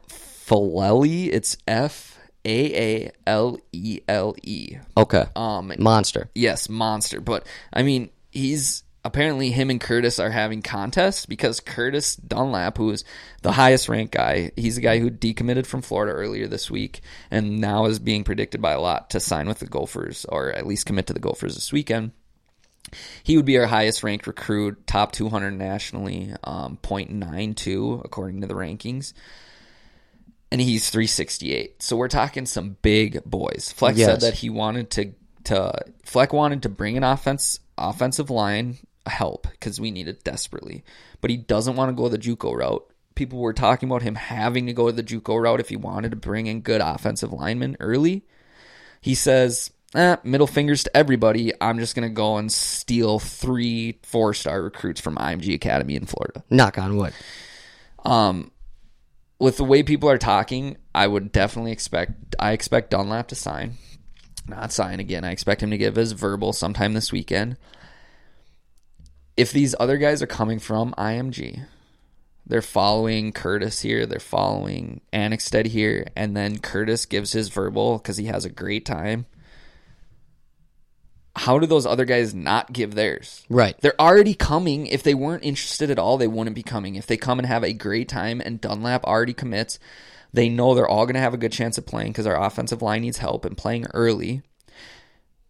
Faalele. 0.54 1.30
It's 1.32 1.58
F 1.68 2.20
A 2.46 3.06
A 3.06 3.12
L 3.26 3.58
E 3.72 4.02
L 4.08 4.36
E. 4.44 4.78
okay, 4.96 5.26
Um, 5.36 5.74
monster. 5.80 6.30
yes, 6.36 6.70
monster. 6.70 7.20
But 7.20 7.46
I 7.72 7.84
mean, 7.84 8.10
he's 8.32 8.84
apparently 9.06 9.52
him 9.52 9.70
and 9.70 9.82
Curtis 9.82 10.20
are 10.20 10.30
having 10.30 10.62
contests 10.62 11.26
because 11.26 11.60
Curtis 11.60 12.16
Dunlap, 12.16 12.78
who 12.78 12.92
is 12.92 13.04
the 13.42 13.52
highest 13.52 13.90
ranked 13.90 14.14
guy, 14.14 14.52
he's 14.56 14.76
the 14.76 14.82
guy 14.82 15.00
who 15.00 15.10
decommitted 15.10 15.66
from 15.66 15.82
Florida 15.82 16.14
earlier 16.14 16.48
this 16.48 16.72
week 16.72 17.02
and 17.30 17.60
now 17.60 17.86
is 17.86 18.00
being 18.00 18.24
predicted 18.24 18.62
by 18.62 18.72
a 18.72 18.80
lot 18.80 19.10
to 19.10 19.20
sign 19.20 19.48
with 19.48 19.60
the 19.60 19.66
Gophers 19.66 20.26
or 20.30 20.52
at 20.54 20.68
least 20.68 20.86
commit 20.86 21.08
to 21.08 21.14
the 21.14 21.20
Gophers 21.20 21.56
this 21.56 21.74
weekend. 21.74 22.12
He 23.24 23.36
would 23.38 23.46
be 23.46 23.58
our 23.58 23.66
highest 23.66 24.04
ranked 24.04 24.28
recruit, 24.28 24.86
top 24.86 25.12
200 25.14 25.52
nationally, 25.52 26.34
um, 26.44 26.78
0.92 26.84 28.06
according 28.06 28.42
to 28.42 28.48
the 28.48 28.54
rankings. 28.54 29.14
And 30.54 30.62
he's 30.62 30.90
368. 30.92 31.82
So 31.82 31.96
we're 31.96 32.08
talking 32.08 32.46
some 32.46 32.78
big 32.84 33.24
boys. 33.26 33.74
Flex 33.76 33.98
Yes. 33.98 34.08
said 34.08 34.22
that 34.22 34.36
he 34.36 34.52
wanted 34.52 34.92
to 34.92 35.14
to 35.46 35.74
Fleck 36.06 36.32
wanted 36.32 36.62
to 36.62 36.70
bring 36.70 36.96
an 36.96 37.04
offense 37.04 37.60
offensive 37.78 38.30
line 38.30 38.78
help 39.08 39.48
because 39.52 39.82
we 39.82 39.90
need 39.92 40.08
it 40.08 40.24
desperately, 40.24 40.84
but 41.22 41.32
he 41.32 41.38
doesn't 41.38 41.76
want 41.76 41.90
to 41.90 41.94
go 41.94 42.08
the 42.08 42.20
JUCO 42.20 42.56
route. 42.56 42.88
People 43.16 43.40
were 43.40 43.52
talking 43.54 43.90
about 43.90 44.04
him 44.04 44.16
having 44.16 44.68
to 44.68 44.74
go 44.74 44.90
the 44.92 45.04
JUCO 45.04 45.42
route 45.42 45.60
if 45.60 45.70
he 45.70 45.76
wanted 45.76 46.12
to 46.12 46.18
bring 46.18 46.46
in 46.48 46.62
good 46.62 46.82
offensive 46.82 47.34
linemen 47.34 47.76
early. 47.80 48.24
He 49.02 49.16
says, 49.16 49.72
eh, 49.96 50.18
middle 50.24 50.48
fingers 50.48 50.84
to 50.84 50.96
everybody. 50.96 51.52
I'm 51.60 51.80
just 51.80 51.96
going 51.96 52.08
to 52.08 52.14
go 52.14 52.38
and 52.38 52.52
steal 52.52 53.20
three 53.20 54.00
four 54.04 54.34
star 54.34 54.62
recruits 54.62 55.02
from 55.02 55.18
IMG 55.18 55.54
Academy 55.56 55.96
in 55.96 56.06
Florida. 56.06 56.44
Knock 56.50 56.78
on 56.78 56.96
wood. 56.96 57.14
Um, 58.06 58.52
with 59.44 59.58
the 59.58 59.64
way 59.66 59.84
people 59.84 60.10
are 60.10 60.18
talking, 60.18 60.78
I 60.96 61.06
would 61.06 61.34
definitely 61.34 61.74
expect 61.74 62.34
I 62.40 62.54
expect 62.54 62.92
Dunlap 62.92 63.28
to 63.28 63.36
sign. 63.36 63.74
Not 64.48 64.72
sign 64.72 65.02
again. 65.02 65.26
I 65.26 65.32
expect 65.32 65.62
him 65.62 65.70
to 65.72 65.78
give 65.78 65.98
his 65.98 66.14
verbal 66.14 66.54
sometime 66.54 66.94
this 66.94 67.12
weekend. 67.12 67.58
If 69.36 69.52
these 69.52 69.76
other 69.82 69.98
guys 69.98 70.22
are 70.22 70.28
coming 70.28 70.60
from 70.60 70.94
IMG, 70.98 71.66
they're 72.46 72.62
following 72.62 73.34
Curtis 73.34 73.82
here, 73.82 74.06
they're 74.06 74.20
following 74.22 75.02
Annexstad 75.12 75.66
here, 75.68 76.08
and 76.16 76.38
then 76.38 76.60
Curtis 76.60 77.06
gives 77.06 77.34
his 77.34 77.50
verbal 77.50 77.98
because 77.98 78.16
he 78.16 78.26
has 78.28 78.46
a 78.46 78.50
great 78.50 78.86
time. 78.86 79.26
How 81.36 81.58
do 81.58 81.66
those 81.66 81.86
other 81.86 82.06
guys 82.06 82.34
not 82.36 82.72
give 82.72 82.94
theirs? 82.94 83.44
Right. 83.50 83.76
They're 83.82 84.00
already 84.00 84.36
coming. 84.36 84.86
If 84.88 85.02
they 85.02 85.16
weren't 85.16 85.44
interested 85.44 85.90
at 85.90 85.98
all, 85.98 86.18
they 86.18 86.28
wouldn't 86.28 86.56
be 86.56 86.62
coming. 86.64 86.96
If 86.96 87.08
they 87.08 87.18
come 87.18 87.40
and 87.40 87.48
have 87.48 87.64
a 87.64 87.74
great 87.74 88.08
time 88.08 88.40
and 88.40 88.62
Dunlap 88.62 89.04
already 89.04 89.34
commits, 89.34 89.80
they 90.32 90.48
know 90.48 90.76
they're 90.76 90.88
all 90.88 91.06
going 91.06 91.16
to 91.16 91.20
have 91.22 91.34
a 91.34 91.38
good 91.38 91.52
chance 91.52 91.78
of 91.80 91.88
playing 91.88 92.12
because 92.12 92.28
our 92.28 92.40
offensive 92.40 92.82
line 92.84 93.02
needs 93.02 93.18
help 93.18 93.46
and 93.46 93.58
playing 93.58 93.88
early. 93.94 94.44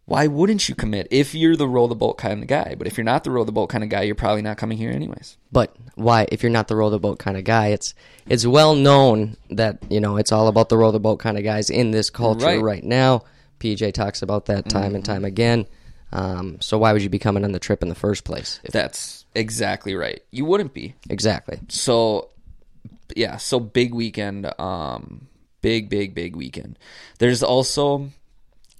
Why 0.06 0.26
wouldn't 0.26 0.68
you 0.68 0.74
commit 0.74 1.08
if 1.10 1.34
you're 1.34 1.56
the 1.56 1.66
roll 1.68 1.88
the 1.88 1.94
boat 1.94 2.18
kind 2.18 2.42
of 2.42 2.48
guy? 2.48 2.74
But 2.76 2.86
if 2.86 2.98
you're 2.98 3.04
not 3.04 3.24
the 3.24 3.30
roll 3.30 3.46
the 3.46 3.52
boat 3.52 3.68
kind 3.68 3.82
of 3.82 3.88
guy, 3.88 4.02
you're 4.02 4.14
probably 4.14 4.42
not 4.42 4.58
coming 4.58 4.76
here 4.76 4.90
anyways. 4.90 5.38
But 5.50 5.74
why? 5.94 6.26
If 6.30 6.42
you're 6.42 6.52
not 6.52 6.68
the 6.68 6.76
row 6.76 6.90
the 6.90 6.98
boat 6.98 7.18
kind 7.18 7.38
of 7.38 7.44
guy, 7.44 7.68
it's 7.68 7.94
it's 8.26 8.44
well 8.44 8.74
known 8.74 9.38
that 9.50 9.78
you 9.88 10.00
know 10.00 10.18
it's 10.18 10.30
all 10.32 10.48
about 10.48 10.68
the 10.68 10.76
row 10.76 10.90
the 10.90 11.00
boat 11.00 11.20
kind 11.20 11.38
of 11.38 11.44
guys 11.44 11.70
in 11.70 11.90
this 11.90 12.10
culture 12.10 12.44
Right. 12.44 12.60
right, 12.60 12.84
now. 12.84 13.22
PJ 13.64 13.92
talks 13.94 14.20
about 14.22 14.46
that 14.46 14.68
time 14.68 14.94
and 14.94 15.04
time 15.04 15.24
again. 15.24 15.66
Um, 16.12 16.58
so 16.60 16.78
why 16.78 16.92
would 16.92 17.02
you 17.02 17.08
be 17.08 17.18
coming 17.18 17.44
on 17.44 17.52
the 17.52 17.58
trip 17.58 17.82
in 17.82 17.88
the 17.88 17.94
first 17.94 18.24
place? 18.24 18.60
If- 18.62 18.72
That's 18.72 19.24
exactly 19.34 19.94
right. 19.94 20.22
You 20.30 20.44
wouldn't 20.44 20.74
be. 20.74 20.94
exactly. 21.08 21.58
So 21.68 22.28
yeah, 23.16 23.36
so 23.38 23.58
big 23.60 23.94
weekend, 23.94 24.46
um 24.60 25.28
big 25.62 25.88
big 25.88 26.14
big 26.14 26.36
weekend. 26.36 26.78
There's 27.18 27.42
also 27.42 28.10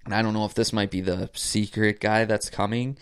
and 0.04 0.14
I 0.14 0.20
don't 0.22 0.34
know 0.34 0.44
if 0.44 0.54
this 0.54 0.72
might 0.72 0.90
be 0.90 1.00
the 1.00 1.30
secret 1.34 1.98
guy 2.00 2.24
that's 2.26 2.50
coming. 2.50 2.98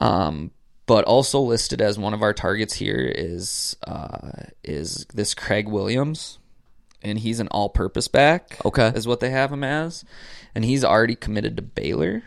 Um 0.00 0.50
but 0.86 1.04
also 1.04 1.40
listed 1.40 1.80
as 1.80 1.98
one 1.98 2.12
of 2.14 2.22
our 2.22 2.32
targets 2.34 2.74
here 2.74 3.12
is 3.14 3.76
uh 3.86 4.30
is 4.64 5.06
this 5.14 5.34
Craig 5.34 5.68
Williams 5.68 6.38
and 7.02 7.18
he's 7.18 7.40
an 7.40 7.48
all-purpose 7.48 8.08
back. 8.08 8.58
Okay. 8.64 8.92
Is 8.94 9.06
what 9.06 9.20
they 9.20 9.30
have 9.30 9.52
him 9.52 9.64
as. 9.64 10.04
And 10.54 10.64
he's 10.64 10.84
already 10.84 11.14
committed 11.14 11.56
to 11.56 11.62
Baylor. 11.62 12.22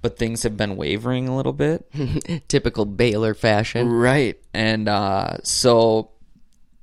But 0.00 0.16
things 0.16 0.44
have 0.44 0.56
been 0.56 0.76
wavering 0.76 1.26
a 1.26 1.36
little 1.36 1.52
bit. 1.52 1.90
Typical 2.48 2.84
Baylor 2.84 3.34
fashion. 3.34 3.88
Right. 3.90 4.38
And 4.54 4.88
uh, 4.88 5.38
so 5.42 6.10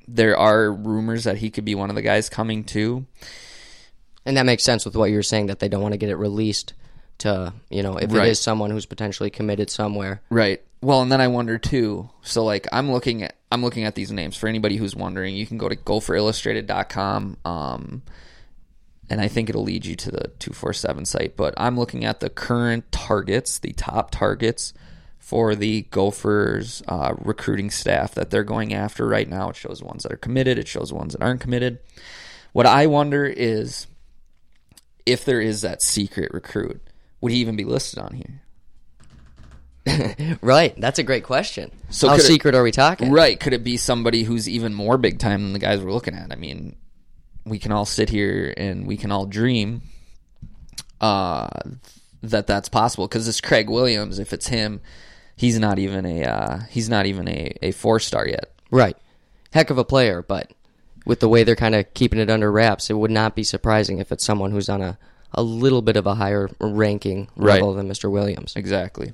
there 0.08 0.38
are 0.38 0.72
rumors 0.72 1.24
that 1.24 1.38
he 1.38 1.50
could 1.50 1.64
be 1.66 1.76
one 1.76 1.90
of 1.90 1.96
the 1.96 2.02
guys 2.02 2.28
coming 2.30 2.64
too. 2.66 3.06
And 4.26 4.36
that 4.38 4.46
makes 4.46 4.64
sense 4.64 4.84
with 4.86 4.96
what 4.96 5.12
you're 5.12 5.24
saying 5.24 5.46
that 5.48 5.60
they 5.60 5.70
don't 5.70 5.82
want 5.82 5.94
to 5.94 5.98
get 5.98 6.10
it 6.10 6.16
released 6.16 6.74
to, 7.20 7.54
you 7.70 7.84
know, 7.84 7.96
if 7.98 8.12
Right. 8.12 8.28
it 8.28 8.32
is 8.32 8.40
someone 8.42 8.70
who's 8.72 8.86
potentially 8.86 9.30
committed 9.30 9.70
somewhere. 9.70 10.22
Right. 10.30 10.62
Well, 10.86 11.02
and 11.02 11.12
then 11.12 11.20
I 11.20 11.30
wonder 11.30 11.58
too. 11.58 12.12
So 12.22 12.44
like 12.44 12.68
I'm 12.72 12.92
looking 12.92 13.24
at 13.24 13.36
I'm 13.52 13.64
looking 13.64 13.86
at 13.86 13.96
these 13.96 14.12
names 14.12 14.38
for 14.38 14.48
anybody 14.48 14.78
who's 14.78 14.96
wondering. 14.96 15.36
You 15.36 15.48
can 15.48 15.58
go 15.58 15.68
to 15.68 15.76
gopherillustrated.com 15.76 17.38
um 17.44 18.04
and 19.10 19.20
I 19.20 19.28
think 19.28 19.50
it'll 19.50 19.64
lead 19.64 19.84
you 19.84 19.96
to 19.96 20.12
the 20.12 20.32
247 20.38 21.06
site, 21.06 21.36
but 21.36 21.56
I'm 21.58 21.76
looking 21.76 22.06
at 22.06 22.20
the 22.20 22.30
current 22.30 22.92
targets, 22.92 23.58
the 23.58 23.74
top 23.74 24.12
targets 24.12 24.76
for 25.18 25.56
the 25.56 25.88
Gophers 25.90 26.84
uh, 26.88 27.16
recruiting 27.18 27.72
staff 27.72 28.14
that 28.14 28.30
they're 28.30 28.44
going 28.44 28.72
after 28.72 29.08
right 29.08 29.28
now. 29.28 29.50
It 29.50 29.56
shows 29.56 29.82
ones 29.82 30.04
that 30.04 30.12
are 30.12 30.18
committed, 30.18 30.60
it 30.60 30.68
shows 30.68 30.94
ones 30.94 31.14
that 31.14 31.24
aren't 31.24 31.42
committed. 31.42 31.80
What 32.54 32.68
I 32.68 32.86
wonder 32.86 33.26
is 33.26 33.88
if 35.04 35.26
there 35.26 35.42
is 35.42 35.62
that 35.62 35.82
secret 35.82 36.32
recruit, 36.32 36.80
would 37.22 37.32
he 37.32 37.40
even 37.40 37.56
be 37.56 37.64
listed 37.64 37.98
on 37.98 38.14
here? 38.14 38.44
Right. 40.42 40.74
That's 40.80 41.00
a 41.00 41.04
great 41.04 41.24
question. 41.24 41.72
So 41.90 42.08
How 42.08 42.16
could 42.16 42.24
it- 42.26 42.28
secret 42.28 42.56
are 42.56 42.64
we 42.64 42.72
talking? 42.72 43.12
Right. 43.12 43.40
Could 43.40 43.54
it 43.54 43.64
be 43.64 43.78
somebody 43.78 44.24
who's 44.24 44.50
even 44.50 44.74
more 44.74 44.98
big 44.98 45.20
time 45.20 45.44
than 45.44 45.54
the 45.54 45.60
guys 45.60 45.82
we're 45.82 45.92
looking 45.94 46.16
at? 46.16 46.32
I 46.32 46.36
mean, 46.36 46.76
we 47.46 47.60
can 47.60 47.72
all 47.72 47.86
sit 47.86 48.10
here 48.10 48.54
and 48.58 48.88
we 48.88 48.98
can 48.98 49.12
all 49.12 49.26
dream 49.26 49.82
uh, 51.02 51.48
that 52.24 52.48
that's 52.48 52.70
possible 52.70 53.08
because 53.08 53.26
this 53.26 53.42
Craig 53.42 53.70
Williams, 53.70 54.20
if 54.20 54.34
it's 54.34 54.48
him, 54.48 54.82
he's 55.36 55.60
not 55.60 55.78
even 55.80 56.06
a 56.06 56.24
uh, 56.24 56.60
he's 56.70 56.90
not 56.90 57.06
even 57.06 57.28
a, 57.28 57.56
a 57.62 57.72
four 57.72 58.00
star 58.00 58.28
yet. 58.28 58.52
Right. 58.72 58.98
Heck 59.54 59.70
of 59.70 59.78
a 59.78 59.86
player, 59.86 60.22
but 60.22 60.52
with 61.06 61.20
the 61.20 61.30
way 61.30 61.44
they're 61.44 61.56
kind 61.56 61.76
of 61.76 61.94
keeping 61.94 62.20
it 62.20 62.30
under 62.30 62.52
wraps, 62.52 62.90
it 62.90 62.94
would 62.96 63.12
not 63.12 63.36
be 63.36 63.44
surprising 63.44 64.00
if 64.00 64.12
it's 64.12 64.24
someone 64.26 64.52
who's 64.52 64.70
on 64.70 64.82
a, 64.82 64.98
a 65.34 65.44
little 65.44 65.82
bit 65.84 65.96
of 65.98 66.08
a 66.08 66.16
higher 66.16 66.50
ranking 66.60 67.28
Right. 67.36 67.56
level 67.56 67.74
than 67.76 67.88
Mr. 67.88 68.10
Williams. 68.12 68.54
Exactly. 68.56 69.14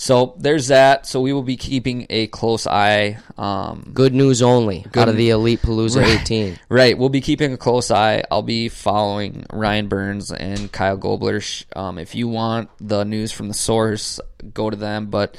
So 0.00 0.36
there's 0.38 0.68
that. 0.68 1.06
So 1.06 1.20
we 1.20 1.32
will 1.32 1.42
be 1.42 1.56
keeping 1.56 2.06
a 2.08 2.28
close 2.28 2.68
eye. 2.68 3.18
Um, 3.36 3.90
Good 3.92 4.14
news 4.14 4.42
only 4.42 4.86
out 4.94 5.08
of 5.08 5.16
the 5.16 5.30
Elite 5.30 5.60
Palooza 5.60 6.02
Right. 6.02 6.20
18. 6.20 6.56
Right. 6.68 6.96
We'll 6.96 7.08
be 7.08 7.20
keeping 7.20 7.52
a 7.52 7.56
close 7.56 7.90
eye. 7.90 8.22
I'll 8.30 8.42
be 8.42 8.68
following 8.68 9.44
Ryan 9.52 9.88
Burns 9.88 10.30
and 10.30 10.70
Kyle 10.70 10.96
Gobler. 10.96 11.42
Um, 11.74 11.98
if 11.98 12.14
you 12.14 12.28
want 12.28 12.70
the 12.78 13.02
news 13.04 13.32
from 13.32 13.48
the 13.48 13.54
source, 13.54 14.20
go 14.54 14.70
to 14.70 14.76
them. 14.76 15.06
But 15.06 15.36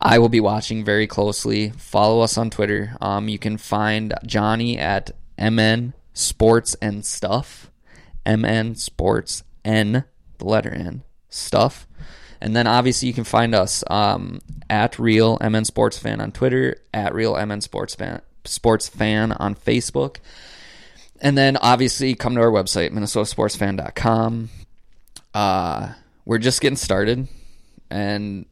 I 0.00 0.18
will 0.18 0.28
be 0.28 0.40
watching 0.40 0.84
very 0.84 1.06
closely. 1.06 1.70
Follow 1.70 2.20
us 2.22 2.36
on 2.36 2.50
Twitter. 2.50 2.96
Um, 3.00 3.28
you 3.28 3.38
can 3.38 3.58
find 3.58 4.12
Johnny 4.26 4.76
at 4.76 5.12
MN 5.38 5.94
Sports 6.14 6.74
and 6.82 7.04
Stuff. 7.04 7.70
MN 8.26 8.74
Sports 8.74 9.44
N, 9.64 10.02
the 10.38 10.44
letter 10.46 10.70
N, 10.74 11.04
Stuff. 11.28 11.86
And 12.40 12.56
then 12.56 12.66
obviously 12.66 13.08
you 13.08 13.14
can 13.14 13.24
find 13.24 13.54
us 13.54 13.84
um, 13.90 14.40
at 14.68 14.98
Real 14.98 15.38
MN 15.40 15.64
Sports 15.64 15.98
Fan 15.98 16.20
on 16.20 16.32
Twitter, 16.32 16.76
at 16.94 17.14
Real 17.14 17.34
MN 17.34 17.60
Sports 17.60 17.94
Fan, 17.94 18.22
Sports 18.44 18.88
Fan 18.88 19.32
on 19.32 19.54
Facebook. 19.54 20.16
And 21.20 21.36
then 21.36 21.56
obviously 21.58 22.14
come 22.14 22.34
to 22.34 22.40
our 22.40 22.50
website, 22.50 22.92
minnesotasportsfan.com. 22.92 24.48
Uh, 25.34 25.92
we're 26.24 26.38
just 26.38 26.60
getting 26.60 26.76
started, 26.76 27.28
and 27.90 28.46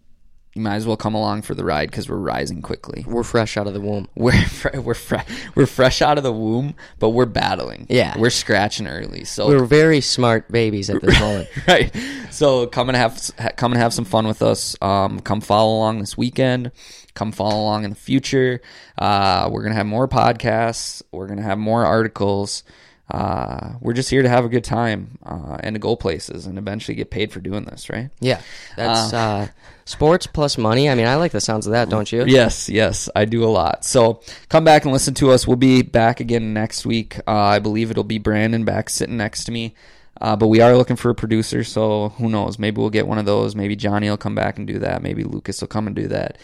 you 0.59 0.65
might 0.65 0.75
as 0.75 0.89
well 0.89 0.97
come 0.97 1.15
along 1.15 1.43
for 1.43 1.55
the 1.55 1.65
ride 1.65 1.89
because 1.89 2.09
we're 2.09 2.17
rising 2.17 2.63
quickly. 2.63 3.05
We're 3.07 3.23
fresh 3.23 3.57
out 3.57 3.69
of 3.69 3.75
the 3.75 3.81
womb. 3.81 4.09
We're 4.17 4.33
fre- 4.45 4.81
we're 4.81 4.95
fre- 4.95 5.17
we're 5.55 5.67
fresh 5.67 6.03
out 6.03 6.19
of 6.19 6.25
the 6.25 6.33
womb, 6.33 6.75
but 6.99 7.11
we're 7.11 7.27
battling. 7.27 7.87
Yeah. 7.89 8.19
we're 8.19 8.31
scratching 8.31 8.89
early. 8.89 9.23
So 9.25 9.47
We're 9.47 9.65
very 9.65 10.01
smart 10.01 10.51
babies 10.51 10.91
at 10.91 11.01
this 11.01 11.21
moment. 11.21 11.49
right. 11.69 11.95
So 12.33 12.67
come 12.67 12.89
and 12.89 12.97
have 12.97 13.31
come 13.57 13.71
and 13.71 13.81
have 13.81 13.95
some 13.95 14.05
fun 14.05 14.27
with 14.27 14.43
us. 14.43 14.77
Um, 14.83 15.21
come 15.21 15.41
follow 15.41 15.77
along 15.77 16.01
this 16.01 16.17
weekend. 16.17 16.73
Come 17.15 17.31
follow 17.31 17.61
along 17.61 17.85
in 17.85 17.91
the 17.91 17.97
future. 17.97 18.61
Uh, 18.99 19.49
we're 19.53 19.63
gonna 19.63 19.77
have 19.77 19.87
more 19.87 20.09
podcasts. 20.09 21.03
We're 21.13 21.29
gonna 21.29 21.43
have 21.43 21.59
more 21.59 21.87
articles. 21.87 22.65
Uh, 23.11 23.75
we're 23.81 23.95
just 23.95 24.11
here 24.11 24.23
to 24.23 24.29
have 24.29 24.45
a 24.45 24.49
good 24.49 24.65
time 24.65 25.19
uh, 25.25 25.57
and 25.61 25.75
to 25.75 25.79
go 25.79 25.97
places 25.97 26.47
and 26.47 26.59
eventually 26.59 26.95
get 26.95 27.11
paid 27.11 27.33
for 27.33 27.41
doing 27.41 27.65
this, 27.65 27.89
right? 27.89 28.11
Yeah. 28.21 28.41
That's 28.77 29.13
uh, 29.15 29.49
sports 29.87 30.27
plus 30.27 30.59
money. 30.59 30.91
I 30.91 30.95
mean, 30.95 31.07
I 31.07 31.17
like 31.17 31.33
the 31.33 31.41
sounds 31.41 31.67
of 31.67 31.73
that, 31.73 31.89
don't 31.91 32.11
you? 32.13 32.25
Yes, 32.27 32.69
yes, 32.69 33.09
I 33.17 33.25
do 33.25 33.45
a 33.45 33.49
lot. 33.49 33.85
So 33.85 34.21
come 34.49 34.65
back 34.65 34.85
and 34.85 34.93
listen 34.93 35.15
to 35.15 35.31
us. 35.31 35.47
We'll 35.47 35.57
be 35.57 35.83
back 35.83 36.21
again 36.21 36.53
next 36.53 36.85
week. 36.85 37.19
Uh, 37.27 37.33
I 37.33 37.59
believe 37.61 37.91
it'll 37.91 38.05
be 38.05 38.19
Brandon 38.19 38.65
back 38.65 38.91
sitting 38.91 39.17
next 39.17 39.45
to 39.45 39.53
me. 39.53 39.75
Uh, 40.21 40.37
but 40.37 40.49
we 40.49 40.61
are 40.61 40.77
looking 40.77 40.97
for 40.97 41.11
a 41.11 41.15
producer, 41.15 41.63
so 41.63 42.09
who 42.11 42.29
knows? 42.29 42.59
Maybe 42.59 42.81
we'll 42.81 42.91
get 42.91 43.07
one 43.07 43.19
of 43.19 43.25
those. 43.25 43.55
Maybe 43.55 43.77
Johnny 43.77 44.11
will 44.11 44.17
come 44.17 44.35
back 44.35 44.59
and 44.59 44.67
do 44.67 44.81
that. 44.81 45.01
Maybe 45.01 45.23
Lucas 45.23 45.61
will 45.61 45.69
come 45.69 45.87
and 45.87 45.95
do 45.95 46.09
that. 46.09 46.39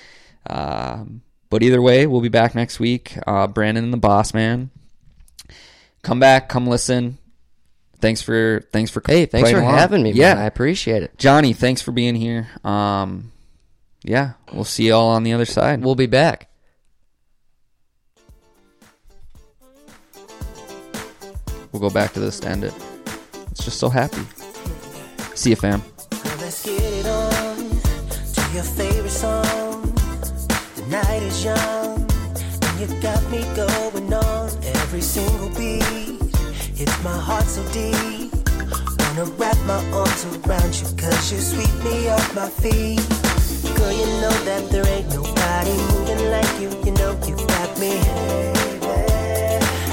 Um, 0.49 1.23
but 1.51 1.63
either 1.63 1.83
way, 1.83 2.07
we'll 2.07 2.21
be 2.21 2.29
back 2.29 2.55
next 2.55 2.79
week. 2.79 3.19
Uh, 3.27 3.49
Brandon 3.49 3.85
and 3.85 3.93
the 3.93 3.99
Boss 3.99 4.33
Man. 4.33 4.71
Come 6.05 6.21
back, 6.21 6.51
come 6.51 6.67
listen. 6.67 7.17
Thanks 8.01 8.21
for 8.21 8.61
thanks 8.73 8.91
for 8.91 9.03
Hey, 9.07 9.25
thanks 9.25 9.51
for 9.51 9.59
along. 9.59 9.75
having 9.75 10.03
me, 10.03 10.11
man. 10.11 10.17
Yeah, 10.21 10.35
I 10.39 10.45
appreciate 10.45 11.03
it. 11.03 11.17
Johnny, 11.19 11.55
thanks 11.55 11.81
for 11.81 11.93
being 11.93 12.15
here. 12.15 12.47
Um, 12.63 13.33
yeah, 14.03 14.33
we'll 14.53 14.65
see 14.65 14.87
you 14.87 14.95
all 14.95 15.09
on 15.09 15.23
the 15.23 15.33
other 15.33 15.47
side. 15.47 15.83
We'll 15.83 15.95
be 15.95 16.07
back. 16.07 16.51
We'll 21.73 21.81
go 21.81 21.89
back 21.91 22.13
to 22.13 22.21
this 22.21 22.39
to 22.41 22.49
end 22.49 22.65
it. 22.65 22.75
It's 23.51 23.65
just 23.65 23.79
so 23.81 23.89
happy. 23.89 24.23
See 25.35 25.51
you, 25.51 25.57
fam. 25.57 25.83
Now 30.91 31.01
every 34.95 35.03
single 35.03 35.49
beat. 35.59 35.83
It's 36.81 37.03
my 37.03 37.19
heart 37.19 37.47
so 37.47 37.65
deep. 37.73 38.31
Wanna 39.01 39.25
wrap 39.35 39.59
my 39.67 39.83
arms 39.91 40.25
around 40.25 40.73
you, 40.79 40.87
cause 40.97 41.33
you 41.33 41.41
sweep 41.41 41.75
me 41.83 42.09
off 42.11 42.33
my 42.37 42.49
feet. 42.49 43.03
Girl, 43.77 43.91
you 43.91 44.07
know 44.23 44.31
that 44.47 44.71
there 44.71 44.87
ain't 44.87 45.09
nobody 45.11 45.75
moving 45.91 46.31
like 46.31 46.53
you. 46.61 46.71
You 46.87 46.93
know 46.93 47.11
you 47.27 47.35
got 47.35 47.77
me. 47.81 47.99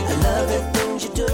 I 0.06 0.14
love 0.22 0.48
the 0.54 0.62
things 0.76 1.04
you 1.06 1.12
do. 1.16 1.32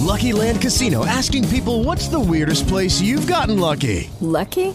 Lucky 0.00 0.32
Land 0.32 0.62
Casino 0.62 1.04
asking 1.04 1.46
people 1.48 1.84
what's 1.84 2.08
the 2.08 2.20
weirdest 2.20 2.66
place 2.68 3.02
you've 3.02 3.26
gotten 3.26 3.58
lucky? 3.58 4.10
Lucky? 4.22 4.74